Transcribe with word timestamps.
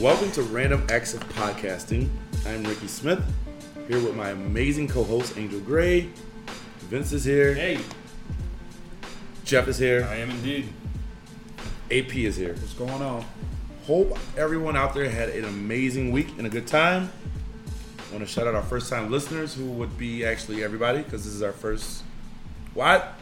Welcome 0.00 0.30
to 0.32 0.42
Random 0.42 0.86
Acts 0.90 1.14
of 1.14 1.28
Podcasting. 1.30 2.08
I'm 2.46 2.62
Ricky 2.62 2.86
Smith, 2.86 3.20
here 3.88 4.00
with 4.00 4.14
my 4.14 4.30
amazing 4.30 4.86
co-host 4.86 5.36
Angel 5.36 5.58
Gray. 5.58 6.08
Vince 6.82 7.12
is 7.12 7.24
here. 7.24 7.52
Hey, 7.52 7.80
Jeff 9.44 9.66
is 9.66 9.76
here. 9.76 10.06
I 10.08 10.14
am 10.18 10.30
indeed. 10.30 10.68
AP 11.90 12.14
is 12.14 12.36
here. 12.36 12.54
What's 12.54 12.74
going 12.74 13.02
on? 13.02 13.24
Hope 13.86 14.16
everyone 14.36 14.76
out 14.76 14.94
there 14.94 15.10
had 15.10 15.30
an 15.30 15.46
amazing 15.46 16.12
week 16.12 16.28
and 16.38 16.46
a 16.46 16.50
good 16.50 16.68
time. 16.68 17.10
I 18.08 18.12
want 18.12 18.24
to 18.24 18.32
shout 18.32 18.46
out 18.46 18.54
our 18.54 18.62
first-time 18.62 19.10
listeners, 19.10 19.52
who 19.52 19.64
would 19.64 19.98
be 19.98 20.24
actually 20.24 20.62
everybody, 20.62 21.02
because 21.02 21.24
this 21.24 21.34
is 21.34 21.42
our 21.42 21.50
first. 21.50 22.04
What? 22.72 23.14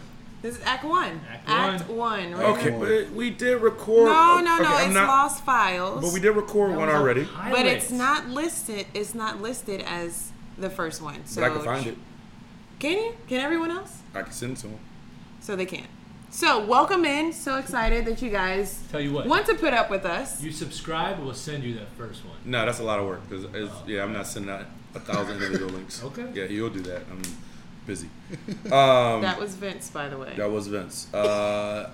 This 0.43 0.57
is 0.57 0.63
Act 0.65 0.85
One. 0.85 1.21
Act 1.47 1.89
One. 1.89 2.33
right? 2.35 2.45
Okay, 2.59 2.71
but 2.71 3.15
we 3.15 3.31
did 3.31 3.61
record. 3.63 4.07
No, 4.07 4.41
no, 4.41 4.59
no. 4.59 4.65
I'm 4.69 4.87
It's 4.87 4.95
not- 4.95 5.09
lost 5.09 5.45
files. 5.45 6.03
But 6.05 6.13
we 6.13 6.21
did 6.21 6.31
record 6.33 6.77
one 6.77 6.89
already. 6.89 7.27
But 7.51 7.67
it's 7.67 7.91
not 7.91 8.29
listed. 8.29 8.87
It's 8.95 9.15
not 9.15 9.41
listed 9.41 9.81
as 9.83 10.31
the 10.59 10.71
first 10.71 11.01
one. 11.03 11.25
So 11.27 11.41
But 11.41 11.51
I 11.51 11.55
can 11.55 11.65
find 11.65 11.87
it. 11.87 11.99
Can 12.79 12.93
you? 12.93 13.15
Can 13.29 13.41
everyone 13.41 13.71
else? 13.71 13.99
I 14.15 14.23
can 14.23 14.33
send 14.33 14.53
it 14.53 14.61
to 14.61 14.67
them. 14.69 14.79
So 15.41 15.57
they 15.57 15.67
can. 15.67 15.87
So 16.31 16.65
welcome 16.65 17.05
in. 17.07 17.33
So 17.33 17.57
excited 17.57 18.05
that 18.05 18.21
you 18.21 18.31
guys 18.31 18.83
Tell 18.93 19.01
you 19.01 19.13
what, 19.13 19.27
want 19.27 19.47
to 19.47 19.55
put 19.55 19.73
up 19.73 19.91
with 19.91 20.05
us. 20.05 20.43
you 20.43 20.53
subscribe, 20.53 21.19
we'll 21.19 21.33
send 21.35 21.65
you 21.65 21.75
that 21.77 21.89
first 21.97 22.25
one. 22.25 22.37
No, 22.45 22.67
that's 22.67 22.79
a 22.81 22.83
lot 22.83 22.99
of 22.99 23.07
work. 23.07 23.29
Cause 23.31 23.45
it's, 23.55 23.73
yeah, 23.87 24.03
I'm 24.03 24.13
not 24.13 24.27
sending 24.27 24.51
out 24.51 24.67
a 24.95 25.01
thousand 25.01 25.35
individual 25.37 25.71
links. 25.71 26.03
Okay. 26.05 26.27
Yeah, 26.35 26.45
you'll 26.45 26.69
do 26.71 26.81
that. 26.81 27.03
I'm 27.11 27.23
busy. 27.87 28.09
Um, 28.67 29.23
that 29.23 29.39
was 29.39 29.55
Vince, 29.55 29.91
by 29.91 30.09
the 30.09 30.19
way. 30.19 30.33
that 30.37 30.51
was 30.51 30.67
Vince. 30.67 31.13
Uh, 31.15 31.89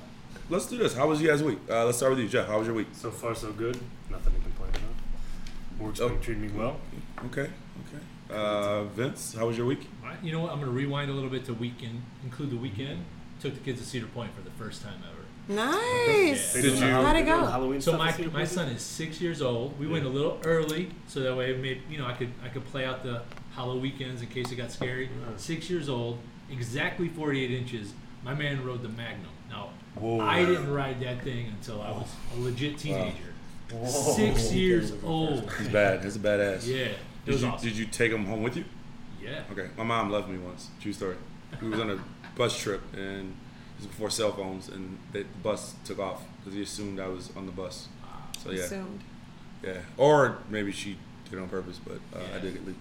let's 0.48 0.66
do 0.66 0.78
this. 0.78 0.95
How 0.95 1.06
was 1.09 1.20
you 1.20 1.28
guys' 1.28 1.42
week? 1.42 1.59
Uh, 1.68 1.84
let's 1.84 1.98
start 1.98 2.12
with 2.12 2.20
you, 2.20 2.28
Jeff. 2.28 2.46
How 2.48 2.59
was 2.59 2.66
your 2.66 2.74
week? 2.77 2.88
So 2.92 3.10
far, 3.10 3.34
so 3.34 3.52
good. 3.52 3.79
Nothing 4.10 4.32
to 4.34 4.40
complain 4.40 4.71
about. 4.71 5.80
Work's 5.87 6.01
Oh. 6.01 6.09
been 6.09 6.21
treating 6.21 6.43
me 6.43 6.49
well. 6.57 6.79
Okay. 7.26 7.43
Okay. 7.43 8.02
Uh, 8.34 8.84
Vince, 8.84 9.34
how 9.34 9.46
was 9.46 9.57
your 9.59 9.66
week? 9.66 9.87
All 10.02 10.09
right, 10.09 10.18
you 10.23 10.32
know 10.32 10.40
what? 10.40 10.51
I'm 10.52 10.57
going 10.60 10.71
to 10.71 10.76
rewind 10.76 11.10
a 11.10 11.15
little 11.15 11.29
bit 11.30 11.45
to 11.46 11.54
weekend, 11.54 12.02
include 12.24 12.51
the 12.51 12.56
weekend. 12.56 13.04
Took 13.40 13.54
the 13.54 13.60
kids 13.60 13.80
to 13.80 13.87
Cedar 13.87 14.06
Point 14.06 14.34
for 14.34 14.40
the 14.43 14.51
first 14.52 14.82
time 14.82 14.95
ever. 15.10 15.23
Nice. 15.52 16.54
They 16.54 16.62
Did 16.62 16.79
you- 16.79 16.87
How'd 16.87 17.16
it 17.16 17.24
go? 17.27 17.45
Halloween 17.45 17.80
So 17.80 17.99
my 17.99 18.16
my 18.32 18.45
son 18.45 18.68
is 18.68 18.80
six 18.80 19.21
years 19.21 19.43
old. 19.43 19.79
We 19.79 19.87
went 19.88 20.06
a 20.06 20.09
little 20.09 20.40
early 20.45 20.90
so 21.09 21.21
that 21.21 21.37
way 21.37 21.54
maybe 21.56 21.82
you 21.90 21.99
know 21.99 22.06
I 22.06 22.12
could 22.15 22.32
I 22.45 22.49
could 22.49 22.65
play 22.66 22.84
out 22.84 23.02
the 23.02 23.23
HalloWeekends 23.57 24.21
in 24.21 24.29
case 24.29 24.51
it 24.51 24.57
got 24.57 24.71
scary. 24.71 25.11
Six 25.37 25.69
years 25.69 25.89
old, 25.89 26.19
exactly 26.51 27.09
48 27.09 27.51
inches. 27.51 27.93
My 28.25 28.35
man 28.35 28.65
rode 28.65 28.83
the 28.83 28.89
Magnum. 28.89 29.31
Now 29.51 29.71
Whoa. 29.95 30.21
I 30.21 30.45
didn't 30.45 30.73
ride 30.73 31.01
that 31.01 31.23
thing 31.23 31.49
until 31.49 31.83
I 31.83 31.91
was 31.91 32.09
a 32.37 32.41
legit 32.41 32.79
teenager. 32.79 33.35
Whoa. 33.73 33.89
Six 33.89 34.53
years 34.53 34.93
old. 35.05 35.51
He's 35.59 35.69
bad. 35.69 36.05
He's 36.05 36.17
a 36.17 36.21
badass. 36.21 36.67
Yeah, 36.67 36.77
it 36.77 36.99
Did 37.25 37.33
was 37.33 37.43
you 37.43 37.49
awesome. 37.49 37.69
Did 37.69 37.77
you 37.77 37.87
take 37.87 38.13
him 38.13 38.27
home 38.27 38.43
with 38.43 38.57
you? 38.57 38.65
Yeah. 39.23 39.43
Okay. 39.51 39.69
My 39.77 39.85
mom 39.85 40.11
left 40.11 40.29
me 40.29 40.39
once. 40.39 40.69
True 40.80 40.93
story. 40.93 41.17
We 41.61 41.69
was 41.69 41.80
on 41.80 41.91
a 41.91 41.99
bus 42.37 42.59
trip 42.59 42.83
and 42.95 43.30
it 43.30 43.79
was 43.79 43.87
before 43.87 44.11
cell 44.11 44.33
phones, 44.33 44.69
and 44.69 44.99
the 45.13 45.25
bus 45.43 45.75
took 45.85 45.99
off 45.99 46.23
because 46.39 46.55
he 46.55 46.63
assumed 46.63 47.01
I 47.01 47.09
was 47.09 47.30
on 47.37 47.47
the 47.47 47.53
bus. 47.53 47.89
So 48.43 48.51
yeah. 48.51 48.63
Assumed. 48.63 49.01
Yeah, 49.63 49.79
or 49.97 50.39
maybe 50.49 50.73
she 50.73 50.97
did 51.25 51.39
it 51.39 51.43
on 51.43 51.49
purpose, 51.49 51.79
but 51.85 51.99
uh, 52.15 52.23
I 52.35 52.39
did 52.41 52.55
get 52.55 52.67
leave. 52.67 52.77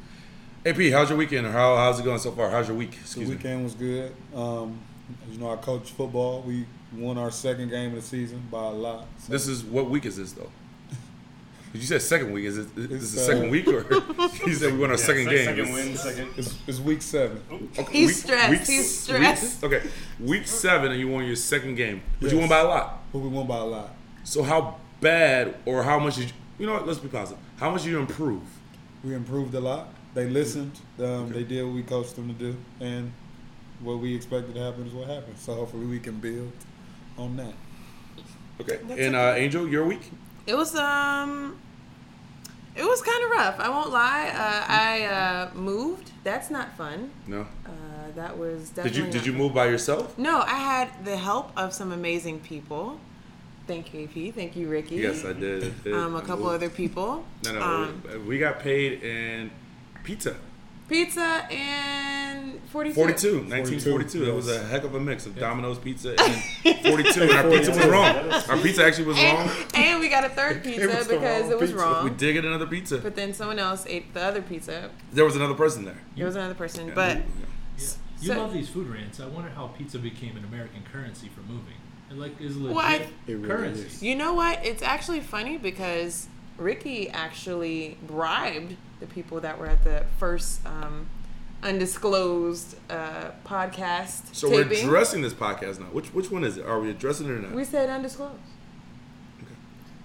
AP, 0.66 0.78
how's 0.92 1.10
your 1.10 1.18
weekend? 1.18 1.48
Or 1.48 1.52
how, 1.52 1.76
how's 1.76 2.00
it 2.00 2.04
going 2.04 2.20
so 2.20 2.32
far? 2.32 2.50
How's 2.50 2.68
your 2.68 2.78
week? 2.78 2.92
The 2.92 2.98
Excuse 3.00 3.30
me. 3.30 3.36
weekend 3.36 3.64
was 3.64 3.74
good. 3.74 4.14
Um, 4.36 4.80
you 5.32 5.40
know, 5.40 5.52
I 5.52 5.56
coach 5.58 5.92
football. 5.92 6.42
We 6.44 6.66
won 6.96 7.18
our 7.18 7.32
second 7.32 7.70
game 7.70 7.90
of 7.90 7.96
the 7.96 8.02
season 8.02 8.44
by 8.52 8.64
a 8.64 8.70
lot. 8.72 9.08
So 9.20 9.32
This 9.34 9.48
is 9.48 9.64
what 9.64 9.90
week 9.90 10.06
is 10.06 10.18
this 10.18 10.34
though? 10.34 10.52
You 11.74 11.82
said 11.82 12.02
second 12.02 12.34
week. 12.34 12.44
Is 12.46 12.58
it? 12.58 12.68
Is 12.78 12.84
It's, 12.86 12.90
this 12.90 13.12
the 13.14 13.20
second 13.22 13.48
uh, 13.48 13.50
week 13.50 13.68
or 13.70 13.86
you 14.46 14.54
said 14.54 14.74
we 14.74 14.80
won 14.80 14.90
our 14.92 14.98
Yeah, 14.98 15.04
second 15.04 15.30
game? 15.30 15.46
Second 15.46 15.74
win, 15.74 15.96
second. 15.96 16.28
it's, 16.38 16.56
it's 16.68 16.80
week 16.80 17.02
seven. 17.02 17.42
Okay, 17.80 17.92
He's 17.98 18.22
stressed. 18.22 18.70
He's 18.70 19.00
stressed. 19.00 19.64
okay, 19.64 19.82
week 20.20 20.46
seven, 20.48 20.92
and 20.92 21.00
you 21.00 21.08
won 21.08 21.26
your 21.26 21.38
second 21.38 21.76
game, 21.76 22.02
but 22.20 22.30
you 22.30 22.38
Yes. 22.38 22.42
won 22.42 22.50
by 22.50 22.60
a 22.60 22.68
lot. 22.68 23.02
But 23.14 23.20
we 23.20 23.30
won 23.30 23.48
by 23.48 23.58
a 23.58 23.64
lot. 23.64 23.96
So 24.26 24.44
how 24.44 24.76
bad 25.00 25.56
or 25.66 25.82
how 25.84 25.98
much 25.98 26.18
did 26.18 26.26
you? 26.28 26.34
You 26.60 26.66
know 26.68 26.74
what? 26.74 26.86
Let's 26.86 27.00
be 27.00 27.08
positive. 27.08 27.42
How 27.58 27.72
much 27.72 27.84
did 27.84 27.92
you 27.92 28.00
improve? 28.00 28.42
We 29.04 29.16
improved 29.16 29.54
a 29.56 29.62
lot. 29.62 29.88
They 30.14 30.28
listened. 30.30 30.74
Um, 31.00 31.32
They 31.32 31.44
did 31.44 31.64
what 31.66 31.74
we 31.74 31.84
coached 31.84 32.16
them 32.16 32.28
to 32.28 32.34
do, 32.34 32.56
and 32.80 33.12
what 33.82 34.00
we 34.00 34.14
expected 34.16 34.56
to 34.56 34.62
happen 34.62 34.86
is 34.88 34.94
what 34.94 35.08
happened. 35.08 35.38
So 35.38 35.56
hopefully 35.56 35.86
we 35.86 36.00
can 36.00 36.20
build 36.20 36.52
on 37.18 37.38
that. 37.38 37.54
Okay, 38.62 38.80
That's 38.88 39.00
and 39.00 39.16
uh, 39.16 39.34
Angel, 39.38 39.68
your 39.68 39.86
week? 39.86 40.12
It 40.46 40.56
was 40.56 40.76
um. 40.76 41.58
It 42.74 42.86
was 42.86 43.02
kind 43.02 43.22
of 43.26 43.32
rough. 43.32 43.60
I 43.60 43.70
won't 43.70 43.92
lie. 43.92 44.30
Uh, 44.30 44.64
I 44.68 45.04
uh, 45.04 45.54
moved. 45.54 46.12
That's 46.24 46.50
not 46.50 46.72
fun. 46.78 47.12
No. 47.28 47.42
Uh, 47.66 47.70
that 48.16 48.38
was 48.38 48.70
Did 48.70 48.96
you 48.96 49.08
did 49.08 49.26
you 49.26 49.34
move 49.34 49.54
by 49.54 49.68
yourself? 49.68 50.18
No, 50.18 50.40
I 50.42 50.56
had 50.72 50.90
the 51.04 51.18
help 51.18 51.52
of 51.58 51.74
some 51.74 51.92
amazing 51.92 52.40
people. 52.40 52.98
Thank 53.68 53.94
you, 53.94 54.04
AP. 54.06 54.34
Thank 54.36 54.56
you, 54.56 54.68
Ricky. 54.70 54.96
Yes, 54.96 55.24
I 55.26 55.34
did. 55.34 55.64
I 55.66 55.70
did. 55.84 55.94
Um, 55.94 56.16
a 56.16 56.20
I 56.20 56.22
couple 56.22 56.46
moved. 56.46 56.56
other 56.56 56.70
people. 56.70 57.26
No, 57.46 57.54
no, 57.54 57.62
Um, 57.62 58.04
we- 58.08 58.18
we 58.20 58.40
got 58.40 58.60
paid 58.60 59.04
in 59.04 59.52
pizza. 60.04 60.36
pizza 60.88 61.48
and 61.52 62.60
42. 62.70 62.94
42, 62.96 63.28
1942. 63.50 64.26
That 64.26 64.34
was 64.36 64.50
a 64.50 64.64
heck 64.66 64.84
of 64.84 64.96
a 64.96 65.00
mix 65.00 65.26
of 65.26 65.38
Domino's 65.38 65.78
pizza 65.80 66.10
and 66.20 66.78
42. 66.86 67.22
And 67.24 67.32
our 67.32 67.50
pizza 67.50 67.72
was 67.72 67.86
wrong. 67.86 68.16
Our 68.50 68.58
pizza 68.58 68.86
actually 68.86 69.06
was 69.06 69.18
wrong. 69.18 69.50
And, 69.50 69.76
and 69.76 70.00
we 70.00 70.10
got 70.10 70.24
a 70.26 70.30
third 70.30 70.64
pizza 70.64 70.88
was 70.88 71.08
because 71.08 71.44
wrong 71.44 71.52
it 71.52 71.60
was 71.60 71.72
pizza. 71.72 71.86
wrong. 71.86 72.04
We 72.04 72.10
did 72.12 72.34
get 72.34 72.46
another 72.46 72.68
pizza. 72.68 72.98
But 72.98 73.16
then 73.16 73.34
someone 73.34 73.60
else 73.60 73.86
ate 73.88 74.14
the 74.14 74.22
other 74.24 74.42
pizza. 74.42 74.90
There 75.14 75.26
was 75.26 75.36
another 75.36 75.54
person 75.56 75.86
there. 75.86 75.98
There 76.16 76.26
was 76.26 76.36
another 76.36 76.56
person. 76.56 76.88
Yeah, 76.90 76.94
but 76.96 77.18
yeah. 77.18 77.24
Yeah. 77.78 77.86
You 78.22 78.28
So- 78.28 78.38
love 78.38 78.54
these 78.54 78.70
food 78.70 78.88
rants. 78.88 79.20
I 79.20 79.28
wonder 79.28 79.50
how 79.50 79.68
pizza 79.68 79.98
became 79.98 80.38
an 80.38 80.44
American 80.46 80.84
currency 80.92 81.30
for 81.30 81.42
moving. 81.42 81.74
It 82.10 82.18
like 82.18 82.40
is 82.42 82.58
legit 82.58 82.76
Well, 82.76 82.86
I- 82.86 83.08
It 83.28 83.34
really 83.36 83.48
currency. 83.48 83.82
is. 83.88 84.04
you 84.04 84.16
know 84.16 84.34
what? 84.34 84.60
It's 84.66 84.84
actually 84.84 85.22
funny 85.22 85.58
because 85.58 86.28
Ricky 86.58 87.10
actually 87.10 87.98
bribed 88.06 88.76
the 89.02 89.08
people 89.08 89.42
that 89.42 89.60
were 89.60 89.68
at 89.68 89.84
the 89.84 90.06
first 90.18 90.66
um, 90.66 91.08
undisclosed 91.64 92.76
uh, 92.90 93.32
podcast 93.46 94.34
So 94.34 94.50
we're 94.50 94.62
addressing 94.62 95.22
this 95.22 95.34
podcast 95.34 95.80
now. 95.80 95.88
Which 95.88 96.08
which 96.14 96.32
one 96.32 96.44
is 96.44 96.58
it? 96.58 96.66
Are 96.66 96.80
we 96.80 96.90
addressing 96.90 97.28
it 97.28 97.32
or 97.32 97.40
not? 97.40 97.52
we 97.52 97.66
said 97.66 97.90
undisclosed. 97.90 98.36
Okay. 99.44 99.52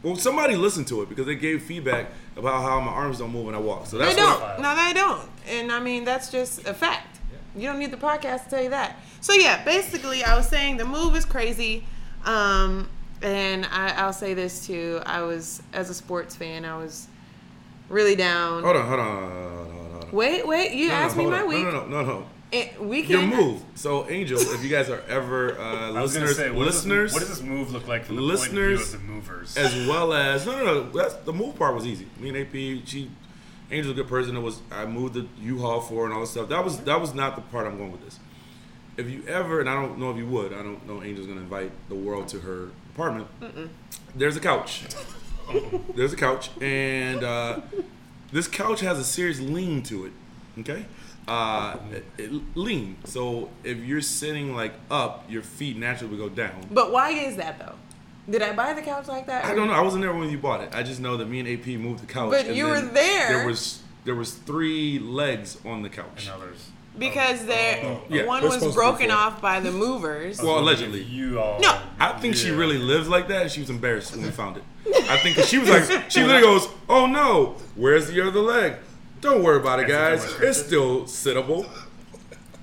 Well, 0.03 0.17
somebody 0.17 0.57
listened 0.57 0.89
to 0.89 1.03
it 1.03 1.09
because 1.09 1.27
they 1.27 1.35
gave 1.37 1.63
feedback 1.63 2.09
about 2.37 2.63
how 2.63 2.81
my 2.81 2.91
arms 2.93 3.19
don't 3.19 3.31
move 3.33 3.47
when 3.47 3.55
I 3.55 3.59
walk. 3.59 3.87
So 3.87 3.99
They 3.99 4.07
that's 4.07 4.17
don't. 4.17 4.41
what. 4.41 4.61
No, 4.61 4.75
they 4.75 4.93
don't. 4.93 5.29
And 5.49 5.71
I 5.71 5.81
mean, 5.81 6.05
that's 6.05 6.31
just 6.31 6.67
a 6.67 6.75
fact. 6.75 7.19
You 7.55 7.63
don't 7.69 7.79
need 7.79 7.91
the 7.91 7.97
podcast 7.97 8.45
to 8.45 8.51
tell 8.51 8.63
you 8.63 8.71
that. 8.71 8.97
So 9.23 9.33
yeah, 9.33 9.65
basically, 9.65 10.23
I 10.23 10.37
was 10.37 10.47
saying 10.49 10.77
the 10.77 10.85
move 10.85 11.17
is 11.17 11.25
crazy. 11.25 11.85
Um, 12.25 12.89
and 13.23 13.65
I, 13.67 13.93
I'll 13.97 14.13
say 14.13 14.35
this 14.35 14.67
too. 14.67 15.01
I 15.07 15.23
was, 15.23 15.63
as 15.73 15.89
a 15.89 15.95
sports 15.95 16.37
fan, 16.37 16.65
I 16.67 16.77
was 16.77 17.09
really 17.89 18.17
down. 18.17 18.63
Hold 18.63 18.77
on, 18.77 18.87
hold 18.87 19.01
on, 19.01 19.07
hold 19.31 19.31
on, 19.31 19.91
hold 19.93 20.05
on. 20.05 20.11
Wait, 20.13 20.47
wait. 20.47 20.73
You 20.73 20.89
No, 20.89 20.95
no, 20.95 21.01
asked 21.01 21.17
me 21.17 21.27
my 21.27 21.41
on. 21.43 21.49
week. 21.49 21.65
No, 21.65 21.71
no, 21.71 21.87
no, 21.87 22.03
no, 22.03 22.05
no. 22.21 22.27
It, 22.53 22.75
Your 23.09 23.23
move. 23.23 23.61
So, 23.75 24.09
Angel, 24.09 24.39
if 24.39 24.63
you 24.63 24.71
guys 24.71 24.89
are 24.89 25.03
ever 25.09 25.59
uh, 25.59 25.91
I 25.93 26.01
was 26.01 26.15
gonna 26.15 26.27
listeners, 26.27 26.37
say, 26.37 26.51
what 26.51 26.65
does 26.67 26.75
listeners, 26.77 27.13
This, 27.13 27.21
what 27.21 27.29
does 27.29 27.39
this 27.41 27.43
move 27.47 27.73
look 27.73 27.89
like 27.89 28.05
from 28.05 28.17
the 28.17 28.23
listeners 28.23 28.93
point 28.93 28.95
of 28.95 29.01
view 29.01 29.17
of 29.17 29.25
the 29.25 29.33
movers? 29.33 29.57
as 29.57 29.75
well 29.89 30.13
as 30.13 30.47
no, 30.47 30.57
no, 30.57 30.65
no. 30.65 30.83
That's 30.91 31.15
the 31.15 31.33
move 31.33 31.57
part 31.57 31.75
was 31.75 31.85
easy. 31.87 32.07
Me 32.21 32.29
and 32.29 32.39
AP, 32.39 32.87
she, 32.87 33.11
Angel's 33.69 33.93
a 33.93 33.95
good 34.01 34.09
person. 34.09 34.37
It 34.37 34.41
was 34.41 34.61
I 34.71 34.87
moved 34.87 35.15
the 35.15 35.27
U-Haul 35.43 35.81
for 35.81 36.05
and 36.05 36.15
all 36.15 36.21
this 36.21 36.31
stuff. 36.31 36.49
That 36.49 36.65
was 36.65 36.79
that 36.85 37.01
was 37.01 37.15
not 37.15 37.35
the 37.35 37.43
part 37.43 37.67
I'm 37.67 37.77
going 37.79 37.91
with 37.91 38.05
this. 38.05 38.21
If 38.97 39.11
you 39.11 39.25
ever, 39.27 39.59
and 39.61 39.69
I 39.69 39.75
don't 39.75 39.99
know 39.99 40.11
if 40.13 40.17
you 40.17 40.27
would, 40.29 40.53
I 40.53 40.63
don't 40.63 40.87
know 40.87 41.03
Angel's 41.03 41.27
gonna 41.27 41.41
invite 41.41 41.73
the 41.89 41.97
world 41.97 42.29
to 42.29 42.39
her 42.41 42.69
apartment. 42.95 43.27
There's 44.15 44.37
a 44.37 44.41
couch. 44.41 44.85
There's 45.95 46.13
a 46.13 46.17
couch, 46.17 46.51
and 46.61 47.23
uh, 47.23 47.61
this 48.33 48.49
couch 48.49 48.81
has 48.81 48.99
a 48.99 49.05
serious 49.05 49.41
lean 49.41 49.83
to 49.85 50.07
it. 50.07 50.13
Okay, 50.61 50.87
uh, 51.29 51.77
it, 51.93 52.05
it- 52.19 52.43
lean. 52.57 52.97
So 53.05 53.51
if 53.65 53.79
you're 53.79 54.01
sitting 54.01 54.55
like 54.55 54.73
up, 54.91 55.25
your 55.29 55.43
feet 55.43 55.77
naturally 55.77 56.17
will 56.17 56.29
go 56.29 56.35
down. 56.35 56.67
But 56.71 56.93
why 56.93 57.11
is 57.11 57.37
that 57.37 57.59
though? 57.59 57.75
Did 58.29 58.43
I 58.43 58.53
buy 58.55 58.73
the 58.73 58.83
couch 58.83 59.07
like 59.07 59.27
that? 59.27 59.45
I 59.45 59.55
don't 59.55 59.69
know. 59.69 59.73
I 59.75 59.81
wasn't 59.83 60.03
there 60.03 60.13
when 60.13 60.29
you 60.31 60.39
bought 60.39 60.61
it. 60.61 60.71
I 60.75 60.83
just 60.83 61.01
know 61.01 61.17
that 61.17 61.27
me 61.29 61.39
and 61.41 61.49
AP 61.49 61.67
moved 61.79 62.03
the 62.03 62.13
couch. 62.13 62.31
But 62.31 62.47
and 62.47 62.57
you 62.57 62.67
were 62.67 62.81
there. 62.81 63.29
There 63.39 63.47
was 63.47 63.83
there 64.05 64.15
was 64.17 64.35
three 64.35 64.99
legs 64.99 65.59
on 65.65 65.83
the 65.83 65.89
couch. 65.89 66.27
and 66.27 66.43
others. 66.43 66.71
Because 66.99 67.43
uh, 67.43 67.47
there, 67.47 67.85
uh, 67.85 67.99
Yeah, 68.09 68.25
one 68.25 68.41
they're 68.41 68.49
was 68.49 68.55
supposed 68.59 68.63
to 68.63 68.69
be 68.69 68.75
broken 68.75 69.11
off 69.11 69.41
by 69.43 69.61
the 69.61 69.71
movers. 69.71 70.41
Well, 70.43 70.59
allegedly. 70.59 71.03
You 71.03 71.41
all. 71.41 71.61
No. 71.61 71.79
I 71.99 72.13
think 72.21 72.35
she 72.37 72.51
really 72.51 72.79
lives 72.79 73.09
like 73.09 73.29
that, 73.29 73.51
she 73.51 73.61
was 73.61 73.71
embarrassed 73.71 74.13
when 74.15 74.23
we 74.25 74.31
found 74.31 74.57
it. 74.57 74.63
I 75.11 75.17
think 75.19 75.37
'cause 75.37 75.49
she 75.49 75.59
was 75.59 75.69
like, 75.69 75.85
she 76.11 76.21
literally 76.23 76.43
goes, 76.43 76.69
"Oh 76.89 77.07
no, 77.07 77.57
where's 77.75 78.07
the 78.09 78.21
other 78.27 78.41
leg? 78.41 78.75
Don't 79.21 79.43
worry 79.43 79.59
about 79.59 79.81
it, 79.81 79.89
guys. 79.89 80.25
Is 80.25 80.33
it 80.35 80.39
the 80.41 80.49
It's 80.49 80.59
still 80.59 81.03
sittable." 81.05 81.69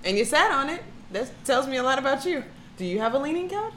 and 0.06 0.18
you 0.18 0.26
sat 0.26 0.52
on 0.52 0.70
it. 0.70 0.82
That 1.12 1.30
tells 1.46 1.68
me 1.68 1.78
a 1.78 1.84
lot 1.84 2.00
about 2.00 2.26
you. 2.26 2.44
Do 2.78 2.86
you 2.86 3.00
have 3.00 3.14
a 3.14 3.20
leaning 3.20 3.50
couch? 3.50 3.74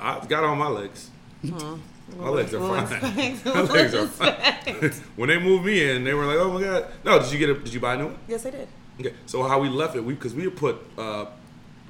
I've 0.00 0.28
got 0.28 0.44
all 0.44 0.54
my 0.56 0.68
legs. 0.68 1.10
My 1.42 2.28
legs 2.28 2.54
are 2.54 2.60
We'll 2.60 2.86
fine. 2.86 3.38
My 3.44 3.60
legs 3.62 3.94
are 3.94 4.06
fine. 4.06 4.90
when 5.16 5.28
they 5.28 5.38
moved 5.38 5.64
me 5.64 5.90
in, 5.90 6.04
they 6.04 6.14
were 6.14 6.24
like, 6.26 6.38
"Oh 6.38 6.52
my 6.52 6.60
god!" 6.62 6.86
No, 7.04 7.18
did 7.18 7.32
you 7.32 7.38
get 7.38 7.50
a? 7.50 7.54
Did 7.54 7.74
you 7.74 7.80
buy 7.80 7.94
a 7.94 7.96
new 7.98 8.06
one? 8.06 8.18
yes, 8.28 8.46
I 8.46 8.50
did. 8.50 8.68
Okay, 9.00 9.14
so 9.26 9.42
how 9.46 9.60
we 9.60 9.68
left 9.68 9.94
it, 9.96 10.04
we 10.04 10.14
because 10.14 10.34
we 10.34 10.44
had 10.44 10.56
put 10.56 10.78
uh, 10.98 11.26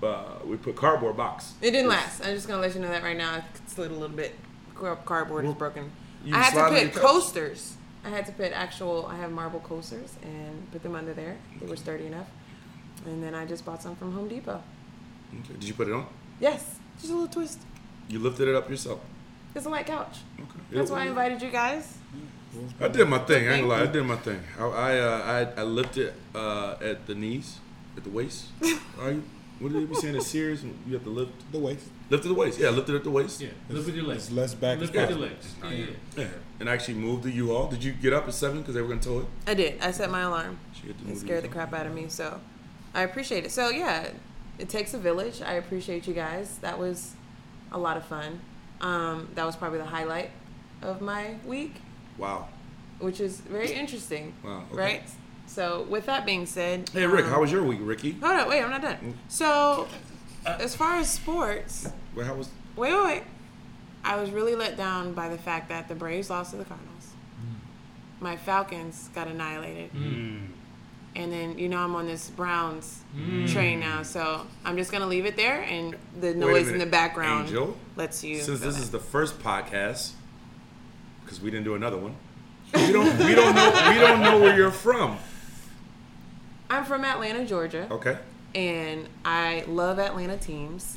uh, 0.02 0.24
we 0.44 0.56
put 0.56 0.76
cardboard 0.76 1.16
box. 1.16 1.54
It 1.62 1.70
didn't 1.70 1.88
last. 1.88 2.20
I'm 2.24 2.34
just 2.34 2.46
gonna 2.46 2.60
let 2.60 2.74
you 2.74 2.80
know 2.80 2.88
that 2.88 3.02
right 3.02 3.16
now. 3.16 3.36
It 3.36 3.44
slid 3.66 3.90
a 3.90 3.94
little 3.94 4.14
bit. 4.14 4.34
Car- 4.74 4.96
Cardboard 4.96 5.44
is 5.46 5.54
broken. 5.54 5.90
You 6.24 6.34
I 6.34 6.42
had 6.42 6.54
to 6.68 6.90
put 6.90 7.00
coasters. 7.02 7.74
I 8.04 8.10
had 8.10 8.26
to 8.26 8.32
put 8.32 8.52
actual. 8.52 9.06
I 9.06 9.16
have 9.16 9.32
marble 9.32 9.60
coasters 9.60 10.16
and 10.22 10.70
put 10.70 10.82
them 10.82 10.94
under 10.94 11.14
there. 11.14 11.36
They 11.60 11.66
were 11.66 11.76
sturdy 11.76 12.06
enough. 12.06 12.28
And 13.06 13.22
then 13.22 13.34
I 13.34 13.46
just 13.46 13.64
bought 13.64 13.82
some 13.82 13.96
from 13.96 14.12
Home 14.12 14.28
Depot. 14.28 14.62
Okay. 15.40 15.54
Did 15.54 15.64
you 15.64 15.74
put 15.74 15.88
it 15.88 15.94
on? 15.94 16.06
Yes, 16.40 16.78
just 16.98 17.10
a 17.10 17.14
little 17.14 17.28
twist. 17.28 17.60
You 18.08 18.18
lifted 18.18 18.48
it 18.48 18.54
up 18.54 18.68
yourself. 18.68 19.00
It's 19.54 19.66
a 19.66 19.68
light 19.68 19.86
couch. 19.86 20.18
Okay. 20.38 20.48
That's 20.72 20.90
It- 20.90 20.92
why 20.92 21.02
I 21.02 21.06
invited 21.06 21.40
you 21.42 21.50
guys. 21.50 21.96
I 22.80 22.88
did 22.88 23.08
my 23.08 23.18
thing. 23.18 23.48
I 23.48 23.52
ain't 23.54 23.68
gonna 23.68 23.82
lie. 23.82 23.88
I 23.88 23.92
did 23.92 24.04
my 24.04 24.16
thing. 24.16 24.40
I 24.58 24.64
I 24.64 24.98
uh, 24.98 25.54
I, 25.56 25.60
I 25.60 25.62
lifted 25.64 26.12
uh, 26.34 26.76
at 26.80 27.06
the 27.06 27.14
knees, 27.14 27.58
at 27.96 28.04
the 28.04 28.10
waist. 28.10 28.46
Are 29.00 29.10
you? 29.12 29.22
What 29.58 29.72
did 29.72 29.82
they 29.82 29.86
be 29.86 29.94
saying 29.96 30.14
at 30.16 30.22
Sears? 30.22 30.62
You 30.86 30.94
have 30.94 31.02
to 31.02 31.10
lift, 31.10 31.32
The 31.50 31.58
waist. 31.58 31.86
lift 32.10 32.24
at 32.24 32.28
the 32.28 32.34
waist. 32.34 32.60
Yeah, 32.60 32.70
lift 32.70 32.88
it 32.90 32.94
at 32.94 33.02
the 33.02 33.10
waist. 33.10 33.40
Yeah, 33.40 33.48
lift 33.68 33.86
with 33.86 33.96
your 33.96 34.04
legs. 34.04 34.26
It's 34.28 34.32
less 34.32 34.54
back 34.54 34.78
Lift 34.78 34.94
and 34.94 35.08
with 35.08 35.18
your 35.18 35.28
legs. 35.28 35.54
Yeah, 35.64 35.70
yeah. 35.70 35.86
Yeah. 36.16 36.28
And 36.60 36.68
actually 36.68 36.94
moved 36.94 37.24
the 37.24 37.32
U-Haul. 37.32 37.66
Did 37.66 37.82
you 37.82 37.90
get 37.92 38.12
up 38.12 38.28
at 38.28 38.34
seven 38.34 38.60
because 38.60 38.76
they 38.76 38.80
were 38.82 38.86
gonna 38.86 39.00
tow 39.00 39.18
it? 39.18 39.26
I 39.48 39.54
did. 39.54 39.80
I 39.82 39.90
set 39.90 40.10
my 40.12 40.20
alarm. 40.22 40.60
She 40.72 40.86
had 40.86 40.98
to 41.04 41.10
It 41.10 41.18
scared 41.18 41.42
the 41.42 41.48
U-Haul. 41.48 41.66
crap 41.66 41.74
out 41.80 41.86
of 41.86 41.92
me. 41.92 42.06
So 42.08 42.40
I 42.94 43.02
appreciate 43.02 43.44
it. 43.46 43.50
So 43.50 43.68
yeah, 43.70 44.10
it 44.60 44.68
takes 44.68 44.94
a 44.94 44.98
village. 44.98 45.42
I 45.42 45.54
appreciate 45.54 46.06
you 46.06 46.14
guys. 46.14 46.58
That 46.58 46.78
was 46.78 47.14
a 47.72 47.78
lot 47.78 47.96
of 47.96 48.04
fun. 48.04 48.40
Um, 48.80 49.28
that 49.34 49.44
was 49.44 49.56
probably 49.56 49.78
the 49.78 49.86
highlight 49.86 50.30
of 50.82 51.00
my 51.00 51.34
week, 51.44 51.74
Wow. 52.18 52.48
which 53.00 53.20
is 53.20 53.40
very 53.40 53.72
interesting. 53.72 54.34
Wow, 54.44 54.64
okay. 54.72 54.76
Right. 54.76 55.02
So 55.46 55.86
with 55.88 56.06
that 56.06 56.26
being 56.26 56.44
said, 56.46 56.88
Hey 56.90 57.06
Rick, 57.06 57.24
um, 57.26 57.30
how 57.30 57.40
was 57.40 57.50
your 57.52 57.62
week, 57.62 57.78
Ricky? 57.82 58.12
Hold 58.20 58.40
on, 58.40 58.48
wait, 58.48 58.62
I'm 58.62 58.70
not 58.70 58.82
done. 58.82 59.14
So 59.28 59.86
as 60.44 60.74
far 60.74 60.96
as 60.96 61.08
sports, 61.10 61.88
Well, 62.14 62.26
how 62.26 62.34
was? 62.34 62.48
wait, 62.76 62.92
wait, 62.92 63.04
wait. 63.06 63.22
I 64.04 64.16
was 64.20 64.30
really 64.30 64.54
let 64.54 64.76
down 64.76 65.12
by 65.14 65.28
the 65.28 65.38
fact 65.38 65.68
that 65.70 65.88
the 65.88 65.94
Braves 65.94 66.28
lost 66.30 66.50
to 66.52 66.56
the 66.56 66.64
Cardinals. 66.64 66.94
My 68.20 68.36
Falcons 68.36 69.08
got 69.14 69.28
annihilated. 69.28 69.92
Mm. 69.92 70.48
and 71.16 71.32
then 71.32 71.58
you 71.58 71.68
know 71.68 71.78
I'm 71.78 71.94
on 71.96 72.06
this 72.06 72.30
Browns 72.30 73.00
Mm. 73.16 73.50
train 73.52 73.80
now, 73.80 74.02
so 74.02 74.46
I'm 74.64 74.76
just 74.76 74.92
gonna 74.92 75.06
leave 75.06 75.24
it 75.24 75.36
there, 75.36 75.62
and 75.62 75.96
the 76.20 76.34
noise 76.34 76.68
in 76.68 76.78
the 76.78 76.86
background 76.86 77.48
Angel, 77.48 77.76
lets 77.96 78.22
you. 78.22 78.36
since 78.40 78.60
this 78.60 78.74
that. 78.76 78.82
is 78.82 78.90
the 78.90 78.98
first 79.00 79.38
podcast, 79.40 80.10
because 81.28 81.42
we 81.42 81.50
didn't 81.50 81.64
do 81.64 81.74
another 81.74 81.98
one, 81.98 82.16
we 82.74 82.90
don't 82.90 83.18
we 83.18 83.34
don't 83.34 83.54
know 83.54 83.70
we 83.90 83.98
don't 83.98 84.22
know 84.22 84.40
where 84.40 84.56
you're 84.56 84.70
from. 84.70 85.18
I'm 86.70 86.84
from 86.86 87.04
Atlanta, 87.04 87.44
Georgia, 87.44 87.86
Okay. 87.90 88.16
and 88.54 89.08
I 89.26 89.64
love 89.68 89.98
Atlanta 89.98 90.38
teams, 90.38 90.96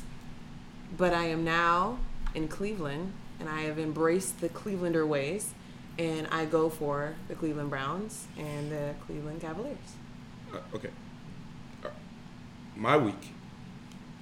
but 0.96 1.12
I 1.12 1.24
am 1.24 1.44
now 1.44 1.98
in 2.34 2.48
Cleveland, 2.48 3.12
and 3.40 3.48
I 3.48 3.62
have 3.62 3.78
embraced 3.78 4.40
the 4.40 4.48
Clevelander 4.48 5.06
ways, 5.06 5.52
and 5.98 6.26
I 6.30 6.46
go 6.46 6.70
for 6.70 7.14
the 7.28 7.34
Cleveland 7.34 7.68
Browns 7.68 8.26
and 8.38 8.72
the 8.72 8.94
Cleveland 9.06 9.42
Cavaliers. 9.42 9.76
Uh, 10.52 10.58
okay. 10.74 10.90
Uh, 11.84 11.88
my 12.74 12.96
week. 12.96 13.32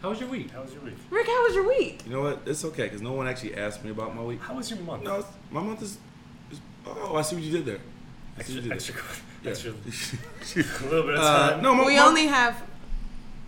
How 0.02 0.08
was 0.10 0.20
your 0.20 0.28
week? 0.30 0.50
How 0.50 0.62
was 0.62 0.72
your 0.72 0.82
week? 0.82 0.94
Rick, 1.10 1.26
how 1.26 1.42
was 1.44 1.54
your 1.54 1.68
week? 1.68 2.02
You 2.06 2.12
know 2.12 2.22
what? 2.22 2.40
It's 2.46 2.64
okay 2.64 2.84
because 2.84 3.02
no 3.02 3.12
one 3.12 3.28
actually 3.28 3.54
asked 3.56 3.84
me 3.84 3.90
about 3.90 4.14
my 4.16 4.22
week. 4.22 4.40
How 4.40 4.54
was 4.54 4.70
your 4.70 4.78
month? 4.80 5.02
No, 5.02 5.24
my 5.50 5.62
month 5.62 5.82
is, 5.82 5.98
is. 6.50 6.60
Oh, 6.86 7.16
I 7.16 7.22
see 7.22 7.36
what 7.36 7.44
you 7.44 7.52
did 7.52 7.66
there. 7.66 7.78
I 8.38 8.42
see 8.42 8.60
what 8.60 8.72
Extra, 8.72 8.94
you 8.94 9.42
did 9.42 9.52
extra, 9.52 9.72
there. 9.74 9.82
extra, 10.32 10.62
Yeah. 10.62 10.64
a 10.80 10.84
little 10.90 11.02
bit 11.06 11.14
of 11.16 11.20
Uh, 11.22 11.50
time. 11.50 11.62
no, 11.62 11.74
my, 11.74 11.84
We 11.86 11.96
my- 11.96 12.06
only 12.06 12.26
have 12.28 12.62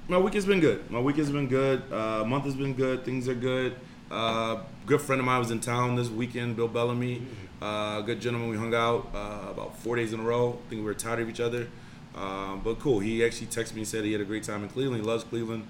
My 0.08 0.19
week 0.19 0.34
has 0.34 0.44
been 0.44 0.60
good. 0.60 0.90
My 0.90 0.99
week 1.00 1.16
has 1.16 1.31
been 1.31 1.46
good. 1.49 1.90
Uh, 1.90 2.25
month 2.25 2.44
has 2.44 2.55
been 2.55 2.75
good. 2.75 3.05
Things 3.05 3.28
are 3.28 3.34
good. 3.34 3.76
Uh, 4.10 4.58
good 4.84 5.00
friend 5.00 5.20
of 5.20 5.25
mine 5.25 5.38
was 5.38 5.50
in 5.50 5.60
town 5.60 5.94
this 5.96 6.10
weekend, 6.10 6.56
Bill 6.56 6.69
Bellamy. 6.69 7.22
Uh, 7.62 8.02
good 8.02 8.20
gentleman. 8.20 8.50
We 8.50 8.58
hung 8.58 8.75
out 8.75 9.08
uh, 9.14 9.48
about 9.50 9.78
four 9.78 9.96
days 9.96 10.12
in 10.12 10.20
a 10.20 10.22
row. 10.22 10.58
I 10.66 10.69
think 10.69 10.81
we 10.81 10.84
were 10.84 10.93
tired 10.93 11.20
of 11.20 11.31
each 11.31 11.40
other. 11.40 11.69
Um, 12.14 12.60
but 12.62 12.78
cool. 12.81 12.98
He 12.98 13.25
actually 13.25 13.46
texted 13.46 13.72
me 13.75 13.82
and 13.82 13.88
said 13.88 14.05
he 14.05 14.12
had 14.12 14.20
a 14.20 14.25
great 14.26 14.43
time 14.43 14.62
in 14.64 14.69
Cleveland. 14.69 15.00
He 15.02 15.08
loves 15.08 15.25
Cleveland. 15.25 15.66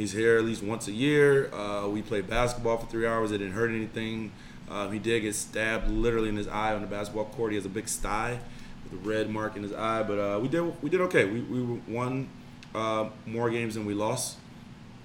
He's 0.00 0.12
here 0.12 0.38
at 0.38 0.46
least 0.46 0.62
once 0.62 0.88
a 0.88 0.92
year. 0.92 1.52
Uh, 1.52 1.86
we 1.86 2.00
played 2.00 2.26
basketball 2.26 2.78
for 2.78 2.86
three 2.86 3.06
hours. 3.06 3.32
It 3.32 3.38
didn't 3.38 3.52
hurt 3.52 3.68
anything. 3.68 4.32
Um, 4.70 4.90
he 4.92 4.98
did 4.98 5.20
get 5.20 5.34
stabbed 5.34 5.90
literally 5.90 6.30
in 6.30 6.36
his 6.36 6.48
eye 6.48 6.72
on 6.72 6.80
the 6.80 6.86
basketball 6.86 7.26
court. 7.26 7.52
He 7.52 7.56
has 7.56 7.66
a 7.66 7.68
big 7.68 7.86
sty 7.86 8.40
with 8.84 8.94
a 8.94 9.06
red 9.06 9.28
mark 9.28 9.56
in 9.56 9.62
his 9.62 9.74
eye. 9.74 10.02
But 10.02 10.18
uh, 10.18 10.40
we 10.40 10.48
did 10.48 10.82
we 10.82 10.88
did 10.88 11.02
okay. 11.02 11.26
We, 11.26 11.42
we 11.42 11.60
won 11.86 12.30
uh, 12.74 13.10
more 13.26 13.50
games 13.50 13.74
than 13.74 13.84
we 13.84 13.92
lost 13.92 14.38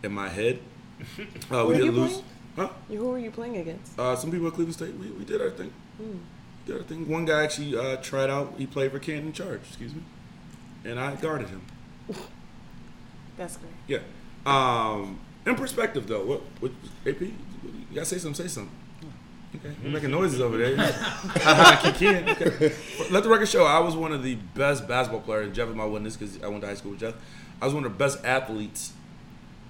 in 0.02 0.14
my 0.14 0.30
head. 0.30 0.60
Uh, 1.52 1.64
Who 1.64 1.68
we 1.68 1.74
are 1.74 1.78
did 1.78 1.86
you 1.88 1.92
lose. 1.92 2.12
playing? 2.12 2.26
Huh? 2.56 2.70
who 2.88 3.10
were 3.10 3.20
you 3.20 3.32
playing 3.32 3.58
against? 3.58 4.00
Uh, 4.00 4.16
some 4.16 4.32
people 4.32 4.48
at 4.48 4.54
Cleveland 4.54 4.76
State. 4.76 4.96
We, 4.96 5.08
we 5.08 5.26
did 5.26 5.42
our 5.42 5.50
thing. 5.50 5.74
Did 6.66 6.78
our 6.78 6.84
thing. 6.84 7.10
One 7.10 7.26
guy 7.26 7.44
actually 7.44 7.78
uh, 7.78 7.98
tried 7.98 8.30
out. 8.30 8.54
He 8.58 8.66
played 8.66 8.92
for 8.94 9.00
Canton 9.00 9.34
Charge. 9.34 9.60
Excuse 9.68 9.94
me. 9.94 10.04
And 10.86 10.98
I 10.98 11.16
guarded 11.16 11.50
him. 11.50 11.64
That's 13.38 13.58
great. 13.58 13.74
Yeah. 13.88 14.00
Um, 14.46 15.20
in 15.46 15.56
perspective, 15.56 16.08
though, 16.08 16.26
what, 16.26 16.42
what 16.60 16.72
AP? 17.08 17.22
You 17.22 17.34
gotta 17.94 18.06
say 18.06 18.18
something. 18.18 18.46
Say 18.46 18.50
something. 18.54 18.76
Okay, 19.56 19.74
you're 19.82 19.92
making 19.92 20.12
noises 20.12 20.42
over 20.42 20.58
there. 20.58 20.74
Okay. 20.74 22.72
Let 23.12 23.24
the 23.24 23.30
record 23.30 23.48
show. 23.48 23.66
I 23.66 23.80
was 23.80 23.96
one 23.96 24.12
of 24.12 24.24
the 24.24 24.36
best 24.54 24.88
basketball 24.88 25.22
players. 25.22 25.56
Jeff 25.56 25.70
is 25.70 25.76
my 25.76 25.86
witness 25.86 26.18
because 26.18 26.42
I 26.44 26.48
went 26.48 26.62
to 26.62 26.68
high 26.68 26.74
school 26.76 26.92
with 26.92 27.00
Jeff. 27.00 27.14
I 27.62 27.66
was 27.66 27.74
one 27.74 27.86
of 27.86 27.92
the 27.94 27.98
best 27.98 28.24
athletes 28.26 28.92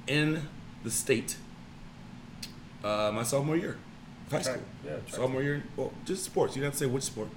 in 0.07 0.48
the 0.83 0.89
state. 0.92 1.38
Uh, 2.83 3.12
my 3.13 3.24
sophomore 3.24 3.57
year, 3.57 3.77
of 4.27 4.31
high 4.31 4.42
Track- 4.42 4.56
school. 4.56 4.66
yeah, 4.86 4.92
track. 4.92 5.04
sophomore 5.10 5.44
year. 5.44 5.63
Well, 5.75 5.92
just 6.06 6.24
sports. 6.24 6.56
You 6.56 6.62
don't 6.62 6.72
have 6.72 6.80
to 6.80 6.86
say 6.86 6.92
which 6.92 7.04
sport. 7.04 7.30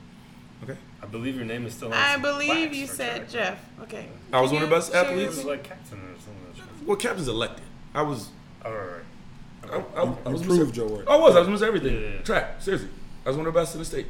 Okay. 0.64 0.76
I 1.02 1.06
believe 1.06 1.37
your 1.37 1.44
name 1.44 1.67
is 1.67 1.75
still 1.75 1.88
on 1.88 1.94
I 1.94 2.17
believe 2.17 2.75
you 2.75 2.87
said 2.87 3.17
track. 3.17 3.29
Jeff. 3.31 3.58
Okay. 3.82 4.08
I 4.32 4.40
was 4.40 4.50
Can 4.50 4.56
one 4.56 4.64
of 4.64 4.70
the 4.70 4.76
best 4.76 4.93
share 4.93 5.05
your 5.05 5.14
He 5.17 5.25
athletes. 5.26 5.44
like 5.44 5.64
captain 5.64 5.99
or 5.99 6.14
something. 6.19 6.27
Well, 6.88 6.96
captain's 6.96 7.29
elected. 7.29 7.64
I 7.94 8.00
was. 8.00 8.31
Oh, 8.64 8.73
right, 8.73 8.88
right. 9.62 9.85
I, 9.94 10.00
I, 10.00 10.14
I 10.25 10.29
was 10.31 10.43
proved 10.43 10.75
your 10.75 10.88
worth. 10.88 11.06
I 11.06 11.17
was. 11.17 11.37
I 11.37 11.40
was 11.40 11.61
Mr. 11.61 11.67
Everything. 11.67 11.93
Yeah, 11.94 12.00
yeah, 12.00 12.14
yeah. 12.14 12.23
Track. 12.23 12.62
Seriously. 12.62 12.88
I 13.26 13.28
was 13.28 13.37
one 13.37 13.47
of 13.47 13.52
the 13.52 13.61
best 13.61 13.75
in 13.75 13.80
the 13.80 13.85
state. 13.85 14.07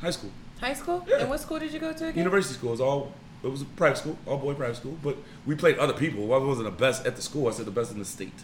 High 0.00 0.10
school. 0.10 0.30
High 0.60 0.72
school? 0.74 1.04
Yeah. 1.06 1.18
And 1.20 1.30
what 1.30 1.38
school 1.38 1.60
did 1.60 1.72
you 1.72 1.78
go 1.78 1.92
to 1.92 2.08
again? 2.08 2.18
University 2.18 2.54
school. 2.56 2.70
It 2.70 2.72
was 2.72 2.80
all. 2.80 3.12
It 3.44 3.46
was 3.46 3.62
a 3.62 3.64
private 3.64 3.98
school, 3.98 4.18
all 4.26 4.38
boy 4.38 4.54
private 4.54 4.76
school. 4.76 4.98
But 5.02 5.18
we 5.46 5.54
played 5.54 5.78
other 5.78 5.92
people. 5.92 6.34
I 6.34 6.38
wasn't 6.38 6.64
the 6.64 6.72
best 6.72 7.06
at 7.06 7.14
the 7.14 7.22
school. 7.22 7.46
I 7.46 7.52
said 7.52 7.64
the 7.64 7.70
best 7.70 7.92
in 7.92 8.00
the 8.00 8.04
state. 8.04 8.34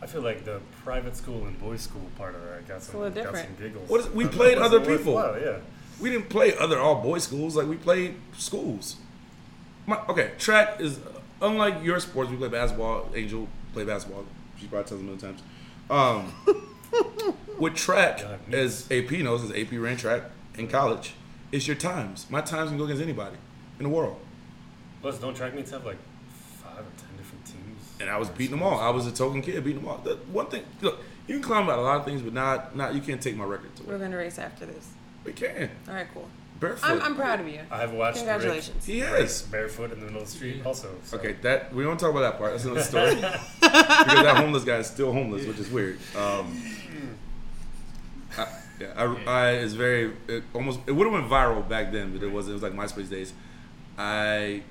I 0.00 0.06
feel 0.06 0.22
like 0.22 0.44
the 0.46 0.60
private 0.82 1.14
school 1.16 1.44
and 1.46 1.58
boys' 1.60 1.82
school 1.82 2.02
part 2.16 2.34
of 2.34 2.42
that 2.42 2.66
got 2.66 2.82
some, 2.82 2.96
a 2.96 2.98
little 3.04 3.14
got 3.22 3.24
some 3.24 3.34
different. 3.34 3.58
giggles. 3.60 3.88
What 3.90 4.00
is- 4.00 4.10
we 4.10 4.26
played 4.26 4.56
other 4.58 4.80
people. 4.80 5.14
worthwhile, 5.14 5.40
Yeah. 5.42 5.58
We 6.00 6.10
didn't 6.10 6.28
play 6.30 6.56
other 6.56 6.78
all 6.78 7.02
boys 7.02 7.24
schools. 7.24 7.54
Like 7.56 7.66
we 7.68 7.76
played 7.76 8.14
schools. 8.36 8.96
My, 9.86 10.00
okay, 10.08 10.32
track 10.38 10.80
is 10.80 10.98
unlike 11.40 11.82
your 11.82 12.00
sports. 12.00 12.30
We 12.30 12.36
play 12.36 12.48
basketball. 12.48 13.08
Angel 13.14 13.48
play 13.72 13.84
basketball. 13.84 14.24
She 14.58 14.66
probably 14.66 14.88
tells 14.88 15.00
me 15.00 15.08
many 15.08 15.18
times. 15.18 15.42
Um, 15.88 16.32
with 17.58 17.74
track, 17.74 18.22
God, 18.22 18.40
as 18.52 18.90
AP 18.90 19.10
knows, 19.12 19.44
as 19.44 19.50
AP 19.50 19.72
ran 19.72 19.96
track 19.96 20.22
in 20.56 20.68
college, 20.68 21.14
it's 21.52 21.66
your 21.66 21.76
times. 21.76 22.26
My 22.30 22.40
times 22.40 22.70
can 22.70 22.78
go 22.78 22.84
against 22.84 23.02
anybody 23.02 23.36
in 23.78 23.84
the 23.84 23.90
world. 23.90 24.18
Plus, 25.02 25.18
don't 25.18 25.36
track 25.36 25.54
meets 25.54 25.70
have 25.70 25.84
like 25.84 25.98
five 26.62 26.80
or 26.80 26.92
ten 26.98 27.16
different 27.16 27.44
teams. 27.44 27.92
and 28.00 28.10
I 28.10 28.16
was 28.16 28.28
beating 28.30 28.56
them 28.56 28.62
all. 28.62 28.80
I 28.80 28.90
was 28.90 29.06
a 29.06 29.12
token 29.12 29.42
kid 29.42 29.62
beating 29.62 29.82
them 29.82 29.88
all. 29.88 29.98
The 29.98 30.16
one 30.32 30.46
thing, 30.46 30.64
look, 30.80 30.98
you 31.28 31.34
can 31.34 31.42
climb 31.42 31.64
about 31.64 31.78
a 31.78 31.82
lot 31.82 31.98
of 31.98 32.04
things, 32.04 32.22
but 32.22 32.32
not, 32.32 32.74
not 32.74 32.94
you 32.94 33.00
can't 33.00 33.20
take 33.20 33.36
my 33.36 33.44
record 33.44 33.74
to 33.76 33.82
We're 33.84 33.98
going 33.98 34.10
to 34.10 34.16
race 34.16 34.38
after 34.38 34.66
this. 34.66 34.90
We 35.24 35.32
can 35.32 35.70
All 35.88 35.94
right, 35.94 36.06
cool. 36.12 36.28
Barefoot. 36.60 36.88
I'm, 36.90 37.02
I'm 37.02 37.14
proud 37.16 37.40
of 37.40 37.48
you. 37.48 37.60
I 37.70 37.78
have 37.78 37.92
watched 37.92 38.18
Congratulations. 38.18 38.84
He 38.84 39.00
Rick 39.00 39.10
has. 39.10 39.20
race 39.20 39.42
barefoot 39.42 39.92
in 39.92 40.00
the 40.00 40.06
middle 40.06 40.22
of 40.22 40.26
the 40.26 40.30
street. 40.36 40.64
Also, 40.64 40.90
so. 41.04 41.16
Okay, 41.18 41.36
that 41.42 41.72
we 41.74 41.82
don't 41.84 41.98
talk 41.98 42.10
about 42.10 42.20
that 42.20 42.38
part. 42.38 42.52
That's 42.52 42.64
another 42.64 42.82
story. 42.82 43.14
because 43.14 43.52
that 43.60 44.36
homeless 44.36 44.64
guy 44.64 44.76
is 44.78 44.86
still 44.86 45.12
homeless, 45.12 45.46
which 45.46 45.58
is 45.58 45.70
weird. 45.70 45.98
Um, 46.16 46.60
I, 48.38 48.46
yeah, 48.80 48.92
I, 48.96 49.24
I 49.26 49.50
is 49.52 49.74
very 49.74 50.12
it 50.28 50.44
almost 50.54 50.80
it 50.86 50.92
would 50.92 51.06
have 51.06 51.12
went 51.12 51.28
viral 51.28 51.66
back 51.68 51.92
then, 51.92 52.12
but 52.12 52.22
it 52.22 52.30
was 52.30 52.48
it 52.48 52.52
was 52.52 52.62
like 52.62 52.72
MySpace 52.72 53.08
days. 53.08 53.32
I 53.98 54.62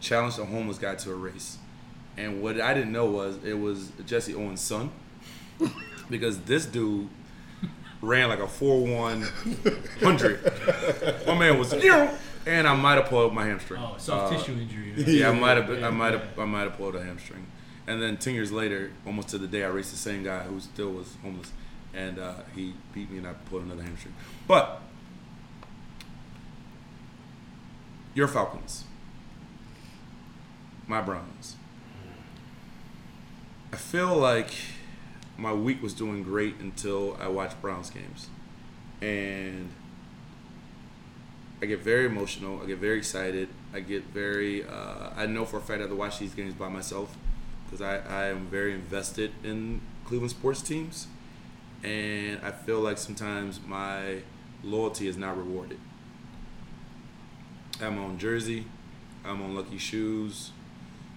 challenged 0.00 0.38
a 0.38 0.44
homeless 0.44 0.78
guy 0.78 0.94
to 0.94 1.10
a 1.10 1.14
race, 1.14 1.58
and 2.16 2.40
what 2.42 2.60
I 2.60 2.72
didn't 2.74 2.92
know 2.92 3.06
was 3.06 3.42
it 3.44 3.58
was 3.58 3.90
Jesse 4.06 4.34
Owens' 4.34 4.60
son, 4.60 4.90
because 6.10 6.40
this 6.42 6.66
dude 6.66 7.08
ran 8.00 8.28
like 8.28 8.38
a 8.40 8.46
four 8.48 8.84
one 8.86 9.22
hundred. 10.00 10.40
My 11.26 11.38
man 11.38 11.58
was 11.58 11.68
zero, 11.70 12.10
and 12.46 12.66
I 12.66 12.74
might 12.74 12.94
have 12.96 13.06
pulled 13.06 13.34
my 13.34 13.44
hamstring. 13.46 13.80
Oh, 13.82 13.94
soft 13.98 14.32
Uh, 14.32 14.36
tissue 14.38 14.52
injury. 14.52 14.94
yeah, 15.18 15.30
I 15.30 15.32
might 15.32 15.56
have. 15.56 15.70
I 15.82 15.90
might 15.90 16.12
have. 16.12 16.38
I 16.38 16.44
might 16.44 16.62
have 16.62 16.76
pulled 16.76 16.96
a 16.96 17.02
hamstring. 17.04 17.46
And 17.86 18.02
then 18.02 18.16
ten 18.18 18.34
years 18.34 18.52
later, 18.52 18.90
almost 19.06 19.28
to 19.30 19.38
the 19.38 19.46
day, 19.46 19.64
I 19.64 19.68
raced 19.68 19.90
the 19.92 19.96
same 19.96 20.22
guy 20.22 20.40
who 20.40 20.60
still 20.60 20.90
was 20.90 21.16
homeless, 21.22 21.52
and 21.94 22.18
uh, 22.18 22.34
he 22.54 22.74
beat 22.92 23.10
me, 23.10 23.18
and 23.18 23.26
I 23.26 23.32
pulled 23.32 23.62
another 23.62 23.82
hamstring. 23.82 24.14
But 24.46 24.82
your 28.14 28.28
Falcons, 28.28 28.84
my 30.86 31.00
Browns. 31.00 31.56
I 33.72 33.76
feel 33.76 34.16
like 34.16 34.50
my 35.38 35.52
week 35.52 35.82
was 35.82 35.94
doing 35.94 36.22
great 36.22 36.56
until 36.58 37.16
I 37.20 37.28
watched 37.28 37.62
Browns 37.62 37.90
games, 37.90 38.28
and 39.00 39.70
I 41.62 41.66
get 41.66 41.80
very 41.80 42.06
emotional. 42.06 42.60
I 42.62 42.66
get 42.66 42.78
very 42.78 42.98
excited. 42.98 43.48
I 43.72 43.80
get 43.80 44.04
very. 44.06 44.64
Uh, 44.64 45.10
I 45.16 45.26
know 45.26 45.44
for 45.44 45.58
a 45.58 45.60
fact 45.60 45.78
I 45.78 45.82
have 45.82 45.90
to 45.90 45.96
watch 45.96 46.18
these 46.18 46.34
games 46.34 46.54
by 46.54 46.68
myself 46.68 47.16
because 47.64 47.80
I, 47.80 47.98
I 47.98 48.26
am 48.26 48.46
very 48.46 48.74
invested 48.74 49.32
in 49.44 49.80
Cleveland 50.04 50.32
sports 50.32 50.60
teams, 50.60 51.06
and 51.84 52.40
I 52.42 52.50
feel 52.50 52.80
like 52.80 52.98
sometimes 52.98 53.60
my 53.64 54.22
loyalty 54.64 55.06
is 55.06 55.16
not 55.16 55.36
rewarded. 55.38 55.78
I'm 57.80 57.98
on 57.98 58.18
jersey. 58.18 58.66
I'm 59.24 59.40
on 59.42 59.54
Lucky 59.54 59.78
Shoes. 59.78 60.50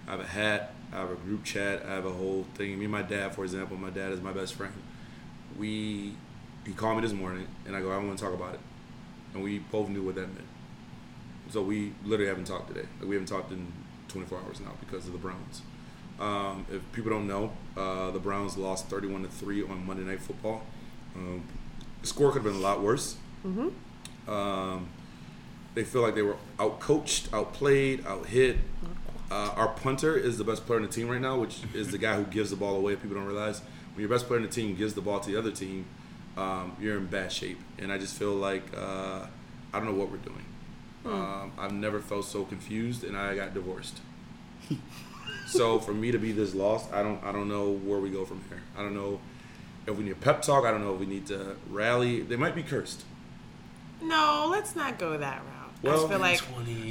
I 0.06 0.12
have 0.12 0.20
a 0.20 0.26
hat. 0.26 0.74
I 0.92 0.96
have 0.96 1.10
a 1.10 1.14
group 1.14 1.44
chat. 1.44 1.84
I 1.86 1.90
have 1.92 2.04
a 2.04 2.12
whole 2.12 2.46
thing. 2.54 2.78
Me 2.78 2.84
and 2.84 2.92
my 2.92 3.02
dad, 3.02 3.34
for 3.34 3.44
example, 3.44 3.76
my 3.76 3.90
dad 3.90 4.12
is 4.12 4.20
my 4.20 4.32
best 4.32 4.54
friend. 4.54 4.72
We, 5.58 6.14
he 6.66 6.72
called 6.74 6.96
me 6.96 7.02
this 7.02 7.12
morning, 7.12 7.46
and 7.66 7.74
I 7.74 7.80
go, 7.80 7.90
I 7.90 7.96
want 7.98 8.18
to 8.18 8.24
talk 8.24 8.34
about 8.34 8.54
it, 8.54 8.60
and 9.34 9.42
we 9.42 9.58
both 9.58 9.88
knew 9.88 10.02
what 10.02 10.14
that 10.16 10.28
meant. 10.28 10.46
So 11.50 11.62
we 11.62 11.92
literally 12.04 12.28
haven't 12.28 12.46
talked 12.46 12.68
today. 12.68 12.86
Like 13.00 13.08
we 13.08 13.14
haven't 13.14 13.28
talked 13.28 13.52
in 13.52 13.72
24 14.08 14.38
hours 14.38 14.60
now 14.60 14.72
because 14.80 15.06
of 15.06 15.12
the 15.12 15.18
Browns. 15.18 15.62
Um, 16.20 16.66
if 16.70 16.80
people 16.92 17.10
don't 17.10 17.26
know, 17.26 17.52
uh, 17.76 18.10
the 18.10 18.18
Browns 18.18 18.56
lost 18.56 18.88
31 18.88 19.22
to 19.22 19.28
three 19.28 19.62
on 19.62 19.84
Monday 19.86 20.04
Night 20.04 20.20
Football. 20.20 20.62
Um, 21.16 21.44
the 22.00 22.06
score 22.06 22.28
could 22.30 22.42
have 22.42 22.52
been 22.52 22.60
a 22.60 22.64
lot 22.64 22.82
worse. 22.82 23.16
Um, 24.28 24.88
they 25.74 25.84
feel 25.84 26.02
like 26.02 26.14
they 26.14 26.22
were 26.22 26.36
outcoached, 26.58 27.32
outplayed, 27.32 28.04
outhit. 28.04 28.58
Uh, 29.32 29.50
our 29.56 29.68
punter 29.68 30.14
is 30.14 30.36
the 30.36 30.44
best 30.44 30.66
player 30.66 30.78
in 30.78 30.84
the 30.84 30.92
team 30.92 31.08
right 31.08 31.20
now, 31.20 31.38
which 31.38 31.60
is 31.72 31.90
the 31.90 31.96
guy 31.96 32.16
who 32.16 32.24
gives 32.24 32.50
the 32.50 32.56
ball 32.56 32.76
away. 32.76 32.94
People 32.96 33.16
don't 33.16 33.24
realize 33.24 33.60
when 33.94 34.00
your 34.00 34.10
best 34.10 34.26
player 34.26 34.38
in 34.38 34.44
the 34.44 34.52
team 34.52 34.76
gives 34.76 34.92
the 34.92 35.00
ball 35.00 35.20
to 35.20 35.30
the 35.30 35.38
other 35.38 35.50
team, 35.50 35.86
um, 36.36 36.76
you're 36.78 36.98
in 36.98 37.06
bad 37.06 37.32
shape. 37.32 37.58
And 37.78 37.90
I 37.90 37.96
just 37.96 38.14
feel 38.14 38.34
like 38.34 38.62
uh, 38.76 39.24
I 39.72 39.78
don't 39.78 39.86
know 39.86 39.94
what 39.94 40.10
we're 40.10 40.18
doing. 40.18 40.44
Um, 41.06 41.52
I've 41.58 41.72
never 41.72 41.98
felt 41.98 42.26
so 42.26 42.44
confused, 42.44 43.04
and 43.04 43.16
I 43.16 43.34
got 43.34 43.54
divorced. 43.54 44.00
so 45.46 45.78
for 45.78 45.94
me 45.94 46.12
to 46.12 46.18
be 46.18 46.32
this 46.32 46.54
lost, 46.54 46.92
I 46.92 47.02
don't 47.02 47.24
I 47.24 47.32
don't 47.32 47.48
know 47.48 47.70
where 47.72 48.00
we 48.00 48.10
go 48.10 48.26
from 48.26 48.44
here. 48.50 48.60
I 48.76 48.82
don't 48.82 48.94
know 48.94 49.18
if 49.86 49.96
we 49.96 50.04
need 50.04 50.12
a 50.12 50.16
pep 50.16 50.42
talk. 50.42 50.66
I 50.66 50.70
don't 50.70 50.84
know 50.84 50.92
if 50.92 51.00
we 51.00 51.06
need 51.06 51.26
to 51.28 51.56
rally. 51.70 52.20
They 52.20 52.36
might 52.36 52.54
be 52.54 52.62
cursed. 52.62 53.04
No, 54.02 54.46
let's 54.50 54.76
not 54.76 54.98
go 54.98 55.16
that 55.16 55.38
route. 55.38 55.51
I 55.84 55.86
just 55.88 56.08
feel 56.08 56.18
like 56.18 56.40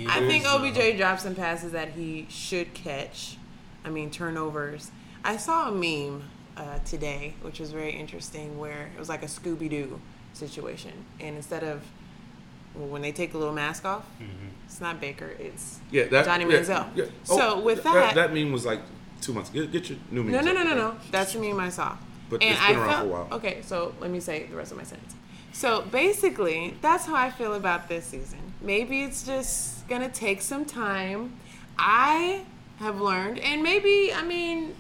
I 0.10 0.20
think 0.28 0.44
years, 0.44 0.54
OBJ 0.54 0.98
drops 0.98 1.24
some 1.24 1.36
passes 1.36 1.72
that 1.72 1.90
he 1.90 2.28
should 2.30 2.74
catch. 2.74 3.38
I 3.86 3.90
mean 3.90 4.12
turnovers. 4.12 4.92
I 5.24 5.38
saw 5.38 5.70
a 5.70 5.72
meme 5.72 6.24
uh, 6.58 6.80
today, 6.86 7.34
which 7.42 7.60
was 7.60 7.72
very 7.72 7.92
interesting, 7.92 8.58
where 8.60 8.90
it 8.96 9.00
was 9.00 9.10
like 9.10 9.24
a 9.24 9.28
Scooby 9.28 9.70
Doo 9.70 10.00
situation, 10.34 10.92
and 11.20 11.36
instead 11.36 11.64
of 11.64 11.84
well, 12.76 12.88
when 12.88 13.02
they 13.02 13.12
take 13.12 13.32
the 13.34 13.38
little 13.38 13.54
mask 13.54 13.86
off, 13.86 14.06
it's 14.66 14.80
not 14.82 15.00
Baker, 15.02 15.32
it's 15.40 15.80
Yeah, 15.92 16.06
that 16.06 16.26
Johnny 16.26 16.46
yeah, 16.46 16.60
Manziel. 16.60 16.88
yeah. 16.96 17.06
So 17.24 17.60
with 17.60 17.84
that, 17.84 17.94
that- 17.94 18.16
that 18.16 18.34
meme 18.34 18.52
was 18.52 18.66
like 18.66 18.80
two 19.22 19.34
months. 19.34 19.50
Get, 19.50 19.72
get 19.72 19.90
your 19.90 20.00
new 20.10 20.24
meme. 20.24 20.32
No, 20.34 20.42
no, 20.42 20.54
no, 20.54 20.64
no, 20.64 20.76
no. 20.76 20.96
That's 21.12 21.34
the 21.34 21.40
meme 21.40 21.60
I 21.60 21.70
saw. 21.70 21.98
But 22.30 22.42
and 22.42 22.52
it's 22.54 22.66
been 22.68 22.76
I 22.78 22.80
around 22.80 22.90
felt, 22.90 23.02
for 23.02 23.08
a 23.08 23.10
while. 23.12 23.28
Okay, 23.34 23.62
so 23.62 23.94
let 24.00 24.10
me 24.10 24.20
say 24.22 24.46
the 24.46 24.56
rest 24.56 24.72
of 24.72 24.78
my 24.78 24.84
sentence. 24.84 25.16
So 25.52 25.82
basically, 25.92 26.76
that's 26.82 27.06
how 27.06 27.16
I 27.16 27.30
feel 27.30 27.54
about 27.56 27.90
this 27.90 28.06
season. 28.06 28.51
Maybe 28.62 29.04
it's 29.04 29.24
just 29.24 29.88
gonna 29.88 30.10
take 30.10 30.42
some 30.42 30.66
time. 30.66 31.34
I 31.78 32.44
have 32.80 33.02
learned, 33.02 33.40
and 33.40 33.64
maybe 33.64 34.14
I 34.14 34.24
mean, 34.24 34.76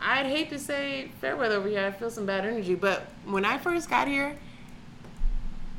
I'd 0.00 0.26
hate 0.26 0.50
to 0.50 0.58
say 0.58 1.10
fair 1.20 1.36
weather 1.36 1.56
over 1.56 1.68
here. 1.68 1.86
I 1.86 1.92
feel 1.92 2.10
some 2.10 2.26
bad 2.26 2.44
energy, 2.44 2.74
but 2.74 3.06
when 3.24 3.44
I 3.44 3.58
first 3.58 3.88
got 3.88 4.08
here, 4.08 4.36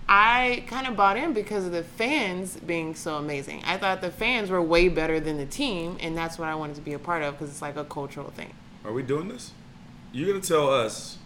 I 0.08 0.64
kind 0.68 0.88
of 0.88 0.96
bought 0.96 1.18
in 1.18 1.34
because 1.34 1.66
of 1.66 1.72
the 1.72 1.84
fans 1.84 2.58
being 2.58 2.96
so 2.96 3.18
amazing. 3.18 3.64
I 3.66 3.78
thought 3.78 4.02
the 4.02 4.12
fans 4.12 4.50
were 4.50 4.62
way 4.62 4.88
better 4.88 5.20
than 5.20 5.38
the 5.38 5.46
team, 5.46 5.98
and 6.00 6.16
that's 6.16 6.38
what 6.38 6.48
I 6.48 6.56
wanted 6.56 6.76
to 6.76 6.82
be 6.82 6.94
a 6.94 7.00
part 7.00 7.24
of 7.24 7.34
because 7.34 7.50
it's 7.50 7.62
like 7.62 7.76
a 7.76 7.84
cultural 7.84 8.30
thing. 8.32 8.54
Are 8.84 8.94
we 8.94 9.04
doing 9.04 9.28
this? 9.28 9.52
You're 10.12 10.28
gonna 10.28 10.42
tell 10.42 10.70
us 10.70 11.18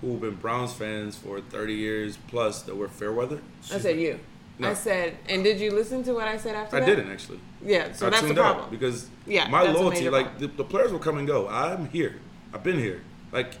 who've 0.00 0.20
been 0.20 0.34
Browns 0.34 0.72
fans 0.72 1.16
for 1.16 1.40
30 1.40 1.74
years 1.74 2.18
plus 2.28 2.62
that 2.62 2.76
we're 2.76 2.88
fair 2.88 3.12
weather? 3.12 3.40
I 3.72 3.78
said 3.78 3.98
you. 3.98 4.20
No. 4.58 4.70
I 4.70 4.74
said, 4.74 5.16
and 5.28 5.42
did 5.42 5.58
you 5.58 5.72
listen 5.72 6.04
to 6.04 6.12
what 6.12 6.28
I 6.28 6.36
said 6.36 6.54
after 6.54 6.76
I 6.76 6.80
that? 6.80 6.86
didn't 6.86 7.10
actually. 7.10 7.40
Yeah, 7.60 7.92
so 7.92 8.06
I 8.06 8.10
that's 8.10 8.22
the 8.22 8.28
tuned 8.28 8.38
out 8.38 8.54
problem. 8.54 8.70
because 8.70 9.08
Yeah, 9.26 9.48
my 9.48 9.64
that's 9.64 9.76
a 9.76 9.80
loyalty, 9.80 9.98
major 9.98 10.10
like 10.12 10.38
the, 10.38 10.46
problem. 10.48 10.56
the 10.56 10.64
players 10.64 10.92
will 10.92 10.98
come 11.00 11.18
and 11.18 11.26
go. 11.26 11.48
I'm 11.48 11.88
here. 11.88 12.16
I've 12.52 12.62
been 12.62 12.78
here. 12.78 13.02
Like 13.32 13.54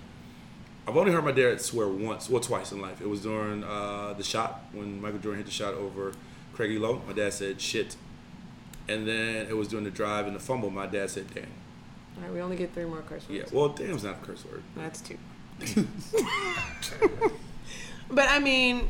I've 0.86 0.96
only 0.96 1.10
heard 1.10 1.24
my 1.24 1.32
dad 1.32 1.60
swear 1.60 1.88
once, 1.88 2.28
well 2.30 2.40
twice 2.40 2.70
in 2.70 2.80
life. 2.80 3.00
It 3.00 3.08
was 3.08 3.22
during 3.22 3.64
uh, 3.64 4.12
the 4.16 4.22
shot 4.22 4.60
when 4.72 5.00
Michael 5.00 5.18
Jordan 5.18 5.38
hit 5.38 5.46
the 5.46 5.52
shot 5.52 5.74
over 5.74 6.12
Craig 6.52 6.70
Ehlo. 6.70 7.04
My 7.06 7.12
dad 7.12 7.32
said 7.32 7.60
shit, 7.60 7.96
and 8.86 9.08
then 9.08 9.46
it 9.48 9.56
was 9.56 9.66
during 9.66 9.84
the 9.84 9.90
drive 9.90 10.26
and 10.28 10.36
the 10.36 10.40
fumble. 10.40 10.70
My 10.70 10.86
dad 10.86 11.10
said 11.10 11.26
damn. 11.34 11.44
All 12.16 12.22
right, 12.22 12.32
we 12.32 12.40
only 12.40 12.54
get 12.56 12.72
three 12.72 12.84
more 12.84 13.02
curse 13.02 13.28
words. 13.28 13.50
Yeah, 13.52 13.58
well, 13.58 13.70
damn's 13.70 14.04
not 14.04 14.14
a 14.22 14.24
curse 14.24 14.44
word. 14.44 14.62
That's 14.76 15.00
two. 15.00 15.18
but 18.10 18.28
I 18.28 18.38
mean, 18.38 18.88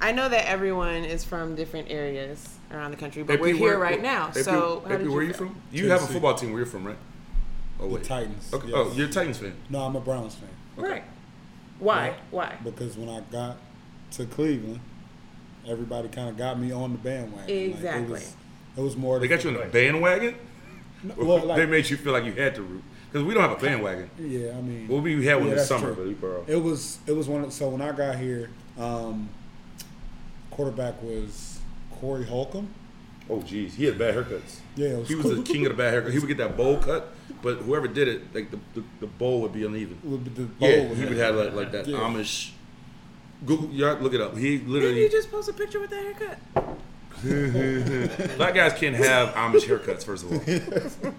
I 0.00 0.12
know 0.12 0.28
that 0.28 0.48
everyone 0.48 1.04
is 1.04 1.24
from 1.24 1.54
different 1.54 1.90
areas 1.90 2.48
around 2.72 2.90
the 2.92 2.96
country, 2.96 3.22
but 3.22 3.34
AP, 3.34 3.40
we're 3.40 3.54
here 3.54 3.62
where- 3.70 3.78
right 3.78 4.00
now. 4.02 4.28
AP, 4.28 4.34
so 4.42 4.82
how 4.86 4.94
AP, 4.94 5.02
you 5.02 5.10
where 5.12 5.20
are 5.20 5.22
you 5.22 5.28
feel? 5.32 5.48
from? 5.48 5.60
You 5.72 5.90
have 5.90 6.02
a 6.02 6.06
football 6.06 6.34
team 6.34 6.50
where 6.50 6.60
you're 6.60 6.66
from, 6.66 6.86
right? 6.86 6.96
Oh 7.78 7.88
The 7.96 8.04
Titans. 8.04 8.52
Okay. 8.52 8.68
yes. 8.68 8.76
Oh, 8.76 8.92
you're 8.94 9.08
a 9.08 9.10
Titans 9.12 9.38
fan. 9.38 9.54
No, 9.70 9.80
I'm 9.84 9.96
a 9.96 10.00
Browns 10.00 10.34
fan. 10.34 10.48
Right. 10.76 11.04
Why? 11.78 12.08
Yeah. 12.08 12.14
Why? 12.30 12.56
Because 12.62 12.96
when 12.96 13.08
I 13.08 13.20
got 13.32 13.56
to 14.12 14.26
Cleveland, 14.26 14.80
everybody 15.66 16.08
kind 16.08 16.28
of 16.28 16.36
got 16.36 16.58
me 16.58 16.72
on 16.72 16.92
the 16.92 16.98
bandwagon. 16.98 17.38
Like, 17.40 17.48
Exactly. 17.50 18.02
it, 18.04 18.10
was, 18.10 18.34
it 18.76 18.80
was 18.80 18.96
more. 18.96 19.18
They 19.18 19.28
got 19.28 19.44
you 19.44 19.50
in 19.50 19.56
the 19.56 19.64
bandwagon. 19.66 20.34
Or 21.16 21.24
Well, 21.24 21.46
like, 21.46 21.56
they 21.56 21.66
made 21.66 21.88
you 21.88 21.96
feel 21.96 22.12
like 22.12 22.24
you 22.24 22.32
had 22.32 22.54
to 22.56 22.62
root 22.62 22.82
because 23.10 23.26
we 23.26 23.32
don't 23.32 23.42
have 23.48 23.52
a 23.58 23.60
bandwagon. 23.62 24.10
yeah, 24.18 24.50
I 24.56 24.60
mean. 24.60 24.86
Well, 24.88 25.00
we 25.00 25.24
had 25.24 25.38
one 25.38 25.48
Yeah, 25.48 25.54
this 25.54 25.68
summer, 25.68 25.86
true. 25.86 25.94
but 25.94 26.06
we 26.06 26.12
bro. 26.14 26.44
It 26.46 26.62
was 26.62 26.98
it 27.06 27.12
was 27.12 27.26
one. 27.28 27.44
Of, 27.44 27.52
so 27.54 27.70
when 27.70 27.80
I 27.80 27.92
got 27.92 28.16
here, 28.16 28.50
um, 28.78 29.30
quarterback 30.50 31.02
was 31.02 31.60
Corey 32.00 32.24
Holcomb. 32.24 32.68
Oh, 33.28 33.40
geez, 33.42 33.74
he 33.74 33.84
had 33.84 33.96
bad 33.98 34.14
haircuts. 34.14 34.58
Yeah, 34.74 34.88
it 34.88 34.98
was 34.98 35.08
He 35.08 35.14
was 35.14 35.24
the 35.36 35.42
king 35.42 35.64
of 35.66 35.72
the 35.72 35.76
bad 35.78 35.92
haircut. 35.92 36.12
He 36.12 36.18
would 36.18 36.26
get 36.28 36.38
that 36.38 36.56
bowl 36.56 36.78
cut, 36.78 37.12
but 37.42 37.58
whoever 37.58 37.86
did 37.86 38.08
it, 38.08 38.34
like 38.34 38.50
the 38.50 38.58
the, 38.74 38.82
the 39.00 39.06
bowl 39.06 39.40
would 39.42 39.52
be 39.52 39.64
uneven. 39.64 39.98
With 40.02 40.34
the 40.34 40.42
bowl 40.42 40.68
Yeah, 40.68 40.88
with 40.88 40.98
he 40.98 41.04
would 41.04 41.16
have 41.16 41.36
like, 41.36 41.54
like 41.54 41.72
that 41.72 41.86
Yeah. 41.86 41.98
Amish. 41.98 42.50
Google, 43.46 43.70
y'all 43.70 43.96
look 44.00 44.12
it 44.14 44.20
up. 44.20 44.36
He 44.36 44.58
literally. 44.58 44.94
Didn't 44.96 45.12
you 45.12 45.18
just 45.18 45.30
post 45.30 45.48
a 45.48 45.52
picture 45.52 45.80
with 45.80 45.90
that 45.90 46.02
haircut? 46.02 46.38
Black 48.36 48.54
guys 48.54 48.72
can't 48.74 48.96
have 48.96 49.30
Amish 49.34 49.66
haircuts. 49.66 50.04
First 50.04 50.24
of 50.24 50.32
all, 50.32 51.12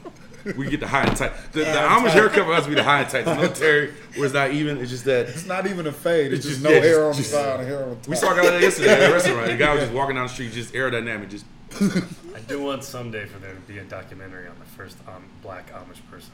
we 0.56 0.68
get 0.68 0.80
the 0.80 0.86
high 0.88 1.02
and 1.04 1.16
tight. 1.16 1.32
The, 1.52 1.60
the 1.60 1.64
Amish 1.66 2.04
tight. 2.04 2.10
haircut 2.12 2.44
for 2.46 2.52
us 2.52 2.66
be 2.66 2.74
the 2.74 2.82
high 2.82 3.00
and 3.02 3.10
tight. 3.10 3.24
The 3.24 3.34
military, 3.34 3.90
where 4.16 4.24
it's 4.24 4.34
not 4.34 4.50
even. 4.52 4.78
It's 4.78 4.90
just 4.90 5.04
that. 5.04 5.28
It's 5.28 5.46
not 5.46 5.66
even 5.66 5.86
a 5.86 5.92
fade. 5.92 6.32
It's, 6.32 6.44
It's 6.46 6.56
just, 6.56 6.62
just- 6.62 6.64
no 6.64 6.70
yeah, 6.70 6.80
hair 6.80 7.12
just- 7.12 7.34
on 7.34 7.40
the 7.42 7.44
side 7.46 7.60
and 7.60 7.68
hair 7.68 7.82
on 7.84 7.88
the 7.90 7.96
top. 7.96 8.08
We 8.08 8.16
saw 8.16 8.32
a 8.32 8.36
guy 8.36 8.42
like 8.42 8.50
that 8.52 8.62
yesterday 8.62 9.04
at 9.04 9.10
a 9.10 9.12
restaurant. 9.12 9.46
The 9.46 9.56
guy 9.56 9.74
was 9.74 9.82
just 9.84 9.92
walking 9.94 10.16
down 10.16 10.26
the 10.26 10.32
street, 10.32 10.52
just 10.52 10.72
aerodynamic, 10.74 11.30
just 11.30 11.44
I 11.80 12.40
do 12.48 12.62
want 12.62 12.84
someday 12.84 13.24
for 13.24 13.38
there 13.38 13.54
to 13.54 13.60
be 13.60 13.78
a 13.78 13.84
documentary 13.84 14.46
on 14.46 14.58
the 14.58 14.64
first 14.66 14.96
um, 15.08 15.24
black 15.42 15.72
Amish 15.72 16.00
person. 16.10 16.32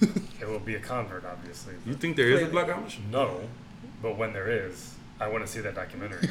it 0.40 0.46
will 0.48 0.60
be 0.60 0.76
a 0.76 0.80
convert, 0.80 1.24
obviously. 1.24 1.74
You 1.84 1.94
think 1.94 2.16
there 2.16 2.28
is 2.30 2.42
a 2.42 2.46
black 2.46 2.68
Amish? 2.68 2.98
No, 3.10 3.40
but 4.02 4.16
when 4.16 4.32
there 4.32 4.48
is, 4.48 4.94
I 5.18 5.26
want 5.28 5.44
to 5.44 5.50
see 5.50 5.60
that 5.60 5.74
documentary. 5.74 6.28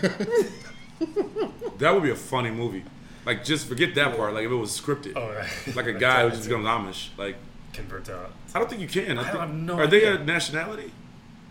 That 1.79 1.93
would 1.93 2.03
be 2.03 2.09
a 2.09 2.15
funny 2.15 2.49
movie. 2.51 2.83
Like, 3.27 3.43
just 3.43 3.67
forget 3.67 3.93
that 3.95 4.15
part. 4.15 4.33
Like, 4.33 4.45
if 4.45 4.51
it 4.51 4.55
was 4.55 4.79
scripted. 4.79 5.13
oh, 5.17 5.27
right. 5.33 5.49
Like 5.75 5.87
a 5.87 5.93
guy 6.07 6.23
who 6.23 6.29
just 6.29 6.47
becomes 6.47 6.65
Amish. 6.65 7.09
Like, 7.17 7.35
convert 7.73 8.05
to. 8.05 8.29
I 8.55 8.59
don't 8.59 8.69
think 8.69 8.81
you 8.81 8.87
can. 8.87 9.17
I, 9.17 9.21
I 9.21 9.23
think, 9.25 9.39
have 9.39 9.53
no 9.53 9.77
Are 9.77 9.85
they 9.85 10.05
a 10.07 10.17
nationality? 10.17 10.93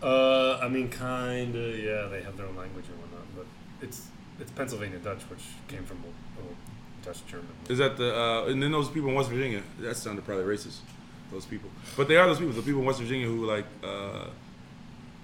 Uh, 0.01 0.57
I 0.57 0.69
mean, 0.69 0.89
kinda. 0.89 1.77
Yeah, 1.77 2.07
they 2.07 2.23
have 2.23 2.35
their 2.35 2.47
own 2.47 2.55
language 2.55 2.85
and 2.89 2.99
whatnot, 2.99 3.27
but 3.35 3.45
it's 3.81 4.07
it's 4.39 4.51
Pennsylvania 4.51 4.97
Dutch, 4.97 5.21
which 5.29 5.43
came 5.67 5.83
from 5.85 6.03
oh, 6.39 6.55
Dutch 7.05 7.23
German. 7.27 7.47
Is 7.69 7.77
that 7.77 7.95
the 7.95 8.09
uh, 8.15 8.45
and 8.45 8.61
then 8.61 8.71
those 8.71 8.89
people 8.89 9.09
in 9.09 9.15
West 9.15 9.29
Virginia? 9.29 9.61
That 9.79 9.97
sounded 9.97 10.25
probably 10.25 10.45
racist. 10.45 10.79
Those 11.31 11.45
people, 11.45 11.69
but 11.95 12.07
they 12.07 12.15
are 12.17 12.25
those 12.25 12.39
people. 12.39 12.53
The 12.53 12.61
people 12.63 12.79
in 12.79 12.85
West 12.87 12.99
Virginia 12.99 13.27
who 13.27 13.45
like, 13.45 13.65
uh, 13.83 14.27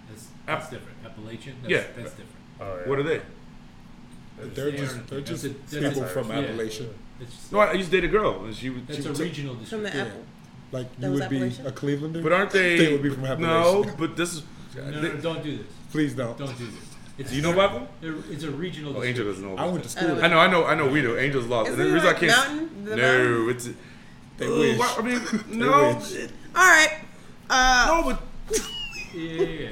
That's, 0.09 0.27
that's 0.45 0.65
App- 0.65 0.71
different. 0.71 0.97
Appalachian. 1.05 1.55
That's, 1.61 1.71
Yeah. 1.71 1.83
That's 1.95 2.11
different. 2.11 2.29
Oh, 2.61 2.77
yeah. 2.77 2.89
what 2.89 2.99
are 2.99 3.03
they? 3.03 3.21
They're 4.53 4.71
They 4.71 4.77
just 4.77 5.07
they're 5.07 5.21
just 5.21 5.43
that's 5.43 5.73
a- 5.73 5.79
that's 5.79 5.93
people 5.95 6.07
from 6.09 6.29
yeah. 6.29 6.43
Appalachia. 6.43 6.89
It's, 7.21 7.51
No, 7.51 7.59
I 7.59 7.73
used 7.73 7.91
to 7.91 8.01
date 8.01 8.05
a 8.05 8.11
girl, 8.11 8.43
and 8.45 8.55
she 8.55 8.69
would. 8.69 8.87
that's 8.87 8.99
she 8.99 9.05
a 9.05 9.07
would 9.09 9.17
say- 9.17 9.23
regional 9.25 9.55
From 9.55 9.83
the 9.83 9.89
district. 9.89 9.95
Yeah. 9.95 10.01
apple. 10.03 10.25
Like 10.71 10.99
That 10.99 11.07
you 11.07 11.13
would 11.13 11.29
be 11.29 11.37
a 11.43 11.71
Clevelander. 11.71 12.23
But 12.23 12.31
aren't 12.33 12.51
they? 12.51 12.77
They 12.77 12.91
would 12.93 13.03
be 13.03 13.09
from 13.11 13.23
Appalachia. 13.23 13.39
No, 13.39 13.85
but 13.97 14.15
this 14.17 14.33
is 14.33 14.43
No, 14.75 14.89
no, 14.89 15.01
no, 15.01 15.15
don't 15.17 15.43
do 15.43 15.57
this. 15.57 15.67
Please 15.91 16.13
don't. 16.15 16.37
Don't 16.37 16.57
do 16.57 16.65
this. 16.65 16.75
It's 17.19 17.29
Do 17.29 17.35
you 17.35 17.43
know 17.43 17.53
about 17.53 17.73
them? 18.01 18.23
It's 18.31 18.43
a 18.43 18.49
regional. 18.49 18.97
Oh, 18.97 19.03
Angel 19.03 19.25
doesn't 19.25 19.43
know. 19.47 19.55
I 19.55 19.67
went 19.67 19.83
to 19.83 19.89
school. 19.89 20.11
Uh, 20.19 20.21
I 20.21 20.27
know, 20.27 20.39
I 20.39 20.47
know, 20.47 20.65
I 20.65 20.73
know. 20.73 20.87
We 20.87 21.01
do. 21.01 21.15
Angels 21.17 21.45
lost. 21.45 21.69
Isn't 21.69 21.79
And 21.79 21.89
the 21.89 21.91
it 21.91 21.93
reason 21.93 22.07
like 22.07 22.17
I 22.17 22.27
can't. 22.27 22.49
Mountain? 22.59 22.85
The 22.85 22.95
no, 22.95 23.17
Mountain? 23.17 23.49
it's. 23.55 23.69
They 24.37 24.47
Uh, 24.47 24.57
wish. 24.57 24.79
why- 24.79 24.95
I 24.97 25.01
mean, 25.03 25.21
no, 25.59 25.93
wish. 25.93 26.29
All 26.55 26.65
right. 26.65 26.93
Uh, 27.51 27.85
no, 27.87 28.03
but 28.09 28.23
Yeah, 29.13 29.21
yeah, 29.21 29.43
yeah. 29.43 29.69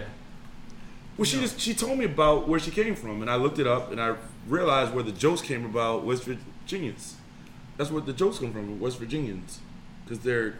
well, 1.17 1.25
she 1.25 1.39
just 1.39 1.59
she 1.59 1.73
told 1.73 1.97
me 1.97 2.05
about 2.05 2.47
where 2.47 2.59
she 2.59 2.69
came 2.69 2.95
from, 2.95 3.21
and 3.23 3.29
I 3.31 3.37
looked 3.37 3.57
it 3.57 3.65
up, 3.65 3.91
and 3.91 3.99
I 3.99 4.13
realized 4.51 4.93
where 4.93 5.03
the 5.03 5.11
jokes 5.13 5.41
came 5.41 5.65
about 5.65 6.03
West 6.03 6.23
Virginians. 6.25 7.15
That's 7.77 7.89
where 7.89 8.01
the 8.01 8.13
jokes 8.13 8.37
come 8.39 8.51
from, 8.51 8.79
West 8.79 8.99
Virginians, 8.99 9.59
because 10.03 10.19
they're 10.19 10.55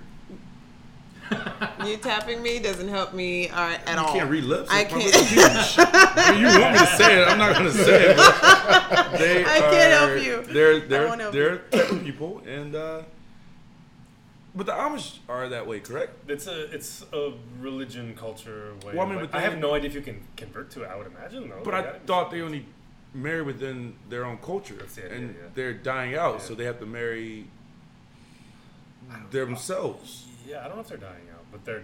you 1.86 1.98
tapping 1.98 2.42
me 2.42 2.60
doesn't 2.60 2.88
help 2.90 3.14
me 3.14 3.48
all 3.50 3.56
right, 3.68 3.80
at 3.88 3.98
you 3.98 4.04
all. 4.06 4.14
can't 4.14 4.30
read 4.30 4.44
lips. 4.44 4.70
I 4.70 4.84
can't. 4.84 5.04
lips 5.04 5.16
are 5.16 5.24
huge. 5.24 5.76
I 5.94 6.32
mean, 6.32 6.42
you 6.42 6.60
want 6.62 6.74
me 6.74 6.80
to 6.80 6.86
say 6.88 7.22
it? 7.22 7.28
I'm 7.28 7.38
not 7.38 7.54
gonna 7.54 7.72
say 7.72 8.10
it. 8.12 8.18
But 8.18 9.18
they 9.18 9.42
I 9.46 9.60
can't 9.60 9.94
are- 9.94 10.08
help 10.18 10.24
you. 10.26 10.54
They're 10.54 10.80
they're 10.80 11.08
won't 11.08 11.22
help 11.22 11.34
they're 11.34 11.58
type 11.60 11.92
of 11.92 12.04
people, 12.04 12.42
and 12.46 12.76
uh, 12.76 13.04
but 14.54 14.66
the 14.66 14.74
Amish 14.74 15.20
are 15.30 15.48
that 15.48 15.66
way, 15.68 15.80
correct? 15.80 16.12
It's 16.30 16.48
a 16.48 16.64
it's 16.74 17.06
a 17.14 17.32
religion 17.62 18.14
culture 18.16 18.74
way. 18.86 18.94
Well, 18.96 19.06
I 19.06 19.10
mean, 19.10 19.20
but 19.20 19.32
but 19.32 19.38
I 19.38 19.42
have 19.42 19.58
no 19.58 19.74
idea 19.74 19.90
if 19.90 19.96
you 19.96 20.02
can 20.02 20.22
convert 20.36 20.70
to 20.72 20.84
it. 20.84 20.90
I 20.92 20.98
would 20.98 21.08
imagine 21.08 21.48
though. 21.50 21.62
But 21.64 21.72
They 21.72 21.78
I 21.78 21.82
gotta 21.84 22.00
thought 22.00 22.32
they 22.32 22.42
only 22.42 22.66
marry 23.14 23.42
within 23.42 23.96
their 24.10 24.26
own 24.26 24.38
culture, 24.38 24.76
That's 24.76 24.96
the 24.96 25.12
and 25.14 25.36
yeah. 25.36 25.42
they're 25.54 25.74
dying 25.74 26.16
out, 26.16 26.36
Yeah. 26.36 26.40
so 26.42 26.56
they 26.56 26.66
have 26.66 26.80
to 26.80 26.86
marry 26.86 27.46
themselves. 29.32 30.28
Yeah, 30.48 30.62
I 30.64 30.68
don't 30.68 30.76
know 30.76 30.82
if 30.82 30.88
they're 30.88 30.98
dying 30.98 31.28
out, 31.34 31.44
but 31.52 31.64
they're. 31.66 31.84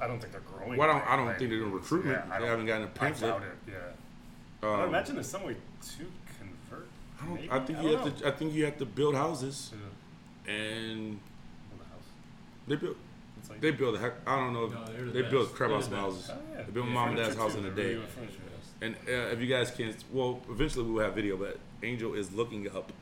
I 0.00 0.06
don't 0.06 0.20
think 0.20 0.32
they're 0.32 0.40
growing. 0.42 0.78
Well, 0.78 0.88
I 0.88 0.92
don't- 0.92 1.04
by- 1.04 1.10
I 1.12 1.16
don't 1.16 1.26
by 1.26 1.34
think 1.34 1.50
they're 1.50 1.58
doing 1.58 1.70
means. 1.72 1.82
recruitment. 1.82 2.22
Yeah, 2.28 2.34
I 2.34 2.38
They 2.40 2.46
haven't 2.46 2.66
gotten 2.66 2.84
a 2.84 2.86
pamphlet. 2.90 3.30
doubt 3.30 3.42
it. 3.42 3.72
Yeah. 3.72 4.68
I 4.68 4.82
Um, 4.82 4.88
imagine 4.88 5.14
there's 5.16 5.28
some 5.28 5.42
way 5.42 5.54
to 5.54 6.04
convert. 6.38 6.86
I, 7.20 7.24
don't, 7.26 7.34
maybe? 7.34 7.50
I 7.50 7.58
think 7.60 7.78
I 7.78 7.82
you 7.82 7.88
don't 7.92 8.04
have 8.06 8.18
to. 8.18 8.28
I 8.28 8.30
think 8.30 8.52
you 8.54 8.64
have 8.64 8.78
to 8.78 8.86
build 8.86 9.14
houses, 9.16 9.72
Yeah. 9.74 10.52
and 10.52 10.92
In 11.00 11.20
the 11.78 11.84
house. 11.84 12.02
they 12.68 12.76
build. 12.76 12.96
Like, 13.48 13.60
they 13.62 13.70
build 13.70 13.94
a 13.94 13.98
heck. 13.98 14.12
I 14.26 14.36
don't 14.36 14.52
know. 14.52 14.64
If 14.66 14.72
No, 14.74 14.84
they're 14.84 15.04
the 15.06 15.10
they 15.12 15.20
best. 15.22 15.30
build 15.30 15.54
crap 15.54 15.70
They're 15.70 15.78
house 15.78 15.88
houses. 15.88 16.30
Oh, 16.30 16.36
yeah. 16.54 16.62
They 16.64 16.70
build 16.72 16.86
my 16.88 16.92
Yeah, 16.92 16.98
mom 17.00 17.08
and 17.08 17.16
dad's 17.16 17.36
house 17.36 17.54
in 17.54 17.64
a 17.64 17.70
They're 17.70 17.94
day. 17.94 18.02
Really 18.80 18.92
good 18.94 19.00
furniture. 19.04 19.16
And 19.16 19.30
uh, 19.30 19.32
if 19.34 19.40
you 19.40 19.46
guys 19.46 19.70
can't, 19.70 19.96
well, 20.12 20.40
eventually 20.50 20.90
we'll 20.90 21.04
have 21.04 21.14
video. 21.14 21.36
But 21.36 21.58
Angel 21.82 22.14
is 22.14 22.32
looking 22.32 22.68
up 22.74 22.92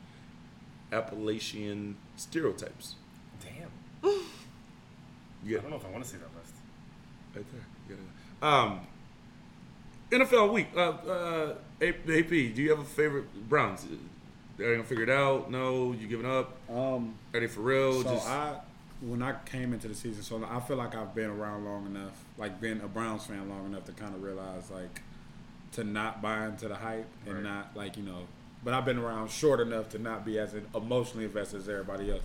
Appalachian 0.91 1.95
stereotypes. 2.15 2.95
Damn. 3.41 4.11
yeah. 5.45 5.57
I 5.57 5.61
don't 5.61 5.69
know 5.71 5.77
if 5.77 5.85
I 5.85 5.89
want 5.89 6.03
to 6.03 6.09
see 6.09 6.17
that 6.17 6.29
list. 6.39 6.53
Right 7.35 7.45
there. 7.51 7.65
You 7.89 7.95
gotta- 8.41 8.55
Um, 8.55 8.79
NFL 10.11 10.53
week. 10.53 10.67
Uh, 10.75 10.79
uh, 10.89 11.55
AP, 11.81 12.05
do 12.07 12.61
you 12.61 12.69
have 12.69 12.79
a 12.79 12.83
favorite 12.83 13.49
Browns? 13.49 13.85
They're 14.57 14.71
gonna 14.75 14.87
figure 14.87 15.03
it 15.03 15.09
out? 15.09 15.51
No, 15.51 15.91
you 15.91 16.07
giving 16.07 16.25
up? 16.25 16.57
Um, 16.69 17.13
Are 17.33 17.39
they 17.39 17.47
for 17.47 17.59
real? 17.61 18.01
so 18.01 18.09
Just 18.09 18.27
I, 18.27 18.55
when 19.01 19.21
I 19.21 19.35
came 19.45 19.71
into 19.73 19.87
the 19.87 19.93
season, 19.93 20.23
so 20.23 20.43
I 20.49 20.59
feel 20.61 20.77
like 20.77 20.95
I've 20.95 21.13
been 21.13 21.29
around 21.29 21.65
long 21.65 21.85
enough, 21.85 22.23
like 22.39 22.59
been 22.59 22.81
a 22.81 22.87
Browns 22.87 23.25
fan 23.25 23.47
long 23.49 23.67
enough 23.67 23.85
to 23.85 23.91
kind 23.91 24.15
of 24.15 24.23
realize 24.23 24.71
like 24.71 25.01
to 25.77 25.83
not 25.83 26.23
buy 26.23 26.47
into 26.47 26.67
the 26.67 26.75
hype 26.75 27.05
and 27.27 27.35
Right. 27.35 27.43
not 27.43 27.75
like 27.75 27.97
you 27.97 28.03
know. 28.03 28.27
But 28.63 28.73
I've 28.73 28.83
been 28.85 28.97
around 28.97 29.29
short 29.29 29.59
enough 29.59 29.89
to 29.89 29.99
not 29.99 30.25
be 30.25 30.39
as 30.39 30.55
emotionally 30.75 31.25
invested 31.25 31.61
as 31.61 31.69
everybody 31.69 32.09
else. 32.11 32.23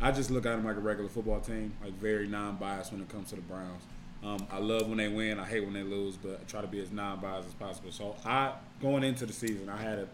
I 0.00 0.12
just 0.12 0.30
look 0.30 0.46
at 0.46 0.54
them 0.54 0.64
like 0.64 0.76
a 0.76 0.80
regular 0.80 1.08
football 1.10 1.40
team, 1.40 1.72
like 1.82 1.94
very 1.94 2.28
non-biased 2.28 2.92
when 2.92 3.00
it 3.00 3.08
comes 3.08 3.30
to 3.30 3.36
the 3.36 3.42
Browns. 3.42 3.82
Um, 4.22 4.46
I 4.52 4.58
love 4.58 4.86
when 4.88 4.98
they 4.98 5.08
win. 5.08 5.40
I 5.40 5.44
hate 5.44 5.64
when 5.64 5.72
they 5.74 5.82
lose, 5.82 6.16
but 6.16 6.40
I 6.40 6.44
try 6.48 6.60
to 6.60 6.68
be 6.68 6.80
as 6.80 6.92
non-biased 6.92 7.48
as 7.48 7.54
possible. 7.54 7.90
So 7.90 8.14
I, 8.24 8.52
going 8.80 9.02
into 9.02 9.26
the 9.26 9.32
season, 9.32 9.68
I 9.68 9.76
had 9.76 9.98
it, 9.98 10.08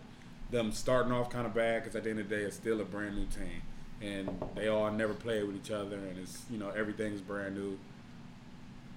them 0.51 0.73
starting 0.73 1.13
off 1.13 1.29
kind 1.29 1.47
of 1.47 1.53
bad 1.53 1.83
because 1.83 1.95
at 1.95 2.05
the 2.05 2.11
end 2.11 2.21
of 2.21 2.29
the 2.31 2.37
day, 2.37 2.43
it's 2.43 2.57
still 2.57 2.81
a 2.81 2.85
brand 2.85 3.17
new 3.17 3.27
team, 3.27 3.61
and 4.01 4.31
they 4.55 4.69
all 4.69 4.91
never 4.91 5.13
played 5.13 5.45
with 5.45 5.57
each 5.57 5.71
other, 5.71 5.97
and 5.97 6.19
it's 6.19 6.43
you 6.51 6.57
know 6.57 6.71
everything's 6.71 7.21
brand 7.21 7.55
new. 7.55 7.79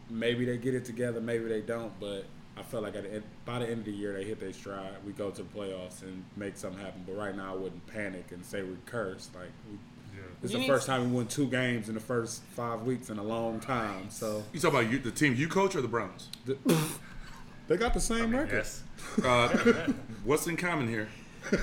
Maybe 0.10 0.46
they 0.46 0.58
get 0.58 0.76
it 0.76 0.86
together, 0.86 1.20
maybe 1.20 1.46
they 1.46 1.62
don't, 1.62 1.92
but 2.00 2.26
I 2.62 2.64
felt 2.64 2.84
like 2.84 2.96
at 2.96 3.04
the 3.04 3.14
end, 3.16 3.24
by 3.44 3.58
the 3.60 3.66
end 3.66 3.80
of 3.80 3.86
the 3.86 3.92
year 3.92 4.14
they 4.14 4.24
hit 4.24 4.40
their 4.40 4.54
stride. 4.54 4.94
We 5.06 5.14
go 5.14 5.32
to 5.32 5.42
the 5.42 5.50
playoffs 5.50 6.04
and 6.04 6.24
make 6.38 6.56
something 6.56 6.80
happen. 6.80 7.04
But 7.08 7.18
right 7.18 7.36
now, 7.36 7.54
I 7.54 7.56
wouldn't 7.58 7.86
panic 7.88 8.26
and 8.32 8.46
say 8.46 8.62
we're 8.62 8.76
cursed. 8.86 9.34
Like 9.34 9.50
we, 9.70 9.78
Yeah. 10.16 10.22
it's 10.44 10.54
You 10.54 10.60
the 10.60 10.68
first 10.68 10.86
to- 10.86 10.92
time 10.92 11.10
we 11.10 11.16
won 11.18 11.28
two 11.28 11.48
games 11.48 11.90
in 11.90 11.96
the 11.96 12.00
first 12.02 12.44
five 12.56 12.84
weeks 12.84 13.10
in 13.10 13.18
a 13.18 13.24
long 13.24 13.60
time. 13.60 14.10
So 14.12 14.44
you 14.54 14.60
talk 14.60 14.72
about 14.72 14.92
you, 14.92 15.00
the 15.00 15.10
team 15.12 15.34
you 15.36 15.48
coach 15.48 15.76
or 15.76 15.82
the 15.82 15.88
Browns? 15.88 16.30
the, 16.46 16.56
they 17.68 17.78
got 17.78 17.94
the 17.94 18.00
I 18.00 18.04
same 18.04 18.32
mean, 18.32 18.42
record. 18.42 18.56
yes. 18.58 18.84
Uh, 19.26 19.48
what's 20.24 20.46
in 20.48 20.56
common 20.58 20.88
here? 20.88 21.10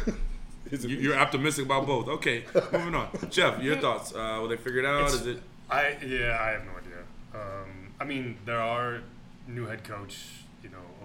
You, 0.71 0.89
you're 0.99 1.17
optimistic 1.19 1.65
about 1.65 1.87
both. 1.87 2.09
Okay, 2.09 2.45
moving 2.73 2.95
on. 2.95 3.09
Jeff, 3.31 3.63
your 3.63 3.77
thoughts? 3.77 4.13
Uh, 4.15 4.37
will 4.39 4.49
they 4.49 4.59
figure 4.59 4.81
it 4.81 4.85
out? 4.85 5.01
It's- 5.07 5.15
Is 5.23 5.27
it? 5.27 5.43
I 5.71 5.97
yeah, 6.07 6.37
I 6.39 6.51
have 6.51 6.65
no 6.67 6.73
idea. 6.73 7.01
Um, 7.35 7.71
I 7.99 8.05
mean, 8.05 8.37
there 8.45 8.61
are 8.61 9.01
new 9.47 9.65
head 9.65 9.83
coach. 9.83 10.19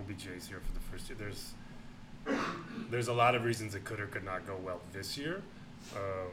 OBJ's 0.07 0.47
here 0.47 0.59
for 0.59 0.73
the 0.73 0.79
first 0.91 1.09
year. 1.09 1.17
There's 1.19 1.53
there's 2.89 3.07
a 3.07 3.13
lot 3.13 3.35
of 3.35 3.43
reasons 3.43 3.75
it 3.75 3.83
could 3.83 3.99
or 3.99 4.07
could 4.07 4.23
not 4.23 4.45
go 4.47 4.57
well 4.63 4.79
this 4.93 5.17
year. 5.17 5.41
Um, 5.95 6.31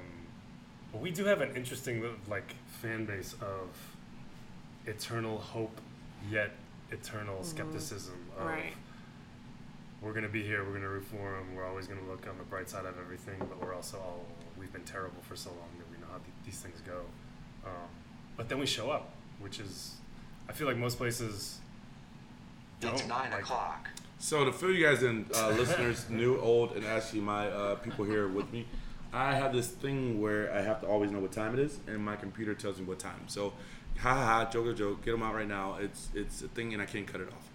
but 0.92 1.00
we 1.00 1.10
do 1.10 1.24
have 1.24 1.40
an 1.40 1.54
interesting 1.56 2.04
like 2.28 2.54
fan 2.80 3.04
base 3.04 3.34
of 3.34 3.68
eternal 4.86 5.38
hope, 5.38 5.80
yet 6.30 6.50
eternal 6.90 7.42
skepticism. 7.42 8.14
Of, 8.38 8.46
Right. 8.46 8.72
We're 10.02 10.12
gonna 10.14 10.28
be 10.28 10.42
here. 10.42 10.64
We're 10.64 10.72
gonna 10.74 10.88
reform. 10.88 11.54
We're 11.54 11.66
always 11.66 11.86
gonna 11.86 12.06
look 12.08 12.26
on 12.28 12.38
the 12.38 12.44
bright 12.44 12.68
side 12.70 12.86
of 12.86 12.98
everything. 12.98 13.36
But 13.38 13.60
we're 13.60 13.74
also 13.74 13.98
all 13.98 14.24
we've 14.58 14.72
been 14.72 14.84
terrible 14.84 15.20
for 15.22 15.36
so 15.36 15.50
long 15.50 15.68
that 15.78 15.90
we 15.90 15.98
know 15.98 16.10
how 16.10 16.18
th- 16.18 16.28
these 16.44 16.60
things 16.60 16.80
go. 16.86 17.00
Um, 17.64 17.88
but 18.36 18.48
then 18.48 18.58
we 18.58 18.66
show 18.66 18.90
up, 18.90 19.12
which 19.40 19.60
is, 19.60 19.96
I 20.48 20.52
feel 20.52 20.66
like 20.66 20.76
most 20.78 20.96
places. 20.96 21.58
It's 22.82 23.00
don't 23.00 23.08
nine 23.08 23.30
like 23.30 23.42
o'clock. 23.42 23.88
So 24.18 24.44
to 24.44 24.52
fill 24.52 24.70
you 24.70 24.86
guys 24.86 25.02
in, 25.02 25.26
uh, 25.34 25.48
listeners, 25.58 26.08
new, 26.10 26.38
old, 26.38 26.72
and 26.72 26.84
actually 26.84 27.20
my 27.20 27.48
uh, 27.48 27.74
people 27.76 28.04
here 28.04 28.28
with 28.28 28.52
me, 28.52 28.66
I 29.12 29.34
have 29.34 29.52
this 29.52 29.68
thing 29.68 30.20
where 30.20 30.52
I 30.52 30.60
have 30.60 30.80
to 30.82 30.86
always 30.86 31.10
know 31.10 31.18
what 31.18 31.32
time 31.32 31.54
it 31.54 31.60
is, 31.60 31.78
and 31.86 32.04
my 32.04 32.16
computer 32.16 32.54
tells 32.54 32.78
me 32.78 32.84
what 32.84 32.98
time. 32.98 33.22
So, 33.26 33.52
ha 33.98 34.14
ha 34.14 34.24
ha, 34.24 34.50
joke 34.50 34.76
joke, 34.76 35.04
get 35.04 35.12
them 35.12 35.22
out 35.22 35.34
right 35.34 35.48
now. 35.48 35.76
It's 35.80 36.08
it's 36.14 36.42
a 36.42 36.48
thing, 36.48 36.72
and 36.72 36.82
I 36.82 36.86
can't 36.86 37.06
cut 37.06 37.20
it 37.20 37.28
off. 37.28 37.48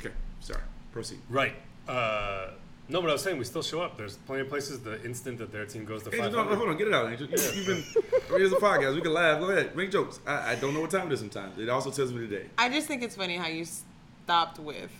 Okay, 0.00 0.14
sorry. 0.40 0.62
Proceed. 0.92 1.20
Right. 1.28 1.54
Uh, 1.88 2.50
no, 2.88 3.00
but 3.00 3.08
I 3.10 3.12
was 3.14 3.22
saying 3.22 3.38
we 3.38 3.44
still 3.44 3.62
show 3.62 3.80
up. 3.80 3.96
There's 3.96 4.16
plenty 4.18 4.42
of 4.42 4.48
places. 4.48 4.80
The 4.80 5.02
instant 5.04 5.38
that 5.38 5.50
their 5.52 5.64
team 5.64 5.84
goes 5.84 6.02
to 6.02 6.10
Angel, 6.14 6.30
500, 6.30 6.44
no, 6.44 6.50
no, 6.50 6.56
hold 6.56 6.68
on, 6.70 6.76
get 6.76 6.88
it 6.88 6.94
out, 6.94 7.10
Angel. 7.10 7.26
You, 7.26 7.36
you've 7.54 7.66
been 7.66 8.38
here's 8.38 8.52
a 8.52 8.56
podcast. 8.56 8.94
We 8.94 9.00
can 9.00 9.12
laugh. 9.12 9.40
Go 9.40 9.50
ahead, 9.50 9.74
make 9.76 9.90
jokes. 9.90 10.20
I, 10.26 10.52
I 10.52 10.54
don't 10.56 10.74
know 10.74 10.80
what 10.82 10.90
time 10.90 11.06
it 11.06 11.12
is 11.14 11.20
sometimes. 11.20 11.58
It 11.58 11.68
also 11.68 11.90
tells 11.90 12.12
me 12.12 12.26
the 12.26 12.36
day. 12.36 12.46
I 12.58 12.68
just 12.68 12.86
think 12.86 13.02
it's 13.02 13.16
funny 13.16 13.36
how 13.36 13.48
you 13.48 13.64
stopped 14.24 14.58
with. 14.58 14.90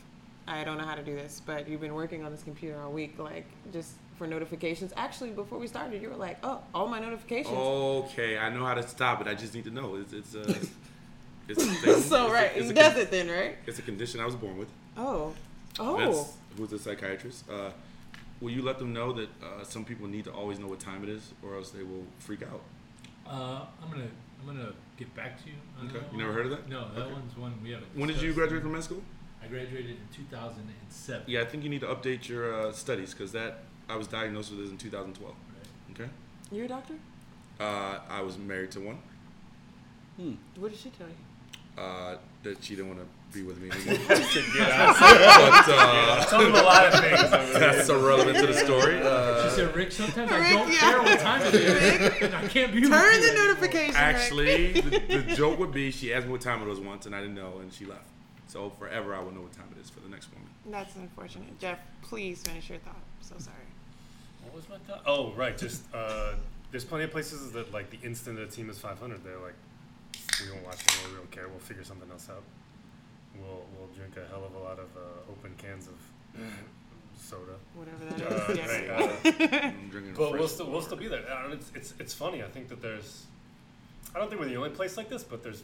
I 0.47 0.63
don't 0.65 0.77
know 0.79 0.85
how 0.85 0.95
to 0.95 1.03
do 1.03 1.15
this, 1.15 1.41
but 1.45 1.69
you've 1.69 1.81
been 1.81 1.95
working 1.95 2.25
on 2.25 2.31
this 2.31 2.43
computer 2.43 2.79
all 2.81 2.93
week, 2.93 3.19
like 3.19 3.47
just 3.73 3.93
for 4.19 4.27
notifications. 4.27 4.93
Actually, 4.97 5.31
before 5.31 5.59
we 5.59 5.67
started, 5.67 6.01
you 6.03 6.11
were 6.11 6.17
like, 6.17 6.39
"Oh, 6.43 6.61
all 6.75 6.87
my 6.87 7.01
notifications." 7.01 7.55
Okay, 7.57 8.39
I 8.39 8.51
know 8.51 8.65
how 8.65 8.75
to 8.75 8.87
stop 8.87 9.21
it. 9.21 9.27
I 9.27 9.35
just 9.35 9.55
need 9.55 9.65
to 9.65 9.71
know. 9.71 9.97
It's 9.97 10.13
it's 10.13 10.35
uh, 10.35 10.41
a 10.41 11.49
it's 11.51 11.63
a 11.63 11.67
thing. 11.67 11.95
It's 11.97 12.07
so 12.07 12.29
a- 12.29 12.33
right, 12.33 12.51
it's 12.55 12.67
he 12.67 12.71
a 12.71 12.75
does 12.75 12.93
con- 12.93 13.03
it 13.03 13.11
then, 13.11 13.29
right? 13.29 13.57
It's 13.67 13.79
a 13.79 13.83
condition 13.83 14.21
I 14.21 14.27
was 14.27 14.37
born 14.37 14.59
with. 14.59 14.69
Oh, 14.97 15.33
oh, 15.79 15.97
Vince, 15.97 16.33
who's 16.57 16.73
a 16.73 16.79
psychiatrist, 16.79 17.45
uh, 17.51 17.71
will 18.41 18.51
you 18.51 18.63
let 18.63 18.79
them 18.79 18.93
know 18.93 19.13
that 19.13 19.29
uh, 19.43 19.65
some 19.65 19.85
people 19.85 20.07
need 20.07 20.25
to 20.25 20.33
always 20.33 20.59
know 20.59 20.67
what 20.67 20.81
time 20.81 21.03
it 21.03 21.09
is, 21.09 21.33
or 21.43 21.57
else 21.57 21.71
they 21.71 21.83
will 21.83 22.05
freak 22.19 22.43
out? 22.43 22.63
Uh, 23.27 23.65
I'm 23.83 23.91
gonna 23.91 24.09
I'm 24.41 24.47
gonna 24.47 24.73
get 24.99 25.15
back 25.15 25.43
to 25.43 25.49
you. 25.49 25.55
On 25.81 25.87
Okay. 25.89 25.99
that 26.01 26.13
You 26.13 26.19
never 26.19 26.33
heard 26.33 26.47
of 26.47 26.51
that? 26.53 26.69
No, 26.69 26.89
that 26.95 27.03
Okay. 27.03 27.13
one's 27.13 27.37
one 27.37 27.55
we 27.63 27.71
haven't. 27.71 27.89
When 27.97 28.09
did 28.09 28.21
you 28.21 28.33
graduate 28.35 28.63
from 28.63 28.73
med 28.73 28.85
school? 28.85 29.03
I 29.43 29.47
graduated 29.47 29.91
in 29.93 30.09
2007. 30.13 31.25
Yeah, 31.27 31.43
I 31.43 31.45
think 31.45 31.65
you 31.65 31.71
need 31.71 31.81
to 31.83 31.87
update 31.87 32.29
your 32.29 32.53
uh, 32.69 32.73
studies 32.73 33.13
because 33.13 33.33
that 33.33 33.61
I 33.89 33.97
was 33.97 34.07
diagnosed 34.07 34.51
with 34.51 34.61
this 34.61 34.71
in 34.71 34.79
2012. 34.79 35.35
Right. 35.35 36.01
Okay. 36.01 36.11
you're 36.51 36.65
a 36.67 36.69
doctor. 36.69 36.95
Uh, 37.61 37.99
I 38.09 38.21
was 38.23 38.37
married 38.39 38.71
to 38.73 38.81
one. 38.81 38.99
Hmm. 40.17 40.33
What 40.57 40.71
did 40.71 40.81
she 40.81 40.91
tell 40.91 41.07
you? 41.09 41.83
Uh, 41.83 42.17
that 42.43 42.63
she 42.63 42.75
didn't 42.77 42.89
want 42.97 43.01
to 43.01 43.07
be 43.35 43.43
with 43.43 43.61
me 43.61 43.71
anymore. 43.89 44.07
Get 44.07 44.71
out. 44.71 44.97
but 44.99 45.65
uh, 45.69 46.25
Tell 46.27 46.41
them 46.43 46.55
a 46.55 46.63
lot 46.63 46.87
of 46.87 47.01
things. 47.01 47.21
over 47.21 47.53
there. 47.59 47.73
that's 47.73 47.89
irrelevant 47.89 48.39
to 48.39 48.47
the 48.47 48.55
story. 48.55 48.97
She 48.99 49.03
Uh, 49.03 49.51
said, 49.51 49.75
"Rick, 49.77 49.93
sometimes 49.93 50.31
I 50.31 50.53
don't 50.53 50.73
yeah. 50.73 50.79
care 50.79 51.03
what 51.03 51.19
time 51.21 51.43
it 51.43 51.55
is, 51.55 52.23
and 52.23 52.35
I 52.35 52.47
can't 52.49 52.73
be 52.73 52.81
with 52.81 52.91
Turn 52.91 53.15
you 53.15 53.21
the 53.23 53.31
anymore." 53.31 53.47
notification. 53.55 53.97
Actually, 53.97 54.73
the, 54.81 54.99
the 54.99 55.35
joke 55.35 55.59
would 55.59 55.73
be 55.73 55.91
she 55.91 56.15
asked 56.15 56.27
me 56.27 56.33
what 56.33 56.41
time 56.41 56.63
it 56.63 56.67
was 56.69 56.81
once, 56.81 57.07
and 57.07 57.15
I 57.15 57.21
didn't 57.21 57.35
know, 57.35 57.59
and 57.61 57.73
she 57.73 57.85
left. 57.85 58.07
So 58.47 58.71
forever, 58.71 59.15
I 59.15 59.21
will 59.21 59.33
know 59.33 59.41
what 59.41 59.53
time 59.53 59.67
it 59.77 59.81
is 59.83 59.91
for 59.91 60.01
the 60.01 60.09
next 60.09 60.29
woman. 60.33 60.49
That's 60.71 60.95
unfortunate. 60.95 61.59
Jeff, 61.59 61.79
please 62.03 62.41
finish 62.43 62.69
your 62.71 62.79
thought. 62.79 63.03
So 63.21 63.35
sorry. 63.39 63.57
What 64.45 64.55
was 64.55 64.69
my 64.69 64.77
thought? 64.87 65.03
Oh, 65.07 65.33
right. 65.33 65.59
Just 65.59 65.83
uh, 65.93 66.35
there's 66.71 66.85
plenty 66.85 67.05
of 67.05 67.11
places 67.11 67.51
that 67.53 67.73
like 67.73 67.91
the 67.91 67.99
instant 68.07 68.39
a 68.39 68.47
team 68.47 68.71
is 68.71 68.79
500, 68.79 69.25
they're 69.25 69.39
like, 69.39 69.55
we 70.41 70.47
don't 70.49 70.65
watch 70.65 70.81
it, 70.83 71.09
we 71.11 71.17
don't 71.17 71.31
care, 71.31 71.49
we'll 71.49 71.59
figure 71.59 71.83
something 71.85 72.09
else 72.11 72.29
out. 72.31 72.43
We'll 73.41 73.65
we'll 73.77 73.89
drink 73.97 74.17
a 74.17 74.27
hell 74.31 74.45
of 74.45 74.55
a 74.55 74.59
lot 74.59 74.79
of 74.79 74.89
uh, 74.97 75.31
open 75.31 75.53
cans 75.59 75.89
of 75.89 76.41
soda. 77.19 77.55
Whatever 77.75 78.05
that 78.07 78.33
Uh, 78.33 78.53
is. 78.53 78.57
Yes. 78.59 78.69
right, 78.71 79.53
uh, 79.53 79.67
I'm 79.67 79.89
drinking 79.91 80.15
But 80.17 80.33
we'll 80.33 80.49
still 80.49 80.71
we'll 80.71 80.83
still 80.83 80.97
be 80.97 81.09
there. 81.09 81.25
And 81.45 81.55
it's, 81.55 81.71
it's 81.75 81.95
it's 81.99 82.15
funny. 82.15 82.43
I 82.43 82.49
think 82.49 82.69
that 82.69 82.81
there's. 82.83 83.25
I 84.15 84.19
don't 84.19 84.29
think 84.29 84.41
we're 84.41 84.49
the 84.49 84.57
only 84.57 84.71
place 84.71 84.97
like 84.97 85.09
this, 85.09 85.23
but 85.25 85.43
there's. 85.43 85.63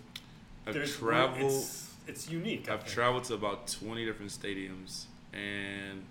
I've 0.67 0.75
there's 0.75 0.97
traveled. 0.97 1.51
It's, 1.53 1.95
it's 2.07 2.29
unique. 2.31 2.69
I 2.69 2.75
I've 2.75 2.87
traveled 2.87 3.25
to 3.25 3.35
about 3.35 3.69
20 3.69 4.05
different 4.05 4.31
stadiums, 4.33 5.05
and 5.33 6.03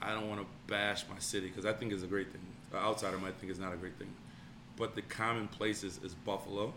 I 0.00 0.12
don't 0.12 0.28
want 0.28 0.40
to 0.40 0.46
bash 0.66 1.04
my 1.12 1.18
city 1.18 1.48
because 1.48 1.66
I 1.66 1.72
think 1.72 1.92
it's 1.92 2.02
a 2.02 2.06
great 2.06 2.30
thing. 2.30 2.40
The 2.70 2.76
outsider 2.78 3.18
might 3.18 3.34
think 3.36 3.50
it's 3.50 3.58
not 3.60 3.72
a 3.72 3.76
great 3.76 3.96
thing, 3.98 4.12
but 4.76 4.94
the 4.94 5.02
common 5.02 5.48
places 5.48 5.98
is 6.04 6.14
Buffalo, 6.14 6.72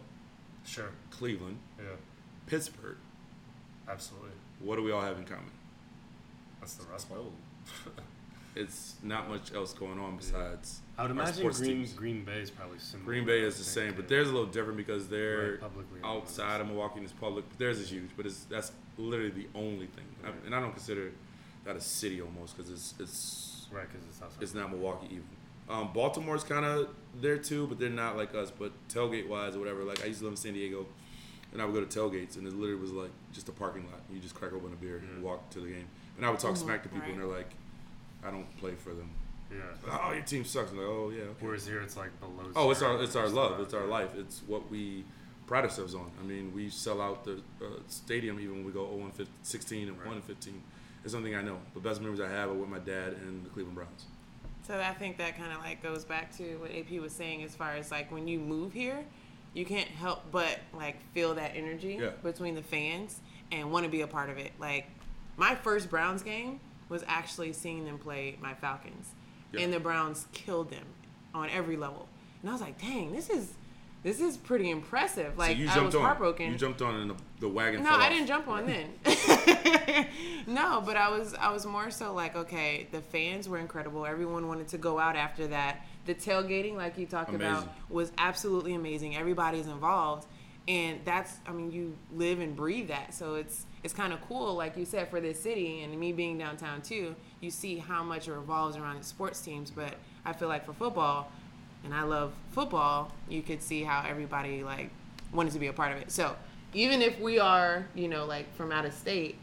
Sure. 0.65 0.89
Cleveland, 1.11 1.57
Yeah. 1.77 1.85
Pittsburgh. 2.47 2.97
Absolutely. 3.89 4.32
What 4.60 4.76
do 4.76 4.84
we 4.84 4.91
all 4.91 5.02
have 5.02 5.17
in 5.17 5.26
common? 5.26 5.52
That's 6.60 6.76
the 6.76 6.86
Rust 6.88 7.10
Bowl. 7.10 7.32
It's 8.58 8.95
not 9.04 9.30
much 9.30 9.54
else 9.54 9.71
going 9.73 10.00
on 10.00 10.17
besides. 10.17 10.82
I 10.97 11.04
would 11.04 11.12
our 11.12 11.17
imagine 11.17 11.36
sports 11.36 11.60
Green 11.60 11.71
teams. 11.78 11.93
Green 11.93 12.26
Bay 12.26 12.41
is 12.41 12.50
probably 12.50 12.80
similar. 12.80 13.06
Green 13.06 13.23
Bay 13.26 13.43
I 13.43 13.45
is 13.45 13.58
the 13.58 13.63
same, 13.63 13.93
but 13.93 14.06
yeah. 14.06 14.10
theirs 14.10 14.30
a 14.30 14.32
little 14.32 14.47
different 14.47 14.78
because 14.78 15.08
they're 15.08 15.52
Right, 15.52 15.62
publicly 15.62 16.00
outside 16.04 16.60
of 16.60 16.65
Milwaukee 16.67 16.95
and 16.95 17.04
it's 17.04 17.13
public. 17.13 17.47
But 17.50 17.60
theirs 17.60 17.80
is 17.80 17.91
huge, 17.91 18.10
but 18.17 18.26
it's 18.26 18.45
that's 18.45 18.71
literally 18.97 19.30
the 19.30 19.47
only 19.54 19.86
thing, 19.86 20.06
I, 20.26 20.30
and 20.45 20.56
I 20.56 20.60
don't 20.60 20.71
consider 20.71 21.12
that 21.65 21.76
a 21.76 21.82
city 21.82 22.19
almost 22.19 22.58
because 22.58 22.71
it's 22.71 22.95
it's 23.00 23.67
Right, 23.71 23.86
because 23.88 24.08
it's 24.08 24.21
outside. 24.21 24.41
it's 24.41 24.54
not 24.56 24.71
Milwaukee 24.71 25.08
even. 25.12 25.26
Um, 25.69 25.91
Baltimore's 25.93 26.43
kind 26.45 26.65
of 26.65 26.89
there 27.21 27.38
too, 27.38 27.67
but 27.67 27.78
they're 27.78 27.89
not 27.89 28.17
like 28.17 28.34
us. 28.34 28.50
But 28.50 28.71
tailgate 28.89 29.28
wise 29.28 29.56
or 29.56 29.60
whatever, 29.60 29.84
like 29.84 30.02
I 30.04 30.08
used 30.08 30.19
to 30.19 30.26
live 30.26 30.34
in 30.34 30.38
San 30.38 30.54
Diego, 30.54 30.88
and 31.53 31.62
I 31.62 31.65
would 31.65 31.73
go 31.73 31.83
to 31.83 31.99
tailgates, 31.99 32.38
and 32.38 32.45
it 32.47 32.53
literally 32.53 32.79
was 32.81 32.91
like 32.91 33.12
just 33.33 33.49
a 33.49 33.51
parking 33.51 33.86
lot. 33.86 34.01
You 34.12 34.19
just 34.19 34.36
crack 34.36 34.53
open 34.53 34.73
a 34.73 34.75
beer 34.75 34.97
and 34.97 35.19
Mhm. 35.19 35.21
walk 35.21 35.49
to 35.51 35.60
the 35.60 35.67
game, 35.67 35.88
and 36.17 36.25
I 36.25 36.29
would 36.29 36.39
talk 36.39 36.53
Mhm, 36.55 36.57
smack 36.57 36.83
to 36.83 36.89
people, 36.89 37.01
right. 37.03 37.12
and 37.12 37.19
they're 37.21 37.27
like, 37.38 37.49
"I 38.23 38.31
don't 38.31 38.55
play 38.57 38.75
for 38.75 38.93
them." 38.93 39.10
yeah. 39.49 39.62
Oh, 39.89 40.12
your 40.12 40.23
team 40.23 40.43
sucks. 40.43 40.71
I'm 40.71 40.77
like, 40.77 40.88
oh 40.88 41.10
yeah. 41.10 41.21
Okay. 41.23 41.45
Whereas 41.45 41.65
here 41.65 41.79
it's 41.81 41.95
like 41.95 42.17
below. 42.19 42.51
Oh, 42.55 42.69
it's 42.71 42.81
our 42.81 43.01
it's 43.01 43.15
our 43.15 43.29
love. 43.29 43.51
not- 43.51 43.62
It's 43.62 43.73
our 43.73 43.86
life. 43.86 44.13
It's 44.15 44.41
what 44.45 44.69
we 44.69 45.05
pride 45.45 45.63
ourselves 45.63 45.95
on. 45.95 46.12
I 46.19 46.23
mean, 46.23 46.53
we 46.53 46.69
sell 46.69 47.01
out 47.01 47.23
the 47.23 47.41
uh, 47.62 47.79
stadium 47.88 48.38
even 48.41 48.55
when 48.57 48.65
we 48.65 48.73
go 48.73 48.86
0 48.89 49.05
and 49.05 49.13
15, 49.13 49.33
16 49.43 49.88
and 49.88 49.97
Right. 49.97 50.07
1 50.07 50.15
and 50.17 50.25
15. 50.25 50.62
It's 51.05 51.13
something 51.13 51.33
I 51.33 51.41
know. 51.41 51.62
The 51.73 51.79
best 51.79 52.01
memories 52.01 52.19
I 52.19 52.27
have 52.27 52.49
are 52.49 52.53
with 52.53 52.67
my 52.67 52.79
dad 52.79 53.13
and 53.13 53.45
the 53.45 53.49
Cleveland 53.49 53.75
Browns. 53.75 54.07
So 54.63 54.77
I 54.77 54.93
think 54.93 55.15
that 55.19 55.38
kind 55.38 55.53
of 55.53 55.60
like 55.60 55.81
goes 55.81 56.03
back 56.03 56.36
to 56.39 56.57
what 56.57 56.71
AP 56.71 56.99
was 56.99 57.13
saying 57.13 57.41
as 57.43 57.55
far 57.55 57.75
as 57.75 57.89
like 57.89 58.12
when 58.12 58.27
you 58.27 58.39
move 58.39 58.73
here, 58.73 59.05
you 59.57 59.65
can't 59.65 59.87
help 59.89 60.21
but 60.31 60.59
like 60.73 60.95
feel 61.13 61.33
that 61.35 61.51
energy 61.55 61.97
Yeah. 61.99 62.11
between 62.23 62.55
the 62.55 62.61
fans 62.61 63.19
and 63.51 63.71
want 63.71 63.85
to 63.85 63.89
be 63.91 64.01
a 64.01 64.07
part 64.07 64.29
of 64.29 64.37
it. 64.37 64.51
Like 64.59 64.85
my 65.35 65.55
first 65.55 65.89
Browns 65.89 66.21
game 66.21 66.59
was 66.89 67.03
actually 67.07 67.53
seeing 67.53 67.83
them 67.85 67.97
play 67.97 68.37
my 68.41 68.53
Falcons, 68.53 69.09
Yeah. 69.51 69.61
and 69.61 69.73
the 69.73 69.79
Browns 69.79 70.27
killed 70.31 70.69
them 70.69 70.85
on 71.33 71.49
every 71.49 71.75
level. 71.75 72.07
And 72.41 72.49
I 72.49 72.53
was 72.53 72.61
like, 72.61 72.79
dang, 72.79 73.11
this 73.13 73.29
is 73.29 73.53
this 74.07 74.21
is 74.21 74.37
pretty 74.37 74.69
impressive. 74.69 75.37
Like 75.37 75.57
so 75.57 75.63
you 75.63 75.69
I 75.69 75.73
jumped 75.73 75.85
was 75.87 75.95
on. 75.95 76.01
heartbroken. 76.03 76.49
You 76.49 76.57
jumped 76.57 76.81
on 76.81 76.95
and 76.95 77.09
the, 77.09 77.15
the 77.41 77.49
wagon. 77.49 77.83
No, 77.83 77.91
I 77.91 78.07
didn't 78.07 78.27
jump 78.27 78.47
on 78.47 78.65
then. 78.65 78.87
no, 80.47 80.81
but 80.85 80.95
I 80.95 81.09
was 81.09 81.33
I 81.33 81.51
was 81.51 81.65
more 81.65 81.91
so 81.91 82.13
like, 82.13 82.33
okay, 82.37 82.87
the 82.93 83.01
fans 83.01 83.49
were 83.49 83.57
incredible. 83.57 84.05
Everyone 84.05 84.47
wanted 84.47 84.69
to 84.69 84.77
go 84.77 84.97
out 84.97 85.17
after 85.17 85.47
that. 85.47 85.85
The 86.05 86.15
tailgating, 86.15 86.75
like 86.75 86.97
you 86.97 87.05
talked 87.05 87.33
about, 87.35 87.67
was 87.89 88.13
absolutely 88.17 88.75
amazing. 88.75 89.17
Everybody's 89.17 89.67
involved. 89.67 90.25
And 90.69 91.01
that's 91.03 91.39
I 91.45 91.51
mean, 91.51 91.73
you 91.73 91.97
live 92.13 92.39
and 92.39 92.55
breathe 92.55 92.87
that. 92.87 93.13
So 93.13 93.35
it's 93.35 93.65
it's 93.83 93.93
kind 93.93 94.13
of 94.13 94.21
cool, 94.29 94.55
like 94.55 94.77
you 94.77 94.85
said, 94.85 95.09
for 95.09 95.19
this 95.19 95.37
city 95.37 95.83
and 95.83 95.99
me 95.99 96.13
being 96.13 96.37
downtown 96.37 96.81
too, 96.81 97.13
you 97.41 97.51
see 97.51 97.77
how 97.77 98.03
much 98.03 98.29
it 98.29 98.33
revolves 98.33 98.77
around 98.77 98.99
the 98.99 99.03
sports 99.03 99.41
teams. 99.41 99.69
But 99.69 99.95
I 100.23 100.31
feel 100.31 100.47
like 100.47 100.65
for 100.65 100.73
football, 100.73 101.29
and 101.83 101.93
I 101.93 102.03
love 102.03 102.33
football, 102.51 103.11
you 103.29 103.41
could 103.41 103.61
see 103.61 103.83
how 103.83 104.05
everybody 104.07 104.63
like 104.63 104.89
wanted 105.33 105.53
to 105.53 105.59
be 105.59 105.67
a 105.67 105.73
part 105.73 105.91
of 105.91 106.01
it. 106.01 106.11
So 106.11 106.35
even 106.73 107.01
if 107.01 107.19
we 107.19 107.39
are, 107.39 107.85
you 107.95 108.07
know, 108.07 108.25
like 108.25 108.53
from 108.55 108.71
out 108.71 108.85
of 108.85 108.93
state, 108.93 109.35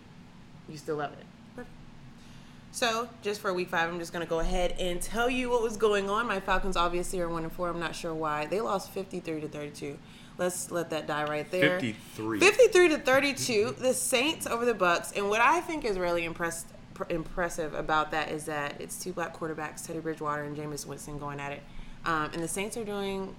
you 0.68 0.77
still 0.77 0.97
love 0.97 1.12
it. 1.12 1.25
Perfect. 1.55 1.70
So 2.73 3.09
just 3.23 3.40
for 3.40 3.53
week 3.53 3.68
five, 3.68 3.88
I'm 3.88 3.99
just 3.99 4.12
gonna 4.12 4.27
go 4.27 4.40
ahead 4.40 4.73
and 4.79 5.01
tell 5.01 5.29
you 5.31 5.51
what 5.51 5.62
was 5.62 5.77
going 5.77 6.11
on. 6.11 6.27
My 6.27 6.40
Falcons 6.40 6.77
obviously 6.77 7.20
are 7.20 7.29
one 7.29 7.44
and 7.44 7.53
four. 7.53 7.68
I'm 7.68 7.81
not 7.81 7.94
sure 7.94 8.14
why 8.14 8.47
they 8.47 8.61
lost 8.61 8.90
53 8.90 9.40
to 9.40 9.49
32. 9.49 9.99
Let's 10.37 10.70
let 10.73 10.90
that 10.90 11.07
die 11.07 11.25
right 11.25 11.49
there. 11.51 11.79
53. 11.79 12.40
53 12.40 12.88
to 12.88 12.99
32, 12.99 13.77
the 13.79 13.94
Saints 13.94 14.47
over 14.47 14.64
the 14.64 14.75
Bucks. 14.75 15.12
And 15.12 15.29
what 15.29 15.40
I 15.40 15.61
think 15.61 15.85
is 15.85 15.97
really 15.97 16.25
impressed, 16.25 16.66
pr- 16.94 17.05
impressive 17.09 17.73
about 17.75 18.11
that 18.11 18.33
is 18.33 18.44
that 18.47 18.81
it's 18.81 18.99
two 19.01 19.12
black 19.12 19.37
quarterbacks, 19.38 19.87
Teddy 19.87 20.01
Bridgewater 20.01 20.42
and 20.42 20.57
Jameis 20.57 20.87
Winston, 20.87 21.18
going 21.20 21.38
at 21.38 21.53
it. 21.53 21.62
Um, 22.07 22.31
and 22.33 22.43
the 22.43 22.49
Saints 22.49 22.77
are 22.77 22.85
doing 22.85 23.35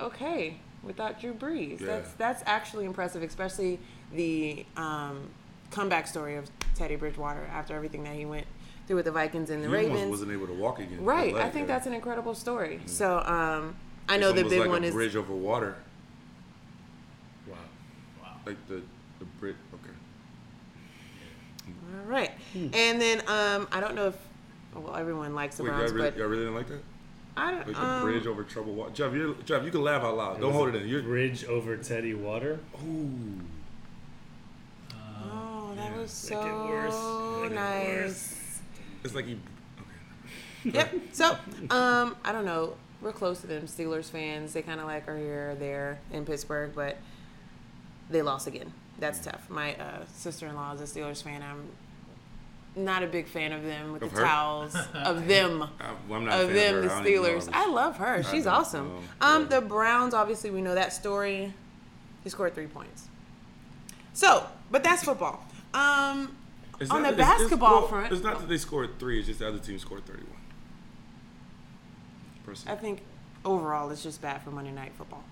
okay 0.00 0.56
without 0.82 1.20
Drew 1.20 1.34
Brees. 1.34 1.80
Yeah. 1.80 1.86
That's 1.86 2.12
that's 2.14 2.42
actually 2.46 2.84
impressive, 2.84 3.22
especially 3.22 3.78
the 4.12 4.64
um, 4.76 5.28
comeback 5.70 6.06
story 6.06 6.36
of 6.36 6.48
Teddy 6.74 6.96
Bridgewater 6.96 7.44
after 7.52 7.74
everything 7.74 8.04
that 8.04 8.14
he 8.14 8.24
went 8.24 8.46
through 8.86 8.96
with 8.96 9.04
the 9.04 9.12
Vikings 9.12 9.50
and 9.50 9.62
the 9.62 9.68
He 9.68 9.74
Ravens. 9.74 10.10
wasn't 10.10 10.32
able 10.32 10.46
to 10.46 10.54
walk 10.54 10.78
again. 10.78 11.04
Right. 11.04 11.34
I 11.34 11.50
think 11.50 11.68
yeah. 11.68 11.74
that's 11.74 11.86
an 11.86 11.92
incredible 11.92 12.34
story. 12.34 12.80
So 12.86 13.18
um, 13.20 13.76
I 14.08 14.16
know 14.16 14.30
It's 14.30 14.42
the 14.42 14.48
big 14.48 14.60
like 14.60 14.68
one 14.70 14.84
a 14.84 14.86
is 14.86 14.94
bridge 14.94 15.16
over 15.16 15.34
water. 15.34 15.76
Wow. 17.46 17.56
Wow. 18.22 18.36
Like 18.46 18.56
the 18.68 18.82
the 19.18 19.24
bridge. 19.38 19.56
Okay. 19.74 19.92
All 21.94 22.10
right. 22.10 22.30
And 22.54 23.00
then 23.00 23.20
um, 23.28 23.68
I 23.70 23.80
don't 23.80 23.94
know 23.94 24.08
if 24.08 24.16
well 24.74 24.96
everyone 24.96 25.34
likes 25.34 25.56
the 25.56 25.64
Wait, 25.64 25.70
y'all 25.70 25.80
really, 25.80 26.10
but 26.10 26.16
y'all 26.16 26.28
really 26.28 26.44
didn't 26.44 26.54
like 26.54 26.68
that? 26.68 26.82
I 27.38 27.50
don't. 27.52 27.66
Like 27.66 27.76
the 27.76 27.82
Um, 27.84 28.02
bridge 28.02 28.26
over 28.26 28.42
troubled 28.44 28.76
water. 28.76 28.90
Jeff, 28.92 29.12
you 29.14 29.36
Jeff, 29.44 29.64
you 29.64 29.70
can 29.70 29.82
laugh 29.82 30.02
out 30.02 30.16
loud. 30.16 30.40
Don't 30.40 30.52
hold 30.52 30.68
it 30.68 30.74
in. 30.82 30.88
You're. 30.88 31.02
Bridge 31.02 31.44
over 31.44 31.76
Teddy 31.76 32.14
Water. 32.14 32.58
Ooh. 32.84 33.40
oh, 35.24 35.72
that 35.76 35.90
Yeah. 35.92 35.98
was 35.98 36.30
Make 36.30 36.38
it 36.40 36.52
worse. 36.52 36.94
so 36.94 37.42
it 37.44 37.52
nice. 37.52 37.86
worse. 37.86 38.60
It's 39.04 39.14
like 39.14 39.26
you. 39.26 39.38
Okay. 40.66 40.78
yep. 40.78 40.94
So, 41.12 41.36
um, 41.70 42.16
I 42.24 42.32
don't 42.32 42.44
know. 42.44 42.76
We're 43.00 43.12
close 43.12 43.40
to 43.42 43.46
them, 43.46 43.62
Steelers 43.66 44.10
fans. 44.10 44.52
They 44.52 44.62
kind 44.62 44.80
of 44.80 44.86
like 44.86 45.06
are 45.08 45.16
here 45.16 45.50
or 45.52 45.54
there 45.54 46.00
in 46.10 46.24
Pittsburgh, 46.24 46.72
but 46.74 46.96
they 48.10 48.22
lost 48.22 48.46
again. 48.48 48.72
That's 48.98 49.20
tough. 49.20 49.48
My 49.48 49.76
uh, 49.76 50.04
sister-in-law 50.12 50.74
is 50.74 50.80
a 50.80 50.84
Steelers 50.98 51.22
fan. 51.22 51.42
I'm 51.42 51.68
not 52.78 53.02
a 53.02 53.06
big 53.06 53.26
fan 53.26 53.52
of 53.52 53.62
them 53.62 53.92
with 53.92 54.02
Of 54.02 54.10
the 54.10 54.16
her? 54.20 54.24
towels 54.26 54.74
of 54.94 55.26
them. 55.26 55.62
I, 55.80 55.90
well, 56.08 56.18
I'm 56.20 56.24
not 56.26 56.38
a 56.38 56.42
of 56.44 56.48
fan 56.50 56.56
them, 56.56 56.74
of 56.76 56.82
the 56.82 56.88
her. 56.88 56.94
I 56.94 56.98
don't 56.98 57.06
even 57.06 57.22
know 57.22 57.28
Steelers. 57.28 57.46
her. 57.46 57.50
I 57.54 57.66
love 57.66 57.96
her. 57.98 58.22
She's 58.24 58.46
awesome. 58.46 58.88
know. 58.88 58.98
Um, 59.20 59.42
Yeah. 59.42 59.48
the 59.48 59.66
Browns, 59.66 60.14
obviously, 60.14 60.50
we 60.50 60.60
know 60.62 60.74
that 60.74 60.92
story. 60.92 61.52
He 62.24 62.30
scored 62.30 62.54
three 62.54 62.66
points. 62.66 63.08
So, 64.12 64.46
but 64.70 64.82
that's 64.84 65.04
football. 65.04 65.44
Um, 65.74 66.36
It's 66.80 66.90
on 66.90 67.02
not 67.02 67.10
the 67.10 67.16
that- 67.16 67.22
it's- 67.22 67.38
basketball 67.40 67.80
well, 67.80 67.88
front- 67.88 68.12
It's 68.12 68.22
not 68.22 68.40
that 68.40 68.48
they 68.48 68.58
scored 68.58 68.98
three. 68.98 69.18
It's 69.18 69.26
just 69.28 69.38
the 69.40 69.48
other 69.48 69.58
team 69.58 69.78
scored 69.78 70.04
31. 70.06 70.26
Personally. 72.44 72.76
I 72.76 72.80
think 72.80 73.02
overall 73.44 73.90
it's 73.90 74.02
just 74.02 74.20
bad 74.22 74.42
for 74.42 74.50
Monday 74.50 74.72
Night 74.72 74.92
Football. 74.96 75.22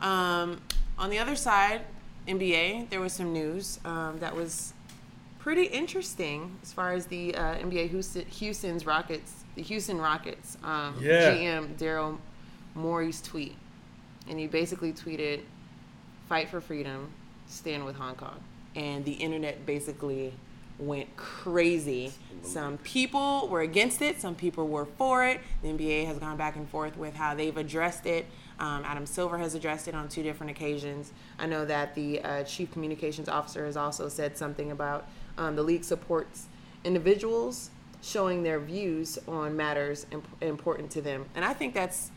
Um, 0.00 0.60
on 0.98 1.10
the 1.10 1.18
other 1.18 1.36
side, 1.36 1.82
NBA, 2.28 2.88
there 2.90 3.00
was 3.00 3.12
some 3.12 3.32
news 3.32 3.80
um, 3.84 4.18
that 4.20 4.34
was 4.36 4.72
pretty 5.40 5.64
interesting 5.64 6.56
as 6.62 6.72
far 6.72 6.92
as 6.92 7.06
the 7.06 7.34
uh, 7.34 7.56
NBA 7.56 7.90
Houston, 7.90 8.24
Houston's 8.26 8.86
Rockets, 8.86 9.44
the 9.56 9.62
Houston 9.62 9.98
Rockets 9.98 10.56
um, 10.62 10.94
Yeah. 11.00 11.34
GM 11.34 11.76
Daryl 11.76 12.18
Morey's 12.74 13.20
tweet, 13.20 13.56
and 14.28 14.38
he 14.38 14.46
basically 14.46 14.92
tweeted, 14.92 15.40
"Fight 16.28 16.48
for 16.48 16.60
freedom, 16.60 17.12
stand 17.48 17.84
with 17.84 17.96
Hong 17.96 18.14
Kong," 18.14 18.38
and 18.76 19.04
the 19.04 19.12
internet 19.12 19.66
basically 19.66 20.32
went 20.78 21.14
crazy. 21.16 22.12
Some 22.42 22.78
people 22.78 23.48
were 23.48 23.60
against 23.60 24.00
it, 24.00 24.20
some 24.20 24.34
people 24.34 24.66
were 24.68 24.86
for 24.86 25.26
it. 25.26 25.40
The 25.62 25.68
NBA 25.68 26.06
has 26.06 26.18
gone 26.18 26.36
back 26.38 26.56
and 26.56 26.66
forth 26.68 26.96
with 26.96 27.14
how 27.14 27.34
they've 27.34 27.56
addressed 27.56 28.06
it. 28.06 28.24
Um, 28.60 28.84
Adam 28.84 29.06
Silver 29.06 29.38
has 29.38 29.54
addressed 29.54 29.88
it 29.88 29.94
on 29.94 30.08
two 30.08 30.22
different 30.22 30.50
occasions. 30.50 31.12
I 31.38 31.46
know 31.46 31.64
that 31.64 31.94
the 31.94 32.20
uh, 32.20 32.42
chief 32.44 32.70
communications 32.70 33.28
officer 33.28 33.64
has 33.64 33.76
also 33.76 34.08
said 34.08 34.36
something 34.36 34.70
about 34.70 35.08
um, 35.38 35.56
the 35.56 35.62
league 35.62 35.82
supports 35.82 36.46
individuals 36.84 37.70
showing 38.02 38.42
their 38.42 38.60
views 38.60 39.18
on 39.26 39.56
matters 39.56 40.06
imp- 40.12 40.42
important 40.42 40.90
to 40.90 41.00
them. 41.00 41.24
And 41.34 41.44
I 41.44 41.54
think 41.54 41.74
that's, 41.74 42.10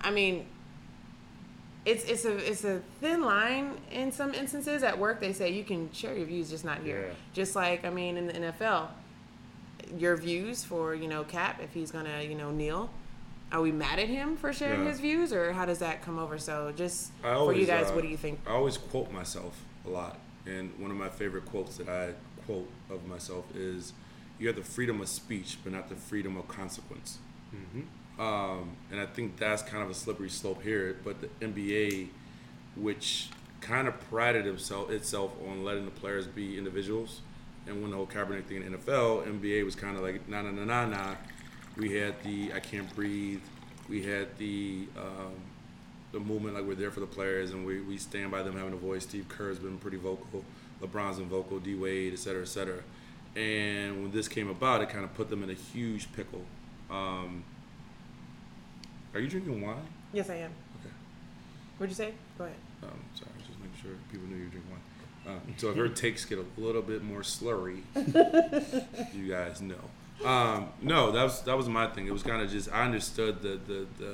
I 0.00 0.10
mean, 0.10 0.46
it's 1.86 2.04
it's 2.04 2.24
a 2.26 2.36
it's 2.36 2.64
a 2.64 2.82
thin 3.00 3.22
line 3.22 3.72
in 3.90 4.12
some 4.12 4.34
instances. 4.34 4.82
At 4.82 4.98
work, 4.98 5.20
they 5.20 5.32
say 5.32 5.50
you 5.50 5.64
can 5.64 5.90
share 5.92 6.14
your 6.14 6.26
views, 6.26 6.50
just 6.50 6.64
not 6.64 6.82
here. 6.82 7.06
Yeah. 7.08 7.14
Just 7.32 7.56
like 7.56 7.84
I 7.84 7.90
mean, 7.90 8.16
in 8.16 8.26
the 8.26 8.32
NFL, 8.34 8.88
your 9.96 10.16
views 10.16 10.62
for 10.62 10.94
you 10.94 11.08
know 11.08 11.24
Cap 11.24 11.60
if 11.62 11.72
he's 11.72 11.90
gonna 11.90 12.22
you 12.22 12.34
know 12.34 12.50
kneel. 12.50 12.90
Are 13.52 13.60
we 13.60 13.72
mad 13.72 13.98
at 13.98 14.08
him 14.08 14.36
for 14.36 14.52
sharing 14.52 14.84
Yeah. 14.84 14.90
his 14.90 15.00
views, 15.00 15.32
or 15.32 15.52
how 15.52 15.64
does 15.66 15.78
that 15.80 16.02
come 16.02 16.18
over? 16.18 16.38
So 16.38 16.72
just 16.76 17.10
I 17.24 17.34
for 17.34 17.52
you 17.52 17.66
guys, 17.66 17.90
uh, 17.90 17.94
what 17.94 18.02
do 18.02 18.08
you 18.08 18.16
think? 18.16 18.40
I 18.46 18.50
always 18.50 18.76
quote 18.76 19.10
myself 19.12 19.64
a 19.84 19.88
lot 19.88 20.18
and 20.46 20.72
one 20.78 20.90
of 20.90 20.96
my 20.96 21.08
favorite 21.08 21.46
quotes 21.46 21.76
that 21.76 21.88
I 21.88 22.14
quote 22.46 22.68
of 22.88 23.06
myself 23.06 23.44
is, 23.54 23.92
"You 24.38 24.46
have 24.48 24.56
the 24.56 24.62
freedom 24.62 25.00
of 25.00 25.08
speech, 25.08 25.58
but 25.62 25.72
not 25.72 25.88
the 25.88 25.96
freedom 25.96 26.36
of 26.36 26.48
consequence." 26.48 27.18
hmm 27.50 27.82
Um, 28.20 28.76
and 28.90 29.00
I 29.00 29.06
think 29.06 29.38
that's 29.38 29.62
kind 29.62 29.82
of 29.82 29.88
a 29.88 29.94
slippery 29.94 30.28
slope 30.28 30.62
here. 30.62 30.94
But 31.02 31.22
the 31.22 31.28
NBA, 31.40 32.10
which 32.76 33.30
kind 33.62 33.88
of 33.88 33.98
prided 34.10 34.44
himself 34.44 34.90
itself 34.90 35.32
on 35.48 35.64
letting 35.64 35.86
the 35.86 35.90
players 35.90 36.26
be 36.26 36.58
individuals, 36.58 37.22
and 37.66 37.80
when 37.80 37.90
the 37.92 37.96
whole 37.96 38.06
Kaepernick 38.06 38.44
thing 38.44 38.58
in 38.62 38.72
the 38.72 38.78
NFL, 38.78 39.22
NBA 39.26 39.64
was 39.64 39.74
kind 39.74 39.96
of 39.96 40.02
like 40.02 40.28
nah 40.28 40.42
nah 40.42 40.50
nah 40.50 40.64
nah 40.64 40.86
nah. 40.86 41.14
We 41.80 41.96
had 41.96 42.22
the 42.22 42.52
I 42.52 42.60
can't 42.60 42.94
breathe. 42.94 43.40
We 43.88 44.02
had 44.02 44.36
the 44.36 44.86
um, 44.98 45.32
the 46.12 46.20
movement 46.20 46.54
like 46.54 46.64
we're 46.64 46.74
there 46.74 46.90
for 46.90 47.00
the 47.00 47.06
players 47.06 47.52
and 47.52 47.64
we, 47.64 47.80
we 47.80 47.96
stand 47.96 48.30
by 48.30 48.42
them 48.42 48.54
having 48.54 48.74
a 48.74 48.76
voice. 48.76 49.04
Steve 49.04 49.26
Kerr's 49.30 49.58
been 49.58 49.78
pretty 49.78 49.96
vocal. 49.96 50.44
LeBron's 50.82 51.18
been 51.18 51.28
vocal. 51.28 51.58
D 51.58 51.74
Wade, 51.74 52.12
et 52.12 52.18
cetera, 52.18 52.42
et 52.42 52.48
cetera. 52.48 52.82
And 53.34 54.02
when 54.02 54.10
this 54.10 54.28
came 54.28 54.50
about, 54.50 54.82
it 54.82 54.90
kind 54.90 55.04
of 55.04 55.14
put 55.14 55.30
them 55.30 55.42
in 55.42 55.48
a 55.48 55.54
huge 55.54 56.12
pickle. 56.12 56.42
Um, 56.90 57.44
are 59.14 59.20
you 59.20 59.28
drinking 59.28 59.62
wine? 59.62 59.76
Yes, 60.12 60.28
I 60.28 60.34
am. 60.34 60.50
Okay. 60.80 60.94
What'd 61.78 61.90
you 61.90 62.04
say? 62.04 62.12
Go 62.36 62.44
ahead. 62.44 62.56
Um, 62.82 63.00
sorry, 63.14 63.30
just 63.38 63.58
making 63.58 63.80
sure 63.80 63.92
people 64.12 64.26
knew 64.28 64.36
you 64.36 64.44
were 64.44 64.50
drinking 64.50 64.70
wine. 64.70 65.36
Um, 65.36 65.54
so 65.56 65.70
if 65.70 65.76
her 65.76 65.88
takes 65.88 66.26
get 66.26 66.38
a 66.38 66.60
little 66.60 66.82
bit 66.82 67.02
more 67.02 67.20
slurry, 67.20 67.82
you 69.14 69.32
guys 69.32 69.62
know. 69.62 69.76
Um, 70.24 70.68
no, 70.82 71.10
that 71.12 71.22
was 71.24 71.42
that 71.42 71.56
was 71.56 71.68
my 71.68 71.86
thing. 71.86 72.06
It 72.06 72.12
was 72.12 72.22
kind 72.22 72.42
of 72.42 72.50
just 72.50 72.70
I 72.72 72.84
understood 72.84 73.40
the 73.42 73.58
the, 73.66 73.86
the 73.98 74.12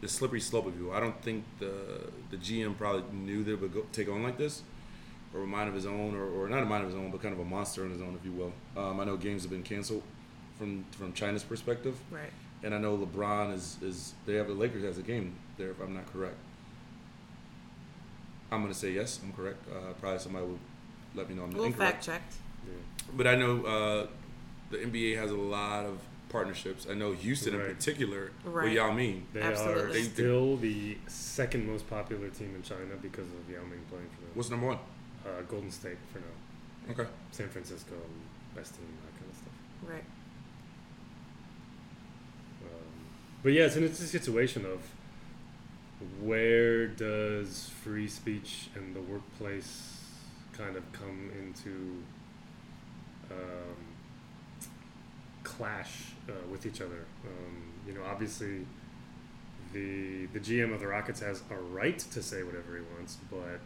the 0.00 0.08
slippery 0.08 0.40
slope 0.40 0.66
of 0.66 0.78
you. 0.78 0.92
I 0.92 1.00
don't 1.00 1.20
think 1.22 1.44
the 1.58 2.10
the 2.30 2.36
GM 2.36 2.76
probably 2.76 3.02
knew 3.12 3.42
that 3.44 3.52
it 3.52 3.60
would 3.60 3.72
go, 3.74 3.86
take 3.92 4.08
on 4.08 4.22
like 4.22 4.36
this, 4.36 4.62
or 5.34 5.42
a 5.42 5.46
mind 5.46 5.68
of 5.68 5.74
his 5.74 5.86
own, 5.86 6.14
or, 6.14 6.24
or 6.26 6.48
not 6.48 6.62
a 6.62 6.66
mind 6.66 6.84
of 6.84 6.90
his 6.90 6.98
own, 6.98 7.10
but 7.10 7.22
kind 7.22 7.32
of 7.34 7.40
a 7.40 7.44
monster 7.44 7.82
on 7.84 7.90
his 7.90 8.00
own, 8.02 8.14
if 8.18 8.24
you 8.24 8.32
will. 8.32 8.52
Um, 8.76 9.00
I 9.00 9.04
know 9.04 9.16
games 9.16 9.42
have 9.42 9.50
been 9.50 9.62
canceled 9.62 10.02
from 10.58 10.84
from 10.92 11.12
China's 11.14 11.42
perspective, 11.44 11.96
Right. 12.10 12.30
and 12.62 12.74
I 12.74 12.78
know 12.78 12.96
LeBron 12.98 13.54
is 13.54 13.78
is 13.82 14.12
they 14.26 14.34
have 14.34 14.48
the 14.48 14.54
Lakers 14.54 14.84
has 14.84 14.98
a 14.98 15.02
game 15.02 15.34
there 15.56 15.70
if 15.70 15.80
I'm 15.80 15.94
not 15.94 16.12
correct. 16.12 16.36
I'm 18.50 18.62
gonna 18.62 18.74
say 18.74 18.92
yes, 18.92 19.18
I'm 19.22 19.32
correct. 19.32 19.62
Uh, 19.70 19.92
probably 20.00 20.18
somebody 20.18 20.46
will 20.46 20.58
let 21.14 21.28
me 21.28 21.34
know 21.34 21.44
I'm 21.44 21.50
We'll 21.52 21.64
incorrect. 21.64 22.04
fact 22.04 22.06
checked. 22.06 22.34
But 23.16 23.26
I 23.26 23.34
know 23.36 23.64
uh, 23.64 24.06
the 24.70 24.78
NBA 24.78 25.16
has 25.16 25.30
a 25.30 25.36
lot 25.36 25.84
of 25.86 25.98
partnerships. 26.28 26.86
I 26.90 26.94
know 26.94 27.12
Houston 27.12 27.54
in 27.54 27.60
particular. 27.60 28.32
What 28.44 28.54
Right. 28.54 28.72
y'all 28.72 28.92
mean? 28.92 29.26
They 29.32 29.40
Absolutely. 29.40 30.00
are 30.00 30.04
still 30.04 30.56
the 30.58 30.98
second 31.06 31.66
most 31.66 31.88
popular 31.88 32.28
team 32.28 32.54
in 32.54 32.62
China 32.62 32.96
because 33.00 33.26
of 33.26 33.50
Yao 33.50 33.62
Ming 33.62 33.80
playing 33.88 34.08
for 34.14 34.20
them. 34.20 34.30
What's 34.34 34.50
number 34.50 34.66
one? 34.66 34.78
Uh, 35.24 35.40
Golden 35.48 35.70
State 35.70 35.96
for 36.12 36.18
now. 36.18 36.92
Okay. 36.92 37.08
San 37.30 37.48
Francisco, 37.48 37.94
best 38.54 38.74
team, 38.74 38.86
that 39.04 39.18
kind 39.18 39.30
of 39.30 39.36
stuff. 39.36 39.52
Right. 39.90 40.04
Um, 42.62 43.06
but 43.42 43.52
yeah, 43.52 43.64
it's 43.64 43.76
an 43.76 43.82
interesting 43.82 44.08
situation 44.20 44.66
of 44.66 44.80
where 46.22 46.86
does 46.88 47.70
free 47.82 48.06
speech 48.08 48.68
and 48.74 48.94
the 48.94 49.00
workplace 49.00 50.04
kind 50.56 50.76
of 50.76 50.90
come 50.92 51.30
into 51.38 52.02
um, 53.30 53.76
clash 55.44 56.12
uh, 56.28 56.32
with 56.50 56.66
each 56.66 56.80
other. 56.80 57.06
Um, 57.24 57.72
you 57.86 57.94
know, 57.94 58.02
obviously, 58.04 58.66
the 59.72 60.26
the 60.26 60.40
GM 60.40 60.72
of 60.72 60.80
the 60.80 60.86
Rockets 60.86 61.20
has 61.20 61.42
a 61.50 61.56
right 61.56 61.98
to 61.98 62.22
say 62.22 62.42
whatever 62.42 62.76
he 62.76 62.82
wants, 62.94 63.18
but 63.30 63.60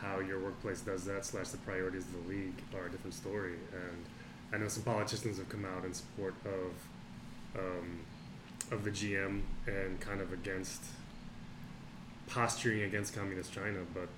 how 0.00 0.20
your 0.20 0.38
workplace 0.38 0.80
does 0.80 1.04
that 1.04 1.24
slash 1.24 1.48
the 1.48 1.58
priorities 1.58 2.04
of 2.04 2.12
the 2.24 2.28
league 2.28 2.62
are 2.74 2.86
a 2.86 2.90
different 2.90 3.14
story. 3.14 3.54
And 3.72 4.04
I 4.52 4.58
know 4.58 4.68
some 4.68 4.82
politicians 4.82 5.38
have 5.38 5.48
come 5.48 5.64
out 5.64 5.84
in 5.84 5.94
support 5.94 6.34
of 6.44 7.58
um, 7.58 8.00
of 8.70 8.84
the 8.84 8.90
GM 8.90 9.42
and 9.66 10.00
kind 10.00 10.20
of 10.20 10.32
against 10.32 10.82
posturing 12.26 12.82
against 12.82 13.14
communist 13.14 13.52
China, 13.52 13.78
but 13.94 14.08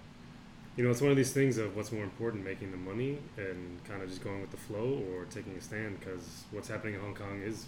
you 0.79 0.85
know, 0.85 0.91
it's 0.91 1.03
one 1.03 1.11
of 1.11 1.17
these 1.17 1.33
things 1.33 1.59
of 1.59 1.75
what's 1.77 1.91
more 1.93 2.05
important, 2.05 2.45
making 2.45 2.71
the 2.71 2.77
money 2.79 3.19
and 3.37 3.85
kind 3.85 4.01
of 4.01 4.09
just 4.09 4.23
going 4.23 4.41
with 4.41 4.53
the 4.53 4.57
flow 4.57 5.03
or 5.13 5.25
taking 5.27 5.53
a 5.57 5.61
stand 5.61 5.99
because 6.01 6.45
what's 6.53 6.69
happening 6.69 6.95
in 6.95 7.01
Hong 7.01 7.15
Kong 7.15 7.43
is 7.45 7.67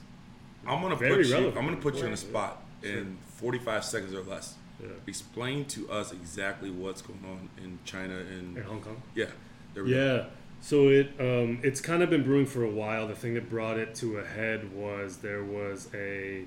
I'm 0.67 0.81
gonna 0.81 0.95
Very 0.97 1.17
put 1.17 1.27
you. 1.27 1.33
relevant. 1.35 1.57
I'm 1.59 1.65
gonna 1.65 1.77
put 1.79 1.97
you 1.97 2.05
on 2.05 2.13
the 2.13 2.17
spot 2.17 2.63
Sure. 2.83 2.99
in 2.99 3.19
45 3.37 3.85
seconds 3.85 4.15
or 4.15 4.23
less. 4.23 4.55
yeah, 4.81 4.89
Explain 5.07 5.65
to 5.67 5.91
us 5.91 6.13
exactly 6.13 6.71
what's 6.71 7.03
going 7.03 7.21
on 7.29 7.49
in 7.63 7.79
China 7.85 8.15
and 8.17 8.57
in 8.57 8.63
Hong 8.63 8.81
Kong. 8.81 9.03
yeah, 9.15 9.27
there 9.75 9.85
we 9.85 9.91
go. 9.91 9.97
Yeah. 10.17 10.25
So 10.63 10.89
it 10.89 11.09
um, 11.19 11.59
it's 11.63 11.81
kind 11.81 12.03
of 12.03 12.11
been 12.11 12.23
brewing 12.23 12.47
for 12.47 12.63
a 12.63 12.71
while. 12.71 13.09
The 13.09 13.15
thing 13.17 13.35
that 13.35 13.51
brought 13.51 13.79
it 13.79 13.95
to 13.97 14.19
a 14.19 14.25
head 14.25 14.73
was 14.75 15.17
there 15.19 15.43
was 15.43 15.89
a 15.95 16.45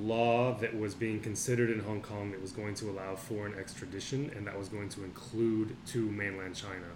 law 0.00 0.54
that 0.54 0.78
was 0.78 0.94
being 0.94 1.20
considered 1.20 1.70
in 1.70 1.80
Hong 1.80 2.00
Kong 2.00 2.30
that 2.30 2.40
was 2.40 2.52
going 2.52 2.74
to 2.76 2.90
allow 2.90 3.14
foreign 3.16 3.54
extradition, 3.58 4.30
and 4.36 4.46
that 4.46 4.58
was 4.58 4.68
going 4.68 4.88
to 4.90 5.04
include 5.04 5.76
to 5.88 6.10
mainland 6.10 6.54
China. 6.54 6.86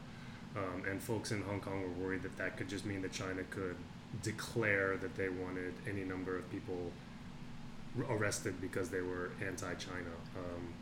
Um, 0.57 0.85
and 0.89 1.01
folks 1.03 1.31
in 1.31 1.43
Hong 1.43 1.61
Kong 1.61 1.83
were 1.83 2.07
worried 2.07 2.23
that 2.23 2.37
that 2.39 2.57
could 2.57 2.69
just 2.69 2.85
mean 2.85 3.03
that 3.03 3.13
China 3.13 3.43
could 3.51 3.77
declare 4.23 4.97
that 4.97 5.17
they 5.17 5.29
wanted 5.29 5.75
any 5.89 6.03
number 6.03 6.37
of 6.37 6.51
people 6.51 6.91
arrested 8.09 8.61
because 8.61 8.89
they 8.89 9.01
were 9.01 9.31
anti-China. 9.47 10.11
Um, 10.37 10.75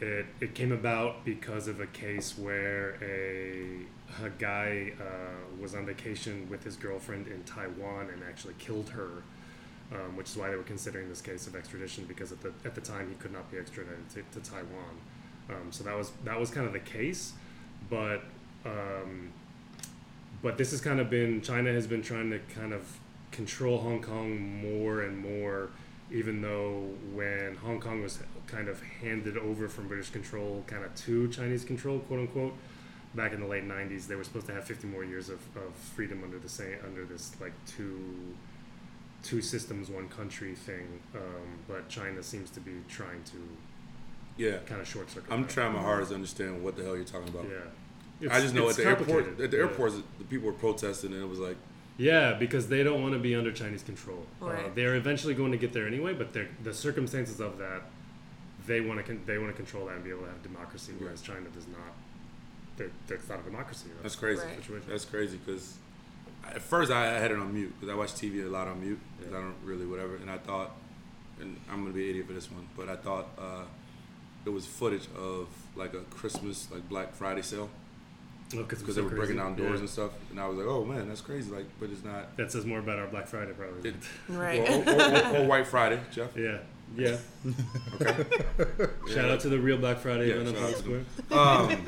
it, 0.00 0.26
it 0.40 0.54
came 0.54 0.72
about 0.72 1.24
because 1.24 1.68
of 1.68 1.80
a 1.80 1.86
case 1.86 2.36
where 2.36 2.96
a, 3.02 3.80
a 4.24 4.30
guy 4.38 4.92
uh, 5.00 5.60
was 5.60 5.74
on 5.74 5.86
vacation 5.86 6.48
with 6.50 6.64
his 6.64 6.76
girlfriend 6.76 7.28
in 7.28 7.42
Taiwan 7.44 8.10
and 8.10 8.22
actually 8.28 8.54
killed 8.58 8.90
her, 8.90 9.22
um, 9.92 10.16
which 10.16 10.30
is 10.30 10.36
why 10.36 10.50
they 10.50 10.56
were 10.56 10.62
considering 10.62 11.08
this 11.08 11.20
case 11.20 11.46
of 11.46 11.54
extradition 11.54 12.04
because 12.04 12.32
at 12.32 12.40
the, 12.40 12.52
at 12.64 12.74
the 12.74 12.80
time 12.80 13.08
he 13.08 13.14
could 13.16 13.32
not 13.32 13.50
be 13.50 13.58
extradited 13.58 14.08
to, 14.10 14.22
to 14.38 14.50
Taiwan. 14.50 14.96
Um, 15.48 15.70
so 15.70 15.84
that 15.84 15.96
was 15.96 16.10
that 16.24 16.38
was 16.38 16.50
kind 16.50 16.66
of 16.66 16.72
the 16.72 16.80
case, 16.80 17.32
but 17.88 18.22
um, 18.64 19.32
but 20.42 20.58
this 20.58 20.72
has 20.72 20.80
kind 20.80 20.98
of 20.98 21.08
been 21.08 21.40
China 21.40 21.72
has 21.72 21.86
been 21.86 22.02
trying 22.02 22.30
to 22.30 22.40
kind 22.54 22.72
of 22.72 22.98
control 23.30 23.78
Hong 23.78 24.02
Kong 24.02 24.40
more 24.60 25.02
and 25.02 25.18
more, 25.18 25.70
even 26.10 26.42
though 26.42 26.88
when 27.12 27.54
Hong 27.56 27.80
Kong 27.80 28.02
was 28.02 28.18
kind 28.48 28.68
of 28.68 28.82
handed 28.82 29.36
over 29.36 29.68
from 29.68 29.86
British 29.86 30.10
control, 30.10 30.64
kind 30.66 30.84
of 30.84 30.94
to 30.94 31.28
Chinese 31.28 31.64
control, 31.64 32.00
quote 32.00 32.20
unquote, 32.20 32.54
back 33.14 33.32
in 33.32 33.40
the 33.40 33.46
late 33.46 33.66
'90s, 33.68 34.08
they 34.08 34.16
were 34.16 34.24
supposed 34.24 34.46
to 34.46 34.54
have 34.54 34.64
50 34.64 34.88
more 34.88 35.04
years 35.04 35.28
of, 35.28 35.40
of 35.56 35.74
freedom 35.74 36.22
under 36.24 36.40
the 36.40 36.48
same 36.48 36.76
under 36.84 37.04
this 37.04 37.36
like 37.40 37.52
two 37.66 38.34
two 39.26 39.42
systems, 39.42 39.90
one 39.90 40.08
country 40.08 40.54
thing. 40.54 41.00
Um, 41.14 41.58
but 41.66 41.88
China 41.88 42.22
seems 42.22 42.48
to 42.50 42.60
be 42.60 42.72
trying 42.88 43.22
to 43.24 43.38
Yeah, 44.36 44.58
kind 44.66 44.80
of 44.80 44.86
short 44.86 45.10
circuit. 45.10 45.32
I'm 45.32 45.42
that. 45.42 45.50
trying 45.50 45.72
my 45.72 45.80
hardest 45.82 46.10
to 46.10 46.14
understand 46.14 46.62
what 46.62 46.76
the 46.76 46.84
hell 46.84 46.94
you're 46.94 47.04
talking 47.04 47.28
about. 47.28 47.46
Yeah. 48.20 48.32
I 48.32 48.40
just 48.40 48.54
know 48.54 48.64
at 48.64 48.68
it's 48.70 48.76
the 48.78 48.84
airport, 48.86 49.40
at 49.40 49.50
the 49.50 49.56
Yeah. 49.56 49.62
airports, 49.64 49.96
the 50.18 50.24
people 50.24 50.46
were 50.46 50.52
protesting, 50.52 51.12
and 51.12 51.22
it 51.22 51.28
was 51.28 51.38
like, 51.38 51.56
Yeah, 51.98 52.34
because 52.34 52.68
they 52.68 52.82
don't 52.82 53.00
want 53.02 53.14
to 53.14 53.18
be 53.18 53.34
under 53.34 53.50
Chinese 53.50 53.82
control. 53.82 54.26
Uh, 54.42 54.46
Right. 54.46 54.74
they're 54.74 54.96
eventually 54.96 55.32
going 55.34 55.50
to 55.52 55.58
get 55.58 55.72
there 55.72 55.86
anyway, 55.86 56.12
but 56.12 56.32
the 56.34 56.74
circumstances 56.74 57.40
of 57.40 57.56
that, 57.58 57.82
they 58.66 58.80
want 58.82 58.98
to 59.00 59.02
con- 59.02 59.22
they 59.26 59.38
want 59.38 59.50
to 59.50 59.56
control 59.56 59.86
that 59.86 59.94
and 59.96 60.04
be 60.04 60.10
able 60.10 60.22
to 60.22 60.28
have 60.28 60.42
democracy, 60.42 60.92
whereas 60.98 61.22
China 61.22 61.48
does 61.54 61.66
not. 61.68 61.94
They're, 62.76 62.90
that's 63.06 63.28
not 63.30 63.40
a 63.40 63.42
democracy. 63.44 63.88
that's 64.02 64.14
crazy. 64.16 64.42
Right. 64.42 64.56
Situation. 64.56 64.88
That's 64.90 65.04
crazy 65.06 65.38
because 65.44 65.78
at 66.54 66.62
first 66.62 66.90
I 66.90 67.18
had 67.18 67.30
it 67.30 67.38
on 67.38 67.52
mute 67.52 67.72
because 67.78 67.92
I 67.92 67.96
watch 67.96 68.12
TV 68.14 68.44
a 68.44 68.48
lot 68.48 68.68
on 68.68 68.80
mute 68.80 68.98
because 69.18 69.32
I 69.34 69.40
don't 69.40 69.54
really 69.64 69.86
whatever, 69.86 70.16
and 70.16 70.30
I 70.30 70.38
thought, 70.38 70.70
and 71.40 71.56
I'm 71.70 71.82
gonna 71.82 71.94
be 71.94 72.04
an 72.04 72.10
idiot 72.10 72.26
for 72.26 72.32
this 72.32 72.50
one, 72.50 72.66
but 72.76 72.88
I 72.88 72.96
thought 72.96 73.26
uh, 73.38 73.62
it 74.44 74.50
was 74.50 74.66
footage 74.66 75.06
of 75.16 75.48
like 75.74 75.94
a 75.94 76.00
Christmas 76.14 76.68
like 76.70 76.88
Black 76.88 77.14
Friday 77.14 77.42
sale 77.42 77.68
because 78.50 78.78
because 78.80 78.94
they 78.96 79.02
were 79.02 79.08
breaking 79.10 79.36
down 79.36 79.56
doors 79.56 79.80
and 79.80 79.88
stuff, 79.90 80.12
and 80.30 80.38
I 80.38 80.46
was 80.46 80.56
like, 80.56 80.66
oh 80.66 80.84
man, 80.84 81.08
that's 81.08 81.20
crazy. 81.20 81.50
Like, 81.50 81.66
but 81.80 81.90
it's 81.90 82.04
not. 82.04 82.36
That 82.36 82.52
says 82.52 82.64
more 82.64 82.78
about 82.78 82.98
our 82.98 83.08
Black 83.08 83.26
Friday, 83.26 83.52
probably. 83.52 83.90
It, 83.90 83.96
Right. 84.28 84.60
or, 84.60 84.88
or, 84.88 85.36
or, 85.36 85.42
or 85.42 85.46
White 85.46 85.66
Friday, 85.66 86.00
Jeff. 86.12 86.36
yeah, 86.36 86.58
yeah. 86.96 87.16
Okay. 88.00 88.24
Shout 89.12 89.30
out 89.30 89.40
to 89.40 89.48
the 89.48 89.58
real 89.58 89.78
Black 89.78 89.98
Friday 89.98 90.28
Yeah, 90.28 90.34
event 90.36 90.48
on 90.48 90.54
shout 90.54 90.72
Fox 90.72 90.82
to 90.82 91.04
Square. 91.26 91.40
Um, 91.40 91.86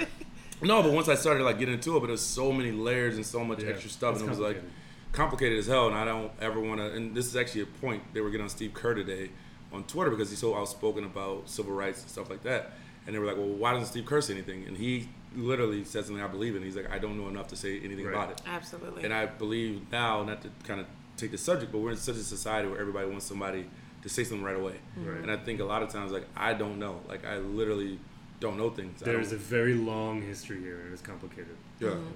no, 0.62 0.83
but 0.83 0.92
once 0.92 1.09
I 1.09 1.14
started 1.14 1.44
like 1.44 1.59
getting 1.59 1.75
into 1.75 1.97
it, 1.97 2.01
but 2.01 2.07
there's 2.07 2.21
so 2.21 2.53
many 2.53 2.73
layers 2.73 3.16
and 3.16 3.25
so 3.25 3.44
much 3.44 3.62
Yeah, 3.62 3.71
extra 3.71 3.90
stuff, 3.90 4.16
and 4.16 4.25
it 4.25 4.29
was 4.31 4.38
like 4.38 4.57
complicated. 4.57 5.12
complicated 5.12 5.59
as 5.59 5.66
hell. 5.66 5.87
And 5.88 5.97
I 5.97 6.05
don't 6.05 6.33
ever 6.40 6.61
want 6.61 6.81
to. 6.81 6.92
And 6.92 7.14
this 7.14 7.27
is 7.27 7.37
actually 7.37 7.62
a 7.62 7.66
point 7.66 8.03
they 8.14 8.21
were 8.21 8.31
getting 8.31 8.44
on 8.44 8.51
Steve 8.51 8.75
Kerr 8.75 8.94
today 8.94 9.31
on 9.73 9.85
Twitter 9.85 10.11
because 10.11 10.31
he's 10.31 10.38
so 10.38 10.57
outspoken 10.57 11.05
about 11.05 11.49
civil 11.49 11.73
rights 11.73 12.01
and 12.03 12.11
stuff 12.11 12.31
like 12.31 12.42
that. 12.42 12.73
And 13.07 13.14
they 13.14 13.18
were 13.18 13.27
like, 13.27 13.37
"Well, 13.37 13.47
why 13.47 13.73
doesn't 13.73 13.88
Steve 13.88 14.07
Kerr 14.07 14.21
say 14.21 14.35
anything?" 14.35 14.64
And 14.66 14.77
he 14.77 15.09
literally 15.37 15.85
said 15.85 16.05
something 16.07 16.23
I 16.23 16.27
believe 16.29 16.57
in. 16.57 16.62
He's 16.62 16.77
like, 16.77 16.90
"I 16.90 16.99
don't 16.99 17.18
know 17.18 17.29
enough 17.29 17.49
to 17.49 17.57
say 17.57 17.79
anything 17.81 18.05
Right. 18.07 18.14
about 18.14 18.31
it." 18.33 18.40
Absolutely. 18.47 19.05
And 19.05 19.12
I 19.14 19.27
believe 19.27 19.83
now, 19.92 20.23
not 20.25 20.42
to 20.42 20.51
kind 20.64 20.81
of 20.81 20.87
take 21.16 21.31
the 21.31 21.38
subject, 21.38 21.73
but 21.73 21.79
we're 21.79 21.90
in 21.90 21.97
such 21.97 22.16
a 22.16 22.23
society 22.23 22.68
where 22.68 22.81
everybody 22.81 23.09
wants 23.09 23.27
somebody 23.27 23.66
to 24.03 24.09
say 24.09 24.25
something 24.25 24.44
right 24.44 24.57
away. 24.57 24.75
Right. 24.97 25.21
And 25.23 25.31
I 25.31 25.37
think 25.37 25.61
a 25.61 25.64
lot 25.64 25.83
of 25.83 25.88
times, 25.90 26.12
like, 26.12 26.27
I 26.37 26.55
don't 26.55 26.79
know. 26.79 27.01
Like, 27.09 27.25
I 27.27 27.38
literally 27.38 27.99
don't 28.40 28.57
know 28.57 28.70
things. 28.70 29.01
There's 29.01 29.33
a 29.33 29.37
very 29.37 29.74
long 29.74 30.22
history 30.22 30.61
here, 30.61 30.81
and 30.81 30.92
it's 30.92 31.03
complicated. 31.03 31.57
yeah. 31.81 31.90
Um, 31.90 32.12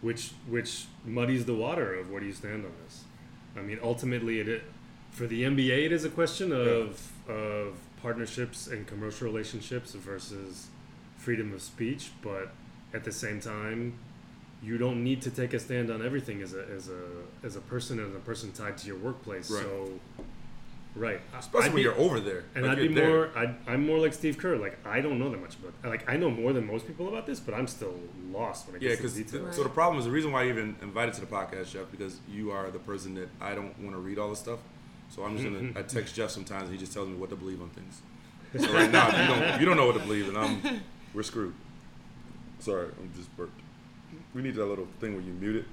which 0.00 0.32
which 0.48 0.84
muddies 1.06 1.46
the 1.46 1.54
water 1.54 1.94
of 1.94 2.10
where 2.10 2.20
do 2.20 2.26
you 2.26 2.32
stand 2.32 2.64
on 2.66 2.72
this? 2.84 3.04
I 3.56 3.62
mean, 3.62 3.78
ultimately, 3.82 4.40
it 4.40 4.62
for 5.10 5.26
the 5.26 5.44
NBA, 5.44 5.86
it 5.86 5.92
is 5.92 6.04
a 6.04 6.10
question 6.10 6.52
of 6.52 7.10
of 7.28 7.78
partnerships 8.02 8.66
and 8.66 8.86
commercial 8.86 9.26
relationships 9.26 9.92
versus 9.92 10.66
freedom 11.16 11.54
of 11.54 11.62
speech. 11.62 12.10
But 12.20 12.52
at 12.92 13.04
the 13.04 13.12
same 13.12 13.40
time, 13.40 13.98
you 14.62 14.76
don't 14.76 15.02
need 15.02 15.22
to 15.22 15.30
take 15.30 15.54
a 15.54 15.58
stand 15.58 15.90
on 15.90 16.04
everything 16.04 16.42
as 16.42 16.52
a 16.52 16.66
as 16.66 16.88
a 16.88 17.46
as 17.46 17.56
a 17.56 17.60
person 17.60 17.98
and 17.98 18.14
a 18.14 18.20
person 18.20 18.52
tied 18.52 18.76
to 18.78 18.86
your 18.86 18.98
workplace. 18.98 19.50
Right. 19.50 19.62
So, 19.62 20.00
right, 20.96 21.20
Especially 21.38 21.60
I'd 21.60 21.66
when 21.72 21.76
be- 21.76 21.82
you're 21.82 21.98
over 21.98 22.20
there. 22.20 22.44
and 22.54 22.66
Like, 22.66 22.78
I'd 22.78 22.88
be 22.88 22.94
there. 22.94 23.08
more. 23.08 23.30
I'd, 23.36 23.54
I'm 23.66 23.86
more 23.86 23.98
like 23.98 24.12
Steve 24.14 24.38
Kerr. 24.38 24.56
Like 24.56 24.78
I 24.86 25.00
don't 25.00 25.18
know 25.18 25.30
that 25.30 25.40
much 25.40 25.56
about. 25.56 25.72
Like 25.84 26.08
I 26.08 26.16
know 26.16 26.30
more 26.30 26.52
than 26.52 26.66
most 26.66 26.86
people 26.86 27.08
about 27.08 27.26
this, 27.26 27.40
but 27.40 27.54
I'm 27.54 27.66
still 27.66 27.94
lost 28.30 28.66
when 28.66 28.76
it 28.76 28.82
Yeah, 28.82 28.90
gets 28.90 29.00
because 29.00 29.12
to 29.14 29.18
the 29.24 29.24
details. 29.38 29.56
so 29.56 29.62
the 29.62 29.68
problem 29.68 29.98
is 29.98 30.04
the 30.06 30.10
reason 30.10 30.32
why 30.32 30.42
I 30.44 30.48
even 30.48 30.76
invited 30.82 31.14
to 31.14 31.20
the 31.20 31.26
podcast, 31.26 31.72
Jeff, 31.72 31.90
because 31.90 32.18
you 32.30 32.50
are 32.50 32.70
the 32.70 32.78
person 32.78 33.14
that 33.16 33.28
I 33.40 33.54
don't 33.54 33.78
want 33.80 33.94
to 33.94 34.00
read 34.00 34.18
all 34.18 34.30
this 34.30 34.38
stuff. 34.40 34.58
So 35.10 35.22
I'm 35.24 35.36
just 35.36 35.44
gonna 35.48 35.72
I 35.78 35.82
text 35.82 36.14
Jeff 36.14 36.30
sometimes 36.30 36.64
and 36.64 36.72
he 36.72 36.78
just 36.78 36.92
tells 36.92 37.08
me 37.08 37.14
what 37.16 37.30
to 37.30 37.36
believe 37.36 37.60
on 37.62 37.70
things. 37.70 38.00
So 38.64 38.72
right 38.72 38.90
now 38.90 39.08
you 39.08 39.26
don't 39.26 39.60
you 39.60 39.66
don't 39.66 39.76
know 39.76 39.86
what 39.86 39.94
to 39.94 40.00
believe 40.00 40.28
and 40.28 40.38
I'm 40.38 40.80
we're 41.12 41.24
screwed. 41.24 41.54
Sorry, 42.60 42.86
I'm 42.86 43.10
just 43.16 43.34
burped. 43.36 43.60
We 44.34 44.42
need 44.42 44.54
that 44.54 44.64
little 44.64 44.86
thing 45.00 45.12
where 45.14 45.22
you 45.22 45.32
mute 45.32 45.56
it. 45.56 45.64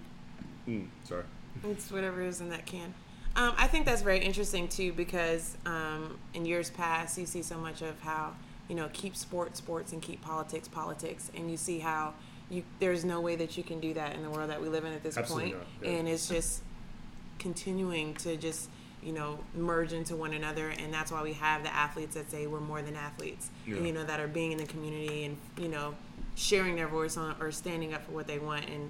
Mm, 0.68 0.88
sorry. 1.04 1.24
It's 1.64 1.92
whatever 1.92 2.22
is 2.22 2.42
in 2.42 2.50
that 2.50 2.66
can. 2.66 2.94
Um, 3.36 3.54
I 3.58 3.68
think 3.68 3.86
that's 3.86 4.02
very 4.02 4.20
interesting 4.20 4.68
too 4.68 4.92
because 4.94 5.58
um, 5.66 6.18
in 6.34 6.46
years 6.46 6.70
past 6.70 7.18
you 7.18 7.26
see 7.26 7.42
so 7.42 7.58
much 7.58 7.82
of 7.82 8.00
how 8.02 8.34
you 8.68 8.76
know 8.76 8.90
keep 8.94 9.16
sports 9.16 9.60
sports 9.60 9.94
and 9.94 10.02
keep 10.02 10.22
politics 10.22 10.68
politics, 10.68 11.32
and 11.36 11.50
you 11.50 11.58
see 11.58 11.80
how 11.80 12.14
you 12.50 12.64
there's 12.80 13.06
no 13.06 13.22
way 13.22 13.36
that 13.38 13.58
you 13.58 13.64
can 13.64 13.80
do 13.80 13.94
that 13.94 14.16
in 14.16 14.24
the 14.24 14.30
world 14.30 14.50
that 14.50 14.62
we 14.62 14.68
live 14.68 14.84
in 14.86 14.94
at 14.94 15.04
this 15.04 15.18
point. 15.18 15.56
yeah. 15.82 15.90
and 15.90 16.08
it's 16.08 16.28
just 16.28 16.62
continuing 17.40 18.14
to 18.16 18.36
just 18.38 18.70
you 19.02 19.14
know 19.14 19.40
merge 19.56 19.94
into 19.94 20.16
one 20.16 20.34
another, 20.34 20.70
and 20.70 20.94
that's 20.94 21.12
why 21.12 21.24
we 21.24 21.34
have 21.34 21.64
the 21.64 21.74
athletes 21.74 22.16
that 22.16 22.30
say 22.30 22.48
we're 22.48 22.60
more 22.60 22.82
than 22.82 22.96
athletes, 22.96 23.50
Yeah. 23.66 23.78
and 23.78 23.88
you 23.88 23.94
know 23.94 24.04
that 24.04 24.20
are 24.20 24.28
being 24.28 24.52
in 24.52 24.58
the 24.58 24.66
community 24.66 25.24
and 25.26 25.38
you 25.58 25.70
know 25.70 25.96
sharing 26.36 26.76
their 26.76 26.88
voice 26.88 27.18
on 27.18 27.36
or 27.40 27.52
standing 27.52 27.94
up 27.94 28.06
for 28.06 28.12
what 28.12 28.28
they 28.28 28.40
want 28.40 28.68
and 28.70 28.90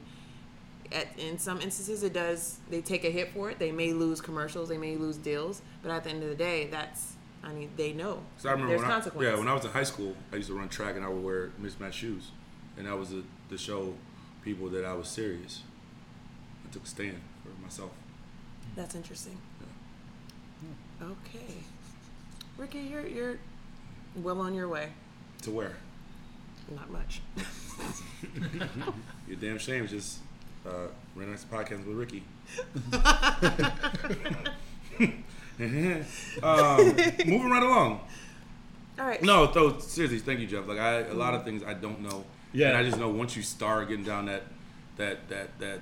at, 0.93 1.07
in 1.17 1.37
some 1.37 1.61
instances 1.61 2.03
it 2.03 2.13
does 2.13 2.57
they 2.69 2.81
take 2.81 3.03
a 3.05 3.09
hit 3.09 3.31
for 3.33 3.49
it. 3.49 3.59
They 3.59 3.71
may 3.71 3.93
lose 3.93 4.21
commercials 4.21 4.69
they 4.69 4.77
may 4.77 4.95
lose 4.97 5.17
deals 5.17 5.61
but 5.81 5.91
at 5.91 6.03
the 6.03 6.09
end 6.09 6.23
of 6.23 6.29
the 6.29 6.35
day 6.35 6.67
that's 6.67 7.13
i 7.43 7.51
mean 7.51 7.69
they 7.77 7.93
know. 7.93 8.21
So 8.37 8.49
I 8.49 8.51
remember 8.53 8.71
there's 8.71 8.81
when 8.81 8.91
I, 8.91 8.93
consequences. 8.93 9.31
yeah, 9.31 9.39
when 9.39 9.47
I 9.47 9.53
was 9.53 9.65
in 9.65 9.71
high 9.71 9.83
school, 9.83 10.15
I 10.31 10.35
used 10.37 10.49
to 10.49 10.55
run 10.57 10.69
track 10.69 10.95
and 10.95 11.03
I 11.05 11.09
would 11.09 11.23
wear 11.23 11.51
mismatched 11.57 11.97
shoes, 11.99 12.31
and 12.77 12.85
that 12.87 12.97
was 12.97 13.09
the 13.09 13.23
to 13.49 13.57
show 13.57 13.93
people 14.43 14.69
that 14.69 14.85
I 14.85 14.93
was 14.93 15.07
serious. 15.07 15.61
I 16.67 16.71
took 16.71 16.83
a 16.83 16.87
stand 16.87 17.19
for 17.43 17.49
myself. 17.61 17.91
that's 18.75 18.95
interesting. 18.95 19.37
Okay. 21.01 21.55
Ricky 22.57 22.79
you're 22.79 23.07
you're 23.07 23.37
well 24.15 24.39
on 24.41 24.53
your 24.53 24.67
way. 24.67 24.89
To 25.43 25.51
where? 25.51 25.73
Not 26.75 26.91
much. 26.91 27.21
You're 29.27 29.37
damn 29.37 29.57
shame. 29.57 29.87
Just 29.87 30.19
uh, 30.65 30.87
ran 31.15 31.29
next 31.29 31.49
podcast 31.51 31.85
with 31.85 31.97
Ricky. 31.97 32.23
um, 36.43 36.85
moving 37.25 37.49
right 37.49 37.63
along. 37.63 38.01
all 38.99 39.05
right 39.05 39.21
No, 39.21 39.47
though 39.47 39.77
seriously, 39.79 40.19
thank 40.19 40.39
you, 40.39 40.47
Jeff. 40.47 40.67
Like 40.67 40.79
I, 40.79 40.99
a 41.01 41.13
lot 41.13 41.33
of 41.33 41.43
things 41.43 41.63
I 41.63 41.73
don't 41.73 42.01
know. 42.01 42.25
Yeah. 42.53 42.69
and 42.69 42.77
I 42.77 42.83
just 42.83 42.97
know 42.97 43.09
once 43.09 43.35
you 43.35 43.43
start 43.43 43.87
getting 43.87 44.03
down 44.03 44.25
that, 44.25 44.43
that, 44.97 45.29
that, 45.29 45.57
that 45.59 45.79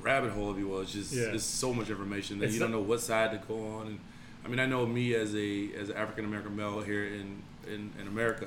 rabbit 0.00 0.30
hole, 0.32 0.50
if 0.52 0.58
you 0.58 0.68
will, 0.68 0.80
it's 0.80 0.92
just 0.92 1.12
Yeah. 1.12 1.24
it's 1.34 1.44
so 1.44 1.74
much 1.74 1.90
information 1.90 2.38
that 2.38 2.46
It's 2.46 2.54
you 2.54 2.60
don't 2.60 2.72
know 2.72 2.80
what 2.80 3.00
side 3.00 3.32
to 3.32 3.38
go 3.46 3.76
on. 3.76 3.86
And 3.88 3.98
I 4.44 4.48
mean, 4.48 4.58
I 4.60 4.66
know 4.66 4.86
me 4.86 5.14
as 5.14 5.34
a 5.34 5.70
as 5.74 5.90
an 5.90 5.96
African 5.96 6.24
American 6.24 6.56
male 6.56 6.80
here 6.80 7.04
in, 7.04 7.42
in 7.66 7.92
in 8.00 8.06
America, 8.08 8.46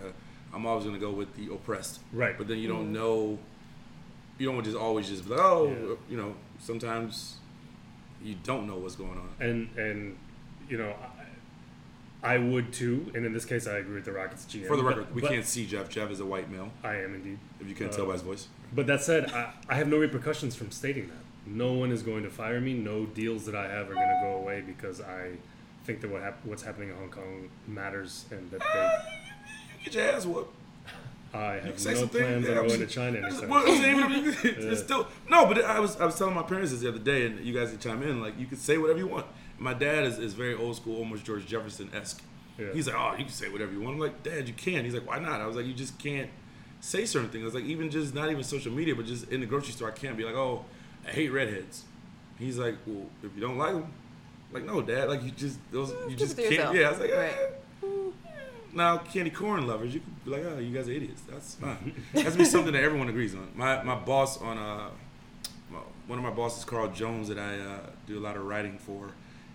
I'm 0.54 0.66
always 0.66 0.86
gonna 0.86 0.98
go 1.00 1.12
with 1.12 1.36
the 1.36 1.54
oppressed. 1.54 2.00
Right. 2.12 2.38
But 2.38 2.48
then 2.48 2.58
you 2.58 2.68
don't 2.68 2.92
know. 2.92 3.38
You 4.38 4.52
don't 4.52 4.64
just 4.64 4.76
always 4.78 5.08
just 5.10 5.26
be 5.26 5.32
like, 5.32 5.40
oh, 5.42 5.68
Yeah. 5.68 5.96
you 6.10 6.18
know. 6.18 6.34
Sometimes 6.60 7.38
you 8.24 8.36
don't 8.44 8.68
know 8.68 8.78
what's 8.78 8.96
going 8.96 9.12
on. 9.20 9.30
and 9.40 9.70
and 9.78 10.18
you 10.70 10.78
know, 10.78 10.94
I, 12.24 12.36
I 12.36 12.38
would 12.38 12.72
too. 12.72 13.12
And 13.14 13.26
in 13.26 13.34
this 13.34 13.44
case, 13.46 13.68
I 13.68 13.78
agree 13.78 13.96
with 13.96 14.06
the 14.06 14.14
Rockets 14.14 14.46
GM. 14.46 14.66
For 14.68 14.78
the 14.78 14.84
but- 14.84 14.98
record, 14.98 15.16
we 15.16 15.22
but 15.22 15.32
can't 15.32 15.46
see 15.46 15.66
Jeff. 15.66 15.90
Jeff 15.90 16.10
is 16.10 16.20
a 16.22 16.26
white 16.26 16.50
male. 16.50 16.70
I 16.84 16.96
am 16.96 17.14
indeed. 17.16 17.38
If 17.60 17.68
you 17.68 17.76
can't 17.76 17.92
Uh, 17.92 17.96
tell 17.98 18.06
by 18.06 18.14
his 18.14 18.22
voice. 18.22 18.48
But 18.74 18.88
that 18.88 19.02
said, 19.04 19.30
I, 19.32 19.52
I 19.70 19.76
have 19.76 19.88
no 19.90 19.98
repercussions 19.98 20.56
from 20.56 20.72
stating 20.72 21.08
that. 21.10 21.18
No 21.46 21.74
one 21.74 21.92
is 21.92 22.02
going 22.02 22.24
to 22.24 22.30
fire 22.30 22.62
me. 22.62 22.74
No 22.74 23.06
deals 23.06 23.46
that 23.46 23.56
I 23.56 23.68
have 23.68 23.90
are 23.90 23.94
going 23.94 24.08
to 24.08 24.20
go 24.24 24.36
away 24.38 24.62
because 24.62 25.02
I 25.02 25.32
think 25.84 26.00
that 26.00 26.10
what 26.10 26.22
hap- 26.22 26.46
what's 26.46 26.64
happening 26.64 26.90
in 26.90 26.96
Hong 26.96 27.10
Kong 27.10 27.50
matters 27.68 28.26
and 28.32 28.50
that 28.52 28.62
they. 28.74 29.84
Get 29.84 29.94
your 29.96 30.04
ass 30.16 30.26
whooped. 30.26 30.56
I 31.34 31.60
have 31.60 31.80
say 31.80 31.94
no 31.94 32.00
something. 32.02 32.22
plans 32.22 32.48
yeah, 32.48 32.60
on 32.60 32.68
going 32.68 32.80
to 32.80 32.86
China 32.86 33.18
anytime. 33.20 33.50
Well, 33.50 33.64
I'm 33.66 34.34
it's 34.44 34.84
still 34.84 35.08
no, 35.30 35.46
but 35.48 35.64
I 35.64 35.80
was 35.80 36.00
I 36.00 36.06
was 36.06 36.18
telling 36.18 36.36
my 36.36 36.44
parents 36.44 36.72
this 36.72 36.82
the 36.82 36.90
other 36.90 37.00
day, 37.00 37.26
and 37.26 37.40
you 37.40 37.54
guys 37.54 37.70
can 37.72 37.80
chime 37.80 38.04
in. 38.04 38.22
Like 38.22 38.40
you 38.40 38.46
can 38.46 38.58
say 38.58 38.78
whatever 38.78 39.00
you 39.00 39.08
want. 39.08 39.26
My 39.58 39.74
dad 39.74 40.04
is, 40.04 40.20
is 40.20 40.34
very 40.34 40.56
old 40.56 40.76
school, 40.76 40.98
almost 40.98 41.24
George 41.26 41.46
Jefferson 41.46 41.90
esque. 41.94 42.22
Yeah. 42.58 42.74
He's 42.74 42.88
like, 42.88 42.96
oh, 42.96 43.12
you 43.18 43.26
can 43.26 43.34
say 43.34 43.50
whatever 43.50 43.72
you 43.72 43.82
want. 43.82 43.96
I'm 43.96 44.00
like, 44.00 44.22
Dad, 44.22 44.48
you 44.48 44.54
can. 44.54 44.84
He's 44.86 44.94
like, 44.94 45.08
why 45.08 45.20
not? 45.20 45.42
I 45.42 45.48
was 45.48 45.56
like, 45.56 45.66
you 45.66 45.74
just 45.74 45.98
can't 45.98 46.30
say 46.82 47.06
certain 47.06 47.30
things. 47.30 47.44
I 47.44 47.46
was 47.46 47.56
like, 47.56 47.64
even 47.64 47.90
just 47.90 48.14
not 48.14 48.30
even 48.30 48.44
social 48.44 48.72
media, 48.72 48.96
but 48.96 49.06
just 49.06 49.32
in 49.32 49.40
the 49.40 49.46
grocery 49.48 49.72
store, 49.74 49.88
I 49.88 49.92
can't 49.92 50.18
be 50.18 50.24
like, 50.24 50.36
oh, 50.36 50.66
I 51.08 51.12
hate 51.12 51.30
redheads. 51.30 51.84
He's 52.38 52.58
like, 52.58 52.76
well, 52.86 53.06
if 53.24 53.32
you 53.36 53.42
don't 53.42 53.58
like 53.58 53.74
them, 53.74 53.92
like 54.52 54.66
no, 54.66 54.82
Dad, 54.82 55.10
like 55.10 55.24
you 55.24 55.32
just 55.32 55.58
those 55.72 55.94
you 56.08 56.16
just 56.16 56.38
can't. 56.38 56.52
yourself. 56.52 56.76
Yeah, 56.76 56.88
I 56.88 56.90
was 56.92 57.00
like, 57.00 57.12
Right. 57.12 57.32
eh. 57.32 57.88
Now, 58.74 58.98
candy 58.98 59.30
corn 59.30 59.68
lovers, 59.68 59.94
you 59.94 60.00
could 60.00 60.26
be 60.26 60.32
like, 60.32 60.44
oh, 60.46 60.60
you 60.60 60.74
guys 60.76 60.88
are 60.88 60.92
idiots. 60.92 61.22
That's 61.30 61.56
fine. 61.56 61.94
That's 62.14 62.36
be 62.36 62.46
something 62.46 62.74
that 62.74 62.84
everyone 62.84 63.08
agrees 63.10 63.36
on. 63.36 63.50
My 63.56 63.84
my 63.84 63.96
boss 63.96 64.42
on 64.42 64.58
uh, 64.58 64.90
one 66.08 66.18
of 66.20 66.24
my 66.24 66.32
bosses, 66.32 66.66
Carl 66.66 66.90
Jones, 66.90 67.28
that 67.28 67.38
I 67.38 67.60
uh, 67.60 67.80
do 68.08 68.18
a 68.18 68.22
lot 68.22 68.36
of 68.36 68.46
writing 68.46 68.78
for. 68.78 69.12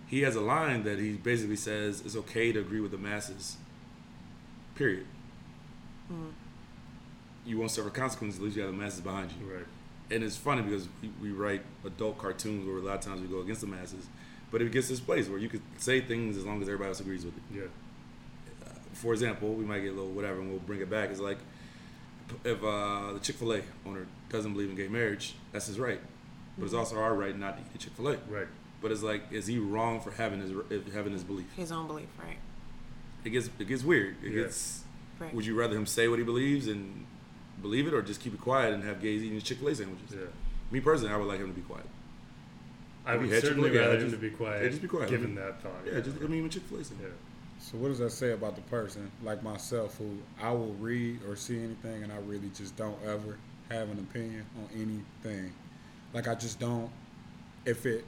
He 0.07 0.21
has 0.21 0.35
a 0.35 0.41
line 0.41 0.83
that 0.83 0.97
he 0.99 1.13
basically 1.13 1.55
says 1.55 2.01
it's 2.05 2.15
okay 2.15 2.51
to 2.51 2.59
agree 2.59 2.79
with 2.79 2.91
the 2.91 2.97
masses. 2.97 3.57
Period. 4.75 5.05
You 7.45 7.57
won't 7.59 7.71
suffer 7.71 7.89
consequences 7.89 8.39
unless 8.39 8.55
you 8.55 8.61
have 8.63 8.71
the 8.71 8.77
masses 8.77 9.01
behind 9.01 9.31
you. 9.39 9.53
right. 9.53 9.65
And 10.11 10.23
it's 10.23 10.35
funny 10.37 10.63
because 10.63 10.87
we, 11.01 11.11
we 11.21 11.31
write 11.31 11.61
adult 11.85 12.17
cartoons 12.17 12.65
where 12.65 12.77
a 12.77 12.81
lot 12.81 12.95
of 12.95 13.01
times 13.01 13.21
we 13.21 13.27
go 13.27 13.41
against 13.41 13.61
the 13.61 13.67
masses, 13.67 14.07
but 14.49 14.61
it 14.61 14.71
gets 14.71 14.87
this 14.89 14.99
place 14.99 15.29
where 15.29 15.37
you 15.37 15.49
could 15.49 15.61
say 15.77 16.01
things 16.01 16.35
as 16.37 16.45
long 16.45 16.61
as 16.61 16.67
everybody 16.67 16.87
else 16.89 16.99
agrees 16.99 17.25
with 17.25 17.35
it 17.37 17.43
Yeah. 17.53 17.61
For 19.01 19.13
example, 19.13 19.53
we 19.53 19.63
might 19.65 19.79
get 19.79 19.93
a 19.93 19.95
little 19.95 20.11
whatever, 20.11 20.39
and 20.39 20.49
we'll 20.49 20.59
bring 20.59 20.81
it 20.81 20.89
back. 20.89 21.09
It's 21.09 21.19
like 21.19 21.37
if 22.43 22.63
uh, 22.63 23.13
the 23.13 23.19
Chick 23.21 23.37
Fil 23.37 23.53
A 23.53 23.61
owner 23.85 24.05
doesn't 24.29 24.53
believe 24.53 24.69
in 24.69 24.75
gay 24.75 24.87
marriage, 24.87 25.35
that's 25.51 25.67
his 25.67 25.79
right, 25.79 25.99
but 26.57 26.65
it's 26.65 26.73
also 26.73 26.97
our 26.99 27.13
right 27.15 27.37
not 27.37 27.57
to 27.57 27.63
eat 27.63 27.79
Chick 27.79 27.93
Fil 27.93 28.09
A. 28.09 28.17
Right. 28.29 28.47
But 28.81 28.91
it's 28.91 29.01
like, 29.03 29.23
is 29.31 29.47
he 29.47 29.57
wrong 29.57 29.99
for 29.99 30.11
having 30.11 30.39
his 30.41 30.51
if 30.69 30.93
having 30.93 31.13
his 31.13 31.23
belief? 31.23 31.47
his 31.55 31.71
own 31.71 31.87
belief 31.87 32.07
right 32.17 32.37
It 33.25 33.31
gets 33.31 33.49
it 33.59 33.67
gets 33.67 33.83
weird. 33.83 34.15
It 34.23 34.31
Yeah. 34.31 34.43
gets. 34.43 34.83
right 35.19 35.33
Would 35.33 35.45
you 35.45 35.55
rather 35.59 35.75
him 35.75 35.85
say 35.85 36.07
what 36.07 36.19
he 36.19 36.25
believes 36.25 36.67
and 36.67 37.05
believe 37.61 37.87
it, 37.87 37.93
or 37.93 38.01
just 38.01 38.21
keep 38.21 38.33
it 38.33 38.41
quiet 38.41 38.73
and 38.73 38.83
have 38.83 39.01
gays 39.01 39.21
eating 39.23 39.39
Chick 39.41 39.57
Fil 39.59 39.69
A 39.69 39.75
sandwiches? 39.75 40.11
Yeah. 40.13 40.27
Me 40.71 40.79
personally, 40.79 41.13
I 41.13 41.17
would 41.17 41.27
like 41.27 41.39
him 41.39 41.47
to 41.47 41.53
be 41.53 41.61
quiet. 41.61 41.85
I 43.05 43.15
would 43.17 43.29
certainly 43.41 43.71
rather 43.71 43.97
him 43.97 44.11
to 44.11 44.17
be 44.17 44.29
quiet. 44.29 44.63
yeah, 44.63 44.69
just 44.69 44.81
be 44.81 44.87
quiet. 44.87 45.09
Given 45.09 45.33
that 45.35 45.61
thought. 45.63 45.71
Yeah, 45.85 45.99
just 45.99 46.17
I 46.21 46.27
mean, 46.27 46.47
Chick 46.49 46.63
Fil 46.63 46.79
A 46.79 46.83
sandwich. 46.83 47.07
Yeah. 47.09 47.28
So 47.59 47.77
what 47.77 47.89
does 47.89 47.99
that 47.99 48.11
say 48.11 48.31
about 48.31 48.55
the 48.55 48.61
person 48.63 49.11
like 49.23 49.43
myself 49.43 49.97
who 49.97 50.17
I 50.41 50.51
will 50.51 50.73
read 50.79 51.19
or 51.27 51.35
see 51.35 51.57
anything 51.61 52.03
and 52.03 52.11
I 52.11 52.17
really 52.17 52.49
just 52.55 52.75
don't 52.75 52.97
ever 53.05 53.37
have 53.69 53.89
an 53.89 53.99
opinion 53.99 54.45
on 54.57 54.69
anything. 54.73 55.53
Like 56.13 56.27
I 56.27 56.35
just 56.35 56.59
don't 56.59 56.89
if 57.65 57.85
it 57.85 58.05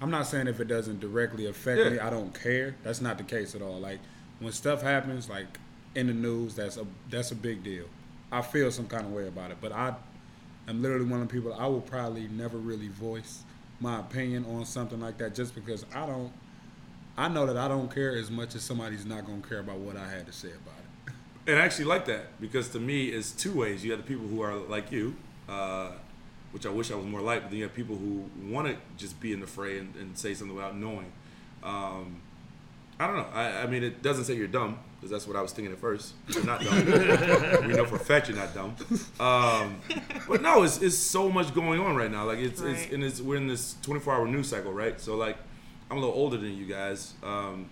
I'm 0.00 0.10
not 0.10 0.26
saying 0.26 0.48
if 0.48 0.58
it 0.60 0.68
doesn't 0.68 1.00
directly 1.00 1.46
affect 1.46 1.78
Yeah. 1.80 1.90
me, 1.90 1.98
I 1.98 2.10
don't 2.10 2.34
care. 2.38 2.74
That's 2.82 3.00
not 3.00 3.18
the 3.18 3.24
case 3.24 3.54
at 3.54 3.62
all. 3.62 3.78
Like 3.78 4.00
when 4.40 4.52
stuff 4.52 4.82
happens 4.82 5.28
like 5.28 5.58
in 5.94 6.08
the 6.08 6.12
news, 6.14 6.54
that's 6.56 6.76
a 6.76 6.86
that's 7.10 7.30
a 7.30 7.36
big 7.36 7.62
deal. 7.62 7.84
I 8.32 8.42
feel 8.42 8.70
some 8.72 8.88
kind 8.88 9.06
of 9.06 9.12
way 9.12 9.28
about 9.28 9.50
it, 9.52 9.58
but 9.60 9.70
I 9.70 9.94
am 10.66 10.82
literally 10.82 11.04
one 11.04 11.20
of 11.20 11.28
the 11.28 11.32
people 11.32 11.54
I 11.54 11.66
will 11.66 11.80
probably 11.82 12.26
never 12.28 12.56
really 12.56 12.88
voice 12.88 13.44
my 13.80 14.00
opinion 14.00 14.44
on 14.46 14.64
something 14.64 14.98
like 15.00 15.18
that 15.18 15.34
just 15.34 15.54
because 15.54 15.84
I 15.94 16.06
don't 16.06 16.32
I 17.16 17.28
know 17.28 17.46
that 17.46 17.56
I 17.56 17.68
don't 17.68 17.92
care 17.92 18.16
as 18.16 18.30
much 18.30 18.54
as 18.54 18.62
somebody's 18.62 19.06
not 19.06 19.24
going 19.24 19.42
to 19.42 19.48
care 19.48 19.60
about 19.60 19.78
what 19.78 19.96
I 19.96 20.08
had 20.08 20.26
to 20.26 20.32
say 20.32 20.48
about 20.48 20.74
it. 20.78 21.12
And 21.46 21.58
I 21.58 21.62
actually 21.66 21.84
like 21.84 22.06
that 22.06 22.40
because 22.40 22.70
to 22.70 22.80
me, 22.80 23.08
it's 23.08 23.30
two 23.30 23.52
ways. 23.52 23.84
You 23.84 23.90
have 23.90 24.00
the 24.00 24.06
people 24.06 24.26
who 24.26 24.40
are 24.40 24.54
like 24.54 24.90
you, 24.90 25.14
uh, 25.46 25.90
which 26.52 26.64
I 26.64 26.70
wish 26.70 26.90
I 26.90 26.94
was 26.94 27.04
more 27.04 27.20
like, 27.20 27.42
but 27.42 27.50
then 27.50 27.58
you 27.58 27.64
have 27.64 27.74
people 27.74 27.96
who 27.96 28.24
want 28.50 28.66
to 28.66 28.76
just 28.96 29.20
be 29.20 29.34
in 29.34 29.40
the 29.40 29.46
fray 29.46 29.78
and, 29.78 29.94
and 29.96 30.16
say 30.16 30.32
something 30.32 30.56
without 30.56 30.74
knowing. 30.74 31.12
Um, 31.62 32.22
I 32.98 33.06
don't 33.06 33.16
know. 33.16 33.26
I, 33.34 33.62
I 33.62 33.66
mean, 33.66 33.82
it 33.82 34.02
doesn't 34.02 34.24
say 34.24 34.34
you're 34.36 34.46
dumb 34.46 34.78
because 34.96 35.10
that's 35.10 35.26
what 35.26 35.36
I 35.36 35.42
was 35.42 35.52
thinking 35.52 35.72
at 35.72 35.80
first. 35.80 36.14
You're 36.28 36.44
not 36.44 36.62
dumb. 36.62 36.86
we 37.66 37.74
know 37.74 37.84
for 37.84 37.96
a 37.96 37.98
fact 37.98 38.28
you're 38.28 38.38
not 38.38 38.54
dumb. 38.54 38.74
Um, 39.20 39.80
but 40.28 40.40
no, 40.40 40.62
it's, 40.62 40.80
it's 40.80 40.96
so 40.96 41.28
much 41.28 41.52
going 41.54 41.80
on 41.80 41.94
right 41.94 42.10
now. 42.10 42.24
Like 42.24 42.38
it's, 42.38 42.60
it's 42.62 42.90
and 42.92 43.04
it's 43.04 43.20
we're 43.20 43.36
in 43.36 43.48
this 43.48 43.76
24 43.82 44.14
hour 44.14 44.26
news 44.26 44.48
cycle, 44.48 44.72
right? 44.72 44.98
So 45.00 45.16
like, 45.16 45.36
I'm 45.94 46.02
a 46.02 46.06
little 46.06 46.20
older 46.20 46.36
than 46.36 46.56
you 46.56 46.66
guys. 46.66 47.14
Um, 47.22 47.70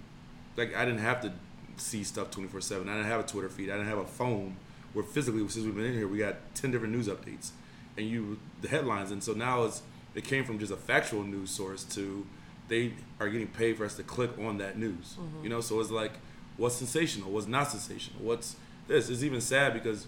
like 0.56 0.76
I 0.76 0.84
didn't 0.84 1.00
have 1.00 1.22
to 1.22 1.32
see 1.76 2.04
stuff 2.04 2.30
24 2.30 2.60
seven. 2.60 2.88
I 2.88 2.94
didn't 2.94 3.08
have 3.08 3.18
a 3.18 3.24
Twitter 3.24 3.48
feed. 3.48 3.68
I 3.68 3.72
didn't 3.72 3.88
have 3.88 3.98
a 3.98 4.06
phone. 4.06 4.56
Where 4.92 5.04
physically, 5.04 5.40
since 5.48 5.64
we've 5.64 5.74
been 5.74 5.86
in 5.86 5.94
here, 5.94 6.06
we 6.06 6.18
got 6.18 6.36
10 6.54 6.70
different 6.70 6.94
news 6.94 7.08
updates, 7.08 7.50
and 7.96 8.06
you 8.06 8.38
the 8.60 8.68
headlines. 8.68 9.10
And 9.10 9.24
so 9.24 9.32
now 9.32 9.64
it's 9.64 9.82
it 10.14 10.22
came 10.22 10.44
from 10.44 10.60
just 10.60 10.70
a 10.70 10.76
factual 10.76 11.24
news 11.24 11.50
source 11.50 11.82
to 11.96 12.24
they 12.68 12.92
are 13.18 13.28
getting 13.28 13.48
paid 13.48 13.76
for 13.76 13.84
us 13.84 13.96
to 13.96 14.04
click 14.04 14.30
on 14.38 14.58
that 14.58 14.78
news. 14.78 15.16
You 15.42 15.48
know, 15.48 15.60
so 15.60 15.80
it's 15.80 15.90
like 15.90 16.12
what's 16.56 16.76
sensational, 16.76 17.28
what's 17.32 17.48
not 17.48 17.72
sensational, 17.72 18.22
what's 18.22 18.54
this. 18.86 19.10
It's 19.10 19.24
even 19.24 19.40
sad 19.40 19.74
because 19.74 20.06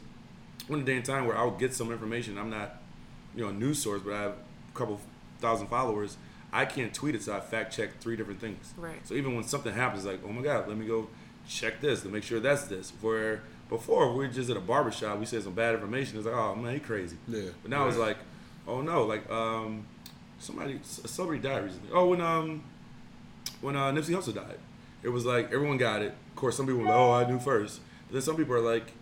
in 0.69 0.79
a 0.79 0.83
day 0.85 0.95
and 0.95 1.05
time 1.05 1.27
where 1.27 1.37
I'll 1.37 1.51
get 1.51 1.75
some 1.75 1.91
information. 1.91 2.39
I'm 2.39 2.51
not, 2.51 2.81
you 3.35 3.43
know, 3.43 3.49
a 3.49 3.53
news 3.53 3.83
source, 3.83 4.03
but 4.05 4.13
I 4.13 4.23
have 4.23 4.33
a 4.33 4.79
couple 4.79 5.01
thousand 5.41 5.67
followers. 5.67 6.17
I 6.55 6.65
can't 6.67 6.95
tweet 6.95 7.17
it, 7.17 7.23
so 7.25 7.35
I 7.35 7.41
fact 7.41 7.75
check 7.75 7.99
three 7.99 8.15
different 8.15 8.41
things. 8.41 8.73
Right. 8.77 9.05
So 9.05 9.15
even 9.15 9.35
when 9.35 9.43
something 9.43 9.75
happens, 9.75 10.05
like, 10.05 10.21
oh 10.25 10.33
my 10.33 10.41
God, 10.41 10.69
let 10.69 10.77
me 10.77 10.87
go 10.87 11.09
check 11.49 11.81
this 11.81 12.03
to 12.03 12.09
make 12.09 12.23
sure 12.23 12.39
that's 12.39 12.65
this. 12.65 12.93
Where 13.01 13.43
before 13.69 14.13
we 14.13 14.19
were 14.19 14.33
just 14.33 14.49
at 14.51 14.57
a 14.57 14.61
barbershop, 14.61 15.19
we 15.19 15.27
said 15.27 15.43
some 15.43 15.55
bad 15.55 15.75
information. 15.75 16.17
It's 16.17 16.27
like, 16.27 16.35
oh 16.37 16.55
man, 16.55 16.75
he 16.75 16.79
crazy. 16.79 17.17
Yeah. 17.27 17.51
But 17.61 17.73
now 17.73 17.89
it's 17.89 17.97
like, 17.97 18.19
oh 18.69 18.83
no, 18.83 19.03
like 19.03 19.29
um, 19.29 19.85
somebody, 20.39 20.81
a 20.81 21.09
celebrity 21.09 21.43
died 21.43 21.65
recently. 21.65 21.91
Oh, 21.93 22.07
when 22.07 22.21
um, 22.21 22.63
when 23.61 23.75
uh, 23.75 23.91
Nipsey 23.91 24.15
Hussle 24.15 24.33
died, 24.33 24.59
it 25.03 25.09
was 25.09 25.27
like 25.27 25.47
everyone 25.47 25.77
got 25.77 26.03
it. 26.03 26.15
Of 26.29 26.37
course, 26.37 26.57
some 26.57 26.67
people 26.67 26.83
were 26.83 26.87
like, 26.87 26.95
oh, 26.95 27.13
I 27.13 27.29
knew 27.29 27.41
first. 27.41 27.81
But 28.07 28.13
then 28.13 28.23
some 28.23 28.37
people 28.37 28.55
are 28.55 28.61
like, 28.61 28.93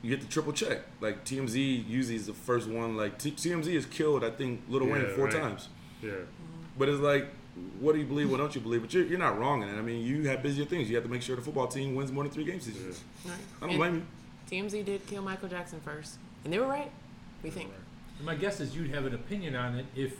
you 0.00 0.08
get 0.08 0.22
the 0.22 0.32
triple 0.32 0.54
check. 0.54 0.80
Like 1.02 1.26
TMZ 1.26 1.86
usually 1.86 2.16
is 2.16 2.26
the 2.26 2.32
first 2.32 2.70
one. 2.70 2.96
Like 2.96 3.18
T- 3.18 3.32
TMZ 3.32 3.74
has 3.74 3.84
killed, 3.84 4.24
I 4.24 4.30
think, 4.30 4.62
Lil 4.66 4.86
Wayne 4.86 5.06
four 5.14 5.26
right. 5.26 5.34
times. 5.34 5.68
Yeah. 6.00 6.12
But 6.78 6.88
it's 6.88 7.00
like, 7.00 7.28
what 7.80 7.92
do 7.92 8.00
you 8.00 8.06
believe? 8.06 8.30
What 8.30 8.38
don't 8.38 8.54
you 8.54 8.60
believe? 8.60 8.82
But 8.82 8.92
you're, 8.92 9.04
you're 9.04 9.18
not 9.18 9.38
wrong 9.38 9.62
in 9.62 9.68
it. 9.68 9.78
I 9.78 9.82
mean, 9.82 10.04
you 10.04 10.28
have 10.28 10.42
busier 10.42 10.64
things. 10.64 10.88
You 10.88 10.96
have 10.96 11.04
to 11.04 11.10
make 11.10 11.22
sure 11.22 11.36
the 11.36 11.42
football 11.42 11.68
team 11.68 11.94
wins 11.94 12.10
more 12.10 12.24
than 12.24 12.32
three 12.32 12.44
games 12.44 12.66
this 12.66 12.76
year. 12.76 12.92
Right. 13.24 13.34
I 13.58 13.60
don't 13.60 13.70
And 13.70 13.78
blame 13.78 14.06
you. 14.50 14.62
TMZ 14.62 14.84
did 14.84 15.06
kill 15.06 15.22
Michael 15.22 15.48
Jackson 15.48 15.80
first, 15.84 16.16
and 16.44 16.52
they 16.52 16.58
were 16.58 16.66
right. 16.66 16.90
We 17.42 17.50
think. 17.50 17.70
And 18.18 18.26
my 18.26 18.34
guess 18.34 18.60
is 18.60 18.74
you'd 18.76 18.90
have 18.94 19.06
an 19.06 19.14
opinion 19.14 19.54
on 19.56 19.76
it 19.78 19.86
if 19.96 20.14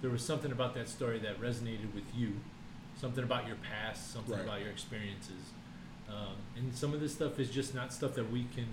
there 0.00 0.10
was 0.10 0.24
something 0.24 0.52
about 0.52 0.74
that 0.74 0.88
story 0.88 1.18
that 1.18 1.40
resonated 1.40 1.92
with 1.94 2.04
you, 2.16 2.32
something 3.00 3.24
about 3.24 3.46
your 3.46 3.56
past, 3.56 4.12
something 4.12 4.34
Right. 4.34 4.44
about 4.44 4.60
your 4.60 4.70
experiences. 4.70 5.52
Um, 6.08 6.36
and 6.56 6.74
some 6.74 6.94
of 6.94 7.00
this 7.00 7.12
stuff 7.12 7.38
is 7.38 7.50
just 7.50 7.74
not 7.74 7.92
stuff 7.92 8.14
that 8.14 8.30
we 8.32 8.46
can 8.54 8.66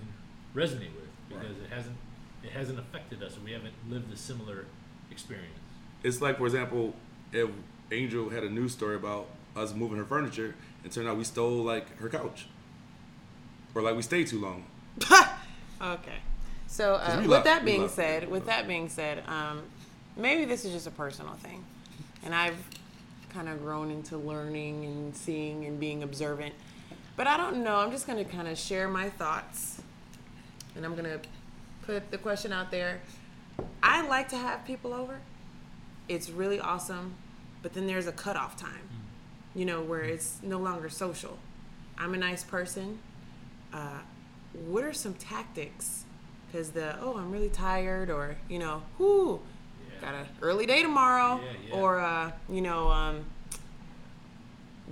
resonate 0.54 0.94
with 0.94 1.10
because 1.28 1.56
it 1.58 1.68
hasn't 1.70 1.96
it 2.42 2.50
hasn't 2.52 2.78
affected 2.78 3.22
us 3.22 3.34
and 3.36 3.44
we 3.44 3.52
haven't 3.52 3.74
lived 3.90 4.10
a 4.12 4.16
similar 4.16 4.64
experience. 5.10 5.58
It's 6.04 6.20
like, 6.22 6.38
for 6.38 6.46
example, 6.46 6.94
if 7.32 7.50
Angel 7.92 8.28
had 8.30 8.44
a 8.44 8.50
news 8.50 8.72
story 8.72 8.96
about 8.96 9.26
us 9.54 9.74
moving 9.74 9.98
her 9.98 10.04
furniture, 10.04 10.54
and 10.84 10.92
turned 10.92 11.08
out 11.08 11.16
we 11.16 11.24
stole 11.24 11.62
like 11.62 11.96
her 11.98 12.08
couch, 12.08 12.46
or 13.74 13.82
like 13.82 13.96
we 13.96 14.02
stayed 14.02 14.26
too 14.26 14.40
long. 14.40 14.64
Okay. 15.80 16.16
So 16.68 16.94
uh, 16.94 17.16
with 17.18 17.26
love- 17.26 17.44
that 17.44 17.64
being 17.64 17.88
said, 17.88 18.30
with 18.30 18.46
that 18.46 18.66
being 18.66 18.88
said, 18.88 19.22
um, 19.28 19.62
maybe 20.16 20.44
this 20.46 20.64
is 20.64 20.72
just 20.72 20.86
a 20.86 20.90
personal 20.90 21.34
thing, 21.34 21.64
and 22.24 22.34
I've 22.34 22.56
kind 23.28 23.48
of 23.48 23.60
grown 23.60 23.90
into 23.90 24.16
learning 24.16 24.84
and 24.86 25.14
seeing 25.14 25.66
and 25.66 25.78
being 25.78 26.02
observant. 26.02 26.54
But 27.16 27.26
I 27.26 27.36
don't 27.36 27.62
know. 27.62 27.76
I'm 27.76 27.90
just 27.90 28.06
gonna 28.06 28.24
kind 28.24 28.48
of 28.48 28.58
share 28.58 28.88
my 28.88 29.10
thoughts, 29.10 29.80
and 30.74 30.84
I'm 30.84 30.96
gonna 30.96 31.20
put 31.82 32.10
the 32.10 32.18
question 32.18 32.52
out 32.52 32.70
there. 32.70 33.00
I 33.82 34.06
like 34.06 34.28
to 34.30 34.36
have 34.36 34.64
people 34.64 34.92
over. 34.92 35.20
It's 36.08 36.30
really 36.30 36.60
awesome, 36.60 37.14
but 37.62 37.74
then 37.74 37.86
there's 37.86 38.06
a 38.06 38.12
cutoff 38.12 38.56
time, 38.56 38.88
you 39.54 39.64
know, 39.64 39.82
where 39.82 40.02
it's 40.02 40.38
no 40.42 40.58
longer 40.58 40.88
social. 40.88 41.38
I'm 41.98 42.14
a 42.14 42.18
nice 42.18 42.44
person. 42.44 42.98
Uh, 43.72 43.98
what 44.66 44.84
are 44.84 44.92
some 44.92 45.14
tactics? 45.14 46.04
Because 46.46 46.70
the 46.70 46.96
oh, 47.00 47.16
I'm 47.16 47.30
really 47.32 47.48
tired, 47.48 48.08
or 48.10 48.36
you 48.48 48.58
know, 48.58 48.82
whoo, 48.98 49.40
Yeah. 50.00 50.00
got 50.00 50.14
a 50.14 50.26
early 50.42 50.64
day 50.66 50.82
tomorrow, 50.82 51.40
Yeah, 51.42 51.52
yeah. 51.68 51.74
or 51.74 52.00
uh, 52.00 52.30
you 52.48 52.60
know, 52.62 52.88
um, 52.90 53.24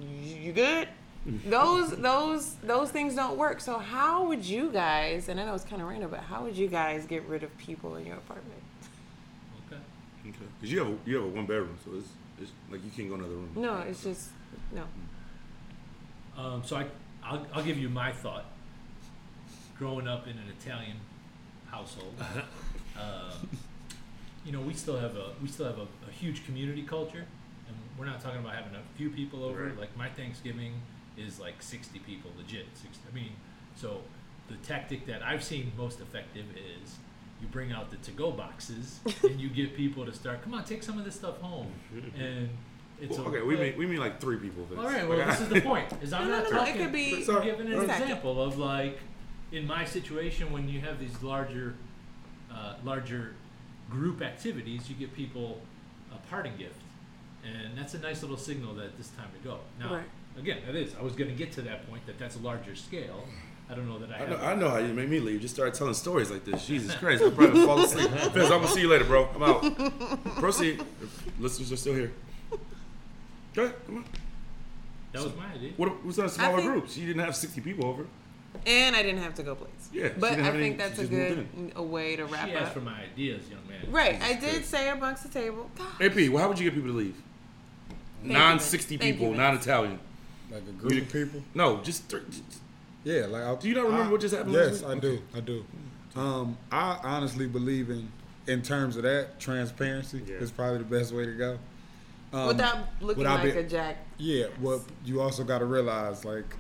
you, 0.01 0.37
you 0.37 0.53
good? 0.53 0.89
those 1.47 1.91
those 1.97 2.57
those 2.57 2.91
things 2.91 3.15
don't 3.15 3.39
work. 3.39 3.61
So 3.61 3.79
how 3.79 4.25
would 4.27 4.45
you 4.45 4.71
guys? 4.71 5.29
And 5.29 5.41
I 5.41 5.45
know 5.47 5.55
it's 5.55 5.65
kind 5.65 5.81
of 5.81 5.89
random, 5.89 6.11
but 6.11 6.21
how 6.21 6.43
would 6.43 6.57
you 6.57 6.67
guys 6.69 7.07
get 7.07 7.23
rid 7.29 7.43
of 7.43 7.57
people 7.57 7.95
in 7.97 8.05
your 8.05 8.17
apartment? 8.17 8.61
Okay. 10.27 10.37
Okay. 10.37 10.47
Because 10.61 10.73
you 10.73 10.79
have 10.79 10.89
a, 10.89 10.97
you 11.05 11.17
have 11.17 11.25
a 11.25 11.29
one 11.29 11.47
bedroom, 11.47 11.77
so 11.85 11.91
it's, 11.97 12.09
it's 12.41 12.51
like 12.71 12.85
you 12.85 12.91
can't 12.91 13.09
go 13.09 13.15
in 13.15 13.21
another 13.21 13.37
room. 13.37 13.51
No, 13.57 13.79
it's 13.79 14.03
just 14.03 14.31
no. 14.73 14.85
Um, 16.37 16.63
so 16.65 16.77
I, 16.77 16.87
I'll, 17.23 17.47
I'll 17.53 17.63
give 17.65 17.79
you 17.79 17.89
my 17.89 18.13
thought. 18.13 18.47
Growing 19.79 20.07
up 20.07 20.27
in 20.27 20.33
an 20.39 20.45
Italian 20.61 20.97
household, 21.69 22.15
um, 22.97 23.49
you 24.45 24.53
know, 24.53 24.61
we 24.61 24.73
still 24.73 24.99
have 24.99 25.17
a 25.17 25.33
we 25.43 25.49
still 25.49 25.67
have 25.67 25.79
a, 25.79 25.87
a 26.09 26.13
huge 26.13 26.47
community 26.47 26.83
culture, 26.83 27.27
and 27.67 27.77
we're 27.99 28.07
not 28.07 28.21
talking 28.21 28.39
about 28.39 28.55
having 28.55 28.75
a 28.75 28.83
few 28.97 29.11
people 29.11 29.45
over. 29.45 29.65
Right. 29.65 29.79
Like 29.79 29.97
my 29.97 30.09
Thanksgiving 30.09 30.81
is 31.17 31.41
like 31.41 31.61
sixty 31.61 31.99
people, 31.99 32.31
legit. 32.37 32.67
60, 32.75 33.01
I 33.11 33.15
mean, 33.15 33.33
so 33.75 34.03
the 34.49 34.57
tactic 34.57 35.07
that 35.07 35.23
I've 35.23 35.43
seen 35.43 35.73
most 35.77 36.01
effective 36.01 36.47
is 36.57 36.97
you 37.45 37.51
bring 37.53 37.73
out 37.73 37.91
the 37.91 37.97
to-go 37.99 38.31
boxes 38.31 39.01
and 39.23 39.41
you 39.41 39.49
get 39.49 39.77
people 39.77 40.05
to 40.05 40.13
start. 40.13 40.43
Come 40.43 40.55
on, 40.55 40.65
take 40.65 40.83
some 40.83 40.99
of 40.99 41.05
this 41.05 41.15
stuff 41.15 41.41
home, 41.41 41.69
and 42.19 42.49
it's 43.01 43.17
Well, 43.19 43.27
a, 43.27 43.31
okay, 43.31 43.43
we 43.43 43.57
mean 43.57 43.77
we 43.77 43.87
mean 43.87 43.99
like 43.99 44.21
three 44.21 44.37
people. 44.39 44.65
For 44.67 44.75
this. 44.77 44.85
all 44.85 44.91
right. 44.91 45.09
Well, 45.09 45.19
Like, 45.19 45.29
this 45.29 45.41
is 45.41 45.49
the 45.49 45.61
point. 45.61 45.93
Is 46.03 46.13
I'm 46.13 46.29
No, 46.29 46.39
not 46.41 46.45
no, 46.45 46.51
no, 46.51 46.57
it 46.63 46.67
talking. 46.67 46.83
could 46.83 46.93
be- 46.93 47.27
I'm 47.29 47.45
giving 47.45 47.67
an 47.67 47.73
Exactly. 47.81 48.05
example 48.07 48.43
of 48.43 48.59
like, 48.59 48.99
in 49.53 49.67
my 49.67 49.85
situation, 49.85 50.53
when 50.53 50.69
you 50.69 50.81
have 50.81 50.99
these 50.99 51.23
larger, 51.23 51.75
uh, 52.53 52.75
larger 52.85 53.35
group 53.91 54.23
activities, 54.23 54.89
you 54.89 54.95
get 54.97 55.15
people 55.15 55.61
a 56.13 56.17
parting 56.31 56.57
gift, 56.57 56.81
and 57.45 57.77
that's 57.77 57.95
a 57.95 57.99
nice 57.99 58.23
little 58.23 58.37
signal 58.39 58.75
that 58.75 58.91
it's 58.99 59.09
time 59.11 59.29
to 59.37 59.47
go. 59.49 59.59
Now, 59.79 59.95
Right. 59.97 60.05
again, 60.39 60.59
that 60.67 60.75
is. 60.75 60.95
I 60.99 61.03
was 61.03 61.15
going 61.15 61.29
to 61.31 61.37
get 61.37 61.53
to 61.53 61.63
that 61.63 61.89
point 61.91 62.07
that 62.07 62.19
that's 62.19 62.37
a 62.37 62.41
larger 62.41 62.75
scale. 62.75 63.25
I 63.71 63.75
don't 63.75 63.89
know 63.89 63.99
that 63.99 64.11
I 64.11 64.15
I 64.15 64.19
have. 64.19 64.29
know, 64.29 64.37
I 64.37 64.55
know 64.55 64.69
how 64.71 64.77
you 64.79 64.93
make 64.93 65.09
me 65.09 65.21
leave. 65.21 65.41
Just 65.41 65.55
start 65.55 65.73
telling 65.75 65.95
stories 65.95 66.31
like 66.31 66.45
this. 66.45 66.67
Jesus 66.67 66.95
Christ, 66.97 67.23
I'm 67.23 67.35
probably 67.35 67.65
fall 67.65 67.81
asleep. 67.81 68.11
Fizz, 68.33 68.45
I'm 68.51 68.61
gonna 68.61 68.69
see 68.69 68.83
you 68.83 68.89
later, 68.89 69.05
bro. 69.05 69.29
I'm 69.35 69.43
out. 69.43 70.35
Proceed. 70.37 70.83
Listeners 71.41 71.73
are 71.73 71.77
still 71.77 71.95
here. 71.95 72.13
Go 73.55 73.65
ahead, 73.65 73.75
come 73.87 73.97
on. 73.99 74.05
that 75.13 75.23
was 75.23 75.35
my 75.37 75.53
idea. 75.55 75.73
What 75.77 76.05
was 76.05 76.19
on 76.19 76.29
smaller 76.29 76.59
think- 76.59 76.73
groups? 76.73 76.97
You 76.97 77.07
didn't 77.07 77.23
have 77.25 77.35
60 77.37 77.61
people 77.63 77.87
over. 77.87 78.07
And 78.67 78.95
I 78.95 79.03
didn't 79.03 79.21
have 79.23 79.35
to 79.37 79.43
go 79.43 79.55
place. 79.57 79.71
Yeah, 79.93 80.11
but 80.19 80.33
I 80.33 80.35
have 80.37 80.55
any- 80.55 80.63
think 80.65 80.79
that's 80.79 80.99
a 80.99 81.07
good 81.07 81.49
a 81.75 81.83
way 81.83 82.17
to 82.17 82.25
wrap 82.27 82.49
She 82.49 82.55
up. 82.55 82.63
asked 82.63 82.73
for 82.75 82.81
my 82.81 83.03
ideas, 83.03 83.49
young 83.49 83.67
man. 83.69 83.91
Right, 83.91 84.13
Jesus 84.21 84.29
I 84.29 84.33
did 84.41 84.51
Christ. 84.55 84.71
say 84.71 84.89
amongst 84.91 85.23
the 85.25 85.29
table. 85.29 85.71
AP, 86.01 86.29
well, 86.31 86.43
how 86.43 86.49
would 86.49 86.59
you 86.59 86.65
get 86.65 86.75
people 86.75 86.91
to 86.91 86.97
leave? 86.97 87.17
you, 88.23 88.33
Non 88.33 88.53
Vince. 88.59 88.65
60 88.67 88.97
Thank 88.97 89.07
you, 89.09 89.13
people, 89.15 89.27
Vince. 89.29 89.39
non 89.39 89.55
Italian. 89.57 89.99
Like 90.53 90.63
a 90.69 90.73
group 90.73 91.03
of 91.07 91.13
people. 91.13 91.43
No, 91.55 91.79
just 91.83 92.05
three. 92.09 92.21
just- 92.29 92.43
Yeah, 93.05 93.27
like 93.27 93.43
I, 93.45 93.55
Do 93.57 93.69
you 93.69 93.75
not 93.75 93.85
remember 93.85 94.07
I- 94.07 94.11
what 94.13 94.21
just 94.21 94.35
happened 94.35 94.55
Yes, 94.55 94.83
last 94.83 94.97
I 94.97 94.99
do. 94.99 95.23
I 95.37 95.41
do. 95.41 95.65
Um, 96.17 96.57
I 96.73 96.99
honestly 97.03 97.47
believe 97.47 97.91
in, 97.91 98.11
in 98.47 98.63
terms 98.63 98.97
of 98.97 99.03
that, 99.03 99.39
transparency 99.39 100.23
Yeah. 100.27 100.37
is 100.37 100.51
probably 100.51 100.79
the 100.79 100.85
best 100.85 101.13
way 101.13 101.27
to 101.27 101.33
go. 101.33 101.59
Um, 102.33 102.49
Without 102.49 102.79
looking 103.01 103.19
without 103.19 103.45
like 103.45 103.55
be- 103.55 103.61
a 103.61 103.69
jack. 103.69 103.99
Yeah, 104.19 104.47
well, 104.61 104.85
you 105.05 105.21
also 105.21 105.45
got 105.45 105.59
to 105.59 105.67
realize, 105.67 106.25
like, 106.25 106.57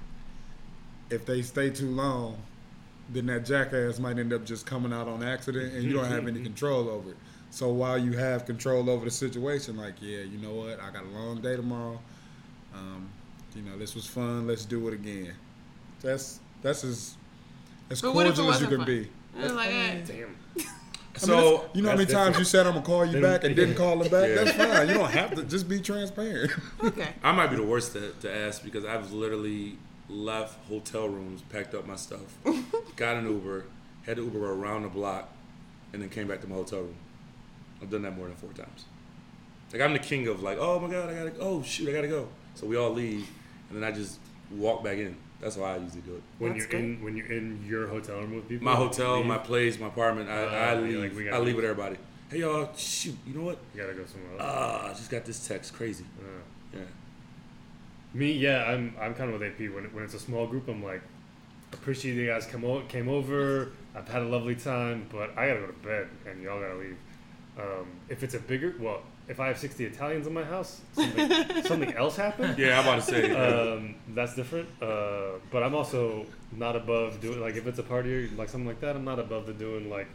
if 1.10 1.24
they 1.26 1.42
stay 1.42 1.70
too 1.70 1.90
long, 1.90 2.36
then 3.12 3.26
that 3.26 3.44
jackass 3.44 3.98
might 3.98 4.18
end 4.18 4.32
up 4.32 4.44
just 4.44 4.66
coming 4.66 4.92
out 4.92 5.08
on 5.08 5.22
accident, 5.22 5.72
and 5.74 5.82
you 5.84 5.92
don't 5.92 6.06
have 6.06 6.26
any 6.28 6.42
control 6.50 6.88
over 6.88 7.10
it. 7.10 7.16
So 7.50 7.68
while 7.70 7.96
you 7.98 8.12
have 8.12 8.46
control 8.46 8.88
over 8.90 9.04
the 9.04 9.10
situation, 9.10 9.76
like, 9.76 9.94
yeah, 10.00 10.18
you 10.20 10.38
know 10.38 10.52
what, 10.54 10.80
I 10.80 10.90
got 10.90 11.04
a 11.04 11.08
long 11.08 11.40
day 11.40 11.54
tomorrow. 11.56 12.00
Um, 12.74 13.08
you 13.54 13.62
know, 13.62 13.78
this 13.78 13.94
was 13.94 14.06
fun. 14.06 14.46
Let's 14.48 14.64
do 14.64 14.86
it 14.88 14.94
again. 14.94 15.32
That's 16.04 16.38
that's 16.62 16.84
as 16.84 17.16
as 17.90 18.00
But 18.02 18.14
what 18.14 18.26
if 18.26 18.34
it 18.34 18.36
cordial 18.36 18.54
as 18.54 18.60
you 18.60 18.66
can 18.68 18.76
fun? 18.78 18.86
be. 18.86 19.08
It's 19.38 19.52
like, 19.54 19.70
eh, 19.70 20.00
Damn. 20.06 20.36
I 20.56 20.58
mean, 20.58 20.66
So, 21.16 21.64
you 21.72 21.82
know 21.82 21.90
how 21.90 21.94
many 21.96 22.04
that's 22.04 22.12
times 22.12 22.38
you 22.38 22.44
said 22.44 22.66
I'm 22.66 22.74
gonna 22.74 22.84
call 22.84 23.04
you 23.04 23.20
back 23.20 23.44
and 23.44 23.56
didn't 23.56 23.74
call 23.82 24.00
him 24.02 24.10
back? 24.10 24.28
Yeah. 24.28 24.44
That's 24.44 24.52
fine. 24.52 24.88
You 24.88 24.94
don't 24.94 25.10
have 25.10 25.34
to 25.34 25.44
just 25.44 25.68
be 25.68 25.80
transparent. 25.80 26.52
okay. 26.84 27.08
I 27.22 27.32
might 27.32 27.48
be 27.48 27.56
the 27.56 27.62
worst 27.64 27.92
to, 27.94 28.12
to 28.20 28.32
ask 28.32 28.62
because 28.62 28.84
I've 28.84 29.12
literally 29.12 29.78
left 30.08 30.58
hotel 30.68 31.08
rooms, 31.08 31.42
packed 31.42 31.74
up 31.74 31.86
my 31.86 31.96
stuff, 31.96 32.36
got 32.96 33.16
an 33.16 33.26
Uber, 33.26 33.64
had 34.04 34.16
to 34.16 34.24
Uber 34.24 34.52
around 34.52 34.82
the 34.82 34.88
block, 34.88 35.30
and 35.92 36.02
then 36.02 36.10
came 36.10 36.28
back 36.28 36.40
to 36.42 36.46
my 36.46 36.56
hotel 36.56 36.80
room. 36.80 36.96
I've 37.80 37.90
done 37.90 38.02
that 38.02 38.16
more 38.16 38.26
than 38.26 38.36
four 38.36 38.52
times. 38.52 38.84
Like 39.72 39.80
I'm 39.82 39.92
the 39.94 39.98
king 39.98 40.28
of 40.28 40.42
like, 40.42 40.58
oh 40.60 40.78
my 40.78 40.90
god, 40.90 41.10
I 41.10 41.14
gotta, 41.14 41.32
oh 41.40 41.62
shoot, 41.62 41.88
I 41.88 41.92
gotta 41.92 42.08
go. 42.08 42.28
So 42.54 42.66
we 42.66 42.76
all 42.76 42.90
leave, 42.90 43.26
and 43.70 43.76
and 43.76 43.82
then 43.82 43.92
I 43.92 43.94
just 43.94 44.18
walk 44.50 44.84
back 44.84 44.98
in. 44.98 45.16
That's 45.44 45.58
why 45.58 45.74
I 45.74 45.76
usually 45.76 46.00
do 46.00 46.14
it. 46.14 46.22
When 46.38 46.54
That's 46.58 46.72
you're 46.72 46.80
in 46.80 47.04
when 47.04 47.16
you're 47.18 47.30
in 47.30 47.62
your 47.68 47.86
hotel 47.86 48.16
room 48.16 48.34
with 48.36 48.48
people. 48.48 48.64
My 48.64 48.74
hotel, 48.74 49.18
leave, 49.18 49.26
my 49.26 49.36
place, 49.36 49.78
my 49.78 49.88
apartment. 49.88 50.30
I, 50.30 50.42
Uh, 50.44 50.46
I 50.48 50.74
leave. 50.80 50.98
like, 50.98 51.14
we 51.14 51.28
I 51.28 51.36
leave 51.36 51.46
leave. 51.48 51.56
with 51.56 51.64
everybody. 51.66 51.96
Hey 52.30 52.38
y'all, 52.38 52.70
shoot. 52.74 53.14
You 53.26 53.34
know 53.34 53.42
what? 53.44 53.58
You 53.74 53.82
gotta 53.82 53.92
go 53.92 54.06
somewhere 54.06 54.32
else. 54.32 54.40
Ah, 54.42 54.86
I 54.86 54.92
just 54.94 55.10
got 55.10 55.26
this 55.26 55.46
text. 55.46 55.74
Crazy. 55.74 56.04
Uh, 56.18 56.78
Yeah. 56.78 56.84
Me, 58.14 58.32
yeah, 58.32 58.64
I'm 58.70 58.94
I'm 58.98 59.14
kind 59.14 59.30
of 59.34 59.38
with 59.38 59.48
AP. 59.52 59.58
When 59.74 59.84
when 59.92 60.02
it's 60.04 60.14
a 60.14 60.18
small 60.18 60.46
group, 60.46 60.66
I'm 60.68 60.82
like, 60.82 61.02
appreciate 61.74 62.14
you 62.14 62.26
guys 62.26 62.46
come 62.46 62.64
o- 62.64 62.80
came 62.88 63.08
over. 63.10 63.72
I've 63.94 64.08
had 64.08 64.22
a 64.22 64.30
lovely 64.36 64.54
time, 64.56 65.06
but 65.12 65.36
I 65.36 65.48
gotta 65.48 65.60
go 65.60 65.66
to 65.66 65.72
bed, 65.74 66.08
and 66.26 66.42
y'all 66.42 66.58
gotta 66.60 66.76
leave. 66.78 66.96
Um, 67.58 67.86
if 68.08 68.22
it's 68.22 68.34
a 68.34 68.40
bigger, 68.40 68.74
well, 68.80 69.02
if 69.26 69.40
I 69.40 69.48
have 69.48 69.58
60 69.58 69.84
Italians 69.86 70.26
in 70.26 70.34
my 70.34 70.44
house, 70.44 70.80
something, 70.92 71.62
something 71.64 71.94
else 71.94 72.16
happened. 72.16 72.58
Yeah, 72.58 72.78
I'm 72.78 72.86
about 72.86 72.96
to 72.96 73.02
say. 73.02 73.30
Um, 73.32 73.94
that's 74.08 74.34
different. 74.34 74.68
Uh, 74.82 75.38
but 75.50 75.62
I'm 75.62 75.74
also 75.74 76.26
not 76.52 76.76
above 76.76 77.20
doing 77.20 77.40
like 77.40 77.56
if 77.56 77.66
it's 77.66 77.78
a 77.78 77.82
party 77.82 78.14
or 78.14 78.28
like 78.36 78.48
something 78.48 78.68
like 78.68 78.80
that. 78.80 78.96
I'm 78.96 79.04
not 79.04 79.18
above 79.18 79.46
the 79.46 79.54
doing 79.54 79.88
like 79.88 80.08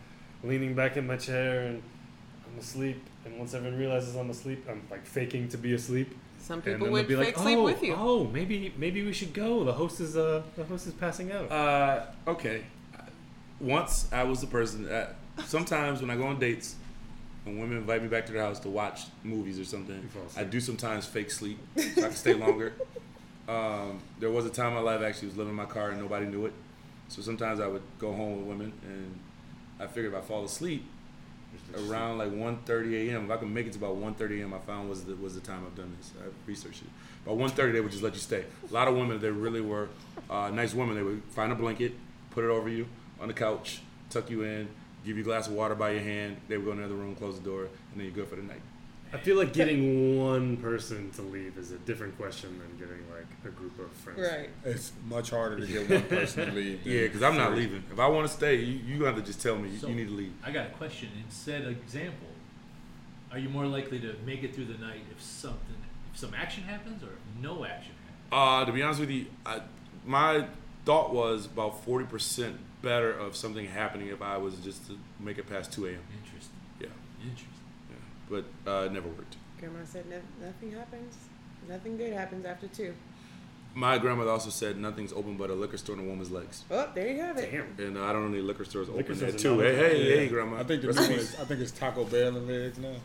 leaning 0.43 0.75
back 0.75 0.95
in 0.97 1.07
my 1.07 1.17
chair 1.17 1.61
and 1.61 1.81
I'm 2.51 2.59
asleep. 2.59 3.01
And 3.25 3.37
once 3.37 3.53
everyone 3.53 3.79
realizes 3.79 4.15
I'm 4.15 4.29
asleep, 4.29 4.65
I'm 4.69 4.83
like 4.91 5.05
faking 5.05 5.49
to 5.49 5.57
be 5.57 5.73
asleep. 5.73 6.15
Some 6.39 6.55
And 6.55 6.63
people 6.63 6.85
then 6.85 6.91
would 6.93 7.07
they'll 7.07 7.19
be 7.19 7.25
fake 7.25 7.37
like, 7.37 7.43
sleep 7.45 7.57
oh, 7.57 7.63
with 7.63 7.83
you. 7.83 7.95
Oh, 7.97 8.23
maybe 8.25 8.73
maybe 8.77 9.03
we 9.03 9.13
should 9.13 9.33
go. 9.33 9.63
The 9.63 9.73
host 9.73 9.99
is 10.01 10.15
uh 10.17 10.43
the 10.55 10.63
host 10.65 10.87
is 10.87 10.93
passing 10.93 11.31
out. 11.31 11.51
Uh, 11.51 12.05
okay. 12.27 12.63
Once 13.59 14.07
I 14.11 14.23
was 14.23 14.39
the 14.39 14.47
person 14.47 14.85
that 14.85 15.15
sometimes 15.45 16.01
when 16.01 16.09
I 16.09 16.15
go 16.15 16.27
on 16.27 16.39
dates 16.39 16.75
and 17.45 17.59
women 17.59 17.77
invite 17.77 18.01
me 18.01 18.07
back 18.07 18.25
to 18.27 18.31
their 18.31 18.41
house 18.43 18.59
to 18.59 18.69
watch 18.69 19.01
movies 19.23 19.59
or 19.59 19.65
something, 19.65 20.09
I 20.37 20.43
do 20.43 20.59
sometimes 20.59 21.05
fake 21.05 21.31
sleep 21.31 21.57
so 21.77 22.01
I 22.01 22.07
can 22.07 22.11
stay 22.13 22.33
longer. 22.33 22.73
Um, 23.47 24.01
there 24.19 24.29
was 24.29 24.45
a 24.45 24.49
time 24.49 24.67
in 24.67 24.73
my 24.75 24.79
life 24.81 25.01
I 25.01 25.05
actually 25.05 25.29
was 25.29 25.37
living 25.37 25.51
in 25.51 25.55
my 25.55 25.65
car 25.65 25.89
and 25.89 25.99
nobody 25.99 26.25
knew 26.27 26.45
it. 26.45 26.53
So 27.07 27.21
sometimes 27.21 27.59
I 27.59 27.67
would 27.67 27.81
go 27.97 28.13
home 28.13 28.37
with 28.37 28.45
women 28.45 28.73
and 28.83 29.19
I 29.79 29.87
figured 29.87 30.13
if 30.13 30.19
I 30.19 30.21
fall 30.21 30.43
asleep 30.45 30.85
around 31.75 32.19
like 32.19 32.31
1.30 32.31 33.09
a.m. 33.09 33.25
If 33.25 33.31
I 33.31 33.37
can 33.37 33.53
make 33.53 33.65
it 33.65 33.73
to 33.73 33.79
about 33.79 33.97
1.30 33.97 34.41
a.m. 34.41 34.53
I 34.53 34.59
found 34.59 34.89
was 34.89 35.03
the, 35.03 35.15
was 35.15 35.35
the 35.35 35.41
time 35.41 35.63
I've 35.65 35.75
done 35.75 35.95
this. 35.97 36.11
I 36.19 36.27
researched 36.45 36.83
it. 36.83 36.89
About 37.25 37.39
1.30 37.39 37.73
they 37.73 37.81
would 37.81 37.91
just 37.91 38.03
let 38.03 38.13
you 38.13 38.19
stay. 38.19 38.45
A 38.69 38.73
lot 38.73 38.87
of 38.87 38.95
women, 38.95 39.19
they 39.19 39.31
really 39.31 39.61
were 39.61 39.89
uh, 40.29 40.49
nice 40.53 40.73
women. 40.73 40.95
They 40.95 41.03
would 41.03 41.23
find 41.29 41.51
a 41.51 41.55
blanket, 41.55 41.93
put 42.31 42.43
it 42.43 42.49
over 42.49 42.69
you 42.69 42.87
on 43.19 43.27
the 43.27 43.33
couch, 43.33 43.81
tuck 44.09 44.29
you 44.29 44.43
in, 44.43 44.69
give 45.05 45.17
you 45.17 45.23
a 45.23 45.25
glass 45.25 45.47
of 45.47 45.53
water 45.53 45.75
by 45.75 45.91
your 45.91 46.01
hand. 46.01 46.37
They 46.47 46.57
would 46.57 46.65
go 46.65 46.71
in 46.71 46.81
the 46.81 46.95
room, 46.95 47.15
close 47.15 47.39
the 47.39 47.45
door, 47.45 47.63
and 47.63 47.69
then 47.95 48.05
you're 48.05 48.13
good 48.13 48.27
for 48.27 48.35
the 48.35 48.43
night. 48.43 48.61
I 49.11 49.17
feel 49.17 49.37
like 49.37 49.53
getting 49.53 50.19
one 50.19 50.57
person 50.57 51.09
to 51.11 51.23
leave 51.23 51.57
is 51.57 51.71
a 51.71 51.79
different 51.79 52.15
question 52.15 52.59
than 52.59 52.77
getting 52.77 53.03
like 53.09 53.25
a 53.43 53.49
group 53.49 53.79
of 53.79 53.89
friends. 53.91 54.19
Right. 54.19 54.49
It's 54.63 54.91
much 55.07 55.31
harder 55.31 55.59
to 55.59 55.65
get 55.65 55.89
one 55.89 56.03
person 56.03 56.45
to 56.47 56.51
leave. 56.53 56.81
Yeah, 56.85 57.03
because 57.03 57.23
I'm 57.23 57.35
not 57.35 57.55
leaving. 57.55 57.83
If 57.91 57.99
I 57.99 58.07
want 58.07 58.27
to 58.27 58.33
stay, 58.33 58.57
you, 58.57 58.79
you 58.85 59.03
have 59.05 59.15
to 59.15 59.23
just 59.23 59.41
tell 59.41 59.57
me 59.57 59.69
you, 59.69 59.77
So- 59.79 59.87
you 59.87 59.95
need 59.95 60.09
to 60.09 60.13
leave. 60.13 60.33
I 60.45 60.51
got 60.51 60.67
a 60.67 60.69
question. 60.71 61.09
In 61.15 61.29
said 61.31 61.65
example, 61.65 62.27
are 63.31 63.39
you 63.39 63.49
more 63.49 63.65
likely 63.65 63.99
to 63.99 64.15
make 64.25 64.43
it 64.43 64.53
through 64.53 64.65
the 64.65 64.77
night 64.77 65.01
if 65.11 65.21
something, 65.23 65.75
if 66.13 66.19
some 66.19 66.35
action 66.35 66.63
happens, 66.63 67.01
or 67.01 67.07
if 67.07 67.41
no 67.41 67.65
action 67.65 67.93
happens? 68.05 68.29
Uh, 68.31 68.65
to 68.65 68.71
be 68.71 68.83
honest 68.83 68.99
with 68.99 69.09
you, 69.09 69.25
I, 69.43 69.61
my 70.05 70.45
thought 70.85 71.13
was 71.13 71.47
about 71.47 71.83
40% 71.83 72.53
better 72.81 73.11
of 73.11 73.35
something 73.35 73.65
happening 73.65 74.07
if 74.07 74.21
I 74.21 74.37
was 74.37 74.55
just 74.59 74.87
to 74.87 74.97
make 75.19 75.37
it 75.37 75.49
past 75.49 75.71
2 75.73 75.87
a.m. 75.87 75.99
Interesting. 76.23 76.55
Yeah, 76.79 76.87
Interesting. 77.21 77.47
yeah. 77.89 77.95
But 78.29 78.45
uh, 78.71 78.85
it 78.85 78.91
never 78.93 79.07
worked. 79.09 79.35
Grandma 79.59 79.79
said 79.85 80.05
no, 80.09 80.17
nothing 80.45 80.71
happens. 80.71 81.15
Nothing 81.67 81.97
good 81.97 82.13
happens 82.13 82.45
after 82.45 82.67
two. 82.67 82.93
My 83.75 83.97
grandmother 83.97 84.31
also 84.31 84.49
said 84.49 84.77
nothing's 84.77 85.13
open 85.13 85.37
but 85.37 85.49
a 85.49 85.53
liquor 85.53 85.77
store 85.77 85.95
and 85.95 86.05
a 86.05 86.09
woman's 86.09 86.31
legs. 86.31 86.63
Oh, 86.71 86.89
there 86.95 87.07
you 87.09 87.19
have 87.21 87.37
it. 87.37 87.51
Damn. 87.51 87.85
And 87.85 87.97
uh, 87.97 88.03
I 88.05 88.13
don't 88.13 88.23
know 88.23 88.33
any 88.37 88.41
liquor 88.41 88.65
stores 88.65 88.87
Liquor 88.89 89.11
open 89.11 89.15
stores 89.17 89.43
there 89.43 89.51
are 89.51 89.55
too. 89.55 89.59
Hey, 89.61 89.75
hey, 89.75 90.09
Yeah. 90.09 90.15
hey, 90.15 90.27
grandma. 90.27 90.57
I 90.59 90.63
think 90.63 90.81
the 90.81 90.87
Rest 90.87 90.99
new 91.01 91.05
one 91.09 91.19
is, 91.19 91.35
I 91.39 91.43
think 91.43 91.61
it's 91.61 91.71
Taco 91.71 92.05
Bell 92.05 92.35
and 92.35 92.47
legs 92.47 92.77
now. 92.79 92.95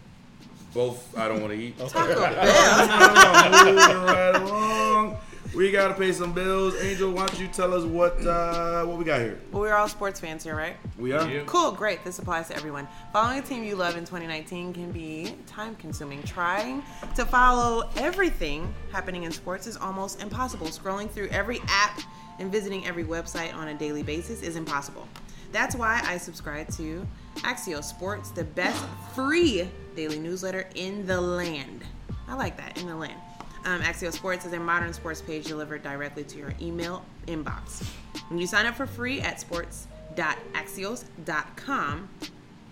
Both 0.74 1.16
I 1.16 1.28
don't 1.28 1.40
want 1.40 1.52
to 1.52 1.58
eat. 1.58 1.78
Taco 1.78 2.14
Bell. 2.20 3.64
Moving 3.64 3.76
right 3.76 4.34
along. 4.34 5.16
We 5.54 5.70
gotta 5.70 5.94
pay 5.94 6.10
some 6.10 6.32
bills. 6.32 6.74
Angel, 6.82 7.12
why 7.12 7.26
don't 7.26 7.38
you 7.38 7.46
tell 7.46 7.72
us 7.74 7.84
what 7.84 8.20
uh, 8.26 8.84
what 8.84 8.98
we 8.98 9.04
got 9.04 9.20
here? 9.20 9.38
Well, 9.52 9.62
we're 9.62 9.74
all 9.74 9.86
sports 9.86 10.18
fans 10.18 10.42
here, 10.42 10.56
right? 10.56 10.76
We 10.98 11.12
are. 11.12 11.30
Yeah. 11.30 11.44
Cool, 11.46 11.70
great. 11.70 12.04
This 12.04 12.18
applies 12.18 12.48
to 12.48 12.56
everyone. 12.56 12.88
Following 13.12 13.38
a 13.38 13.42
team 13.42 13.62
you 13.62 13.76
love 13.76 13.96
in 13.96 14.04
2019 14.04 14.72
can 14.72 14.90
be 14.90 15.36
time 15.46 15.76
consuming. 15.76 16.24
Trying 16.24 16.82
to 17.14 17.24
follow 17.24 17.88
everything 17.96 18.74
happening 18.90 19.22
in 19.22 19.30
sports 19.30 19.68
is 19.68 19.76
almost 19.76 20.20
impossible. 20.20 20.66
Scrolling 20.66 21.08
through 21.08 21.28
every 21.28 21.60
app 21.68 22.00
and 22.40 22.50
visiting 22.50 22.84
every 22.84 23.04
website 23.04 23.54
on 23.54 23.68
a 23.68 23.74
daily 23.74 24.02
basis 24.02 24.42
is 24.42 24.56
impossible. 24.56 25.06
That's 25.52 25.76
why 25.76 26.02
I 26.04 26.16
subscribe 26.16 26.68
to 26.78 27.06
Axios 27.36 27.84
Sports, 27.84 28.30
the 28.30 28.42
best 28.42 28.84
free 29.14 29.68
daily 29.94 30.18
newsletter 30.18 30.66
in 30.74 31.06
the 31.06 31.20
land. 31.20 31.82
I 32.28 32.34
like 32.34 32.56
that, 32.56 32.80
in 32.80 32.86
the 32.86 32.96
land. 32.96 33.20
Um, 33.64 33.80
Axios 33.80 34.12
Sports 34.12 34.44
is 34.44 34.52
a 34.52 34.60
modern 34.60 34.92
sports 34.92 35.22
page 35.22 35.46
delivered 35.46 35.82
directly 35.82 36.22
to 36.24 36.38
your 36.38 36.54
email 36.60 37.02
inbox. 37.26 37.86
When 38.28 38.38
you 38.38 38.46
sign 38.46 38.66
up 38.66 38.74
for 38.74 38.86
free 38.86 39.20
at 39.20 39.40
sports.axios.com, 39.40 42.08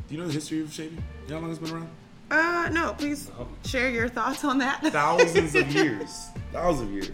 do 0.09 0.15
you 0.15 0.21
know 0.21 0.27
the 0.27 0.33
history 0.35 0.61
of 0.61 0.73
shaving? 0.73 1.03
You 1.25 1.29
know 1.31 1.37
how 1.37 1.41
long 1.43 1.51
it's 1.51 1.59
been 1.59 1.73
around? 1.73 1.89
Uh, 2.31 2.69
no, 2.73 2.93
please 2.99 3.31
share 3.65 3.91
your 3.91 4.09
thoughts 4.09 4.45
on 4.45 4.59
that. 4.59 4.83
thousands 4.93 5.55
of 5.55 5.71
years. 5.75 6.29
Thousands 6.53 6.89
of 6.89 6.95
years. 6.95 7.11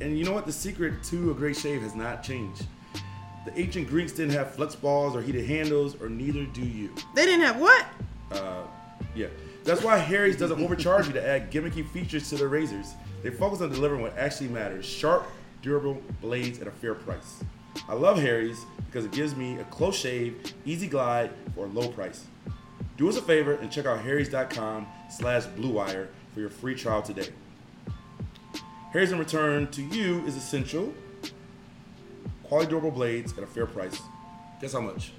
And 0.00 0.18
you 0.18 0.24
know 0.24 0.32
what? 0.32 0.46
The 0.46 0.52
secret 0.52 1.02
to 1.04 1.30
a 1.30 1.34
great 1.34 1.56
shave 1.56 1.82
has 1.82 1.94
not 1.94 2.22
changed. 2.22 2.66
The 3.44 3.58
ancient 3.58 3.88
Greeks 3.88 4.12
didn't 4.12 4.34
have 4.34 4.54
flex 4.54 4.74
balls 4.74 5.14
or 5.14 5.22
heated 5.22 5.46
handles, 5.46 6.00
or 6.00 6.08
neither 6.08 6.44
do 6.46 6.62
you. 6.62 6.94
They 7.14 7.26
didn't 7.26 7.44
have 7.44 7.60
what? 7.60 7.86
Uh, 8.32 8.62
yeah. 9.14 9.26
That's 9.64 9.82
why 9.82 9.98
Harry's 9.98 10.36
doesn't 10.36 10.60
overcharge 10.62 11.06
you 11.06 11.12
to 11.14 11.26
add 11.26 11.50
gimmicky 11.50 11.86
features 11.90 12.28
to 12.30 12.36
their 12.36 12.48
razors. 12.48 12.94
They 13.22 13.30
focus 13.30 13.60
on 13.62 13.70
delivering 13.70 14.02
what 14.02 14.16
actually 14.18 14.48
matters 14.48 14.84
sharp, 14.84 15.26
durable 15.62 16.00
blades 16.20 16.60
at 16.60 16.66
a 16.66 16.70
fair 16.70 16.94
price. 16.94 17.42
I 17.88 17.94
love 17.94 18.18
Harry's 18.20 18.64
because 18.86 19.04
it 19.04 19.12
gives 19.12 19.34
me 19.34 19.58
a 19.58 19.64
close 19.64 19.96
shave, 19.96 20.54
easy 20.64 20.86
glide 20.86 21.30
for 21.54 21.64
a 21.66 21.68
low 21.68 21.88
price. 21.88 22.26
Do 22.96 23.08
us 23.08 23.16
a 23.16 23.22
favor 23.22 23.54
and 23.54 23.70
check 23.70 23.86
out 23.86 24.00
harrys.com 24.00 24.86
slash 25.10 25.44
bluewire 25.46 26.08
for 26.32 26.40
your 26.40 26.50
free 26.50 26.74
trial 26.74 27.02
today. 27.02 27.28
Harry's 28.92 29.10
in 29.10 29.18
return 29.18 29.66
to 29.72 29.82
you 29.82 30.24
is 30.26 30.36
essential. 30.36 30.94
Quality 32.44 32.68
durable 32.70 32.92
blades 32.92 33.36
at 33.36 33.42
a 33.42 33.46
fair 33.46 33.66
price. 33.66 34.00
Guess 34.60 34.74
how 34.74 34.80
much? 34.80 35.12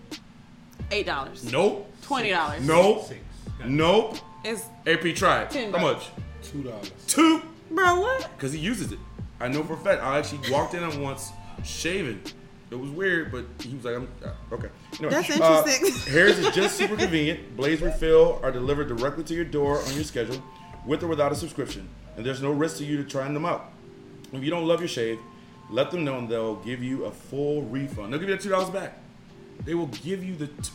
Eight 0.91 1.05
dollars. 1.05 1.51
Nope. 1.51 1.91
Twenty 2.01 2.29
dollars. 2.29 2.65
Nope. 2.65 3.05
Six. 3.05 3.19
Nope. 3.65 4.17
It's 4.45 4.63
AP, 4.85 5.15
try 5.15 5.41
it. 5.41 5.49
Ten 5.49 5.73
How 5.73 5.79
much? 5.79 6.09
Two 6.43 6.63
dollars. 6.63 6.91
Two. 7.07 7.41
bro. 7.71 7.99
What? 7.99 8.29
Because 8.37 8.53
he 8.53 8.59
uses 8.59 8.91
it. 8.91 8.99
I 9.39 9.47
know 9.49 9.63
for 9.63 9.73
a 9.73 9.77
fact. 9.77 10.01
I 10.01 10.19
actually 10.19 10.49
walked 10.51 10.73
in 10.75 10.83
on 10.83 11.01
once 11.01 11.31
shaving. 11.63 12.21
It 12.75 12.81
was 12.81 12.89
weird, 12.91 13.31
but 13.31 13.45
he 13.61 13.73
was 13.73 13.85
like, 13.85 13.95
I'm, 13.95 14.09
uh, 14.21 14.55
okay. 14.55 14.67
Anyway, 14.99 15.09
That's 15.09 15.29
uh, 15.39 15.63
interesting. 15.65 16.13
Harry's 16.13 16.37
is 16.37 16.53
just 16.53 16.75
super 16.75 16.97
convenient. 16.97 17.55
Blades 17.55 17.81
refill 17.81 18.37
are 18.43 18.51
delivered 18.51 18.89
directly 18.89 19.23
to 19.23 19.33
your 19.33 19.45
door 19.45 19.79
on 19.81 19.93
your 19.93 20.03
schedule, 20.03 20.43
with 20.85 21.01
or 21.01 21.07
without 21.07 21.31
a 21.31 21.35
subscription. 21.35 21.87
And 22.17 22.25
there's 22.25 22.41
no 22.41 22.51
risk 22.51 22.77
to 22.79 22.85
you 22.85 22.97
to 22.97 23.05
trying 23.05 23.33
them 23.33 23.45
out. 23.45 23.71
If 24.33 24.43
you 24.43 24.49
don't 24.49 24.67
love 24.67 24.81
your 24.81 24.89
shave, 24.89 25.19
let 25.69 25.89
them 25.89 26.03
know 26.03 26.17
and 26.17 26.27
they'll 26.27 26.57
give 26.57 26.83
you 26.83 27.05
a 27.05 27.11
full 27.11 27.61
refund. 27.61 28.11
They'll 28.11 28.19
give 28.19 28.27
you 28.27 28.35
that 28.35 28.43
$2 28.45 28.73
back. 28.73 28.97
They 29.63 29.73
will 29.73 29.87
give 29.87 30.21
you 30.21 30.35
the 30.35 30.47
t- 30.47 30.71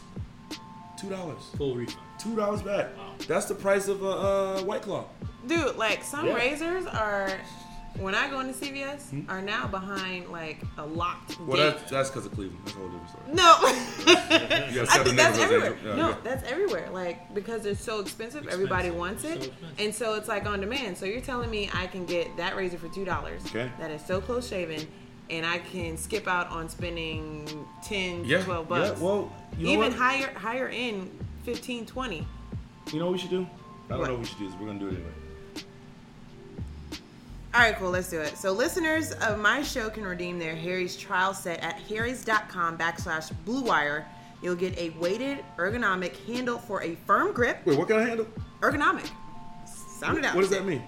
$2. 1.02 1.56
Full 1.58 1.74
refund. 1.76 1.98
Two 2.18 2.34
dollars 2.36 2.60
back. 2.62 2.96
Wow. 2.96 3.12
That's 3.28 3.46
the 3.46 3.54
price 3.54 3.88
of 3.88 4.02
a 4.02 4.08
uh, 4.08 4.62
White 4.62 4.82
Claw. 4.82 5.04
Dude, 5.46 5.76
like 5.76 6.02
some 6.04 6.26
Yeah. 6.26 6.34
razors 6.34 6.86
are 6.86 7.30
when 7.98 8.14
I 8.14 8.30
go 8.30 8.40
into 8.40 8.52
CVS 8.54 9.28
are 9.28 9.42
now 9.42 9.66
behind 9.66 10.28
like 10.30 10.58
a 10.78 10.86
locked 10.86 11.34
Hmm? 11.34 11.46
Well, 11.46 11.56
gate. 11.56 11.76
that's 11.78 11.90
that's 11.90 12.10
because 12.10 12.26
of 12.26 12.32
Cleveland. 12.32 12.60
That's 12.64 12.76
a 12.76 12.78
whole 12.80 12.88
different 12.88 13.08
story. 13.10 13.24
No, 13.34 13.56
I 14.90 15.02
think 15.04 15.16
that's 15.16 15.38
everywhere. 15.38 15.76
Yeah, 15.84 15.96
no, 15.96 16.08
yeah. 16.10 16.16
that's 16.24 16.50
everywhere. 16.50 16.88
Like 16.90 17.34
because 17.34 17.62
they're 17.62 17.74
so 17.74 18.00
expensive, 18.00 18.46
everybody 18.48 18.90
wants 18.90 19.24
it, 19.24 19.36
expensive. 19.36 19.54
and 19.78 19.94
so 19.94 20.14
it's 20.14 20.28
like 20.28 20.46
on 20.46 20.60
demand. 20.60 20.96
So 20.98 21.04
you're 21.06 21.20
telling 21.20 21.50
me 21.50 21.68
I 21.74 21.86
can 21.86 22.06
get 22.06 22.36
that 22.36 22.56
razor 22.56 22.78
for 22.78 22.88
two 22.88 23.04
dollars? 23.04 23.44
Okay. 23.46 23.70
That 23.78 23.90
is 23.90 24.04
so 24.04 24.20
close 24.20 24.48
shaven, 24.48 24.86
and 25.28 25.44
I 25.44 25.58
can 25.58 25.96
skip 25.96 26.26
out 26.28 26.48
on 26.48 26.68
spending 26.68 27.66
10, 27.84 28.24
Yeah, 28.24 28.42
12 28.42 28.66
yeah. 28.70 28.78
bucks. 28.88 29.00
Well, 29.00 29.32
you 29.58 29.66
know 29.66 29.72
even 29.86 29.92
higher, 29.92 30.32
higher 30.34 30.68
end, 30.68 31.10
15, 31.44 31.86
20. 31.86 32.26
You 32.92 32.98
know 32.98 33.06
what 33.06 33.12
we 33.12 33.18
should 33.18 33.30
do? 33.30 33.46
I 33.86 33.88
don't 33.90 33.98
What? 34.00 34.06
know 34.08 34.12
what 34.14 34.20
we 34.20 34.26
should 34.26 34.38
do. 34.38 34.48
This. 34.48 34.58
We're 34.58 34.66
gonna 34.66 34.78
do 34.78 34.86
it 34.88 34.94
anyway. 34.94 35.10
All 37.52 37.60
right, 37.60 37.74
cool. 37.76 37.90
Let's 37.90 38.08
do 38.08 38.20
it. 38.20 38.36
So, 38.38 38.52
listeners 38.52 39.10
of 39.10 39.38
my 39.40 39.62
show 39.62 39.90
can 39.90 40.04
redeem 40.04 40.38
their 40.38 40.54
Harry's 40.54 40.96
trial 40.96 41.34
set 41.34 41.58
at 41.60 41.80
harrys.com 41.80 42.78
backslash 42.78 43.32
blue 43.44 43.62
wire. 43.62 44.06
You'll 44.40 44.54
get 44.54 44.78
a 44.78 44.90
weighted 44.90 45.44
ergonomic 45.56 46.14
handle 46.26 46.58
for 46.58 46.82
a 46.82 46.94
firm 47.06 47.32
grip. 47.32 47.58
Wait, 47.64 47.76
what 47.76 47.88
kind 47.88 48.02
of 48.02 48.06
handle? 48.06 48.26
Ergonomic. 48.60 49.10
Sound 49.66 50.18
it 50.18 50.24
out. 50.24 50.36
What 50.36 50.42
does 50.42 50.50
that 50.50 50.64
mean? 50.64 50.80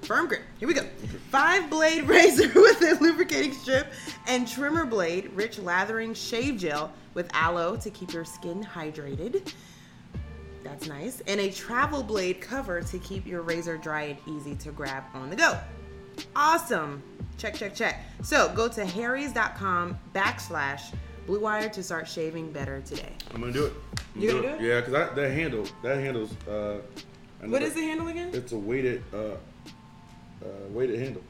Firm 0.00 0.28
grip. 0.28 0.42
Here 0.58 0.66
we 0.66 0.72
go. 0.72 0.86
Five 1.30 1.68
blade 1.68 2.04
razor 2.08 2.50
with 2.54 2.80
a 2.80 2.96
lubricating 3.00 3.52
strip 3.52 3.92
and 4.26 4.48
trimmer 4.48 4.86
blade, 4.86 5.30
rich 5.34 5.58
lathering 5.58 6.14
shave 6.14 6.58
gel 6.58 6.90
with 7.12 7.28
aloe 7.34 7.76
to 7.76 7.90
keep 7.90 8.14
your 8.14 8.24
skin 8.24 8.64
hydrated. 8.64 9.52
That's 10.66 10.88
nice. 10.88 11.22
And 11.26 11.40
a 11.40 11.50
travel 11.50 12.02
blade 12.02 12.40
cover 12.40 12.82
to 12.82 12.98
keep 12.98 13.26
your 13.26 13.42
razor 13.42 13.76
dry 13.76 14.02
and 14.02 14.18
easy 14.36 14.54
to 14.56 14.70
grab 14.70 15.04
on 15.14 15.30
the 15.30 15.36
go. 15.36 15.58
Awesome. 16.34 17.02
Check, 17.38 17.54
check, 17.54 17.74
check. 17.74 18.00
So 18.22 18.52
go 18.54 18.68
to 18.68 18.84
harrys.com 18.84 19.98
backslash 20.14 20.94
blue 21.26 21.40
wire 21.40 21.68
to 21.68 21.82
start 21.82 22.08
shaving 22.08 22.50
better 22.52 22.80
today. 22.82 23.12
I'm 23.34 23.40
gonna 23.40 23.52
do 23.52 23.66
it. 23.66 23.72
I'm 24.14 24.20
You 24.22 24.30
gonna 24.30 24.42
do 24.42 24.48
it? 24.48 24.60
Yeah, 24.60 24.80
because 24.80 25.14
that 25.14 25.30
handle, 25.32 25.66
that 25.82 25.98
handle's. 25.98 26.32
Uh, 26.46 26.80
What 27.44 27.62
is 27.62 27.74
the 27.74 27.82
handle 27.82 28.08
again? 28.08 28.30
It's 28.32 28.52
a 28.52 28.56
weighted, 28.58 29.02
uh, 29.12 29.16
uh, 29.16 29.34
weighted 30.70 30.98
handle. 31.00 31.22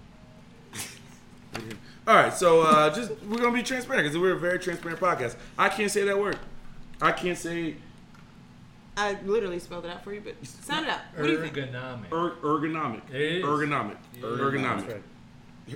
All 2.06 2.14
right, 2.14 2.32
so 2.32 2.60
uh, 2.62 2.94
just 2.94 3.10
we're 3.28 3.38
gonna 3.38 3.52
be 3.56 3.62
transparent 3.62 4.04
because 4.04 4.18
we're 4.18 4.34
a 4.36 4.38
very 4.38 4.58
transparent 4.60 5.00
podcast. 5.00 5.34
I 5.58 5.68
can't 5.68 5.90
say 5.90 6.04
that 6.04 6.18
word. 6.18 6.38
I 7.00 7.10
can't 7.12 7.36
say 7.38 7.76
I 8.96 9.16
literally 9.24 9.58
spelled 9.58 9.84
it 9.84 9.90
out 9.90 10.02
for 10.02 10.12
you, 10.14 10.20
but 10.22 10.34
sound 10.46 10.86
it 10.86 10.90
out. 10.90 11.00
What 11.14 11.26
do 11.26 11.32
you 11.32 11.40
think? 11.40 11.54
Ergonomic. 11.54 12.12
er- 12.12 12.36
ergonomic. 12.42 13.02
It 13.10 13.20
is. 13.20 13.44
Ergonomic. 13.44 13.96
Ergonomic. 14.20 14.86
That's 14.86 14.92
right. 14.94 15.02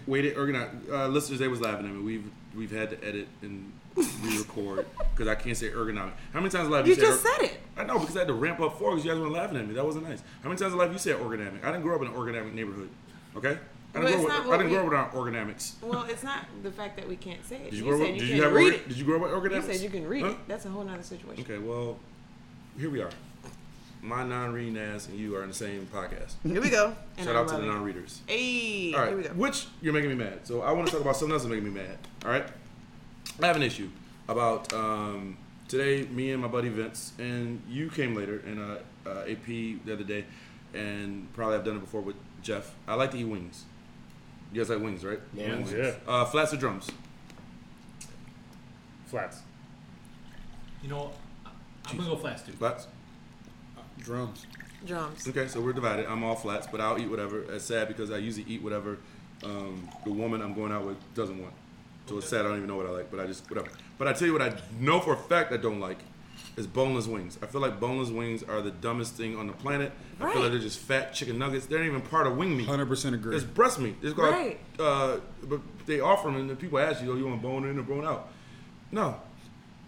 Weighted 0.08 0.36
ergonomic. 0.36 0.90
Uh, 0.90 1.08
listeners, 1.08 1.38
they 1.40 1.48
was 1.48 1.60
laughing 1.60 1.86
at 1.86 1.92
me. 1.92 2.00
We've 2.02 2.30
we've 2.56 2.70
had 2.70 2.90
to 2.90 3.04
edit 3.06 3.28
and 3.42 3.72
re-record 3.96 4.86
because 5.14 5.28
I 5.28 5.34
can't 5.34 5.56
say 5.56 5.68
ergonomic. 5.70 6.12
How 6.32 6.40
many 6.40 6.50
times 6.50 6.66
in 6.66 6.70
life 6.72 6.86
You 6.86 6.94
you, 6.94 7.00
just 7.00 7.24
er- 7.24 7.28
said 7.28 7.44
it. 7.46 7.60
I 7.76 7.84
know 7.84 7.98
because 7.98 8.16
I 8.16 8.20
had 8.20 8.28
to 8.28 8.34
ramp 8.34 8.60
up 8.60 8.78
for 8.78 8.90
because 8.92 9.04
you 9.04 9.10
guys 9.10 9.20
were 9.20 9.28
laughing 9.28 9.58
at 9.58 9.66
me. 9.68 9.74
That 9.74 9.84
wasn't 9.84 10.08
nice. 10.08 10.22
How 10.42 10.48
many 10.48 10.58
times 10.58 10.72
in 10.72 10.78
life 10.78 10.92
you 10.92 10.98
said 10.98 11.16
ergonomic? 11.16 11.62
I 11.64 11.72
didn't 11.72 11.82
grow 11.82 11.96
up 11.96 12.02
in 12.02 12.08
an 12.08 12.14
ergonomic 12.14 12.54
neighborhood. 12.54 12.88
Okay. 13.36 13.58
I 13.92 13.98
But 13.98 14.00
didn't, 14.02 14.14
it's 14.14 14.24
grow, 14.24 14.28
not 14.28 14.40
up, 14.42 14.46
what 14.46 14.54
I 14.54 14.62
didn't 14.62 14.82
we- 14.84 14.88
grow 14.88 14.98
up 15.00 15.14
with 15.14 15.22
ergonomics. 15.34 15.72
Well, 15.82 16.04
it's 16.04 16.22
not 16.22 16.46
the 16.62 16.70
fact 16.70 16.96
that 16.96 17.08
we 17.08 17.16
can't 17.16 17.44
say 17.44 17.56
it. 17.56 17.70
Did 17.70 17.74
you, 17.74 17.78
you 17.84 17.90
grow 17.90 17.98
said 17.98 18.08
up? 18.08 18.14
you 18.14 18.20
Did 18.20 18.26
can't 18.28 18.36
you 18.36 18.42
have 18.44 18.52
read 18.52 18.66
erg- 18.68 18.74
it. 18.80 18.88
Did 18.88 18.96
you 18.98 19.04
grow 19.04 19.24
up 19.24 19.42
with 19.42 19.52
You 19.52 19.62
said 19.62 19.80
you 19.80 19.90
can 19.90 20.06
read 20.06 20.22
Huh? 20.22 20.28
it. 20.30 20.36
That's 20.48 20.64
a 20.64 20.68
whole 20.68 20.88
other 20.88 21.02
situation. 21.02 21.44
Okay. 21.44 21.58
Well, 21.58 21.98
here 22.78 22.90
we 22.90 23.00
are. 23.02 23.10
My 24.02 24.24
non-reading 24.24 24.78
ass 24.78 25.08
and 25.08 25.18
you 25.18 25.36
are 25.36 25.42
in 25.42 25.48
the 25.50 25.54
same 25.54 25.86
podcast. 25.92 26.32
Here 26.42 26.60
we 26.60 26.70
go. 26.70 26.94
And 27.18 27.26
Shout 27.26 27.36
I 27.36 27.40
out 27.40 27.48
to 27.48 27.56
the 27.56 27.62
it. 27.62 27.66
non-readers. 27.66 28.20
Hey, 28.26 28.94
All 28.94 29.06
here 29.06 29.16
we 29.16 29.22
go. 29.24 29.28
which 29.30 29.66
you're 29.82 29.92
making 29.92 30.08
me 30.10 30.16
mad. 30.16 30.40
So 30.46 30.62
I 30.62 30.72
want 30.72 30.86
to 30.86 30.92
talk 30.92 31.02
about 31.02 31.16
something 31.16 31.32
else 31.34 31.42
that's 31.42 31.50
making 31.54 31.72
me 31.72 31.80
mad. 31.80 31.98
All 32.24 32.30
right, 32.30 32.46
I 33.42 33.46
have 33.46 33.56
an 33.56 33.62
issue 33.62 33.90
about 34.26 34.72
um, 34.72 35.36
today. 35.68 36.04
Me 36.10 36.30
and 36.32 36.40
my 36.40 36.48
buddy 36.48 36.70
Vince, 36.70 37.12
and 37.18 37.62
you 37.68 37.90
came 37.90 38.14
later, 38.16 38.42
and 38.46 38.58
uh, 38.58 39.08
uh, 39.10 39.24
AP 39.30 39.44
the 39.46 39.92
other 39.92 40.04
day, 40.04 40.24
and 40.72 41.30
probably 41.34 41.56
I've 41.56 41.64
done 41.64 41.76
it 41.76 41.80
before 41.80 42.00
with 42.00 42.16
Jeff. 42.42 42.74
I 42.88 42.94
like 42.94 43.10
to 43.10 43.18
eat 43.18 43.24
wings. 43.24 43.64
You 44.50 44.62
guys 44.62 44.70
like 44.70 44.80
wings, 44.80 45.04
right? 45.04 45.20
Yeah. 45.34 45.48
Wings. 45.56 45.72
Yeah. 45.74 45.92
Uh, 46.08 46.24
flats 46.24 46.54
or 46.54 46.56
drums? 46.56 46.88
Flats. 49.06 49.40
You 50.82 50.88
know, 50.88 51.10
I- 51.10 51.10
I'm 51.90 51.98
gonna 51.98 52.10
go 52.10 52.16
flats 52.16 52.42
too. 52.42 52.52
Flats. 52.52 52.86
Drums. 53.98 54.46
Drums. 54.86 55.28
Okay, 55.28 55.46
so 55.48 55.60
we're 55.60 55.72
divided. 55.74 56.06
I'm 56.06 56.24
all 56.24 56.34
flats, 56.36 56.66
but 56.70 56.80
I'll 56.80 56.98
eat 56.98 57.10
whatever. 57.10 57.42
It's 57.52 57.64
sad 57.64 57.88
because 57.88 58.10
I 58.10 58.16
usually 58.18 58.46
eat 58.48 58.62
whatever 58.62 58.98
um, 59.44 59.88
the 60.04 60.10
woman 60.12 60.40
I'm 60.40 60.54
going 60.54 60.72
out 60.72 60.86
with 60.86 60.96
doesn't 61.14 61.40
want. 61.40 61.52
So 62.06 62.18
it's 62.18 62.28
sad. 62.28 62.40
I 62.40 62.48
don't 62.48 62.56
even 62.56 62.68
know 62.68 62.76
what 62.76 62.86
I 62.86 62.90
like, 62.90 63.10
but 63.10 63.20
I 63.20 63.26
just 63.26 63.48
whatever. 63.50 63.68
But 63.98 64.08
I 64.08 64.12
tell 64.14 64.26
you 64.26 64.32
what 64.32 64.42
I 64.42 64.54
know 64.78 65.00
for 65.00 65.12
a 65.12 65.16
fact 65.16 65.52
I 65.52 65.58
don't 65.58 65.80
like 65.80 65.98
is 66.56 66.66
boneless 66.66 67.06
wings. 67.06 67.38
I 67.42 67.46
feel 67.46 67.60
like 67.60 67.78
boneless 67.78 68.08
wings 68.08 68.42
are 68.42 68.62
the 68.62 68.70
dumbest 68.70 69.14
thing 69.14 69.36
on 69.36 69.46
the 69.46 69.52
planet. 69.52 69.92
Right. 70.18 70.30
I 70.30 70.32
feel 70.32 70.42
like 70.42 70.50
they're 70.52 70.60
just 70.60 70.78
fat 70.80 71.12
chicken 71.12 71.38
nuggets. 71.38 71.66
They're 71.66 71.78
not 71.78 71.86
even 71.86 72.00
part 72.00 72.26
of 72.26 72.36
wing 72.36 72.56
meat. 72.56 72.66
Hundred 72.66 72.86
percent 72.86 73.14
agree. 73.14 73.36
It's 73.36 73.44
breast 73.44 73.78
meat. 73.78 73.96
It's 74.02 74.14
called, 74.14 74.30
Right. 74.32 74.58
uh, 74.78 75.18
but 75.44 75.60
they 75.86 76.00
offer 76.00 76.28
them, 76.28 76.40
and 76.40 76.48
the 76.50 76.56
people 76.56 76.78
ask 76.78 77.02
you, 77.02 77.12
"Oh, 77.12 77.16
you 77.16 77.26
want 77.26 77.42
bone 77.42 77.66
in 77.68 77.78
or 77.78 77.82
bone 77.82 78.04
out?" 78.06 78.28
No, 78.90 79.20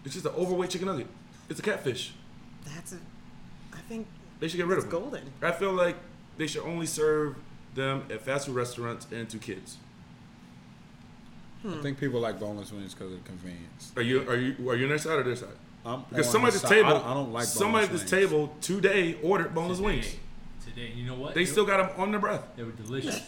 it's 0.05 0.13
just 0.13 0.25
an 0.27 0.33
overweight 0.33 0.69
chicken 0.69 0.87
nugget. 0.87 1.07
It's 1.49 1.59
a 1.59 1.63
catfish. 1.63 2.13
That's 2.65 2.93
a. 2.93 2.97
I 3.73 3.79
think 3.89 4.07
They 4.39 4.47
should 4.47 4.57
get 4.57 4.67
rid 4.67 4.77
it's 4.77 4.85
of 4.85 4.91
them. 4.91 5.01
golden. 5.01 5.23
I 5.41 5.51
feel 5.51 5.71
like 5.73 5.95
they 6.37 6.47
should 6.47 6.63
only 6.63 6.85
serve 6.85 7.35
them 7.75 8.05
at 8.11 8.21
fast 8.21 8.45
food 8.47 8.55
restaurants 8.55 9.07
and 9.11 9.29
to 9.29 9.37
kids. 9.37 9.77
I 11.67 11.81
think 11.81 11.97
people 11.97 12.19
like 12.19 12.39
boneless 12.41 12.71
wings 12.73 12.93
because 12.93 13.13
of 13.13 13.23
the 13.23 13.29
convenience. 13.29 13.93
Are 13.95 14.01
you 14.01 14.29
are 14.29 14.35
you 14.35 14.69
are 14.69 14.75
you 14.75 14.83
on 14.83 14.89
their 14.89 14.97
side 14.97 15.19
or 15.19 15.23
their 15.23 15.35
side? 15.35 15.47
I'm 15.85 16.03
Because 16.09 16.29
somebody 16.29 16.49
at 16.49 16.53
this 16.53 16.61
side- 16.63 16.69
table, 16.69 16.97
I, 16.97 17.11
I 17.11 17.13
don't 17.13 17.31
like 17.31 17.45
somebody 17.45 17.85
at 17.85 17.91
this 17.91 18.01
wings. 18.01 18.11
table 18.11 18.55
today 18.61 19.17
ordered 19.23 19.53
boneless 19.55 19.77
Today, 19.77 19.85
wings. 19.87 20.15
Today, 20.65 20.91
you 20.95 21.05
know 21.05 21.15
what? 21.15 21.33
They 21.35 21.45
still 21.45 21.65
got 21.65 21.77
them 21.77 22.01
on 22.01 22.11
their 22.11 22.19
breath. 22.19 22.43
they 22.57 22.63
were 22.63 22.71
delicious. 22.71 23.21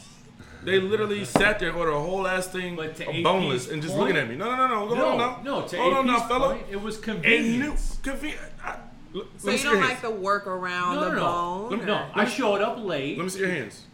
They 0.66 0.80
literally 0.80 1.24
sat 1.26 1.60
there 1.60 1.70
and 1.70 1.78
ordered 1.78 1.94
a 1.94 2.00
whole 2.02 2.28
ass 2.28 2.48
thing 2.48 2.76
But 2.76 2.96
to 2.98 3.10
of 3.10 3.24
boneless 3.24 3.70
and 3.70 3.82
just 3.82 3.94
point- 3.96 4.16
looking 4.16 4.22
at 4.22 4.30
me. 4.30 4.36
No, 4.36 4.46
no, 4.56 4.56
no, 4.56 4.68
no. 4.68 4.76
Hold 4.88 4.98
no, 4.98 5.08
on 5.10 5.18
now. 5.18 5.42
no. 5.44 5.68
To 5.68 5.78
Hold 5.78 5.94
on 5.94 6.08
now, 6.08 6.28
fella. 6.28 6.56
point, 6.56 6.66
it 6.70 6.82
was 6.82 6.96
And 6.98 7.06
new 7.08 7.14
convenience. 7.14 8.00
convenient. 8.02 8.42
I- 8.64 8.78
look, 9.14 9.28
So 9.38 9.52
you 9.52 9.64
don't 9.64 9.80
like 9.80 9.90
hands. 9.90 10.02
the 10.02 10.12
work 10.12 10.48
around 10.48 10.96
No, 10.96 11.02
the 11.02 11.10
no, 11.10 11.16
no. 11.16 11.22
bone? 11.22 11.70
Let 11.70 11.80
me- 11.80 11.86
No, 11.86 12.10
I 12.14 12.26
showed 12.26 12.62
up 12.62 12.84
late. 12.84 13.18
Let 13.18 13.24
me 13.24 13.30
see 13.30 13.40
your 13.40 13.50
hands. 13.50 13.86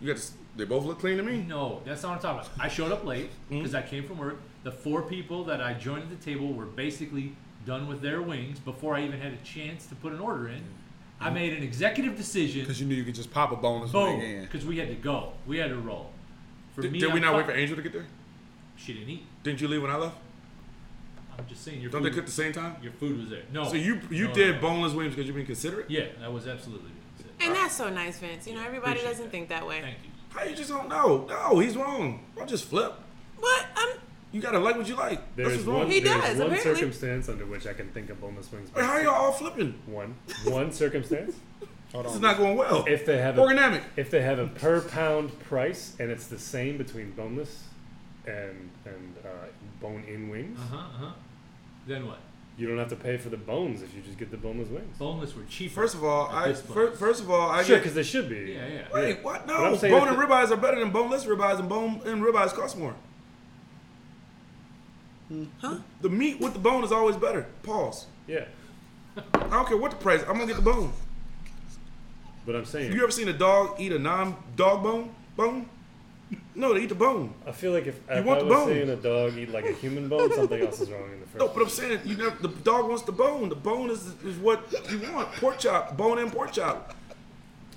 You 0.00 0.12
got. 0.12 0.20
To, 0.20 0.32
they 0.56 0.64
both 0.64 0.84
look 0.84 0.98
clean 0.98 1.18
to 1.18 1.22
me. 1.22 1.44
No, 1.46 1.82
that's 1.84 2.02
not 2.02 2.08
what 2.10 2.14
I'm 2.16 2.22
talking 2.22 2.50
about. 2.52 2.64
I 2.64 2.68
showed 2.68 2.90
up 2.90 3.04
late 3.04 3.30
mm-hmm. 3.30 3.58
because 3.58 3.74
I 3.74 3.82
came 3.82 4.04
from 4.04 4.18
work. 4.18 4.38
The 4.64 4.72
four 4.72 5.02
people 5.02 5.44
that 5.44 5.60
I 5.60 5.74
joined 5.74 6.04
at 6.04 6.10
the 6.10 6.16
table 6.16 6.52
were 6.52 6.64
basically 6.64 7.32
done 7.66 7.86
with 7.86 8.00
their 8.00 8.22
wings 8.22 8.58
before 8.58 8.96
I 8.96 9.04
even 9.04 9.20
had 9.20 9.32
a 9.32 9.36
chance 9.44 9.86
to 9.86 9.94
put 9.94 10.12
an 10.12 10.20
order 10.20 10.48
in. 10.48 10.62
I 11.20 11.26
mm-hmm. 11.26 11.34
made 11.34 11.52
an 11.52 11.62
executive 11.62 12.16
decision. 12.16 12.62
Because 12.62 12.80
you 12.80 12.86
knew 12.86 12.94
you 12.94 13.04
could 13.04 13.14
just 13.14 13.30
pop 13.30 13.52
a 13.52 13.56
boneless 13.56 13.92
Boom, 13.92 14.18
wing 14.18 14.30
in. 14.30 14.42
because 14.42 14.64
we 14.66 14.78
had 14.78 14.88
to 14.88 14.94
go. 14.94 15.32
We 15.46 15.58
had 15.58 15.68
to 15.70 15.76
roll. 15.76 16.10
For 16.76 16.82
Did, 16.82 16.92
me, 16.92 16.98
did 17.00 17.08
we 17.12 17.14
I'm 17.14 17.22
not 17.22 17.30
fu- 17.32 17.36
wait 17.38 17.46
for 17.46 17.52
Angel 17.52 17.74
to 17.76 17.82
get 17.82 17.92
there? 17.92 18.06
She 18.76 18.92
didn't 18.94 19.08
eat. 19.08 19.24
Didn't 19.42 19.60
you 19.60 19.66
leave 19.68 19.82
when 19.82 19.90
I 19.90 19.96
left? 19.96 20.16
I'm 21.38 21.46
just 21.48 21.64
saying 21.64 21.80
your 21.80 21.90
Don't 21.90 22.02
food. 22.02 22.12
they 22.12 22.14
cook 22.14 22.20
at 22.24 22.26
the 22.26 22.32
same 22.32 22.52
time? 22.52 22.76
your 22.82 22.92
food 22.92 23.18
was 23.18 23.30
there. 23.30 23.42
No. 23.52 23.64
So 23.68 23.74
you 23.74 24.00
you 24.10 24.28
No, 24.28 24.34
did 24.34 24.54
no. 24.56 24.60
boneless 24.60 24.92
wings 24.92 25.14
because 25.14 25.26
you've 25.26 25.36
been 25.36 25.46
considerate. 25.46 25.90
Yeah, 25.90 26.04
that 26.20 26.32
was 26.32 26.46
absolutely. 26.46 26.90
it. 27.18 27.26
And 27.46 27.54
that's 27.54 27.74
so 27.76 27.88
nice, 27.90 28.18
Vince. 28.18 28.46
You 28.46 28.54
know, 28.54 28.60
everybody 28.60 28.92
Appreciate 28.92 29.08
doesn't 29.10 29.24
that. 29.24 29.30
think 29.32 29.48
that 29.48 29.66
way. 29.66 29.80
Thank 29.80 29.96
you. 30.04 30.10
How 30.30 30.44
you 30.44 30.54
just 30.54 30.68
don't 30.70 30.88
know? 30.88 31.26
No, 31.28 31.58
he's 31.58 31.76
wrong. 31.76 32.24
I'll 32.38 32.46
just 32.46 32.66
flip. 32.66 32.92
What? 33.38 33.66
I'm. 33.74 33.98
You 34.32 34.40
gotta 34.42 34.58
like 34.58 34.76
what 34.76 34.86
you 34.88 34.96
like. 34.96 35.18
That's 35.34 35.48
There's 35.48 35.52
what's 35.58 35.66
wrong. 35.66 35.78
one, 35.80 35.90
He 35.90 36.00
there's 36.00 36.14
does, 36.20 36.38
one 36.38 36.46
apparently. 36.48 36.74
circumstance 36.74 37.28
under 37.30 37.46
which 37.46 37.66
I 37.66 37.72
can 37.72 37.88
think 37.90 38.10
of 38.10 38.20
boneless 38.20 38.52
wings. 38.52 38.68
Hey, 38.74 38.82
how 38.82 38.98
y'all 38.98 39.14
all 39.14 39.32
flipping? 39.32 39.80
One, 39.86 40.14
one 40.44 40.72
circumstance. 40.82 41.36
Hold 41.92 42.04
This 42.06 42.10
on. 42.12 42.16
is 42.16 42.22
not 42.22 42.36
going 42.36 42.56
well. 42.56 42.84
If 42.88 43.06
they 43.06 43.18
have 43.18 43.38
a, 43.38 43.40
Organic. 43.42 43.82
if 43.96 44.10
they 44.10 44.20
have 44.22 44.38
a 44.38 44.46
per 44.48 44.80
pound 44.80 45.38
price 45.40 45.94
and 46.00 46.10
it's 46.10 46.26
the 46.26 46.38
same 46.38 46.76
between 46.78 47.12
boneless 47.12 47.64
and 48.26 48.70
and 48.84 49.14
uh, 49.24 49.28
bone 49.80 50.02
in 50.08 50.28
wings, 50.28 50.58
Uh 50.58 50.62
huh. 50.62 50.76
Uh 50.76 51.06
huh. 51.06 51.12
Then 51.86 52.06
what? 52.06 52.18
you 52.58 52.66
don't 52.66 52.78
have 52.78 52.88
to 52.88 52.96
pay 52.96 53.18
for 53.18 53.28
the 53.28 53.36
bones 53.36 53.82
if 53.82 53.94
you 53.94 54.00
just 54.00 54.18
get 54.18 54.30
the 54.30 54.36
boneless 54.36 54.68
wings. 54.68 54.96
Boneless 54.98 55.36
were 55.36 55.42
cheaper. 55.48 55.74
First 55.74 55.94
of 55.94 56.02
all, 56.04 56.28
at 56.30 56.34
I 56.34 56.48
this 56.48 56.62
fir- 56.62 56.86
point. 56.88 56.98
first 56.98 57.22
of 57.22 57.30
all 57.30 57.50
I 57.50 57.62
Sure, 57.62 57.76
get 57.76 57.82
because 57.82 57.94
they 57.94 58.02
should 58.02 58.28
be. 58.28 58.52
Yeah, 58.54 58.66
yeah. 58.66 58.82
Wait, 58.92 59.22
what? 59.22 59.46
But 59.46 59.56
No, 59.58 59.64
I'm 59.66 59.76
saying 59.76 59.92
bone 59.92 60.08
if 60.08 60.14
and 60.14 60.18
the- 60.22 60.26
ribeyes 60.26 60.50
are 60.50 60.56
better 60.56 60.80
than 60.80 60.90
boneless 60.90 61.24
ribeyes, 61.26 61.60
and 61.60 61.68
bone 61.68 62.00
and 62.06 62.22
ribeyes 62.22 62.52
cost 62.54 62.76
more. 62.78 62.94
Huh? 65.60 65.78
The 66.02 66.08
meat 66.08 66.40
with 66.40 66.52
the 66.52 66.58
bone 66.60 66.84
is 66.84 66.92
always 66.92 67.16
better. 67.16 67.46
Pause. 67.62 68.06
Yeah, 68.28 68.44
I 69.16 69.48
don't 69.50 69.66
care 69.68 69.76
what 69.76 69.90
the 69.90 69.96
price. 69.96 70.20
I'm 70.22 70.34
gonna 70.34 70.46
get 70.46 70.56
the 70.56 70.62
bone. 70.62 70.92
But 72.46 72.54
I'm 72.56 72.64
saying 72.64 72.92
You 72.92 73.02
ever 73.02 73.12
seen 73.12 73.28
a 73.28 73.32
dog 73.32 73.80
eat 73.80 73.92
a 73.92 73.98
non-dog 73.98 74.82
bone? 74.82 75.10
Bone? 75.36 75.68
No, 76.54 76.74
they 76.74 76.80
eat 76.82 76.88
the 76.88 76.94
bone. 76.94 77.34
I 77.46 77.52
feel 77.52 77.72
like 77.72 77.86
if, 77.86 78.00
if 78.10 78.24
want 78.24 78.40
I 78.40 78.42
the 78.42 78.48
was 78.48 78.56
bone. 78.58 78.68
seeing 78.68 78.88
a 78.88 78.96
dog 78.96 79.36
eat 79.38 79.50
like 79.50 79.64
a 79.66 79.72
human 79.72 80.08
bone, 80.08 80.32
something 80.34 80.60
else 80.60 80.80
is 80.80 80.90
wrong 80.90 81.12
in 81.12 81.20
the 81.20 81.26
first. 81.26 81.38
No, 81.38 81.48
but 81.48 81.62
I'm 81.62 81.68
saying 81.68 82.00
you 82.04 82.16
never. 82.16 82.36
The 82.40 82.48
dog 82.48 82.88
wants 82.88 83.02
the 83.04 83.12
bone. 83.12 83.48
The 83.48 83.54
bone 83.54 83.90
is 83.90 84.06
is 84.24 84.36
what 84.38 84.60
you 84.90 84.98
want. 85.12 85.30
Pork 85.34 85.58
chop, 85.58 85.96
bone 85.96 86.18
and 86.18 86.32
pork 86.32 86.52
chop. 86.52 86.94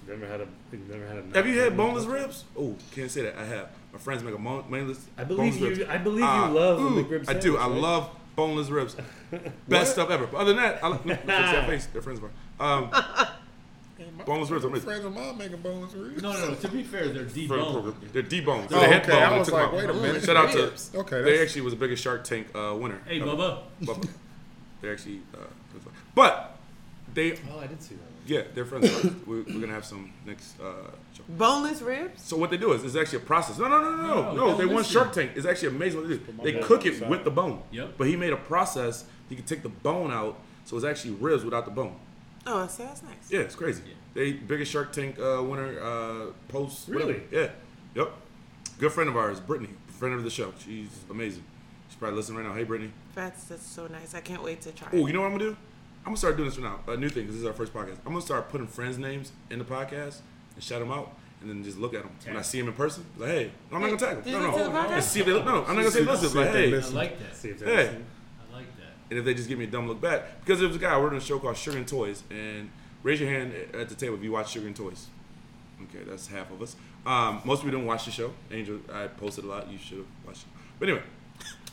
Never 0.08 0.26
had 0.26 0.42
a. 0.42 0.48
Never 0.90 1.06
had 1.06 1.18
a. 1.18 1.36
Have 1.36 1.46
you 1.48 1.60
had 1.60 1.78
boneless 1.78 2.06
ribs? 2.06 2.46
Oh, 2.58 2.76
can't 2.92 3.12
say 3.12 3.22
that. 3.24 3.38
I 3.38 3.46
have. 3.46 3.70
My 3.94 4.00
friends 4.00 4.24
make 4.24 4.34
a 4.34 4.40
mon- 4.40 4.64
boneless. 4.70 5.06
I 5.18 5.24
believe 5.26 5.58
you- 5.60 5.68
ribs. 5.70 5.82
I 5.88 5.98
believe 5.98 6.22
you 6.22 6.26
Ah, 6.26 6.50
love 6.50 6.80
ooh, 6.80 7.04
McRib 7.04 7.30
I 7.30 7.34
do. 7.34 7.42
sandwich, 7.42 7.62
I 7.62 7.68
right? 7.68 7.78
love 7.82 8.10
boneless 8.36 8.70
ribs. 8.70 8.96
Best 9.68 9.92
stuff 9.94 10.10
ever. 10.10 10.26
But 10.26 10.38
other 10.38 10.54
than 10.54 10.64
that, 10.64 10.84
I. 10.84 10.90
No, 10.90 10.98
fix 11.16 11.26
that 11.28 11.68
face. 11.68 11.86
They're 11.94 12.02
friends 12.02 12.20
of 12.20 12.24
mine. 12.24 12.32
Um, 12.60 12.90
boneless 14.26 14.50
ribs 14.50 14.66
are 14.66 14.68
amazing. 14.68 14.88
Friends 14.88 15.06
of 15.06 15.14
mine 15.14 15.38
making 15.38 15.58
boneless 15.62 15.94
ribs. 15.94 16.22
No, 16.22 16.34
no, 16.34 16.50
no. 16.50 16.56
To 16.56 16.68
be 16.68 16.84
fair, 16.84 17.08
they're 17.10 17.28
Friends- 17.28 17.34
deboned. 17.34 17.94
They're 18.14 18.24
deboned. 18.24 18.68
Oh, 18.72 18.80
they 18.80 18.88
had 18.88 19.02
okay. 19.04 19.12
bone, 19.12 19.24
I 19.24 19.30
they 19.30 19.40
was 19.40 19.48
took 19.48 19.58
like, 19.58 19.72
wait 19.74 19.90
a 19.90 19.94
minute. 19.94 20.24
Shout 20.24 20.38
out 20.38 20.52
to. 20.52 20.72
Okay, 21.00 21.22
They 21.22 21.42
actually 21.42 21.62
was 21.62 21.74
the 21.74 21.80
biggest 21.80 22.04
Shark 22.04 22.24
Tank 22.24 22.48
uh, 22.56 22.76
winner. 22.80 23.02
Hey, 23.06 23.22
ever. 23.22 23.32
Bubba. 23.32 23.62
Bubba. 23.82 24.10
They 24.82 24.92
actually. 24.92 25.22
Uh, 25.34 25.38
but 26.16 26.58
they. 27.14 27.34
Oh, 27.52 27.60
I 27.60 27.68
did 27.68 27.82
see 27.82 27.96
that. 27.96 28.04
Yeah, 28.26 28.44
they're 28.54 28.66
friends. 28.66 28.92
we're, 29.26 29.38
we're 29.44 29.60
gonna 29.60 29.74
have 29.74 29.86
some 29.86 30.12
next 30.26 30.60
uh, 30.60 30.92
show. 31.14 31.24
Boneless 31.30 31.82
ribs? 31.82 32.22
So 32.22 32.38
what 32.38 32.52
they 32.52 32.58
do 32.58 32.74
is 32.74 32.84
it's 32.84 32.96
actually 32.96 33.20
a 33.20 33.22
process. 33.22 33.58
No, 33.58 33.68
no, 33.68 33.82
no, 33.82 33.96
no, 33.96 34.08
no. 34.08 34.34
No, 34.34 34.34
no 34.34 34.58
they 34.58 34.66
won. 34.66 34.84
Shark 34.84 35.14
Tank. 35.14 35.32
It's 35.36 35.46
actually 35.48 35.70
amazing 35.70 36.02
what 36.02 36.10
they 36.10 36.18
do. 36.18 36.34
They 36.44 36.60
cook 36.60 36.86
it 36.86 37.08
with 37.08 37.24
the 37.24 37.32
bone. 37.32 37.64
Yep. 37.72 37.96
But 37.98 38.08
he 38.08 38.16
made 38.16 38.34
a 38.34 38.38
process. 38.38 39.06
He 39.30 39.36
could 39.36 39.48
take 39.48 39.64
the 39.64 39.70
bone 39.70 40.12
out, 40.12 40.40
so 40.66 40.76
it's 40.76 40.86
actually 40.86 41.12
ribs 41.12 41.44
without 41.44 41.66
the 41.66 41.72
bone. 41.72 41.96
Oh, 42.48 42.68
so 42.68 42.84
that's 42.86 43.04
nice. 43.04 43.30
Yeah, 43.30 43.42
it's 43.42 43.56
crazy. 43.56 43.84
Yeah. 43.88 43.94
They 44.14 44.32
biggest 44.34 44.72
Shark 44.72 44.92
Tank 44.92 45.20
uh, 45.20 45.44
winner 45.44 45.80
uh, 45.80 46.26
post. 46.48 46.88
whatever. 46.90 47.12
Really? 47.12 47.24
Yeah. 47.32 47.50
Yep. 47.96 48.12
Good 48.80 48.92
friend 48.92 49.10
of 49.10 49.18
ours, 49.18 49.40
Brittany, 49.40 49.70
friend 49.88 50.16
of 50.16 50.24
the 50.24 50.30
show. 50.30 50.54
She's 50.64 50.90
amazing. 51.10 51.44
She's 51.90 51.98
probably 51.98 52.18
listening 52.18 52.40
right 52.40 52.48
now. 52.48 52.54
Hey, 52.56 52.64
Brittany. 52.64 52.92
That's, 53.14 53.44
that's 53.46 53.66
so 53.66 53.88
nice. 53.88 54.16
I 54.16 54.22
can't 54.22 54.42
wait 54.44 54.62
to 54.62 54.72
try 54.72 54.88
Oh, 54.94 55.06
you 55.06 55.14
know 55.14 55.22
what 55.22 55.28
I'm 55.32 55.38
gonna 55.38 55.52
do? 55.52 55.58
I'm 56.02 56.06
gonna 56.06 56.18
start 56.18 56.38
doing 56.38 56.48
this 56.48 56.56
for 56.56 56.62
now. 56.62 56.80
A 56.88 56.96
new 56.96 57.10
thing 57.10 57.24
because 57.24 57.36
this 57.36 57.42
is 57.42 57.48
our 57.48 57.54
first 57.54 57.74
podcast. 57.74 57.98
I'm 58.06 58.14
gonna 58.14 58.22
start 58.22 58.50
putting 58.50 58.68
friends' 58.68 58.98
names 58.98 59.32
in 59.50 59.60
the 59.60 59.66
podcast 59.66 60.20
and 60.56 60.64
shout 60.64 60.80
them 60.80 60.92
out, 60.92 61.14
and 61.42 61.50
then 61.50 61.62
just 61.64 61.78
look 61.78 61.94
at 61.94 62.04
them 62.04 62.12
when 62.26 62.38
I 62.38 62.42
see 62.42 62.58
them 62.60 62.70
in 62.70 62.74
person. 62.74 63.06
Like, 63.18 63.30
hey, 63.30 63.52
I'm 63.72 63.82
not 63.82 63.88
gonna 63.88 63.98
tag 64.16 64.24
them. 64.24 64.34
No, 64.34 64.52
no. 64.52 64.64
the 64.64 64.70
podcast? 64.72 65.02
See 65.04 65.20
if 65.20 65.26
they 65.26 65.34
look. 65.34 65.46
No, 65.46 65.66
I'm 65.66 65.76
not 65.76 65.82
gonna 65.84 65.92
say 65.92 66.02
listen. 66.02 66.40
Like, 66.40 66.52
hey, 66.52 66.74
I 66.74 66.80
like 66.90 67.20
that. 67.20 67.36
See 67.36 67.50
if 67.50 67.60
Hey. 67.60 67.66
they're 67.66 67.76
listening. 67.84 68.06
I 68.50 68.56
like 68.56 68.78
that. 68.78 68.94
And 69.10 69.20
if 69.20 69.26
they 69.26 69.34
just 69.34 69.48
give 69.50 69.58
me 69.58 69.66
a 69.66 69.68
dumb 69.68 69.88
look 69.88 70.02
back, 70.02 70.40
because 70.42 70.60
there 70.60 70.68
was 70.68 70.78
a 70.78 70.80
guy 70.80 70.98
we're 71.00 71.10
doing 71.10 71.22
a 71.22 71.26
show 71.26 71.40
called 71.40 71.58
Sugar 71.58 71.78
and 71.78 71.88
Toys, 71.88 72.24
and 72.30 72.70
raise 73.04 73.20
your 73.20 73.30
hand 73.30 73.54
at 73.74 73.90
the 73.90 73.96
table 73.96 74.16
if 74.16 74.24
you 74.24 74.32
watch 74.32 74.52
Sugar 74.52 74.68
and 74.68 74.76
Toys. 74.76 75.08
Okay, 75.84 76.04
that's 76.06 76.28
half 76.28 76.52
of 76.52 76.62
us. 76.62 76.76
Um, 77.06 77.42
most 77.46 77.64
people 77.64 77.78
don't 77.80 77.88
watch 77.88 78.06
the 78.06 78.12
show. 78.12 78.34
Angel, 78.52 78.80
I 78.94 79.08
posted 79.08 79.46
a 79.46 79.48
lot. 79.48 79.72
You 79.72 79.78
should 79.78 80.00
have 80.00 80.08
watched 80.26 80.42
it. 80.42 80.50
But 80.78 80.90
anyway, 80.90 81.04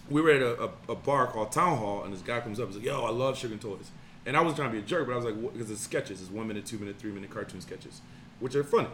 we 0.09 0.21
were 0.21 0.31
at 0.31 0.43
a, 0.43 0.65
a, 0.65 0.71
a 0.91 0.95
bar 0.95 1.27
called 1.27 1.51
Town 1.53 1.77
Hall, 1.79 2.05
and 2.05 2.13
this 2.13 2.23
guy 2.23 2.41
comes 2.41 2.61
up. 2.61 2.69
He's 2.69 2.77
like, 2.77 2.87
"Yo, 2.87 3.05
I 3.05 3.11
love 3.11 3.37
Sugar 3.37 3.53
and 3.55 3.61
Toys." 3.61 3.91
And 4.25 4.37
I 4.37 4.41
was 4.41 4.55
trying 4.55 4.71
to 4.71 4.73
be 4.73 4.79
a 4.79 4.83
jerk, 4.87 5.07
but 5.07 5.13
I 5.13 5.17
was 5.17 5.25
like, 5.25 5.53
because 5.53 5.71
it's 5.71 5.81
sketches. 5.81 6.21
It's 6.21 6.31
one 6.31 6.49
minute, 6.49 6.67
two 6.67 6.79
minute, 6.79 6.97
three 6.99 7.13
minute 7.13 7.31
cartoon 7.31 7.61
sketches, 7.61 8.01
which 8.41 8.55
are 8.55 8.65
funny. 8.65 8.89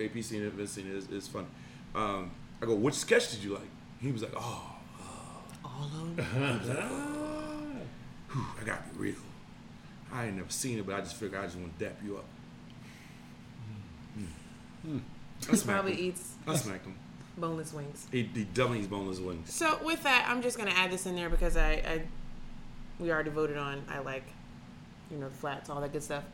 AP 0.00 0.20
seen 0.22 0.42
it, 0.42 0.52
Vince 0.52 0.72
seen 0.72 0.88
it. 0.88 0.96
It's, 0.96 1.06
it's 1.10 1.28
funny. 1.28 1.46
Um, 1.94 2.30
I 2.62 2.66
go, 2.66 2.74
"Which 2.74 2.94
sketch 2.94 3.30
did 3.32 3.42
you 3.42 3.54
like?" 3.54 3.68
He 4.00 4.12
was 4.12 4.22
like, 4.22 4.32
"Oh, 4.36 4.70
All 5.64 5.84
of 5.84 6.16
them? 6.16 7.20
Whew, 8.34 8.44
I 8.60 8.64
gotta 8.64 8.82
be 8.92 8.98
real. 8.98 9.14
I 10.12 10.26
ain't 10.26 10.36
never 10.36 10.50
seen 10.50 10.78
it, 10.78 10.86
but 10.86 10.94
I 10.96 11.00
just 11.00 11.16
figured 11.16 11.40
I 11.40 11.44
just 11.44 11.56
want 11.56 11.78
to 11.78 11.84
dap 11.84 11.96
you 12.04 12.18
up. 12.18 12.24
Mm. 14.86 15.00
I 15.48 15.56
He 15.56 15.62
probably 15.62 15.92
him. 15.94 16.04
eats 16.04 16.34
I 16.46 16.56
smacked 16.56 16.86
him. 16.86 16.94
boneless 17.38 17.72
wings. 17.72 18.06
He, 18.12 18.22
he 18.22 18.44
definitely 18.44 18.80
eats 18.80 18.88
boneless 18.88 19.18
wings. 19.18 19.52
So 19.52 19.78
with 19.82 20.02
that, 20.02 20.26
I'm 20.28 20.42
just 20.42 20.58
gonna 20.58 20.70
add 20.72 20.90
this 20.90 21.06
in 21.06 21.16
there 21.16 21.30
because 21.30 21.56
I, 21.56 21.72
I 21.72 22.02
we 22.98 23.10
already 23.10 23.30
voted 23.30 23.56
on. 23.56 23.84
I 23.88 23.98
like, 24.00 24.24
you 25.10 25.16
know, 25.16 25.28
the 25.28 25.34
flats, 25.34 25.70
all 25.70 25.80
that 25.80 25.92
good 25.92 26.02
stuff. 26.02 26.24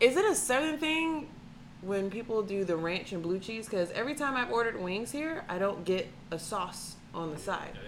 Is 0.00 0.16
it 0.16 0.24
a 0.24 0.34
southern 0.34 0.78
thing 0.78 1.28
when 1.82 2.10
people 2.10 2.42
do 2.42 2.64
the 2.64 2.76
ranch 2.76 3.12
and 3.12 3.22
blue 3.22 3.38
cheese? 3.38 3.66
Because 3.66 3.90
every 3.92 4.14
time 4.14 4.34
I've 4.34 4.50
ordered 4.52 4.80
wings 4.80 5.12
here, 5.12 5.44
I 5.48 5.58
don't 5.58 5.84
get 5.84 6.08
a 6.30 6.38
sauce 6.38 6.96
on 7.14 7.30
the 7.30 7.38
side. 7.38 7.78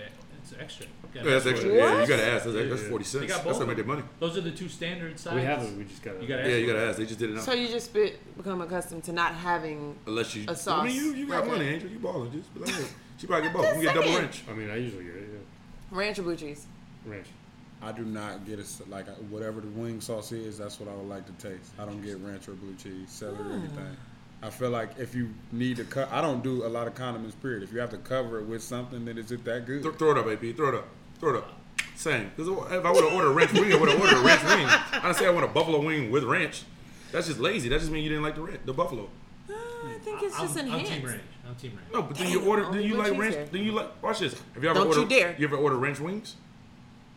Yeah, 0.52 0.58
It's 0.58 0.62
extra. 0.62 0.86
Yeah, 1.14 1.22
that's 1.22 1.46
extra. 1.46 1.68
What? 1.68 1.76
Yeah, 1.76 2.00
you 2.00 2.06
gotta 2.06 2.26
ask. 2.26 2.44
That's, 2.44 2.70
that's 2.70 2.82
forty 2.88 3.04
cents. 3.04 3.26
got 3.26 3.34
That's 3.34 3.44
both 3.44 3.54
how 3.56 3.60
of 3.62 3.66
they 3.66 3.66
make 3.66 3.76
their 3.76 3.86
money. 3.86 4.02
Those 4.20 4.36
are 4.36 4.40
the 4.40 4.50
two 4.50 4.68
standard 4.68 5.18
sizes. 5.18 5.40
We 5.40 5.44
have 5.44 5.62
it. 5.62 5.76
We 5.76 5.84
just 5.84 6.02
got. 6.02 6.20
You 6.20 6.28
gotta 6.28 6.48
Yeah, 6.48 6.56
you 6.56 6.66
gotta 6.66 6.86
ask. 6.86 6.98
They 6.98 7.06
just 7.06 7.18
did 7.18 7.30
it 7.30 7.34
now. 7.34 7.40
So 7.40 7.52
you 7.52 7.68
just 7.68 7.92
be, 7.94 8.12
become 8.36 8.60
accustomed 8.60 9.04
to 9.04 9.12
not 9.12 9.34
having. 9.34 9.96
Unless 10.06 10.34
you, 10.34 10.44
A 10.48 10.52
I 10.52 10.54
sauce. 10.54 10.84
mean, 10.84 10.96
you, 10.96 11.14
you 11.14 11.26
got 11.26 11.42
Okay. 11.42 11.52
money, 11.52 11.68
Angel. 11.68 11.90
You 11.90 11.98
balling. 11.98 12.32
Just 12.32 12.52
be 12.54 12.60
like, 12.60 12.70
hey, 12.74 12.84
she 13.18 13.26
probably 13.26 13.48
get 13.48 13.56
both. 13.56 13.64
Just 13.64 13.80
You 13.80 13.88
can 13.88 13.94
get 13.94 14.04
double 14.04 14.18
ranch. 14.18 14.44
I 14.48 14.52
mean, 14.52 14.70
I 14.70 14.76
usually 14.76 15.04
get 15.04 15.14
it. 15.14 15.28
Yeah. 15.32 15.98
Ranch 15.98 16.18
or 16.18 16.22
blue 16.22 16.36
cheese? 16.36 16.66
Ranch. 17.04 17.26
I 17.82 17.92
do 17.92 18.04
not 18.04 18.46
get 18.46 18.58
it 18.58 18.68
like 18.88 19.06
whatever 19.30 19.60
the 19.60 19.68
wing 19.68 20.00
sauce 20.00 20.32
is. 20.32 20.58
That's 20.58 20.80
what 20.80 20.88
I 20.88 20.94
would 20.94 21.08
like 21.08 21.26
to 21.26 21.48
taste. 21.48 21.72
I 21.78 21.84
don't 21.84 22.02
get 22.02 22.18
ranch 22.18 22.48
or 22.48 22.52
blue 22.52 22.74
cheese, 22.74 23.10
celery 23.10 23.40
or 23.40 23.44
hmm. 23.44 23.64
anything. 23.64 23.96
I 24.42 24.50
feel 24.50 24.70
like 24.70 24.90
if 24.98 25.14
you 25.14 25.30
need 25.50 25.76
to 25.78 25.84
cut, 25.84 26.12
I 26.12 26.20
don't 26.20 26.42
do 26.42 26.64
a 26.66 26.68
lot 26.68 26.86
of 26.86 26.94
condiments. 26.94 27.34
Period. 27.36 27.62
If 27.62 27.72
you 27.72 27.78
have 27.80 27.90
to 27.90 27.96
cover 27.96 28.38
it 28.38 28.44
with 28.46 28.62
something, 28.62 29.04
then 29.04 29.18
is 29.18 29.32
it 29.32 29.44
that 29.44 29.66
good? 29.66 29.82
Throw, 29.82 29.92
throw 29.92 30.10
it 30.12 30.18
up, 30.18 30.26
AP. 30.26 30.56
Throw 30.56 30.68
it 30.68 30.74
up. 30.74 30.88
Throw 31.18 31.30
it 31.34 31.36
up. 31.36 31.52
Same. 31.94 32.30
Because 32.36 32.48
if 32.72 32.84
I 32.84 32.90
would 32.92 33.04
have 33.04 33.12
ordered 33.14 33.28
a 33.30 33.34
ranch 33.34 33.52
wing, 33.54 33.72
I 33.72 33.76
would 33.76 33.88
have 33.88 33.98
ordered 34.00 34.18
a 34.18 34.20
ranch 34.22 34.42
wing. 34.44 34.66
I 34.68 35.00
didn't 35.02 35.16
say 35.16 35.26
I 35.26 35.30
want 35.30 35.46
a 35.46 35.48
buffalo 35.48 35.80
wing 35.80 36.10
with 36.10 36.24
ranch. 36.24 36.64
That's 37.12 37.26
just 37.28 37.40
lazy. 37.40 37.68
That 37.70 37.78
just 37.80 37.90
means 37.90 38.04
you 38.04 38.10
didn't 38.10 38.24
like 38.24 38.34
the 38.34 38.42
ranch, 38.42 38.60
the 38.66 38.74
buffalo. 38.74 39.08
Uh, 39.48 39.54
I 39.86 39.98
think 40.02 40.22
it's 40.22 40.34
I'm, 40.38 40.46
just 40.46 40.58
I'm 40.58 40.66
enhanced. 40.66 40.92
team 40.92 41.06
ranch. 41.06 41.22
I'm 41.48 41.54
team 41.54 41.72
ranch. 41.76 41.92
No, 41.94 42.02
but 42.02 42.16
then 42.18 42.30
you 42.30 42.42
order. 42.46 42.64
only 42.66 42.78
Then 42.80 42.88
you 42.88 42.96
like 42.96 43.16
ranch. 43.18 43.34
there. 43.34 43.46
Then 43.46 43.62
you 43.64 43.72
like. 43.72 44.02
Watch 44.02 44.18
this. 44.18 44.34
Have 44.54 44.62
you 44.62 44.68
ever 44.68 44.80
Don't 44.80 44.88
you 44.92 44.94
ordered? 45.02 45.08
dare. 45.08 45.34
You 45.38 45.46
ever 45.46 45.56
order 45.56 45.76
ranch 45.76 46.00
wings? 46.00 46.36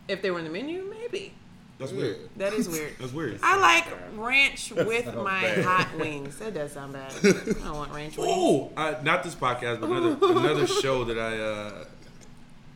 If 0.08 0.22
they 0.22 0.30
were 0.30 0.38
in 0.38 0.44
the 0.44 0.50
menu, 0.50 0.90
maybe. 0.98 1.34
That's 1.80 1.92
Yeah. 1.92 1.98
weird. 1.98 2.16
That 2.36 2.52
is 2.52 2.68
weird. 2.68 2.92
That's 3.00 3.12
weird. 3.12 3.40
I 3.42 3.56
like 3.58 3.86
ranch 4.16 4.70
with 4.70 5.06
my 5.16 5.40
bad. 5.40 5.64
hot 5.64 5.88
wings. 5.98 6.36
That 6.36 6.52
does 6.54 6.72
sound 6.72 6.92
bad. 6.92 7.10
I 7.24 7.30
don't 7.32 7.74
want 7.74 7.92
ranch 7.92 8.16
wings. 8.18 8.30
Oh, 8.30 8.70
uh, 8.76 8.96
not 9.02 9.22
this 9.24 9.34
podcast, 9.34 9.80
but 9.80 9.90
another 9.90 10.16
another 10.38 10.66
show 10.66 11.04
that 11.04 11.18
I. 11.18 11.38
Uh, 11.38 11.84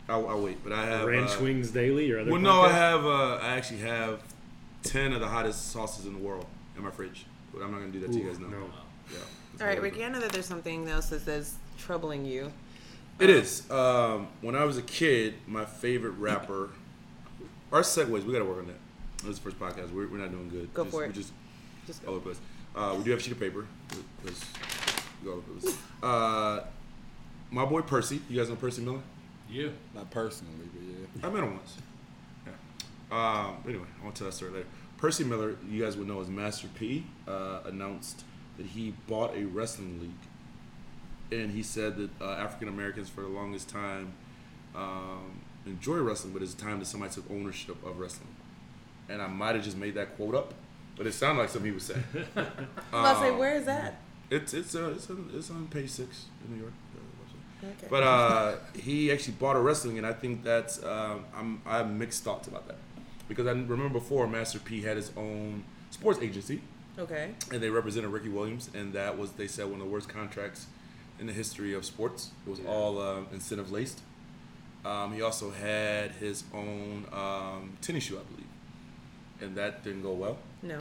I'll, 0.08 0.28
I'll 0.28 0.40
wait, 0.42 0.62
but 0.64 0.72
I 0.72 0.84
have 0.86 1.06
Ranch 1.06 1.36
uh, 1.38 1.42
Wings 1.44 1.70
Daily 1.70 2.10
or 2.12 2.20
other. 2.20 2.30
Well, 2.32 2.40
no, 2.40 2.60
I 2.62 2.70
have. 2.72 3.04
Uh, 3.06 3.36
I 3.36 3.56
actually 3.56 3.80
have 3.80 4.20
ten 4.82 5.12
of 5.12 5.20
the 5.20 5.28
hottest 5.28 5.70
sauces 5.70 6.06
in 6.06 6.12
the 6.14 6.18
world 6.18 6.46
in 6.76 6.82
my 6.82 6.90
fridge. 6.90 7.24
But 7.52 7.62
I'm 7.62 7.70
not 7.72 7.80
gonna 7.80 7.92
do 7.92 8.00
that 8.00 8.12
to 8.12 8.18
you 8.18 8.24
guys 8.28 8.38
now. 8.38 8.48
No. 8.48 8.70
Yeah. 9.12 9.18
All 9.60 9.66
right, 9.66 9.80
Ricky. 9.80 10.04
I 10.04 10.08
know 10.08 10.20
that 10.20 10.32
there's 10.32 10.46
something 10.46 10.88
else 10.88 11.10
that 11.10 11.24
that's 11.26 11.54
troubling 11.78 12.24
you. 12.24 12.52
It 13.18 13.30
is. 13.30 13.70
Um, 13.70 14.28
when 14.40 14.56
I 14.56 14.64
was 14.64 14.76
a 14.78 14.82
kid, 14.82 15.34
my 15.46 15.64
favorite 15.66 16.12
rapper. 16.12 16.70
Our 17.72 17.80
segues, 17.82 18.24
we 18.24 18.32
gotta 18.32 18.44
work 18.44 18.58
on 18.58 18.66
that. 18.68 18.76
This 19.24 19.38
is 19.38 19.38
the 19.38 19.50
first 19.50 19.58
podcast. 19.58 19.90
We're, 19.90 20.06
we're 20.06 20.18
not 20.18 20.30
doing 20.30 20.50
good. 20.50 20.74
Go 20.74 20.84
just, 20.84 20.94
for 20.94 21.00
We're 21.02 21.06
it. 21.06 21.14
just 21.14 21.32
Just 21.86 22.04
all 22.04 22.14
over 22.14 22.18
the 22.18 22.34
place. 22.34 22.40
Uh, 22.76 22.94
we 22.98 23.04
do 23.04 23.10
have 23.12 23.20
a 23.20 23.22
sheet 23.22 23.32
of 23.32 23.40
paper. 23.40 23.66
Because 24.22 24.44
we 25.22 25.30
all 25.30 25.36
over 25.38 25.52
the 25.54 25.60
place. 25.60 25.78
Uh, 26.02 26.60
my 27.50 27.64
boy 27.64 27.80
Percy. 27.80 28.20
You 28.28 28.38
guys 28.38 28.50
know 28.50 28.56
Percy 28.56 28.82
Miller? 28.82 29.00
Yeah. 29.50 29.68
Not 29.94 30.10
personally, 30.10 30.52
but 30.74 30.82
yeah. 30.82 31.26
I 31.26 31.30
met 31.32 31.42
him 31.42 31.54
once. 31.56 31.76
Yeah. 32.46 32.52
Um, 33.10 33.56
anyway, 33.66 33.86
I 33.98 34.04
want 34.04 34.14
to 34.14 34.18
tell 34.18 34.28
that 34.28 34.34
story 34.34 34.52
later. 34.52 34.66
Percy 34.98 35.24
Miller, 35.24 35.56
you 35.70 35.82
guys 35.82 35.96
would 35.96 36.06
know 36.06 36.20
as 36.20 36.28
Master 36.28 36.68
P, 36.78 37.06
uh, 37.26 37.60
announced 37.64 38.24
that 38.58 38.66
he 38.66 38.94
bought 39.06 39.34
a 39.34 39.44
wrestling 39.44 40.00
league, 40.00 41.38
and 41.40 41.50
he 41.50 41.62
said 41.62 41.96
that 41.96 42.10
uh, 42.20 42.32
African 42.32 42.68
Americans 42.68 43.08
for 43.08 43.22
the 43.22 43.28
longest 43.28 43.70
time 43.70 44.12
um, 44.74 45.40
enjoy 45.66 45.96
wrestling, 45.96 46.32
but 46.34 46.42
it's 46.42 46.54
time 46.54 46.78
that 46.78 46.86
somebody 46.86 47.12
took 47.12 47.30
ownership 47.30 47.82
of 47.84 47.98
wrestling. 47.98 48.33
And 49.08 49.20
I 49.20 49.26
might 49.26 49.54
have 49.54 49.64
just 49.64 49.76
made 49.76 49.94
that 49.94 50.16
quote 50.16 50.34
up, 50.34 50.54
but 50.96 51.06
it 51.06 51.12
sounded 51.12 51.42
like 51.42 51.50
something 51.50 51.70
he 51.70 51.74
was 51.74 51.84
saying. 51.84 52.04
I 52.36 52.40
was 52.40 52.48
about 52.92 53.20
say, 53.20 53.28
Um, 53.30 53.38
where 53.38 53.56
is 53.56 53.66
that? 53.66 54.00
It's 54.30 54.54
it's 54.54 54.74
uh, 54.74 54.92
it's 54.96 55.10
on, 55.10 55.30
it's 55.34 55.50
on 55.50 55.66
page 55.68 55.90
six 55.90 56.26
in 56.46 56.54
New 56.54 56.62
York. 56.62 56.72
uh, 56.96 57.00
Okay. 57.62 57.86
But 57.88 58.02
uh, 58.02 58.56
he 58.74 59.10
actually 59.10 59.34
bought 59.34 59.56
a 59.56 59.60
wrestling, 59.60 59.96
and 59.96 60.06
I 60.06 60.12
think 60.12 60.42
that's 60.42 60.82
um, 60.84 61.24
I'm 61.34 61.62
I 61.64 61.78
have 61.78 61.90
mixed 61.90 62.22
thoughts 62.24 62.48
about 62.48 62.66
that 62.68 62.76
because 63.28 63.46
I 63.46 63.52
remember 63.52 63.88
before 63.88 64.26
Master 64.26 64.58
P 64.58 64.82
had 64.82 64.96
his 64.96 65.10
own 65.16 65.64
sports 65.90 66.20
agency, 66.20 66.60
okay. 66.98 67.30
and 67.50 67.62
they 67.62 67.70
represented 67.70 68.10
Ricky 68.10 68.28
Williams, 68.28 68.68
and 68.74 68.92
that 68.92 69.16
was 69.18 69.32
they 69.32 69.46
said 69.46 69.66
one 69.66 69.80
of 69.80 69.86
the 69.86 69.92
worst 69.92 70.08
contracts 70.08 70.66
in 71.18 71.26
the 71.26 71.32
history 71.32 71.72
of 71.74 71.84
sports. 71.84 72.32
It 72.46 72.50
was 72.50 72.60
all 72.66 73.00
um, 73.00 73.28
incentive 73.32 73.70
laced. 73.70 74.00
Um, 74.84 75.14
he 75.14 75.22
also 75.22 75.50
had 75.50 76.12
his 76.12 76.44
own 76.52 77.06
um, 77.12 77.72
tennis 77.80 78.04
shoe, 78.04 78.18
I 78.18 78.22
believe, 78.30 78.43
and 79.40 79.56
that 79.56 79.82
didn't 79.84 80.02
go 80.02 80.12
well. 80.12 80.38
No. 80.62 80.80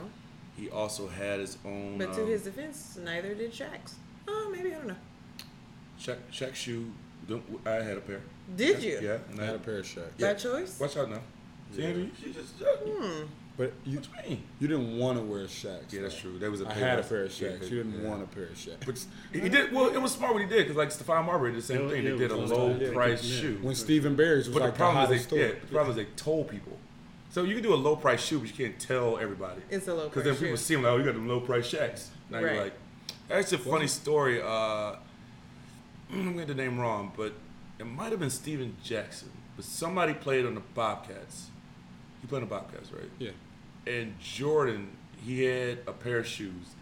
He 0.58 0.70
also 0.70 1.08
had 1.08 1.39
his 1.39 1.58
own. 1.66 1.97
But 1.97 2.14
to 2.14 2.22
um, 2.22 2.28
his 2.28 2.43
defense, 2.43 2.97
neither 3.04 3.34
did 3.34 3.51
Shaq's. 3.51 3.95
Oh, 4.28 4.49
maybe 4.56 4.72
I 4.74 4.78
don't 4.78 4.88
know. 4.88 4.95
Shaq, 5.99 6.18
Shaq 6.32 6.54
shoe. 6.56 6.91
I 7.66 7.72
had 7.72 7.97
a 7.97 8.01
pair. 8.01 8.22
Did 8.56 8.84
you? 8.84 8.99
Yeah, 9.01 9.18
and 9.32 9.39
I 9.39 9.43
I 9.43 9.45
had 9.47 9.56
a 9.56 9.60
pair 9.60 9.80
of 9.80 9.86
Shaqs. 9.86 10.20
By 10.20 10.34
choice? 10.34 10.80
Watch 10.80 10.97
out 10.97 11.10
now. 11.10 11.22
See, 11.74 11.82
Yeah. 11.82 11.88
Andrew, 11.88 12.10
you 12.24 12.34
just. 12.34 12.54
Hmm. 12.60 13.24
But 13.56 13.72
you, 13.86 13.99
What 13.99 14.30
you 14.30 14.38
you 14.60 14.68
didn't 14.68 14.97
want 14.97 15.18
to 15.20 15.24
wear 15.24 15.45
Shaqs. 15.45 15.91
Yeah, 15.93 16.01
that's 16.01 16.18
true. 16.20 16.39
There 16.39 16.49
was 16.51 16.62
a 16.62 16.68
I 16.68 16.74
pair 16.74 16.89
had 16.89 16.99
a 16.99 17.04
pair 17.04 17.24
of 17.24 17.41
yeah, 17.41 17.49
You 17.51 17.60
didn't 17.84 18.01
yeah. 18.01 18.10
want 18.10 18.24
a 18.24 18.26
pair 18.26 18.45
of 18.45 18.51
Shaqs. 18.56 18.86
But 18.86 19.06
he 19.41 19.47
did 19.47 19.72
well. 19.72 19.89
It 19.93 20.01
was 20.01 20.12
smart 20.12 20.34
what 20.34 20.41
he 20.41 20.47
did 20.49 20.68
because 20.68 20.76
like 20.76 20.89
Stephon 20.89 21.26
Marbury 21.26 21.51
did 21.51 21.62
the 21.62 21.66
same 21.66 21.84
Yeah, 21.84 21.89
thing. 21.89 22.04
yeah, 22.04 22.12
they 22.12 22.18
did 22.18 22.32
a 22.32 22.36
low 22.36 22.68
like- 22.68 22.82
yeah, 22.82 22.91
price 22.93 23.24
yeah. 23.24 23.41
shoe. 23.41 23.60
when 23.62 23.76
Stephon 23.76 24.04
Marbury's 24.18 24.47
was 24.47 24.54
But 24.56 24.64
like 24.64 24.70
the 24.70 24.72
the 24.74 24.78
problem 24.78 25.06
hottest 25.06 25.22
is 25.26 25.28
they, 25.28 25.39
yeah, 25.39 25.51
the 25.62 25.68
problem 25.68 25.89
is 25.91 25.95
they 25.97 26.12
told 26.16 26.49
people. 26.49 26.78
So 27.34 27.41
you 27.45 27.55
can 27.55 27.63
do 27.63 27.73
a 27.73 27.75
low 27.75 27.95
price 27.95 28.23
shoe, 28.23 28.38
but 28.38 28.47
you 28.47 28.53
can't 28.53 28.79
tell 28.79 29.17
everybody. 29.17 29.59
It's 29.71 29.88
a 29.88 29.93
low 29.95 30.01
price 30.01 30.09
Because 30.09 30.23
then 30.25 30.34
people 30.36 30.55
shoe. 30.55 30.63
see 30.63 30.75
them 30.75 30.84
like, 30.84 30.91
oh, 30.93 30.97
you 30.97 31.03
got 31.03 31.15
them 31.15 31.27
low 31.27 31.39
price 31.39 31.71
Shaqs. 31.73 32.09
Now 32.29 32.38
Right. 32.43 32.53
you're 32.53 32.63
like, 32.65 32.73
that's 33.27 33.51
a 33.53 33.57
funny 33.57 33.88
story. 33.88 34.39
Uh, 34.39 34.97
I'm 36.11 36.34
getting 36.38 36.45
the 36.45 36.53
name 36.53 36.79
wrong, 36.79 37.11
but 37.17 37.34
it 37.79 37.86
might 37.88 38.11
have 38.11 38.19
been 38.19 38.29
Steven 38.29 38.75
Jackson. 38.84 39.31
But 39.55 39.65
somebody 39.65 40.13
played 40.13 40.45
on 40.45 40.53
the 40.53 40.61
Bobcats. 40.75 41.47
He 42.21 42.27
played 42.27 42.43
on 42.43 42.49
the 42.49 42.55
Bobcats, 42.55 42.91
right? 42.91 43.09
Yeah. 43.17 43.31
And 43.88 44.19
Jordan, 44.19 44.89
he 45.25 45.43
had 45.45 45.79
a 45.88 45.91
pair 45.91 46.19
of 46.19 46.27
shoes. 46.27 46.75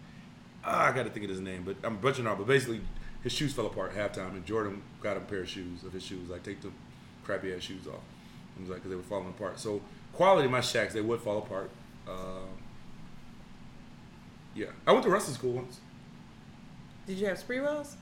Ah, 0.65 0.89
I 0.89 0.91
got 0.91 1.03
to 1.03 1.09
think 1.11 1.23
of 1.23 1.29
his 1.29 1.39
name, 1.39 1.63
but 1.63 1.77
I'm 1.81 1.95
butchering 1.95 2.27
out. 2.27 2.37
But 2.37 2.47
basically, 2.47 2.81
his 3.23 3.31
shoes 3.31 3.53
fell 3.53 3.67
apart 3.67 3.95
at 3.95 4.13
halftime, 4.13 4.31
and 4.31 4.45
Jordan 4.45 4.81
got 5.01 5.15
a 5.15 5.21
pair 5.21 5.39
of 5.43 5.47
shoes 5.49 5.85
of 5.85 5.93
his 5.93 6.03
shoes. 6.03 6.27
Like, 6.29 6.43
take 6.43 6.59
the 6.61 6.71
crappy 7.23 7.53
ass 7.53 7.61
shoes 7.61 7.87
off. 7.87 8.01
It 8.57 8.61
was 8.63 8.69
like, 8.69 8.79
because 8.79 8.89
they 8.89 8.97
were 8.97 9.01
falling 9.03 9.29
apart. 9.29 9.57
So, 9.61 9.81
quality 10.13 10.47
my 10.47 10.59
Shaqs, 10.59 10.91
they 10.91 11.01
would 11.01 11.21
fall 11.21 11.39
apart. 11.39 11.69
Um, 12.07 12.49
yeah. 14.55 14.67
I 14.85 14.91
went 14.91 15.03
to 15.03 15.09
wrestling 15.09 15.35
school 15.35 15.53
once. 15.53 15.79
Did 17.07 17.17
you 17.17 17.27
have 17.27 17.37
Sprewells? 17.37 17.93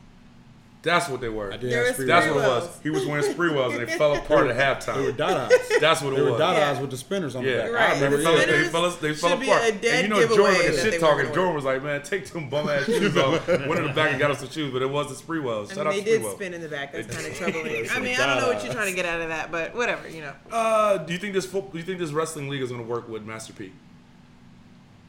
That's 0.81 1.09
what 1.09 1.19
they 1.19 1.27
were. 1.27 1.51
I 1.51 1.57
did 1.57 1.73
have. 1.73 1.97
That's 1.97 2.27
what 2.27 2.37
it 2.37 2.47
was. 2.47 2.79
He 2.83 2.89
was 2.89 3.05
wearing 3.05 3.23
spree 3.29 3.49
Sprewells, 3.49 3.77
and 3.77 3.85
they 3.85 3.97
fell 3.97 4.15
apart 4.15 4.47
at 4.49 4.55
halftime. 4.55 4.95
They 4.95 5.01
were 5.07 5.11
halftime. 5.11 5.49
Dada's. 5.49 5.69
That's 5.81 6.01
what 6.01 6.13
it 6.13 6.15
was. 6.15 6.15
They 6.15 6.23
were 6.23 6.31
was. 6.31 6.39
Dada's 6.39 6.59
Yeah. 6.77 6.81
with 6.81 6.91
the 6.91 6.97
spinners 6.97 7.35
on 7.35 7.43
Yeah, 7.43 7.51
the 7.51 7.61
back. 7.63 7.71
Right. 7.73 7.89
I 7.89 7.93
remember 7.95 8.17
They 8.17 8.23
The 8.23 8.29
fell, 8.29 8.37
they 8.37 8.63
fell, 8.69 8.91
they 9.01 9.13
fell 9.13 9.29
should 9.31 9.39
be 9.41 9.49
apart. 9.51 9.63
a 9.67 9.71
dead 9.73 10.05
and 10.05 10.13
you 10.15 10.19
know, 10.21 10.35
Jordan 10.35 10.45
was 10.45 10.57
that 10.57 10.69
a 10.69 10.77
shit 10.77 10.83
weren't 10.91 11.01
talker. 11.01 11.23
gonna 11.23 11.35
Jordan 11.35 11.55
was 11.55 11.65
like, 11.65 11.83
man, 11.83 12.01
take 12.03 12.25
them 12.27 12.49
bum 12.49 12.69
ass 12.69 12.85
shoes 12.85 13.17
off. 13.17 13.45
Went 13.49 13.75
in 13.75 13.87
the 13.87 13.93
back 13.93 14.11
and 14.11 14.19
got 14.21 14.31
us 14.31 14.39
some 14.39 14.49
shoes, 14.49 14.71
but 14.71 14.81
it 14.81 14.89
was 14.89 15.09
the 15.09 15.21
Sprewells. 15.21 15.71
I 15.71 15.75
Shout 15.75 15.77
mean, 15.77 15.87
out 15.87 15.93
they 15.93 15.99
to 16.13 16.19
did 16.19 16.31
spin 16.31 16.53
in 16.53 16.61
the 16.61 16.69
back. 16.69 16.93
That's 16.93 17.13
kind 17.13 17.27
of 17.27 17.35
troubling. 17.37 17.87
I 17.91 17.99
mean, 17.99 18.15
I 18.17 18.25
don't 18.25 18.37
know 18.41 18.47
what 18.53 18.63
you're 18.63 18.73
trying 18.73 18.89
to 18.89 18.95
get 18.95 19.05
out 19.05 19.19
of 19.19 19.27
that, 19.27 19.51
but 19.51 19.75
whatever, 19.75 20.07
you 20.07 20.21
know. 20.21 20.33
Uh, 20.49 20.97
do 20.99 21.11
you 21.11 21.19
think 21.19 21.33
this 21.33 21.45
fo- 21.45 21.69
do 21.69 21.77
you 21.77 21.83
think 21.83 21.99
this 21.99 22.11
wrestling 22.13 22.47
league 22.47 22.61
is 22.61 22.69
going 22.69 22.81
to 22.81 22.87
work 22.87 23.09
with 23.09 23.23
Master 23.23 23.51
P? 23.51 23.73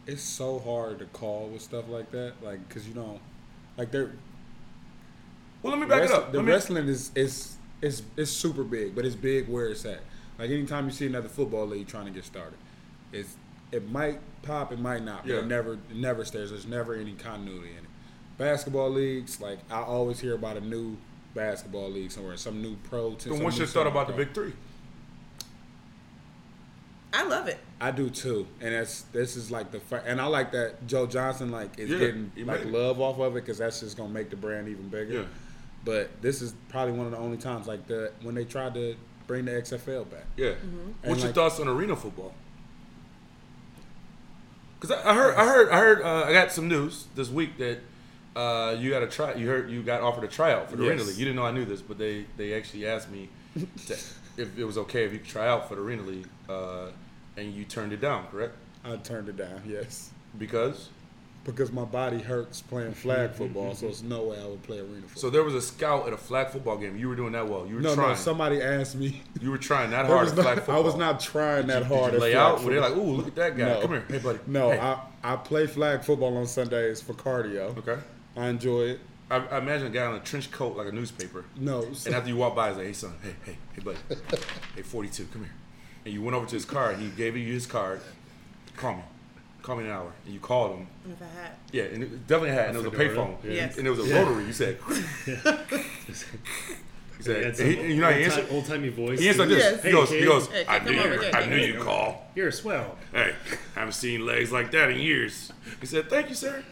It's 0.08 0.22
so 0.22 0.58
hard 0.58 0.98
to 0.98 1.04
call 1.04 1.46
with 1.52 1.62
stuff 1.62 1.88
like 1.88 2.10
that, 2.10 2.32
like 2.42 2.66
because 2.66 2.88
you 2.88 2.94
know, 2.94 3.20
like 3.76 3.92
they're 3.92 4.10
Well, 5.62 5.72
let 5.72 5.80
me 5.80 5.86
back 5.86 6.00
Wrest- 6.00 6.12
it 6.12 6.16
up. 6.18 6.32
The 6.32 6.38
Let 6.38 6.46
me- 6.46 6.52
wrestling 6.52 6.88
is 6.88 7.10
is 7.14 7.56
is 7.82 8.02
is 8.16 8.30
super 8.30 8.64
big, 8.64 8.94
but 8.94 9.04
it's 9.04 9.16
big 9.16 9.48
where 9.48 9.68
it's 9.68 9.84
at. 9.84 10.00
Like 10.38 10.50
anytime 10.50 10.86
you 10.86 10.90
see 10.92 11.06
another 11.06 11.28
football 11.28 11.66
league 11.66 11.86
trying 11.88 12.06
to 12.06 12.10
get 12.10 12.24
started, 12.24 12.58
it's 13.12 13.36
it 13.72 13.90
might 13.90 14.18
pop, 14.42 14.72
it 14.72 14.80
might 14.80 15.04
not, 15.04 15.22
but 15.22 15.32
Yeah. 15.32 15.38
it 15.40 15.46
never 15.46 15.74
it 15.74 15.96
never 15.96 16.24
stays. 16.24 16.50
There's 16.50 16.66
never 16.66 16.94
any 16.94 17.12
continuity 17.12 17.70
in 17.72 17.78
it. 17.84 17.90
Basketball 18.38 18.90
leagues, 18.90 19.40
like 19.40 19.58
I 19.70 19.82
always 19.82 20.20
hear 20.20 20.34
about 20.34 20.56
a 20.56 20.60
new 20.62 20.96
basketball 21.34 21.90
league 21.90 22.10
somewhere, 22.10 22.36
some 22.38 22.60
new 22.62 22.76
pro. 22.88 23.10
team. 23.10 23.30
Then 23.30 23.34
some 23.38 23.44
what's 23.44 23.56
new 23.56 23.60
your 23.64 23.68
thought 23.68 23.86
about 23.86 24.06
the 24.08 24.14
semi-pro. 24.14 24.44
big 24.44 24.52
three? 24.54 24.60
I 27.12 27.24
love 27.26 27.48
it. 27.48 27.58
I 27.80 27.90
do 27.90 28.08
too, 28.08 28.46
and 28.60 28.72
that's 28.72 29.02
this 29.12 29.36
is 29.36 29.50
like 29.50 29.72
the 29.72 29.80
fir- 29.80 30.02
and 30.06 30.20
I 30.20 30.26
like 30.26 30.52
that 30.52 30.86
Joe 30.86 31.06
Johnson 31.06 31.50
like 31.50 31.78
is 31.78 31.90
Yeah, 31.90 31.98
getting 31.98 32.30
like 32.44 32.64
love 32.66 33.00
off 33.00 33.18
of 33.18 33.32
it 33.36 33.40
because 33.44 33.58
that's 33.58 33.80
just 33.80 33.96
gonna 33.96 34.12
make 34.12 34.30
the 34.30 34.36
brand 34.36 34.68
even 34.68 34.88
bigger. 34.88 35.12
Yeah. 35.12 35.22
But 35.84 36.20
this 36.20 36.42
is 36.42 36.54
probably 36.68 36.92
one 36.92 37.06
of 37.06 37.12
the 37.12 37.18
only 37.18 37.38
times 37.38 37.66
like 37.66 37.86
the 37.86 38.12
when 38.22 38.34
they 38.34 38.44
tried 38.44 38.74
to 38.74 38.96
bring 39.26 39.44
the 39.46 39.52
XFL 39.52 40.10
back. 40.10 40.24
Yeah. 40.36 40.48
And 40.62 40.94
What's 41.02 41.20
your 41.20 41.28
like- 41.28 41.34
thoughts 41.34 41.60
on 41.60 41.68
arena 41.68 41.96
football? 41.96 42.34
Because 44.78 44.96
I, 44.96 45.10
I 45.10 45.14
heard, 45.14 45.34
I 45.36 45.44
heard, 45.46 45.68
I 45.70 45.78
heard, 45.78 46.02
uh, 46.02 46.24
I 46.28 46.32
got 46.32 46.52
some 46.52 46.66
news 46.68 47.04
this 47.14 47.28
week 47.28 47.58
that 47.58 47.80
uh, 48.34 48.74
you 48.78 48.90
got 48.90 49.02
a 49.02 49.06
try. 49.06 49.34
You 49.34 49.46
heard 49.48 49.70
you 49.70 49.82
got 49.82 50.00
offered 50.00 50.24
a 50.24 50.28
tryout 50.28 50.70
for 50.70 50.76
the 50.76 50.88
arena 50.88 51.02
league. 51.02 51.16
You 51.18 51.24
didn't 51.26 51.36
know 51.36 51.44
I 51.44 51.50
knew 51.50 51.64
this, 51.64 51.82
but 51.82 51.98
they 51.98 52.24
they 52.36 52.54
actually 52.54 52.86
asked 52.86 53.10
me 53.10 53.28
to, 53.86 53.92
if 54.38 54.58
it 54.58 54.64
was 54.64 54.78
okay 54.78 55.04
if 55.04 55.12
you 55.12 55.18
could 55.18 55.28
try 55.28 55.46
out 55.48 55.68
for 55.68 55.74
the 55.74 55.82
arena 55.82 56.02
league, 56.02 56.28
uh, 56.48 56.86
and 57.36 57.52
you 57.54 57.64
turned 57.64 57.92
it 57.92 58.00
down, 58.00 58.26
correct? 58.30 58.54
I 58.84 58.96
turned 58.96 59.28
it 59.28 59.36
down, 59.36 59.62
yes, 59.66 60.10
Because 60.38 60.88
because 61.44 61.72
my 61.72 61.84
body 61.84 62.18
hurts 62.20 62.60
playing 62.60 62.92
flag 62.92 63.30
football, 63.34 63.74
so 63.74 63.86
it's 63.88 64.02
no 64.02 64.24
way 64.24 64.40
I 64.40 64.46
would 64.46 64.62
play 64.62 64.78
arena 64.78 65.00
football. 65.02 65.20
so 65.20 65.30
there 65.30 65.42
was 65.42 65.54
a 65.54 65.60
scout 65.62 66.06
at 66.06 66.12
a 66.12 66.16
flag 66.16 66.48
football 66.50 66.76
game. 66.76 66.96
You 66.98 67.08
were 67.08 67.16
doing 67.16 67.32
that 67.32 67.48
well. 67.48 67.66
You 67.66 67.76
were 67.76 67.80
no, 67.80 67.94
trying. 67.94 68.08
no, 68.10 68.14
somebody 68.14 68.60
asked 68.60 68.94
me. 68.96 69.22
you 69.40 69.50
were 69.50 69.58
trying 69.58 69.90
that 69.90 70.06
hard 70.06 70.28
at 70.28 70.36
not- 70.36 70.42
flag 70.42 70.58
football. 70.58 70.76
I 70.76 70.80
was 70.80 70.96
not 70.96 71.18
trying 71.20 71.66
that 71.68 71.80
Did 71.80 71.88
hard. 71.88 72.12
you 72.12 72.16
at 72.18 72.22
lay 72.22 72.32
flag 72.32 72.36
out? 72.58 72.62
Were 72.62 72.72
they 72.74 72.78
like, 72.80 72.96
ooh, 72.96 73.12
look 73.12 73.28
at 73.28 73.34
that 73.36 73.56
guy. 73.56 73.64
No. 73.74 73.80
Come 73.80 73.90
here, 73.92 74.04
hey 74.08 74.18
buddy. 74.18 74.38
No, 74.46 74.70
Hey. 74.70 74.78
I 74.80 75.00
I 75.22 75.36
play 75.36 75.66
flag 75.66 76.02
football 76.02 76.36
on 76.36 76.46
Sundays 76.46 77.00
for 77.00 77.14
cardio. 77.14 77.76
okay. 77.78 77.98
I 78.36 78.48
enjoy 78.48 78.82
it. 78.82 79.00
I, 79.30 79.36
I 79.36 79.58
imagine 79.58 79.86
a 79.86 79.90
guy 79.90 80.08
in 80.10 80.16
a 80.16 80.20
trench 80.20 80.50
coat 80.50 80.76
like 80.76 80.88
a 80.88 80.92
newspaper. 80.92 81.44
No, 81.56 81.82
And 82.04 82.14
after 82.14 82.28
you 82.28 82.36
walk 82.36 82.56
by, 82.56 82.68
he's 82.68 82.76
like, 82.78 82.86
"Hey 82.86 82.92
son, 82.92 83.14
hey, 83.22 83.34
hey, 83.44 83.56
hey, 83.74 83.82
buddy, 83.82 83.98
hey, 84.76 84.82
42, 84.82 85.26
come 85.32 85.42
here." 85.42 85.52
And 86.04 86.12
you 86.14 86.20
went 86.22 86.34
over 86.36 86.46
to 86.46 86.54
his 86.54 86.64
car. 86.64 86.90
And 86.90 87.02
He 87.02 87.08
gave 87.10 87.36
you 87.36 87.52
his 87.52 87.66
card. 87.66 88.00
Call 88.76 88.94
me, 88.96 89.02
call 89.62 89.76
me 89.76 89.84
in 89.84 89.90
an 89.90 89.96
hour. 89.96 90.12
And 90.24 90.34
you 90.34 90.40
called 90.40 90.78
him. 90.78 90.86
If 91.10 91.22
I 91.22 91.40
had. 91.40 91.50
Yeah, 91.72 91.82
and 91.84 92.02
it 92.02 92.26
definitely 92.26 92.50
had. 92.56 92.68
And 92.68 92.76
it 92.78 92.84
was 92.84 92.92
a 92.92 92.96
payphone. 92.96 93.36
yeah. 93.44 93.50
Yes. 93.52 93.78
And 93.78 93.86
it 93.86 93.90
was 93.90 94.00
a 94.00 94.08
Yeah. 94.08 94.22
rotary. 94.22 94.44
You 94.46 94.52
said. 94.52 94.78
he 95.26 95.32
He 97.16 97.22
said. 97.22 97.44
had 97.44 97.56
some 97.56 97.66
and 97.66 97.74
he, 97.78 97.94
you 97.94 98.00
know, 98.00 98.06
how 98.06 98.12
he 98.12 98.24
old, 98.24 98.32
answered. 98.32 98.46
old 98.50 98.64
timey 98.66 98.88
voice. 98.88 99.20
He 99.20 99.28
answered 99.28 99.40
like 99.40 99.48
this. 99.50 99.58
Yes. 99.58 99.82
He 99.82 99.88
Hey, 99.88 99.92
goes. 99.92 100.10
He 100.10 100.24
goes. 100.24 100.46
Hey, 100.48 100.64
I 100.68 100.78
knew. 100.78 100.92
You, 100.92 101.00
here. 101.00 101.30
I 101.34 101.46
knew 101.46 101.56
you'd 101.56 101.80
call. 101.80 102.30
You're 102.34 102.50
swell. 102.50 102.96
Hey, 103.12 103.34
I 103.76 103.78
haven't 103.80 103.92
seen 103.92 104.24
legs 104.24 104.50
like 104.52 104.70
that 104.72 104.90
in 104.90 104.98
years. 105.00 105.52
He 105.80 105.86
said, 105.86 106.08
"Thank 106.08 106.28
you, 106.30 106.34
sir." 106.34 106.64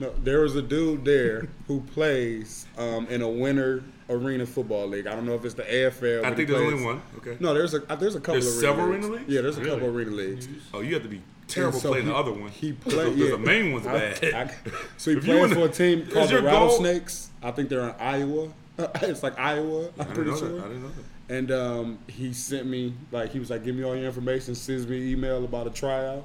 No, 0.00 0.12
there 0.22 0.40
was 0.40 0.56
a 0.56 0.62
dude 0.62 1.04
there 1.04 1.48
who 1.68 1.80
plays 1.80 2.66
um, 2.76 3.06
in 3.06 3.22
a 3.22 3.28
winter 3.28 3.84
arena 4.10 4.44
football 4.44 4.88
league. 4.88 5.06
I 5.06 5.14
don't 5.14 5.24
know 5.24 5.36
if 5.36 5.44
it's 5.44 5.54
the 5.54 5.62
AFL. 5.62 6.24
I 6.24 6.28
but 6.30 6.36
think 6.36 6.48
he 6.50 6.54
there's 6.54 6.64
plays- 6.64 6.72
only 6.74 6.84
one. 6.84 7.02
Okay. 7.18 7.36
No, 7.40 7.54
there's 7.54 7.72
a 7.74 7.78
there's 7.78 8.16
a 8.16 8.20
couple. 8.20 8.34
There's 8.34 8.48
of 8.56 8.60
several 8.60 8.86
arena 8.88 9.06
arena 9.06 9.16
leagues? 9.18 9.28
Yeah, 9.32 9.40
there's 9.40 9.56
a 9.56 9.60
Really? 9.60 9.70
couple 9.72 9.88
of 9.88 9.96
arena 9.96 10.10
leagues. 10.10 10.48
Oh, 10.74 10.80
you 10.80 10.94
have 10.94 11.02
to 11.04 11.08
be 11.08 11.22
terrible 11.48 11.78
so 11.80 11.90
playing 11.90 12.04
he- 12.06 12.10
the 12.10 12.16
other 12.16 12.32
one. 12.32 12.48
He 12.50 12.72
Because 12.72 12.94
played. 12.94 13.14
the, 13.14 13.24
yeah. 13.24 13.30
the 13.32 13.38
main 13.38 13.72
one's 13.72 13.86
bad. 13.86 14.24
I- 14.34 14.54
so 14.96 15.10
he 15.12 15.16
If 15.18 15.26
you 15.26 15.32
plays 15.38 15.52
for 15.52 15.64
a 15.64 15.68
team 15.68 16.06
called 16.06 16.28
the 16.28 16.32
your 16.34 16.42
goal- 16.42 16.50
Rattlesnakes. 16.52 17.30
I 17.42 17.50
think 17.50 17.68
they're 17.68 17.88
in 17.88 17.94
Iowa. 18.00 18.48
it's 18.78 19.22
like 19.22 19.38
Iowa. 19.38 19.86
I'm 19.86 20.00
I 20.00 20.04
didn't 20.04 20.14
pretty 20.14 20.30
know 20.30 20.36
sure. 20.36 20.48
that. 20.56 20.64
I 20.64 20.68
didn't 20.68 20.82
know 20.82 20.88
that. 20.88 21.34
And 21.36 21.52
um, 21.52 21.98
he 22.08 22.32
sent 22.32 22.66
me 22.66 22.94
like 23.12 23.30
he 23.32 23.38
was 23.38 23.48
like, 23.50 23.64
"Give 23.64 23.74
me 23.74 23.82
all 23.84 23.96
your 23.96 24.04
information." 24.06 24.54
Sends 24.54 24.86
me 24.86 24.98
an 24.98 25.08
email 25.08 25.42
about 25.44 25.66
a 25.66 25.70
tryout 25.70 26.24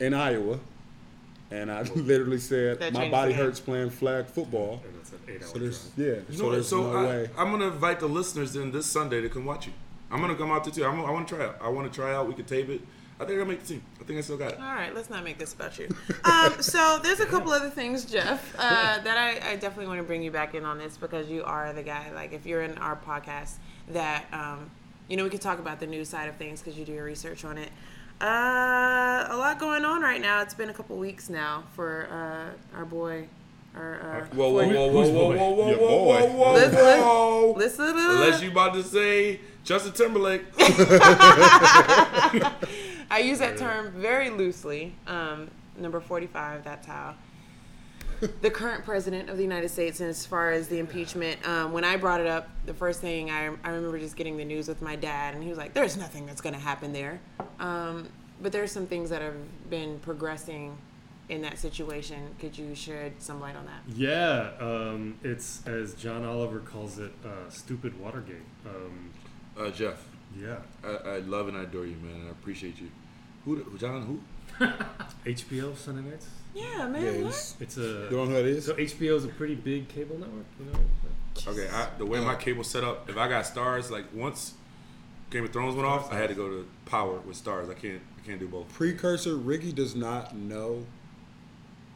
in 0.00 0.12
Iowa, 0.12 0.58
and 1.52 1.70
I 1.70 1.82
literally 1.94 2.38
said, 2.38 2.80
That 2.80 2.92
"My 2.94 3.08
body 3.10 3.32
hurts 3.32 3.60
playing 3.60 3.90
flag 3.90 4.26
football." 4.26 4.80
And 4.84 4.96
it's 5.00 5.12
an 5.12 5.18
eight 5.28 5.42
hour 5.42 5.48
So 5.48 5.58
there's 5.58 5.90
yeah, 5.96 6.06
You 6.06 6.24
so 6.30 6.38
know 6.38 6.44
what? 6.46 6.52
there's 6.54 6.68
So 6.68 6.82
no 6.92 6.96
I, 6.98 7.04
way. 7.04 7.30
I'm 7.38 7.50
gonna 7.52 7.68
invite 7.68 8.00
the 8.00 8.08
listeners 8.08 8.56
in 8.56 8.72
this 8.72 8.86
Sunday 8.86 9.20
to 9.20 9.28
come 9.28 9.44
watch 9.44 9.66
you. 9.66 9.72
I'm 10.10 10.20
gonna 10.20 10.34
come 10.34 10.50
out 10.50 10.64
there 10.64 10.72
too. 10.72 10.84
I'm, 10.84 10.98
I 11.04 11.10
want 11.10 11.28
to 11.28 11.36
try 11.36 11.44
out. 11.46 11.56
I 11.62 11.68
want 11.68 11.92
to 11.92 11.94
try 11.94 12.12
out. 12.14 12.26
We 12.26 12.34
can 12.34 12.44
tape 12.44 12.70
it. 12.70 12.80
I 13.22 13.26
think 13.26 13.38
I'll 13.40 13.46
make 13.46 13.60
the 13.60 13.66
team. 13.74 13.82
I 14.00 14.04
think 14.04 14.18
I 14.18 14.22
still 14.22 14.36
got 14.36 14.52
it. 14.52 14.58
All 14.60 14.74
right, 14.74 14.94
let's 14.94 15.08
not 15.10 15.24
make 15.24 15.38
this 15.38 15.52
about 15.54 15.78
you. 15.78 15.88
Um, 16.24 16.62
so 16.62 16.98
there's 17.02 17.20
a 17.20 17.26
couple 17.26 17.52
other 17.52 17.68
things, 17.70 18.04
Jeff, 18.04 18.54
uh, 18.58 18.98
that 19.04 19.16
I, 19.18 19.52
I 19.52 19.56
definitely 19.56 19.86
want 19.88 19.98
to 19.98 20.04
bring 20.04 20.22
you 20.22 20.30
back 20.30 20.54
in 20.54 20.64
on 20.64 20.78
this 20.78 20.96
because 20.96 21.28
you 21.28 21.42
are 21.44 21.72
the 21.72 21.82
guy. 21.82 22.12
Like 22.14 22.32
if 22.32 22.46
you're 22.46 22.62
in 22.62 22.78
our 22.78 22.96
podcast, 22.96 23.54
that 23.88 24.24
um, 24.32 24.70
you 25.08 25.16
know 25.16 25.24
we 25.24 25.30
could 25.30 25.40
talk 25.40 25.58
about 25.58 25.80
the 25.80 25.86
news 25.86 26.08
side 26.08 26.28
of 26.28 26.36
things 26.36 26.60
because 26.60 26.78
you 26.78 26.84
do 26.84 26.92
your 26.92 27.04
research 27.04 27.44
on 27.44 27.58
it. 27.58 27.70
Uh, 28.20 29.26
a 29.30 29.36
lot 29.36 29.58
going 29.58 29.84
on 29.84 30.00
right 30.00 30.20
now. 30.20 30.42
It's 30.42 30.54
been 30.54 30.70
a 30.70 30.74
couple 30.74 30.96
weeks 30.96 31.28
now 31.28 31.64
for 31.74 32.06
uh, 32.10 32.76
our 32.78 32.84
boy. 32.84 33.26
Our, 33.74 34.00
uh, 34.30 34.34
Whoa, 34.36 34.50
whoa, 34.50 34.68
whoa, 34.68 34.92
whoa, 34.92 35.08
whoa, 35.08 35.34
whoa, 35.34 35.50
whoa, 35.50 35.68
Your 35.70 35.78
whoa, 35.78 35.88
boy. 35.88 36.20
whoa, 36.20 36.26
whoa, 36.36 36.52
Listen, 36.52 36.78
whoa. 36.78 37.54
Listen, 37.56 37.88
Unless 37.88 38.42
you 38.42 38.50
about 38.50 38.74
to 38.74 38.82
say 38.82 39.40
Justin 39.64 39.92
Timberlake. 39.92 40.42
I 43.10 43.20
use 43.20 43.38
that 43.40 43.56
term 43.58 43.92
very 43.92 44.30
loosely. 44.30 44.94
Um, 45.06 45.50
number 45.76 46.00
45, 46.00 46.64
that's 46.64 46.86
how. 46.86 47.14
the 48.40 48.50
current 48.50 48.84
president 48.84 49.28
of 49.28 49.36
the 49.36 49.42
United 49.42 49.68
States, 49.68 50.00
and 50.00 50.08
as 50.08 50.24
far 50.24 50.52
as 50.52 50.68
the 50.68 50.78
impeachment, 50.78 51.46
um, 51.48 51.72
when 51.72 51.82
I 51.84 51.96
brought 51.96 52.20
it 52.20 52.26
up, 52.28 52.48
the 52.66 52.74
first 52.74 53.00
thing 53.00 53.30
I, 53.30 53.46
I 53.64 53.70
remember 53.70 53.98
just 53.98 54.14
getting 54.16 54.36
the 54.36 54.44
news 54.44 54.68
with 54.68 54.80
my 54.80 54.94
dad, 54.96 55.34
and 55.34 55.42
he 55.42 55.48
was 55.48 55.58
like, 55.58 55.74
"There's 55.74 55.96
nothing 55.96 56.24
that's 56.26 56.40
going 56.40 56.54
to 56.54 56.60
happen 56.60 56.92
there," 56.92 57.20
um, 57.58 58.08
but 58.40 58.52
there's 58.52 58.70
some 58.70 58.86
things 58.86 59.10
that 59.10 59.22
have 59.22 59.34
been 59.70 59.98
progressing 60.00 60.76
in 61.28 61.42
that 61.42 61.58
situation. 61.58 62.18
Could 62.38 62.56
you 62.56 62.74
shed 62.76 63.14
some 63.18 63.40
light 63.40 63.56
on 63.56 63.66
that? 63.66 63.80
Yeah, 63.96 64.50
um, 64.60 65.18
it's 65.24 65.66
as 65.66 65.94
John 65.94 66.24
Oliver 66.24 66.60
calls 66.60 66.98
it, 66.98 67.12
uh, 67.24 67.48
stupid 67.50 67.98
Watergate. 67.98 68.36
Um, 68.66 69.10
Uh, 69.58 69.70
Jeff, 69.70 70.06
yeah, 70.38 70.56
I, 70.84 71.10
I 71.10 71.18
love 71.18 71.48
and 71.48 71.56
I 71.56 71.62
adore 71.62 71.86
you, 71.86 71.96
man. 71.96 72.14
and 72.20 72.28
I 72.28 72.30
appreciate 72.30 72.78
you. 72.80 72.88
Who, 73.44 73.56
the- 73.62 73.78
John? 73.78 74.02
Who? 74.58 74.66
HBO 75.26 75.76
Sunday 75.76 76.08
nights. 76.08 76.28
Yeah, 76.54 76.86
man. 76.86 77.02
Yeah, 77.02 77.10
what? 77.22 77.28
it's, 77.30 77.56
It's 77.60 77.76
you 77.78 77.84
a 78.06 78.10
don't 78.10 78.28
know 78.30 78.36
who 78.36 78.42
that 78.42 78.44
is? 78.46 78.66
so 78.66 78.74
HBO 78.74 79.16
is 79.16 79.24
a 79.24 79.28
pretty 79.28 79.54
big 79.54 79.88
cable 79.88 80.18
network. 80.18 80.44
You 80.58 80.66
know, 80.66 80.78
Okay, 81.48 81.66
I, 81.72 81.88
the 81.96 82.04
way 82.04 82.20
my 82.20 82.34
cable 82.34 82.62
set 82.62 82.84
up, 82.84 83.08
if 83.08 83.16
I 83.16 83.26
got 83.28 83.44
Starz, 83.44 83.90
like 83.90 84.04
once 84.14 84.52
Game 85.30 85.44
of 85.44 85.52
Thrones 85.52 85.74
went 85.74 85.86
off, 85.88 86.12
I 86.12 86.16
had 86.16 86.28
to 86.28 86.34
go 86.34 86.48
to 86.48 86.68
Power 86.84 87.18
with 87.20 87.42
Starz. 87.42 87.70
I 87.70 87.74
can't, 87.74 88.02
I 88.22 88.26
can't 88.26 88.38
do 88.38 88.46
both. 88.48 88.68
Precursor, 88.74 89.36
Ricky 89.36 89.72
does 89.72 89.96
not 89.96 90.36
know 90.36 90.84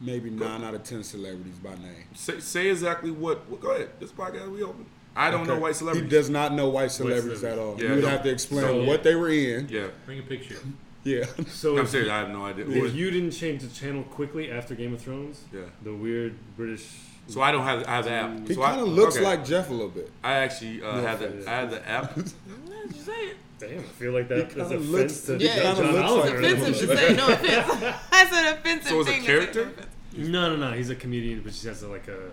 maybe 0.01 0.29
nine 0.31 0.63
out 0.63 0.73
of 0.73 0.83
ten 0.83 1.03
celebrities 1.03 1.59
by 1.63 1.75
name. 1.75 2.05
Say, 2.15 2.39
say 2.39 2.69
exactly 2.69 3.11
what, 3.11 3.47
what. 3.49 3.61
Go 3.61 3.71
ahead. 3.75 3.89
This 3.99 4.11
podcast 4.11 4.49
we 4.51 4.63
open. 4.63 4.87
I 5.17 5.31
don't 5.31 5.47
know 5.47 5.57
white 5.57 5.75
celebrities. 5.75 6.09
He 6.11 6.15
does 6.17 6.29
not 6.29 6.53
know 6.53 6.69
white 6.69 6.91
celebrities 6.91 7.43
at 7.43 7.57
all. 7.57 7.77
celebrities. 7.77 7.83
Yeah, 7.83 7.89
you 7.95 8.01
would 8.01 8.09
have 8.11 8.23
to 8.23 8.29
explain 8.29 8.61
So- 8.61 8.83
what 8.83 9.03
they 9.03 9.15
were 9.15 9.29
in. 9.29 9.67
Yeah, 9.69 9.87
Bring 10.05 10.19
a 10.19 10.23
picture. 10.23 10.57
Yeah. 11.03 11.25
so 11.47 11.73
I'm 11.77 11.85
if, 11.85 11.89
serious. 11.89 12.09
I 12.09 12.19
have 12.19 12.29
no 12.29 12.45
idea. 12.45 12.65
If 12.67 12.93
you 12.93 13.09
didn't 13.11 13.31
change 13.31 13.61
the 13.63 13.69
channel 13.69 14.03
quickly 14.03 14.51
after 14.51 14.75
Game 14.75 14.93
of 14.93 15.01
Thrones, 15.01 15.41
Yeah. 15.53 15.61
the 15.83 15.93
weird 15.93 16.35
British. 16.55 16.85
So 17.27 17.41
I 17.41 17.51
don't 17.51 17.63
have. 17.63 17.83
I 17.87 17.91
have 17.95 18.05
the 18.05 18.11
app. 18.11 18.47
He 18.47 18.53
so 18.53 18.61
kind 18.61 18.79
of 18.81 18.87
looks 18.87 19.15
okay. 19.17 19.25
like 19.25 19.45
Jeff 19.45 19.69
a 19.69 19.73
little 19.73 19.89
bit. 19.89 20.09
I 20.23 20.33
actually 20.33 20.81
uh, 20.81 20.95
No 20.95 21.01
have 21.01 21.21
offense. 21.21 21.45
the. 21.45 21.51
I 21.51 21.53
have 21.55 21.71
the 21.71 21.87
app. 21.89 22.15
Just 22.15 23.05
say 23.05 23.11
it. 23.13 23.37
Damn, 23.59 23.79
I 23.79 23.83
feel 23.83 24.11
like 24.13 24.27
that 24.29 24.51
He 24.51 24.59
offense 24.61 24.85
looks- 24.89 25.21
to 25.21 25.37
Yeah, 25.37 25.73
John 25.73 25.77
looks 25.93 26.09
Oliver. 26.11 26.41
like- 26.41 26.53
Offensive 26.57 26.89
to 26.89 26.97
say 26.97 27.13
no 27.15 27.27
offense. 27.33 27.95
That's 28.11 28.33
an 28.33 28.53
offensive 28.53 28.89
So 28.89 28.99
it's 29.01 29.09
a 29.09 29.13
thing. 29.13 29.23
character? 29.23 29.71
No, 30.15 30.55
no, 30.55 30.69
no. 30.69 30.71
He's 30.77 30.89
a 30.91 30.95
comedian, 30.95 31.41
but 31.41 31.53
he 31.53 31.67
has 31.67 31.81
a, 31.83 31.87
like 31.87 32.07
a. 32.07 32.31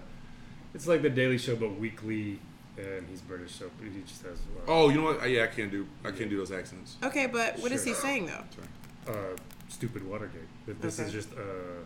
It's 0.74 0.86
like 0.86 1.02
the 1.02 1.10
Daily 1.10 1.38
Show, 1.38 1.56
but 1.56 1.78
weekly, 1.80 2.40
and 2.76 3.06
he's 3.08 3.20
British, 3.20 3.52
so 3.54 3.70
he 3.82 4.00
just 4.06 4.22
has. 4.22 4.38
Uh, 4.38 4.60
Oh, 4.68 4.88
you 4.88 4.96
know 4.96 5.04
what? 5.04 5.28
Yeah, 5.30 5.44
I 5.44 5.46
can't 5.48 5.70
do. 5.70 5.86
I 6.04 6.10
can't 6.10 6.28
do 6.30 6.36
those 6.36 6.50
accents. 6.52 6.96
Okay, 7.02 7.26
but 7.26 7.58
what 7.60 7.72
is 7.72 7.84
Sure. 7.84 7.94
he 7.94 8.00
saying 8.00 8.26
though? 8.26 9.12
Uh, 9.12 9.36
stupid 9.68 10.06
Watergate. 10.08 10.42
That 10.66 10.80
This 10.82 10.98
Okay. 10.98 11.06
is 11.08 11.12
just 11.12 11.32
uh, 11.32 11.82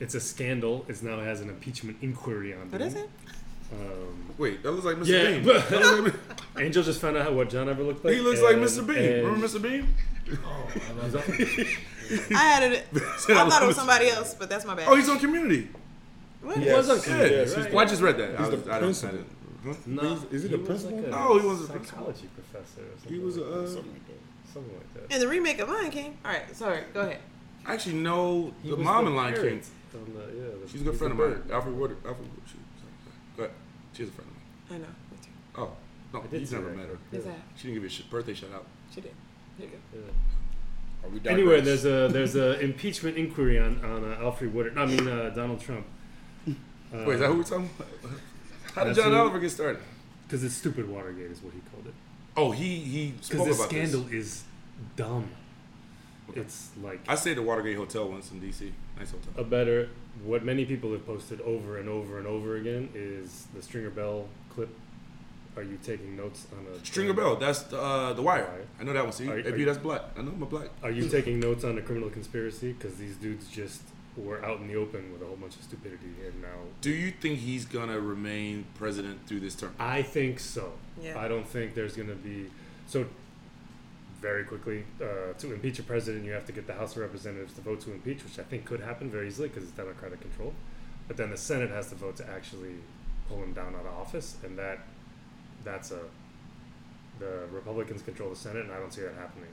it's 0.00 0.14
a 0.14 0.20
scandal. 0.20 0.84
It 0.88 1.02
now 1.02 1.18
has 1.20 1.40
an 1.40 1.48
impeachment 1.48 1.98
inquiry 2.02 2.52
on. 2.54 2.70
What 2.70 2.78
them. 2.78 2.82
is 2.88 2.94
it? 2.94 3.10
Um, 3.70 4.32
Wait, 4.38 4.62
that 4.62 4.70
looks 4.72 4.86
like 4.86 4.96
Mr. 4.96 5.06
Yeah, 5.08 5.30
Bean. 5.32 5.44
but- 5.44 5.68
That 5.68 5.80
looks 6.02 6.16
like- 6.28 6.40
Angel 6.64 6.82
just 6.82 7.00
found 7.02 7.16
out 7.18 7.24
how, 7.26 7.32
what 7.32 7.50
John 7.50 7.68
ever 7.68 7.82
looked 7.82 8.02
like. 8.04 8.14
he 8.14 8.20
looks 8.20 8.40
like 8.40 8.56
Mr. 8.56 8.86
Bean. 8.86 8.96
and- 8.96 9.26
Remember 9.26 9.46
Mr. 9.46 9.60
Bean? 9.62 9.94
Oh, 10.44 10.68
I 10.74 10.92
love 11.02 11.12
that. 11.12 11.66
I 12.34 12.38
had 12.38 12.62
it. 12.72 12.86
I 12.94 12.98
thought 13.48 13.62
it 13.62 13.66
was 13.66 13.76
somebody 13.76 14.08
else, 14.08 14.34
but 14.34 14.48
that's 14.48 14.64
my 14.64 14.74
bad. 14.74 14.88
Oh, 14.88 14.94
he's 14.96 15.08
on 15.08 15.18
Community. 15.18 15.68
What? 16.40 16.56
He 16.58 16.70
was 16.70 16.88
on 16.88 17.00
Community, 17.00 17.34
Yes, 17.34 17.54
he's 17.54 17.64
right? 17.64 17.74
Well, 17.74 17.84
I 17.84 17.88
just 17.88 18.00
read 18.00 18.16
that. 18.16 18.36
I, 18.36 18.42
He's 18.42 18.50
the 18.50 18.56
was, 18.56 18.68
I 18.68 18.70
don't. 18.70 18.76
I 18.76 18.78
principal. 18.80 19.16
didn't. 19.18 19.37
Huh? 19.68 19.74
No, 19.86 20.12
Is- 20.14 20.24
is 20.32 20.42
he 20.44 20.48
the 20.48 20.58
was 20.58 20.66
principal? 20.68 20.96
Like 20.98 21.06
a 21.06 21.10
No, 21.10 21.38
he 21.38 21.46
wasn't 21.46 21.72
the 21.82 21.86
psychology 21.88 22.28
professor. 22.34 22.80
Or 22.82 22.96
something 22.98 23.12
He 23.12 23.18
was 23.18 23.36
a. 23.36 23.40
like 23.40 23.50
that. 23.50 23.58
Uh, 23.58 23.66
Something 23.66 23.92
like 23.92 24.06
that. 24.06 24.52
something 24.52 24.74
like 24.74 24.94
that. 24.94 25.12
And 25.14 25.22
the 25.22 25.28
remake 25.28 25.58
of 25.58 25.68
Lion 25.68 25.90
King. 25.90 26.18
All 26.24 26.32
right, 26.32 26.56
sorry. 26.56 26.82
Go 26.94 27.00
ahead. 27.00 27.18
I 27.66 27.74
actually 27.74 27.96
know 27.96 28.52
He 28.62 28.70
the 28.70 28.76
mom 28.76 29.04
the 29.04 29.10
in 29.10 29.16
Lion 29.16 29.34
King. 29.34 29.60
the- 29.92 29.98
yeah, 29.98 30.42
the- 30.62 30.68
She's 30.68 30.80
a 30.80 30.84
good 30.84 30.96
friend 30.96 31.12
of 31.12 31.18
mine. 31.18 31.42
Alfred 31.52 31.76
Wood. 31.76 31.96
Alfred 32.06 32.18
Wood. 32.18 32.42
She, 32.46 32.52
sorry, 32.52 32.92
sorry. 33.04 33.16
Go 33.36 33.42
ahead. 33.44 33.54
She's 33.92 34.08
a 34.08 34.12
friend 34.12 34.30
of 34.30 34.36
mine. 34.36 34.44
I 34.70 34.78
know. 34.78 34.94
Me 35.10 35.16
too. 35.22 35.30
Oh, 35.60 35.70
no, 36.14 36.22
I 36.22 36.26
did 36.28 36.40
you've 36.40 36.52
never 36.52 36.70
met 36.70 36.86
her. 36.88 36.98
Who's 37.10 37.24
Yeah. 37.26 37.32
She 37.56 37.62
didn't 37.68 37.74
give 37.74 37.82
you 37.82 37.88
a 37.88 37.90
sh- 37.90 38.02
birthday 38.10 38.34
shout 38.34 38.52
out. 38.54 38.66
She 38.94 39.00
did. 39.00 39.12
There 39.58 39.66
you 39.66 39.72
go. 39.72 39.98
Yeah. 39.98 41.06
Are 41.06 41.10
we 41.10 41.20
Anyway, 41.28 41.60
there's 41.60 41.84
a 41.84 42.08
there's 42.08 42.34
a 42.36 42.58
impeachment 42.60 43.16
inquiry 43.16 43.58
on 43.58 43.84
on 43.84 44.04
uh, 44.12 44.16
Alfre 44.20 44.50
Woodard. 44.52 44.76
I 44.78 44.84
mean 44.86 45.06
uh, 45.06 45.30
Donald 45.34 45.60
Trump. 45.60 45.86
Uh, 46.48 46.52
Wait, 47.06 47.14
is 47.14 47.20
that 47.20 47.28
who 47.28 47.36
we're 47.38 47.42
talking 47.44 47.70
about? 47.78 48.12
How 48.74 48.84
did 48.84 48.94
John 48.96 49.12
Oliver 49.14 49.38
get 49.40 49.50
started? 49.50 49.80
Because 50.26 50.44
it's 50.44 50.54
stupid 50.54 50.88
Watergate 50.88 51.30
is 51.30 51.40
what 51.42 51.54
he 51.54 51.60
called 51.72 51.86
it. 51.86 51.94
Oh, 52.36 52.50
he 52.52 52.76
he 52.80 53.14
spoke 53.20 53.44
Because 53.46 53.58
about 53.58 53.70
this 53.70 53.78
scandal 53.90 54.00
this. 54.02 54.12
is 54.26 54.44
dumb. 54.96 55.30
Okay. 56.30 56.40
It's 56.40 56.70
like 56.82 57.00
I 57.08 57.14
stayed 57.14 57.32
at 57.32 57.36
the 57.36 57.42
Watergate 57.42 57.76
Hotel 57.76 58.08
once 58.08 58.30
in 58.30 58.38
D.C. 58.40 58.72
Nice 58.98 59.10
hotel. 59.10 59.32
a 59.36 59.44
better. 59.44 59.88
What 60.24 60.44
many 60.44 60.64
people 60.66 60.92
have 60.92 61.06
posted 61.06 61.40
over 61.42 61.78
and 61.78 61.88
over 61.88 62.18
and 62.18 62.26
over 62.26 62.56
again 62.56 62.90
is 62.94 63.46
the 63.54 63.62
Stringer 63.62 63.90
Bell 63.90 64.26
clip. 64.54 64.68
Are 65.56 65.62
you 65.62 65.78
taking 65.82 66.16
notes 66.16 66.46
on 66.52 66.66
a 66.72 66.84
Stringer 66.86 67.14
Bell. 67.14 67.34
That's 67.34 67.62
the, 67.62 67.80
uh, 67.80 68.12
the 68.12 68.22
Wire. 68.22 68.44
Wire. 68.44 68.66
I 68.78 68.84
know 68.84 68.92
that 68.92 69.02
one. 69.02 69.12
See, 69.12 69.28
Are- 69.28 69.38
AP, 69.40 69.46
are 69.46 69.56
you- 69.56 69.64
that's 69.64 69.78
black. 69.78 70.02
I 70.16 70.22
know 70.22 70.30
I'm 70.30 70.42
a 70.42 70.46
black. 70.46 70.68
Are 70.84 70.90
you 70.90 71.08
taking 71.08 71.40
notes 71.40 71.64
on 71.64 71.76
a 71.78 71.82
criminal 71.82 72.10
conspiracy? 72.10 72.72
Because 72.74 72.96
these 72.96 73.16
dudes 73.16 73.48
just 73.48 73.80
were 74.20 74.44
out 74.44 74.60
in 74.60 74.68
the 74.68 74.76
open 74.76 75.12
with 75.12 75.22
a 75.22 75.26
whole 75.26 75.36
bunch 75.36 75.56
of 75.56 75.62
stupidity, 75.62 76.12
and 76.26 76.42
now 76.42 76.48
Do 76.80 76.90
you 76.90 77.10
think 77.10 77.38
he's 77.38 77.64
gonna 77.64 78.00
remain 78.00 78.66
president 78.74 79.26
through 79.26 79.40
this 79.40 79.54
term? 79.54 79.74
I 79.78 80.02
think 80.02 80.40
so. 80.40 80.72
Yeah. 81.00 81.18
I 81.18 81.28
don't 81.28 81.46
think 81.46 81.74
there's 81.74 81.96
going 81.96 82.08
to 82.08 82.14
be 82.14 82.46
so. 82.86 83.06
Very 84.20 84.42
quickly, 84.42 84.84
uh, 85.00 85.32
to 85.38 85.52
impeach 85.54 85.78
a 85.78 85.84
president, 85.84 86.24
you 86.24 86.32
have 86.32 86.44
to 86.46 86.52
get 86.52 86.66
the 86.66 86.72
House 86.72 86.96
of 86.96 87.02
Representatives 87.02 87.54
to 87.54 87.60
vote 87.60 87.80
to 87.82 87.92
impeach, 87.92 88.24
which 88.24 88.36
I 88.40 88.42
think 88.42 88.64
could 88.64 88.80
happen 88.80 89.08
very 89.08 89.28
easily 89.28 89.46
because 89.46 89.62
it's 89.62 89.72
Democratic 89.76 90.20
control. 90.20 90.54
But 91.06 91.16
then 91.16 91.30
the 91.30 91.36
Senate 91.36 91.70
has 91.70 91.88
to 91.90 91.94
vote 91.94 92.16
to 92.16 92.28
actually 92.28 92.74
pull 93.28 93.40
him 93.40 93.52
down 93.52 93.76
out 93.76 93.86
of 93.86 93.94
office, 93.94 94.36
and 94.42 94.58
that 94.58 94.80
that's 95.62 95.92
a 95.92 96.00
the 97.20 97.46
Republicans 97.52 98.02
control 98.02 98.30
the 98.30 98.36
Senate, 98.36 98.64
and 98.64 98.72
I 98.72 98.78
don't 98.78 98.92
see 98.92 99.02
that 99.02 99.14
happening. 99.14 99.50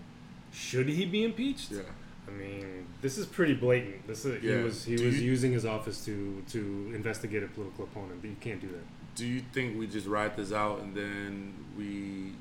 Should 0.52 0.88
he 0.90 1.06
be 1.06 1.24
impeached? 1.24 1.72
Yeah. 1.72 1.82
I 2.28 2.32
mean, 2.32 2.88
this 3.02 3.18
is 3.18 3.26
pretty 3.26 3.54
blatant. 3.54 4.08
This 4.08 4.26
is, 4.26 4.44
Yeah. 4.44 4.58
he 4.58 4.64
was 4.64 4.84
he 4.86 4.96
Do 4.96 5.06
was 5.06 5.20
you- 5.22 5.30
using 5.32 5.52
his 5.54 5.66
office 5.66 6.04
to 6.06 6.44
to 6.50 6.92
investigate 6.96 7.44
a 7.44 7.48
political 7.48 7.84
opponent, 7.86 8.22
but 8.22 8.30
you 8.30 8.36
can't 8.40 8.60
do 8.62 8.68
that. 8.70 8.84
Do 9.16 9.26
you 9.26 9.42
think 9.54 9.78
we 9.80 9.88
just 9.88 10.08
ride 10.08 10.36
this 10.36 10.52
out 10.52 10.82
and 10.82 10.96
then 10.96 11.54
we 11.78 12.34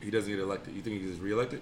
he 0.00 0.10
doesn't 0.10 0.30
get 0.30 0.40
elected? 0.40 0.74
You 0.74 0.82
think 0.82 1.00
he 1.00 1.06
gets 1.08 1.18
reelected? 1.18 1.60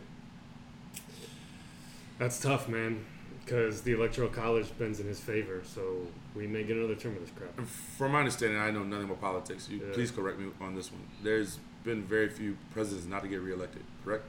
That's 2.19 2.41
tough, 2.41 2.69
man, 2.69 3.05
because 3.45 3.83
the 3.83 3.93
electoral 3.93 4.29
college 4.29 4.67
bends 4.79 4.99
in 5.01 5.07
his 5.07 5.21
favor, 5.21 5.63
so 5.65 6.07
we 6.35 6.47
may 6.47 6.65
get 6.65 6.77
another 6.77 6.97
term 6.97 7.15
of 7.15 7.21
this 7.21 7.31
crap. 7.37 7.59
From 7.97 8.13
my 8.13 8.19
understanding, 8.21 8.59
I 8.59 8.71
know 8.71 8.83
nothing 8.85 9.05
about 9.05 9.21
politics. 9.21 9.69
You 9.71 9.79
Yeah. 9.79 9.93
please 9.95 10.11
correct 10.11 10.39
me 10.39 10.51
on 10.61 10.75
this 10.75 10.91
one. 10.93 11.03
There's 11.23 11.59
been 11.85 12.03
very 12.03 12.29
few 12.29 12.57
presidents 12.73 13.07
not 13.07 13.23
to 13.23 13.29
get 13.29 13.41
reelected. 13.41 13.83
Correct? 14.05 14.25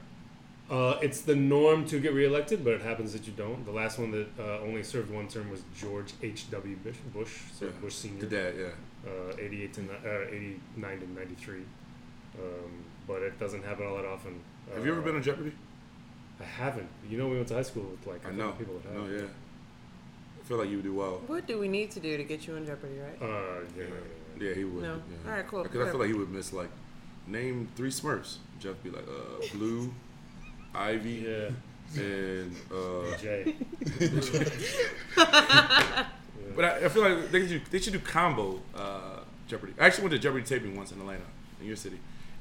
Uh, 0.70 0.96
it's 1.02 1.22
the 1.22 1.34
norm 1.34 1.84
to 1.86 1.98
get 1.98 2.14
reelected, 2.14 2.62
but 2.64 2.72
it 2.74 2.80
happens 2.82 3.12
that 3.12 3.26
you 3.26 3.32
don't. 3.32 3.64
The 3.64 3.72
last 3.72 3.98
one 3.98 4.12
that 4.12 4.28
uh, 4.38 4.60
only 4.60 4.84
served 4.84 5.10
one 5.10 5.26
term 5.26 5.50
was 5.50 5.62
George 5.76 6.12
H. 6.22 6.48
W. 6.52 6.76
Bush, 6.76 6.94
Bush 7.12 7.32
so 7.58 7.64
Yeah. 7.66 7.72
Bush 7.80 7.94
Senior, 7.94 8.20
The 8.20 8.26
dad, 8.26 8.54
yeah. 8.56 8.66
uh, 9.10 9.34
eighty-eight 9.36 9.74
to 9.74 9.80
uh, 9.82 10.26
eighty-nine 10.30 11.00
to 11.00 11.10
ninety-three. 11.12 11.62
Um, 12.38 12.84
but 13.08 13.22
it 13.22 13.38
doesn't 13.40 13.64
happen 13.64 13.84
all 13.86 13.96
that 13.96 14.04
often. 14.06 14.40
Have 14.72 14.84
you 14.86 14.92
ever 14.92 15.00
Uh, 15.00 15.04
been 15.04 15.16
on 15.16 15.22
Jeopardy? 15.24 15.52
I 16.40 16.44
haven't. 16.44 16.88
You 17.08 17.18
know, 17.18 17.28
we 17.28 17.34
went 17.36 17.48
to 17.48 17.54
high 17.54 17.62
school 17.62 17.82
with 17.90 18.06
like 18.06 18.22
a 18.24 18.28
I 18.28 18.30
couple 18.30 18.36
know. 18.46 18.52
people 18.52 18.74
that 18.78 18.90
I 18.90 18.92
have. 19.00 19.10
know, 19.10 19.16
yeah. 19.18 19.26
I 20.40 20.44
feel 20.44 20.56
like 20.58 20.68
you 20.70 20.76
would 20.76 20.84
do 20.84 20.94
well. 20.94 21.20
What 21.26 21.46
do 21.48 21.58
we 21.58 21.66
need 21.66 21.90
to 21.92 22.00
do 22.00 22.16
to 22.16 22.22
get 22.24 22.46
you 22.46 22.54
in 22.54 22.64
Jeopardy, 22.64 22.94
right? 22.98 23.20
Uh, 23.20 23.60
yeah, 23.76 23.84
Yeah, 24.48 24.54
he 24.54 24.64
would. 24.64 24.82
No. 24.84 24.94
Yeah. 25.24 25.30
All 25.30 25.36
right, 25.36 25.46
cool. 25.48 25.64
Because 25.64 25.86
I 25.88 25.90
feel 25.90 25.98
like 26.00 26.08
he 26.08 26.14
would 26.14 26.30
miss 26.30 26.52
like 26.52 26.70
name 27.26 27.68
three 27.74 27.90
Smurfs. 27.90 28.36
Jeff 28.60 28.80
be 28.84 28.90
like 28.90 29.06
uh, 29.08 29.44
Blue, 29.56 29.92
Ivy, 30.74 31.26
yeah. 31.26 32.00
and 32.02 32.56
uh, 32.72 33.16
Jay. 33.18 33.54
But 36.56 36.64
I, 36.64 36.86
I 36.86 36.88
feel 36.88 37.02
like 37.08 37.30
they 37.30 37.46
should, 37.46 37.64
they 37.66 37.78
should 37.78 37.92
do 37.92 38.00
combo 38.00 38.60
uh, 38.74 39.20
Jeopardy. 39.46 39.72
I 39.78 39.86
actually 39.86 40.02
went 40.04 40.12
to 40.14 40.18
Jeopardy 40.18 40.44
taping 40.44 40.74
once 40.76 40.90
in 40.90 41.00
Atlanta, 41.00 41.22
in 41.60 41.66
your 41.66 41.76
city. 41.76 41.98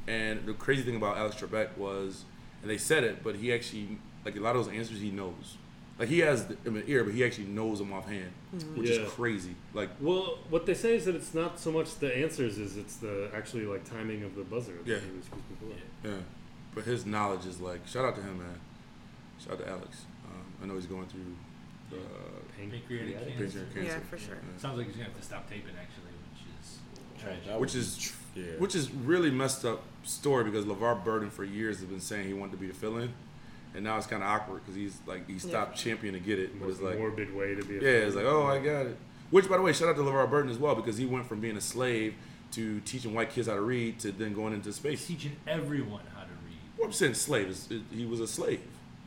And 0.08 0.46
the 0.48 0.54
crazy 0.54 0.82
thing 0.82 0.96
about 0.96 1.18
Alex 1.18 1.36
Trebek 1.36 1.78
was, 1.78 2.24
and 2.64 2.72
they 2.72 2.78
said 2.80 3.04
it, 3.04 3.24
but 3.24 3.36
he 3.36 3.54
actually, 3.54 4.00
like 4.26 4.36
a 4.36 4.40
lot 4.40 4.56
of 4.56 4.66
those 4.66 4.74
answers 4.74 5.00
he 5.00 5.12
knows. 5.12 5.58
Like 6.00 6.10
he 6.10 6.20
has 6.20 6.48
them 6.48 6.58
in 6.66 6.74
the 6.76 6.90
ear, 6.90 7.04
but 7.04 7.14
he 7.14 7.24
actually 7.24 7.48
knows 7.48 7.78
them 7.80 7.94
offhand, 7.94 8.32
which 8.76 8.90
Yeah. 8.90 9.02
is 9.02 9.12
crazy. 9.12 9.54
Like, 9.76 9.90
Well, 10.00 10.40
what 10.50 10.66
they 10.66 10.74
say 10.74 10.96
is 10.96 11.06
that 11.06 11.14
it's 11.16 11.34
not 11.36 11.60
so 11.60 11.72
much 11.72 11.96
the 12.00 12.16
answers 12.18 12.58
is 12.58 12.78
it's 12.78 12.96
the 12.98 13.30
actually 13.36 13.66
like 13.66 13.84
timing 13.84 14.24
of 14.24 14.34
the 14.36 14.44
buzzer. 14.44 14.74
that 14.86 14.88
Yeah. 14.90 14.98
he 15.00 15.16
was 15.18 15.26
screwing 15.26 15.44
people 15.50 15.68
up. 15.72 15.78
yeah. 16.04 16.12
But 16.76 16.86
his 16.86 17.06
knowledge 17.06 17.46
is 17.46 17.60
like, 17.60 17.88
shout 17.88 18.06
out 18.06 18.16
to 18.16 18.22
him, 18.22 18.40
man. 18.40 18.60
Shout 19.44 19.54
out 19.54 19.60
to 19.60 19.70
Alex. 19.70 20.06
Um, 20.26 20.46
I 20.62 20.66
know 20.68 20.76
he's 20.76 20.86
going 20.86 21.08
through 21.08 21.36
uh, 21.92 21.96
Pancreatic 22.58 22.88
pancreatic 22.88 23.38
cancer. 23.38 23.60
pancreatic 23.60 23.74
cancer. 23.74 23.92
Yeah, 23.92 24.10
for 24.10 24.18
sure. 24.18 24.36
Yeah. 24.36 24.62
Sounds 24.62 24.78
like 24.78 24.88
he's 24.88 24.96
gonna 24.96 25.10
have 25.10 25.18
to 25.18 25.24
stop 25.24 25.50
taping 25.50 25.74
actually, 25.80 26.12
which 26.32 26.44
is 26.62 26.78
tragic. 27.20 27.46
That 27.48 27.60
Which 27.60 27.76
is 27.76 28.14
yeah. 28.36 28.44
Which 28.60 28.76
is 28.76 28.92
really 28.92 29.32
messed 29.32 29.66
up 29.66 29.82
story 30.04 30.44
because 30.44 30.66
LeVar 30.66 31.04
Burton 31.04 31.30
for 31.30 31.44
years 31.44 31.80
has 31.80 31.88
been 31.88 32.00
saying 32.00 32.28
he 32.28 32.34
wanted 32.34 32.52
to 32.52 32.58
be 32.58 32.68
the 32.68 32.74
fill-in, 32.74 33.12
and 33.74 33.84
now 33.84 33.98
it's 33.98 34.08
kind 34.08 34.22
of 34.22 34.30
awkward 34.30 34.62
because 34.64 34.76
he's 34.76 35.00
like 35.08 35.28
he 35.28 35.40
stopped 35.40 35.78
champion 35.78 36.14
to 36.14 36.20
get 36.20 36.38
it, 36.38 36.60
but 36.60 36.68
Most 36.68 36.76
it's 36.76 36.84
like 36.84 37.00
morbid 37.00 37.34
way 37.36 37.56
to 37.56 37.64
be. 37.64 37.78
A 37.78 37.82
yeah, 37.82 38.06
it's 38.06 38.16
like 38.16 38.26
oh 38.26 38.46
I 38.46 38.60
got 38.60 38.86
it. 38.86 38.98
Which, 39.32 39.48
by 39.48 39.58
the 39.58 39.64
way, 39.64 39.74
shout 39.74 39.90
out 39.90 39.96
to 39.96 40.02
LeVar 40.02 40.30
Burton 40.30 40.50
as 40.50 40.58
well 40.58 40.76
because 40.76 40.98
he 40.98 41.06
went 41.06 41.28
from 41.28 41.40
being 41.40 41.56
a 41.56 41.62
slave 41.62 42.16
to 42.52 42.80
teaching 42.82 43.14
white 43.14 43.30
kids 43.30 43.48
how 43.48 43.54
to 43.54 43.62
read 43.62 44.00
to 44.00 44.12
then 44.12 44.34
going 44.34 44.54
into 44.54 44.74
space. 44.74 45.06
Teaching 45.06 45.36
everyone 45.48 46.02
how 46.16 46.19
to 46.19 46.19
read. 46.19 46.19
Well, 46.80 46.88
I'm 46.88 46.94
saying 46.94 47.14
slave. 47.14 47.48
Is, 47.50 47.70
is- 47.70 47.82
he 47.92 48.06
was 48.06 48.20
a 48.22 48.28
slave 48.28 48.62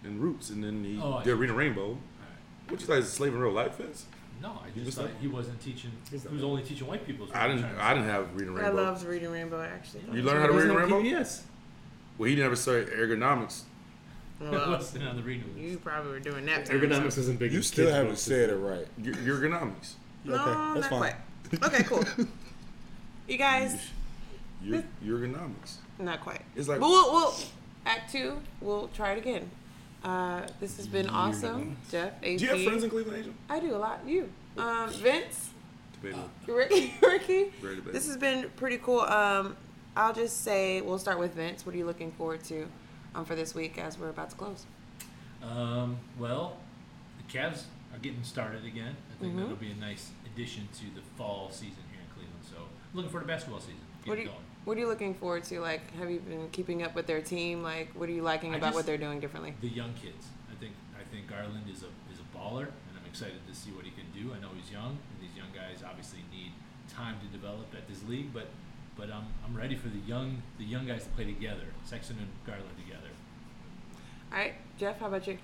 in 0.05 0.21
roots, 0.21 0.51
and 0.51 0.63
then 0.63 0.85
he 0.85 1.01
Oh, 1.03 1.15
I 1.15 1.25
did 1.25 1.31
see. 1.35 1.41
Reading 1.41 1.57
Rainbow. 1.57 1.83
Alright. 1.83 1.99
What 2.69 2.81
you 2.81 2.87
thought 2.87 2.95
he 2.95 3.01
a 3.01 3.05
slave 3.05 3.35
in 3.35 3.41
real 3.41 3.53
life 3.53 3.81
is? 3.81 4.05
No, 4.43 4.59
I 4.65 4.71
He 4.75 4.81
was 4.81 4.87
just 4.89 4.99
thought 4.99 5.07
like- 5.07 5.21
he 5.21 5.29
wasn't 5.29 5.61
teaching. 5.61 5.91
He 6.11 6.17
was 6.17 6.43
only 6.45 6.63
teaching 6.63 6.87
white 6.87 7.07
people. 7.07 7.27
is 7.27 7.33
what 7.33 7.41
I 7.41 7.45
I'm 7.47 7.57
didn't. 7.57 7.63
trying 7.63 7.77
to 7.77 7.83
I 7.85 7.89
say. 7.91 7.95
didn't 7.95 8.11
have 8.11 8.35
Reading 8.35 8.55
rainbow. 8.55 8.61
I 8.61 8.67
Rainbow. 8.69 8.83
loved 8.83 9.05
reading 9.07 9.31
Rainbow 9.31 9.63
actually. 9.63 10.01
You 10.13 10.23
learned 10.23 10.41
how 10.41 10.47
to 10.47 10.53
read 10.53 10.69
Wasn't 10.69 10.77
Rainbow? 10.79 10.99
Yes. 11.01 11.45
Well, 12.19 12.29
he 12.29 12.37
never 12.37 12.57
started 12.57 12.89
ergonomics. 12.91 13.63
It 14.41 14.51
Well, 14.51 14.71
wasn't 14.71 15.05
on 15.07 15.15
the 15.15 15.23
reading 15.23 15.45
list. 15.55 15.59
you 15.71 15.79
probably 15.79 16.11
were 16.11 16.19
doing 16.19 16.45
that. 16.47 16.67
Ergonomics 16.67 17.17
isn't 17.17 17.39
big. 17.39 17.53
You 17.53 17.59
in 17.59 17.63
still 17.63 17.85
kids' 17.85 17.95
haven't 17.95 18.11
books. 18.13 18.23
said 18.23 18.51
it 18.51 18.57
right. 18.57 18.89
Y- 18.99 19.05
Ergonomics. 19.13 19.93
No, 20.25 20.35
Okay, 20.35 20.81
that's 20.81 20.91
not 20.91 21.01
fine. 21.01 21.15
quite. 21.61 21.73
Okay, 21.75 21.83
cool. 21.85 22.05
you 23.29 23.37
guys, 23.39 23.77
Yer- 24.65 24.83
Ergonomics. 25.05 25.77
not 26.01 26.21
quite. 26.23 26.43
It's 26.57 26.67
like 26.69 26.81
But 26.81 26.89
we'll, 26.89 27.13
we'll 27.13 27.35
Act 27.87 28.13
Two. 28.13 28.41
We'll 28.61 28.89
try 28.89 29.13
it 29.13 29.19
again. 29.19 29.51
Uh, 30.05 30.43
this 30.61 30.77
has 30.77 30.87
been 30.89 31.09
awesome, 31.09 31.77
Jeff. 31.91 32.13
AP. 32.23 32.23
Do 32.23 32.45
you 32.45 32.49
have 32.49 32.63
friends 32.65 32.83
in 32.85 32.91
Cleveland, 32.91 33.19
Angel? 33.19 33.35
I 33.49 33.61
do 33.61 33.75
a 33.75 33.79
lot. 33.79 34.01
You, 34.07 34.29
um, 34.59 34.91
Vince, 34.91 35.51
Debatable. 35.95 36.29
Ricky, 36.49 36.95
Ricky. 37.03 37.53
This 37.93 38.07
has 38.09 38.17
been 38.17 38.51
pretty 38.57 38.79
cool. 38.79 39.01
Um, 39.01 39.57
I'll 39.97 40.13
just 40.15 40.43
say 40.43 40.81
we'll 40.81 40.99
start 40.99 41.19
with 41.19 41.35
Vince. 41.35 41.65
What 41.65 41.75
are 41.75 41.79
you 41.79 41.85
looking 41.87 42.11
forward 42.13 42.43
to 42.45 42.67
um, 43.15 43.25
for 43.25 43.35
this 43.37 43.55
week 43.55 43.79
as 43.79 43.99
we're 43.99 44.09
about 44.09 44.31
to 44.31 44.37
close? 44.37 44.65
Um, 45.43 45.99
well, 46.19 46.57
the 47.19 47.39
Cavs 47.39 47.63
are 47.93 47.99
getting 48.01 48.23
started 48.25 48.65
again. 48.65 48.97
I 49.17 49.21
think 49.21 49.35
Mhm. 49.35 49.41
that'll 49.41 49.57
be 49.57 49.71
a 49.71 49.75
nice 49.77 50.11
addition 50.27 50.69
to 50.79 50.85
the 50.95 51.03
fall 51.17 51.49
season 51.51 51.83
here 51.93 52.01
in 52.01 52.07
Cleveland. 52.15 52.43
So, 52.49 52.57
looking 52.95 53.11
forward 53.11 53.27
to 53.27 53.29
basketball 53.29 53.61
season. 53.61 53.77
Get 54.05 54.09
What 54.09 54.19
it 54.19 54.21
are 54.23 54.25
you 54.25 54.29
going. 54.31 54.43
What 54.65 54.77
are 54.77 54.81
you 54.81 54.87
looking 54.87 55.15
forward 55.15 55.45
to? 55.45 55.61
Like, 55.61 55.93
have 55.97 56.11
you 56.11 56.21
been 56.21 56.49
keeping 56.51 56.83
up 56.83 56.95
with 56.95 57.07
their 57.07 57.21
team? 57.21 57.63
Like, 57.63 57.91
what 57.95 58.09
are 58.09 58.13
you 58.13 58.23
liking 58.23 58.55
I 58.55 58.59
about 58.59 58.69
just- 58.69 58.77
what 58.77 58.87
they're 58.87 58.97
doing 58.99 59.19
differently? 59.21 59.55
The 59.61 59.69
young 59.69 59.93
kids. 59.95 60.29
I 60.51 60.55
think 60.61 60.75
I 60.99 61.03
think 61.13 61.29
Garland 61.29 61.69
is 61.69 61.83
a 61.83 61.91
is 62.13 62.21
a 62.21 62.37
baller, 62.37 62.67
and 62.69 62.95
I'm 62.99 63.07
excited 63.09 63.41
to 63.49 63.55
see 63.55 63.71
what 63.73 63.85
he 63.85 63.91
can 63.91 64.07
do. 64.15 64.33
I 64.33 64.39
know 64.41 64.51
he's 64.55 64.71
young, 64.71 64.99
and 65.11 65.17
these 65.21 65.37
young 65.37 65.49
guys 65.55 65.83
obviously 65.87 66.21
need 66.31 66.53
time 66.89 67.17
to 67.21 67.27
develop 67.27 67.67
at 67.75 67.89
this 67.89 68.03
league. 68.09 68.33
But 68.33 68.49
but 68.97 69.11
I'm 69.11 69.27
I'm 69.45 69.57
ready 69.57 69.75
for 69.75 69.89
the 69.89 69.99
young 70.07 70.43
the 70.59 70.65
young 70.65 70.87
guys 70.87 71.05
to 71.05 71.11
play 71.11 71.25
together. 71.25 71.67
Sexton 71.85 72.19
and 72.19 72.29
Garland 72.47 72.77
together. 72.79 73.09
All 74.33 74.39
right, 74.39 74.55
Jeff, 74.79 74.99
how 75.01 75.09
about 75.09 75.27
you? 75.27 75.39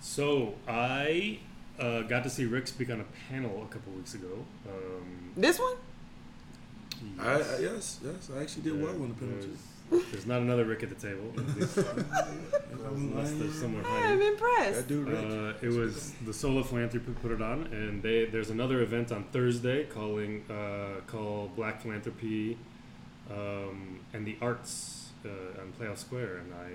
So 0.00 0.54
I 0.66 1.40
uh, 1.78 2.02
got 2.02 2.22
to 2.24 2.30
see 2.30 2.44
Rick 2.44 2.66
speak 2.68 2.90
on 2.90 3.00
a 3.00 3.04
panel 3.28 3.62
a 3.62 3.72
couple 3.72 3.92
weeks 3.92 4.14
ago. 4.14 4.44
Um, 4.66 5.32
This 5.36 5.58
one? 5.58 5.74
I, 7.18 7.32
I, 7.32 7.36
yes, 7.60 8.00
yes. 8.04 8.30
I 8.34 8.42
actually 8.42 8.62
did 8.62 8.80
well 8.80 8.94
on 8.94 9.08
the 9.08 9.14
penalty. 9.14 9.50
There's, 9.90 10.10
there's 10.10 10.26
not 10.26 10.40
another 10.40 10.64
Rick 10.64 10.82
at 10.82 10.88
the 10.88 10.94
table. 10.94 11.32
unless 12.94 13.32
there's 13.32 13.58
someone 13.58 13.84
I'm 13.86 14.20
impressed. 14.20 14.76
That 14.76 14.88
dude, 14.88 15.08
Rich. 15.08 15.18
Uh, 15.18 15.66
it 15.66 15.68
was 15.68 16.12
the 16.24 16.32
Solo 16.32 16.62
Philanthropy 16.62 17.12
put 17.20 17.30
it 17.30 17.42
on, 17.42 17.66
and 17.66 18.02
they 18.02 18.26
there's 18.26 18.50
another 18.50 18.80
event 18.80 19.12
on 19.12 19.24
Thursday 19.24 19.84
calling 19.84 20.44
uh, 20.50 21.00
called 21.06 21.54
Black 21.56 21.82
Philanthropy 21.82 22.56
um, 23.30 24.00
and 24.12 24.26
the 24.26 24.36
Arts 24.40 25.10
uh, 25.24 25.60
on 25.60 25.72
Playhouse 25.72 26.00
Square, 26.00 26.38
and 26.38 26.54
I 26.54 26.66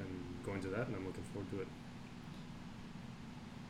am 0.00 0.24
going 0.44 0.60
to 0.62 0.68
that, 0.68 0.86
and 0.88 0.96
I'm 0.96 1.06
looking 1.06 1.24
forward 1.32 1.50
to 1.52 1.60
it. 1.60 1.68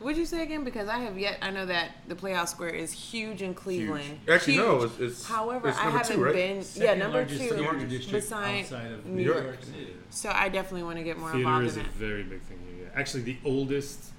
Would 0.00 0.16
you 0.16 0.26
say 0.26 0.42
again? 0.42 0.64
Because 0.64 0.88
I 0.88 0.98
have 0.98 1.18
yet. 1.18 1.38
I 1.40 1.50
know 1.50 1.64
that 1.66 1.92
the 2.08 2.14
Playhouse 2.14 2.50
Square 2.50 2.70
is 2.70 2.92
huge 2.92 3.40
in 3.42 3.54
Cleveland. 3.54 4.04
Huge. 4.04 4.28
Actually, 4.28 4.56
no. 4.58 4.82
It's, 4.82 4.98
it's 4.98 5.26
However, 5.26 5.68
it's 5.68 5.78
I 5.78 5.82
haven't 5.90 6.16
two, 6.16 6.24
right? 6.24 6.34
been. 6.34 6.64
yeah, 6.74 6.94
number 6.94 7.24
two. 7.24 7.36
theater 7.38 7.86
district 7.86 8.10
beside 8.12 8.60
outside 8.64 8.92
of 8.92 9.06
New 9.06 9.16
New 9.16 9.22
York. 9.22 9.44
York 9.44 9.62
City. 9.64 9.94
So 10.10 10.30
I 10.34 10.48
definitely 10.48 10.82
want 10.82 10.98
to 10.98 11.04
get 11.04 11.16
more 11.18 11.30
Theater 11.30 11.44
involved 11.46 11.66
is 11.66 11.76
in 11.76 11.86
a 11.86 11.88
very 11.90 12.22
big 12.22 12.42
thing 12.42 12.58
here. 12.66 12.86
yeah. 12.92 12.98
Actually, 13.00 13.22
the 13.22 13.36
oldest 13.44 14.10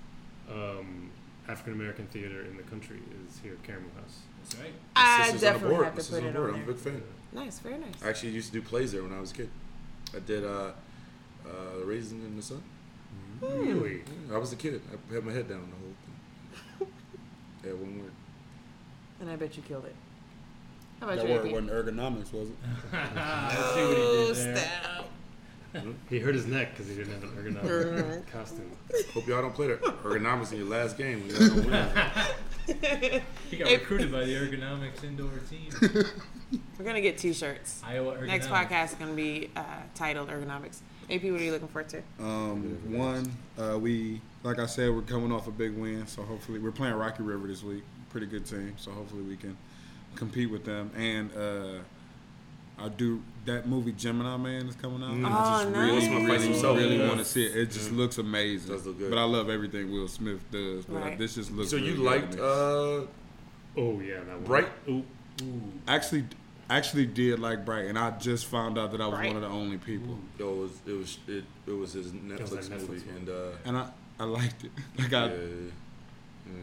um, 0.51 1.11
African 1.47 1.73
American 1.73 2.07
theater 2.07 2.41
in 2.45 2.57
the 2.57 2.63
country 2.63 2.99
is 3.27 3.39
here 3.43 3.53
at 3.53 3.63
Karamu 3.63 3.93
House. 4.01 4.19
That's 4.43 4.55
right. 4.55 4.71
My 4.95 5.01
I 5.01 5.23
sister's 5.25 5.43
on 5.43 5.53
definitely 5.53 5.75
board. 5.75 5.85
have 5.85 5.93
My 5.93 5.97
to 5.97 6.03
sister's 6.03 6.21
put 6.21 6.29
it 6.29 6.35
board. 6.35 6.49
on 6.49 6.55
I'm 6.55 6.63
a 6.63 6.67
big 6.67 6.77
fan. 6.77 7.03
Nice, 7.33 7.59
very 7.59 7.77
nice. 7.77 7.93
I 8.03 8.09
actually 8.09 8.31
used 8.31 8.47
to 8.47 8.53
do 8.53 8.61
plays 8.65 8.91
there 8.93 9.03
when 9.03 9.13
I 9.13 9.19
was 9.19 9.31
a 9.31 9.35
kid. 9.35 9.49
I 10.15 10.19
did 10.19 10.45
uh, 10.45 10.71
uh, 11.45 11.83
Raisin 11.83 12.21
in 12.25 12.35
the 12.37 12.41
Sun. 12.41 12.63
Really? 13.41 14.01
Yeah, 14.29 14.35
I 14.35 14.37
was 14.37 14.53
a 14.53 14.55
kid. 14.55 14.81
I 15.11 15.13
had 15.13 15.23
my 15.25 15.31
head 15.31 15.47
down 15.49 15.69
the 15.69 16.85
whole 16.85 16.87
thing. 16.87 16.87
yeah, 17.65 17.71
one 17.73 17.99
word. 18.01 18.11
And 19.21 19.29
I 19.29 19.35
bet 19.35 19.55
you 19.57 19.63
killed 19.63 19.85
it. 19.85 19.95
How 20.99 21.07
about 21.07 21.17
That 21.17 21.27
you, 21.27 21.33
word 21.33 21.45
AP? 21.47 21.51
wasn't 21.51 21.71
ergonomics, 21.71 22.33
was 22.33 22.49
it? 22.49 22.55
I 22.93 23.49
see 23.75 23.81
what 23.85 23.97
Oh, 23.97 24.27
he 24.27 24.33
did 24.33 24.55
there. 24.55 24.55
stop. 24.81 25.09
He 26.09 26.19
hurt 26.19 26.35
his 26.35 26.45
neck 26.45 26.71
because 26.71 26.87
he 26.87 26.95
didn't 26.95 27.11
have 27.15 27.23
an 27.23 27.31
ergonomic 27.31 28.31
costume. 28.31 28.71
Hope 29.13 29.27
y'all 29.27 29.41
don't 29.41 29.53
play 29.53 29.67
the 29.67 29.73
ergonomics 29.75 30.53
in 30.53 30.59
your 30.59 30.67
last 30.69 30.97
game. 30.97 31.19
When 31.27 31.29
y'all 31.35 31.49
don't 31.49 31.65
win. 32.69 33.21
He 33.51 33.57
got 33.57 33.69
recruited 33.69 34.09
by 34.09 34.23
the 34.23 34.35
ergonomics 34.35 35.03
indoor 35.03 35.29
team. 35.49 35.69
We're 36.79 36.85
gonna 36.85 37.01
get 37.01 37.17
T-shirts. 37.17 37.81
Iowa 37.85 38.15
ergonomics. 38.15 38.27
Next 38.27 38.47
podcast 38.47 38.85
is 38.85 38.93
gonna 38.93 39.11
be 39.15 39.49
uh, 39.57 39.63
titled 39.95 40.29
Ergonomics. 40.29 40.79
AP, 41.09 41.23
what 41.23 41.39
are 41.39 41.43
you 41.43 41.51
looking 41.51 41.67
forward 41.67 41.89
to? 41.89 41.97
Um, 42.19 42.79
one, 42.97 43.31
uh, 43.59 43.77
we 43.77 44.21
like 44.43 44.59
I 44.59 44.65
said, 44.65 44.89
we're 44.93 45.01
coming 45.01 45.31
off 45.31 45.47
a 45.47 45.51
big 45.51 45.75
win, 45.75 46.07
so 46.07 46.21
hopefully 46.23 46.59
we're 46.59 46.71
playing 46.71 46.95
Rocky 46.95 47.23
River 47.23 47.47
this 47.47 47.63
week. 47.63 47.83
Pretty 48.09 48.27
good 48.27 48.45
team, 48.45 48.73
so 48.77 48.91
hopefully 48.91 49.23
we 49.23 49.35
can 49.37 49.55
compete 50.15 50.49
with 50.49 50.63
them. 50.65 50.89
And 50.97 51.29
uh, 51.35 51.79
I 52.83 52.89
do 52.89 53.21
that 53.45 53.67
movie 53.67 53.91
Gemini 53.91 54.37
Man 54.37 54.67
is 54.67 54.75
coming 54.75 55.03
out. 55.03 55.11
Mm. 55.13 55.25
I 55.25 55.29
just 55.63 55.67
Oh, 55.67 55.79
really, 55.79 55.93
nice. 55.99 56.09
Will 56.09 56.21
really, 56.25 56.47
fights 56.47 56.63
really 56.63 56.97
Yeah. 56.99 57.07
want 57.07 57.19
to 57.19 57.25
see 57.25 57.45
it. 57.45 57.55
It 57.55 57.71
just 57.71 57.91
Yeah. 57.91 57.97
looks 57.97 58.17
amazing. 58.17 58.71
Does 58.71 58.85
look 58.85 58.97
good. 58.97 59.09
But 59.09 59.19
I 59.19 59.23
love 59.23 59.49
everything 59.49 59.91
Will 59.91 60.07
Smith 60.07 60.39
does. 60.51 60.85
But 60.85 60.95
Right. 60.95 61.17
this 61.17 61.35
just 61.35 61.51
looks. 61.51 61.69
So 61.69 61.75
you 61.77 61.93
really 61.93 61.97
good 61.97 62.03
liked 62.05 62.31
to 62.33 62.45
uh, 62.45 63.07
Oh 63.77 63.99
yeah, 63.99 64.19
that 64.21 64.27
one. 64.35 64.43
Bright? 64.43 64.69
Ooh, 64.89 65.03
actually 65.87 66.25
actually 66.69 67.05
did 67.05 67.39
like 67.39 67.65
Bright, 67.65 67.85
and 67.85 67.97
I 67.97 68.11
just 68.11 68.45
found 68.47 68.77
out 68.77 68.91
that 68.91 69.01
I 69.01 69.07
was 69.07 69.15
Bright? 69.15 69.27
one 69.27 69.35
of 69.37 69.41
the 69.41 69.47
only 69.49 69.77
people. 69.77 70.17
Yo, 70.39 70.53
it 70.53 70.57
was 70.57 70.71
it 70.87 70.91
was 70.91 71.17
it, 71.27 71.43
it 71.67 71.71
was 71.71 71.93
his 71.93 72.07
Netflix, 72.11 72.51
was 72.57 72.69
Netflix 72.69 72.87
movie, 72.89 73.07
one. 73.07 73.15
and 73.17 73.29
uh, 73.29 73.33
And 73.65 73.77
I 73.77 73.89
I 74.19 74.23
liked 74.25 74.63
it. 74.63 74.71
Like 74.99 75.13
I. 75.13 75.25
yeah, 75.27 75.31
yeah. 76.47 76.53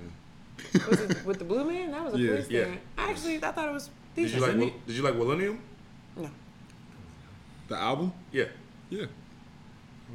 Was 0.88 1.00
it 1.00 1.26
with 1.26 1.38
the 1.38 1.44
Blue 1.44 1.64
Man? 1.64 1.90
That 1.90 2.04
was 2.04 2.14
a 2.14 2.18
Yeah. 2.18 2.30
police 2.34 2.50
Yeah. 2.50 2.64
thing. 2.64 2.78
Actually, 2.96 3.36
I 3.44 3.50
thought 3.52 3.68
it 3.68 3.72
was 3.72 3.90
Did 4.14 4.30
you 4.30 4.40
like 4.40 4.50
Isn't 4.54 4.86
Did 4.86 4.96
you 4.96 5.02
like 5.02 5.16
Millennium? 5.16 5.58
no. 6.16 6.30
The 7.68 7.76
album? 7.76 8.12
Yeah. 8.30 8.44
Yeah. 8.90 9.06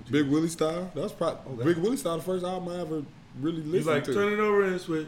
Big 0.09 0.27
Willie 0.29 0.47
style. 0.47 0.89
That 0.95 1.01
was 1.01 1.11
probably 1.11 1.65
Big 1.65 1.77
Willie 1.77 1.97
style. 1.97 2.17
The 2.17 2.23
first 2.23 2.45
album 2.45 2.69
I 2.69 2.81
ever 2.81 3.03
really 3.41 3.61
He's 3.61 3.71
listened 3.71 3.95
like 3.95 4.03
to. 4.05 4.13
turn 4.13 4.33
it 4.33 4.39
over 4.39 4.63
and 4.63 4.79
switch. 4.79 5.07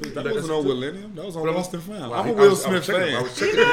That 0.00 0.24
wasn't 0.24 0.52
on 0.52 0.64
Millennium. 0.66 1.14
That 1.14 1.26
was 1.26 1.36
on 1.36 1.42
But 1.42 1.48
I'm- 1.48 1.56
Lost 1.56 1.74
and 1.74 1.82
Found. 1.82 2.04
I'm 2.04 2.12
I 2.12 2.28
a 2.28 2.32
was- 2.32 2.36
Will 2.48 2.56
Smith 2.56 2.86
fan. 2.86 3.14
I 3.14 3.22
was 3.22 3.38
checking. 3.38 3.58
Yeah, 3.58 3.64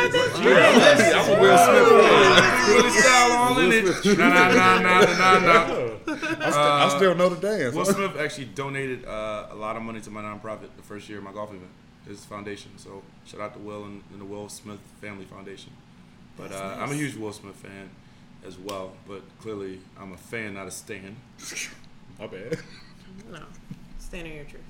I'm 1.19 1.29
a 1.29 1.41
Will 1.41 1.57
Smith 1.65 1.87
fan. 1.89 2.75
Willie 2.75 2.89
style 2.89 3.31
all 3.37 3.59
in 3.59 3.71
it. 3.71 4.17
Nah, 4.17 4.27
nah, 4.29 4.49
nah, 4.49 4.79
nah, 4.79 5.39
nah, 5.39 5.39
nah. 5.39 5.89
I, 6.09 6.49
still, 6.49 6.61
I 6.61 6.93
still 6.97 7.15
know 7.15 7.29
the 7.29 7.35
dance. 7.47 7.75
Will 7.75 7.85
Smith 7.85 8.17
actually 8.17 8.45
donated 8.45 9.05
uh, 9.05 9.47
a 9.51 9.55
lot 9.55 9.75
of 9.77 9.83
money 9.83 10.01
to 10.01 10.09
my 10.11 10.21
nonprofit 10.21 10.69
the 10.75 10.83
first 10.83 11.07
year 11.07 11.19
of 11.19 11.23
my 11.23 11.31
golf 11.31 11.49
event, 11.49 11.69
his 12.07 12.25
foundation. 12.25 12.71
So 12.77 13.03
shout 13.25 13.39
out 13.41 13.53
to 13.53 13.59
Will 13.59 13.83
and, 13.85 14.03
and 14.11 14.19
the 14.21 14.25
Will 14.25 14.49
Smith 14.49 14.79
Family 15.01 15.25
Foundation. 15.25 15.71
But 16.37 16.51
uh, 16.51 16.77
I'm 16.79 16.91
a 16.91 16.95
huge 16.95 17.15
Will 17.15 17.31
Smith 17.33 17.55
fan 17.55 17.89
as 18.45 18.57
well. 18.57 18.93
But 19.07 19.21
clearly, 19.41 19.79
I'm 19.99 20.13
a 20.13 20.17
fan, 20.17 20.53
not 20.55 20.67
a 20.67 20.71
stan. 20.71 21.15
My 22.19 22.27
bad. 22.27 22.57
No. 23.31 23.39
Stand 23.99 24.27
in 24.27 24.33
your 24.33 24.45
truth. 24.45 24.63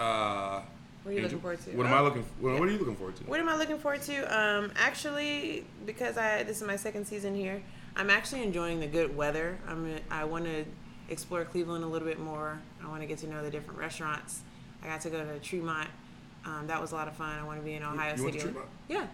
Uh, 0.00 0.62
What 1.02 1.12
are 1.12 1.14
you 1.14 1.22
looking 1.22 1.40
forward 1.40 1.60
to? 1.60 1.70
What 1.76 1.86
am 1.86 1.92
I 1.92 2.00
looking? 2.00 2.24
What, 2.40 2.58
what 2.58 2.68
are 2.68 2.72
you 2.72 2.78
looking 2.78 2.96
forward 2.96 3.16
to? 3.16 3.24
What 3.24 3.38
am 3.40 3.48
I 3.48 3.56
looking 3.56 3.78
forward 3.78 4.02
to? 4.02 4.38
Um, 4.38 4.72
actually, 4.76 5.64
because 5.84 6.16
I 6.16 6.42
this 6.42 6.60
is 6.60 6.66
my 6.66 6.76
second 6.76 7.06
season 7.06 7.34
here, 7.34 7.62
I'm 7.96 8.08
actually 8.10 8.42
enjoying 8.42 8.80
the 8.80 8.86
good 8.86 9.14
weather. 9.14 9.58
I'm 9.68 9.96
I 10.10 10.24
want 10.24 10.44
to 10.46 10.64
explore 11.10 11.44
Cleveland 11.44 11.84
a 11.84 11.86
little 11.86 12.08
bit 12.08 12.18
more. 12.18 12.58
I 12.82 12.88
want 12.88 13.02
to 13.02 13.06
get 13.06 13.18
to 13.18 13.26
know 13.28 13.42
the 13.42 13.50
different 13.50 13.78
restaurants. 13.78 14.40
I 14.82 14.86
got 14.86 15.00
to 15.02 15.10
go 15.10 15.22
to 15.24 15.38
Tremont. 15.40 15.88
Um, 16.46 16.66
that 16.68 16.80
was 16.80 16.92
a 16.92 16.94
lot 16.94 17.06
of 17.08 17.14
fun. 17.14 17.38
I 17.38 17.44
want 17.44 17.58
to 17.58 17.64
be 17.64 17.74
in 17.74 17.82
Ohio 17.82 18.16
you 18.16 18.24
went 18.24 18.34
City. 18.34 18.38
to 18.38 18.52
Tremont? 18.52 18.68
Yeah, 18.88 19.06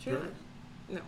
Tremont. 0.00 0.34
No, 0.88 1.00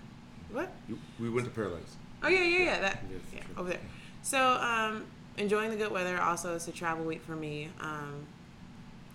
what? 0.50 0.72
You, 0.88 0.98
we 1.20 1.30
went 1.30 1.46
to 1.46 1.52
Paradise. 1.52 1.96
Oh 2.24 2.28
yeah, 2.28 2.42
yeah, 2.42 2.64
yeah. 2.64 2.80
That 2.80 3.04
Yes, 3.08 3.20
yeah, 3.34 3.60
over 3.60 3.68
there. 3.68 3.80
So 4.22 4.40
um, 4.40 5.04
enjoying 5.36 5.70
the 5.70 5.76
good 5.76 5.92
weather. 5.92 6.20
Also, 6.20 6.56
it's 6.56 6.66
a 6.66 6.72
travel 6.72 7.04
week 7.04 7.22
for 7.22 7.36
me. 7.36 7.68
Um, 7.80 8.26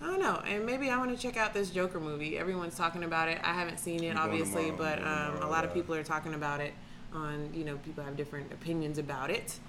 I 0.02 0.06
don't 0.06 0.20
know, 0.20 0.42
and 0.44 0.66
maybe 0.66 0.90
I 0.90 0.98
want 0.98 1.16
to 1.16 1.16
check 1.16 1.36
out 1.36 1.54
this 1.54 1.70
Joker 1.70 2.00
movie. 2.00 2.36
Everyone's 2.36 2.76
talking 2.76 3.04
about 3.04 3.28
it. 3.28 3.38
I 3.44 3.52
haven't 3.52 3.78
seen 3.78 4.02
it, 4.02 4.16
obviously, 4.16 4.70
tomorrow. 4.70 4.96
but 4.96 4.98
I'm 4.98 5.06
um, 5.06 5.12
a 5.12 5.32
tomorrow, 5.34 5.50
lot 5.52 5.64
of 5.64 5.72
people 5.72 5.94
are 5.94 6.02
talking 6.02 6.34
about 6.34 6.60
it. 6.60 6.74
On 7.12 7.50
you 7.54 7.64
know, 7.64 7.76
people 7.76 8.02
have 8.02 8.16
different 8.16 8.52
opinions 8.52 8.98
about 8.98 9.30
it, 9.30 9.60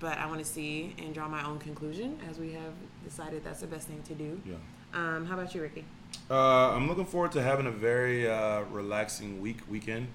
but 0.00 0.16
I 0.16 0.26
want 0.26 0.38
to 0.38 0.46
see 0.46 0.94
and 0.98 1.12
draw 1.12 1.28
my 1.28 1.44
own 1.44 1.58
conclusion 1.58 2.18
as 2.30 2.38
we 2.38 2.52
have 2.52 2.72
decided 3.04 3.44
that's 3.44 3.60
the 3.60 3.66
best 3.66 3.86
thing 3.86 4.02
to 4.04 4.14
do. 4.14 4.40
Yeah. 4.46 4.54
Um, 4.94 5.26
how 5.26 5.34
about 5.34 5.54
you, 5.54 5.60
Ricky? 5.60 5.84
Uh, 6.30 6.70
I'm 6.70 6.88
looking 6.88 7.04
forward 7.06 7.32
to 7.32 7.42
having 7.42 7.66
a 7.66 7.70
very 7.70 8.30
uh, 8.30 8.62
relaxing 8.70 9.42
week 9.42 9.58
weekend. 9.68 10.06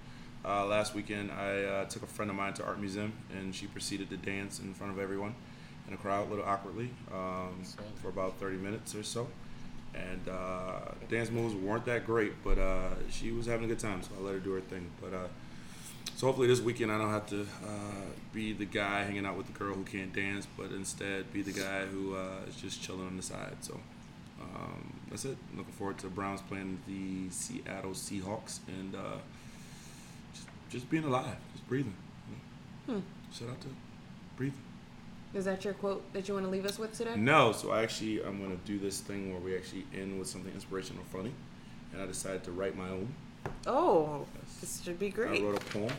Uh, 0.43 0.65
last 0.65 0.95
weekend, 0.95 1.31
I 1.31 1.63
uh, 1.63 1.85
took 1.85 2.03
a 2.03 2.07
friend 2.07 2.31
of 2.31 2.37
mine 2.37 2.53
to 2.53 2.65
art 2.65 2.79
museum, 2.79 3.13
and 3.37 3.53
she 3.53 3.67
proceeded 3.67 4.09
to 4.09 4.17
dance 4.17 4.59
in 4.59 4.73
front 4.73 4.93
of 4.93 4.99
everyone 4.99 5.35
in 5.87 5.93
a 5.93 5.97
crowd, 5.97 6.27
a 6.27 6.29
little 6.29 6.45
awkwardly, 6.45 6.89
um, 7.13 7.63
for 8.01 8.09
about 8.09 8.39
30 8.39 8.57
minutes 8.57 8.95
or 8.95 9.03
so. 9.03 9.27
And 9.97 10.29
uh, 10.29 10.79
dance 11.09 11.31
moves 11.31 11.55
weren't 11.55 11.85
that 11.85 12.05
great, 12.05 12.33
but 12.43 12.57
uh, 12.57 12.89
she 13.09 13.31
was 13.31 13.45
having 13.45 13.65
a 13.65 13.67
good 13.67 13.79
time, 13.79 14.01
so 14.03 14.09
I 14.19 14.23
let 14.23 14.33
her 14.33 14.39
do 14.39 14.51
her 14.51 14.61
thing. 14.61 14.89
But 15.01 15.13
uh, 15.13 15.27
so 16.15 16.27
hopefully 16.27 16.47
this 16.47 16.61
weekend 16.61 16.91
I 16.91 16.97
don't 16.97 17.09
have 17.09 17.27
to 17.27 17.41
uh, 17.41 18.05
be 18.33 18.53
the 18.53 18.65
guy 18.65 19.03
hanging 19.03 19.25
out 19.25 19.37
with 19.37 19.47
the 19.47 19.53
girl 19.53 19.75
who 19.75 19.83
can't 19.83 20.13
dance, 20.13 20.47
but 20.57 20.71
instead 20.71 21.31
be 21.33 21.41
the 21.41 21.51
guy 21.51 21.85
who 21.85 22.15
uh, 22.15 22.47
is 22.47 22.55
just 22.55 22.81
chilling 22.81 23.07
on 23.07 23.17
the 23.17 23.23
side. 23.23 23.57
So 23.61 23.79
um, 24.41 24.93
that's 25.09 25.25
it. 25.25 25.37
Looking 25.55 25.73
forward 25.73 25.97
to 25.99 26.07
Browns 26.07 26.41
playing 26.41 26.79
the 26.87 27.29
Seattle 27.31 27.91
Seahawks 27.91 28.59
and 28.67 28.95
uh, 28.95 29.17
just, 30.33 30.47
just 30.69 30.89
being 30.89 31.03
alive, 31.03 31.37
just 31.53 31.67
breathing. 31.67 31.95
you 32.87 32.93
know. 32.95 33.03
Shout 33.31 33.49
out 33.49 33.61
to 33.61 33.67
breathing. 34.35 34.66
Is 35.33 35.45
that 35.45 35.65
your 35.65 35.73
quote 35.73 36.11
that 36.13 36.27
you 36.27 36.33
want 36.33 36.45
to 36.45 36.51
leave 36.51 36.65
us 36.65 36.79
with 36.79 36.97
today? 36.97 37.15
No, 37.15 37.51
so 37.51 37.71
I 37.71 37.83
actually 37.83 38.23
I'm 38.23 38.41
gonna 38.41 38.57
do 38.65 38.79
this 38.79 39.01
thing 39.01 39.31
where 39.31 39.41
we 39.41 39.55
actually 39.55 39.85
end 39.93 40.17
with 40.17 40.27
something 40.27 40.53
inspirational, 40.53 41.03
funny, 41.11 41.33
and 41.93 42.01
I 42.01 42.05
decided 42.05 42.43
to 42.45 42.51
write 42.51 42.77
my 42.77 42.89
own. 42.89 43.13
Oh, 43.65 44.25
this 44.59 44.81
should 44.83 44.99
be 44.99 45.09
great. 45.09 45.41
I 45.41 45.45
wrote 45.45 45.61
a 45.61 45.65
poem. 45.65 45.91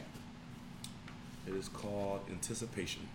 It 1.46 1.54
is 1.54 1.68
called 1.68 2.20
Anticipation. 2.30 3.08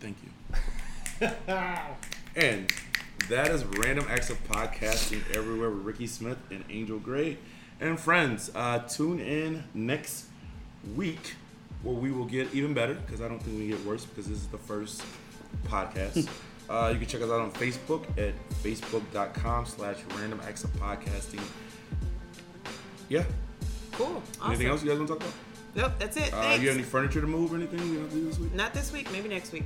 Thank 0.00 0.16
you. 0.22 1.28
and 2.36 2.72
that 3.28 3.48
is 3.48 3.64
Random 3.64 4.06
Acts 4.08 4.30
of 4.30 4.42
Podcasting 4.48 5.22
everywhere 5.36 5.68
with 5.68 5.84
Ricky 5.84 6.06
Smith 6.06 6.38
and 6.50 6.64
Angel 6.70 6.98
Gray. 6.98 7.36
And 7.80 7.98
friends, 7.98 8.50
uh, 8.54 8.80
tune 8.80 9.20
in 9.20 9.64
next 9.72 10.26
week 10.94 11.34
where 11.82 11.94
we 11.94 12.12
will 12.12 12.26
get 12.26 12.52
even 12.54 12.74
better 12.74 12.94
because 12.94 13.22
I 13.22 13.28
don't 13.28 13.40
think 13.40 13.58
we 13.58 13.68
get 13.68 13.82
worse 13.86 14.04
because 14.04 14.26
this 14.28 14.36
is 14.38 14.46
the 14.48 14.58
first 14.58 15.02
podcast. 15.66 16.28
uh, 16.68 16.90
you 16.92 16.98
can 16.98 17.06
check 17.08 17.22
us 17.22 17.30
out 17.30 17.40
on 17.40 17.50
Facebook 17.52 18.04
at 18.18 18.34
facebook.com 18.62 19.64
slash 19.66 19.96
random 20.16 20.40
acts 20.46 20.64
of 20.64 20.70
podcasting. 20.74 21.42
Yeah. 23.08 23.24
Cool. 23.92 24.22
Awesome. 24.40 24.50
Anything 24.50 24.66
else 24.68 24.82
you 24.82 24.90
guys 24.90 24.98
want 24.98 25.08
to 25.08 25.14
talk 25.14 25.22
about? 25.22 25.34
Nope, 25.74 25.92
that's 25.98 26.16
it. 26.16 26.34
Uh, 26.34 26.58
you 26.60 26.68
have 26.68 26.76
any 26.76 26.82
furniture 26.82 27.20
to 27.20 27.26
move 27.26 27.52
or 27.52 27.56
anything 27.56 27.78
you 27.78 28.00
want 28.00 28.10
to 28.10 28.16
do 28.16 28.26
this 28.26 28.38
week? 28.38 28.54
Not 28.54 28.74
this 28.74 28.92
week, 28.92 29.10
maybe 29.12 29.28
next 29.28 29.52
week. 29.52 29.64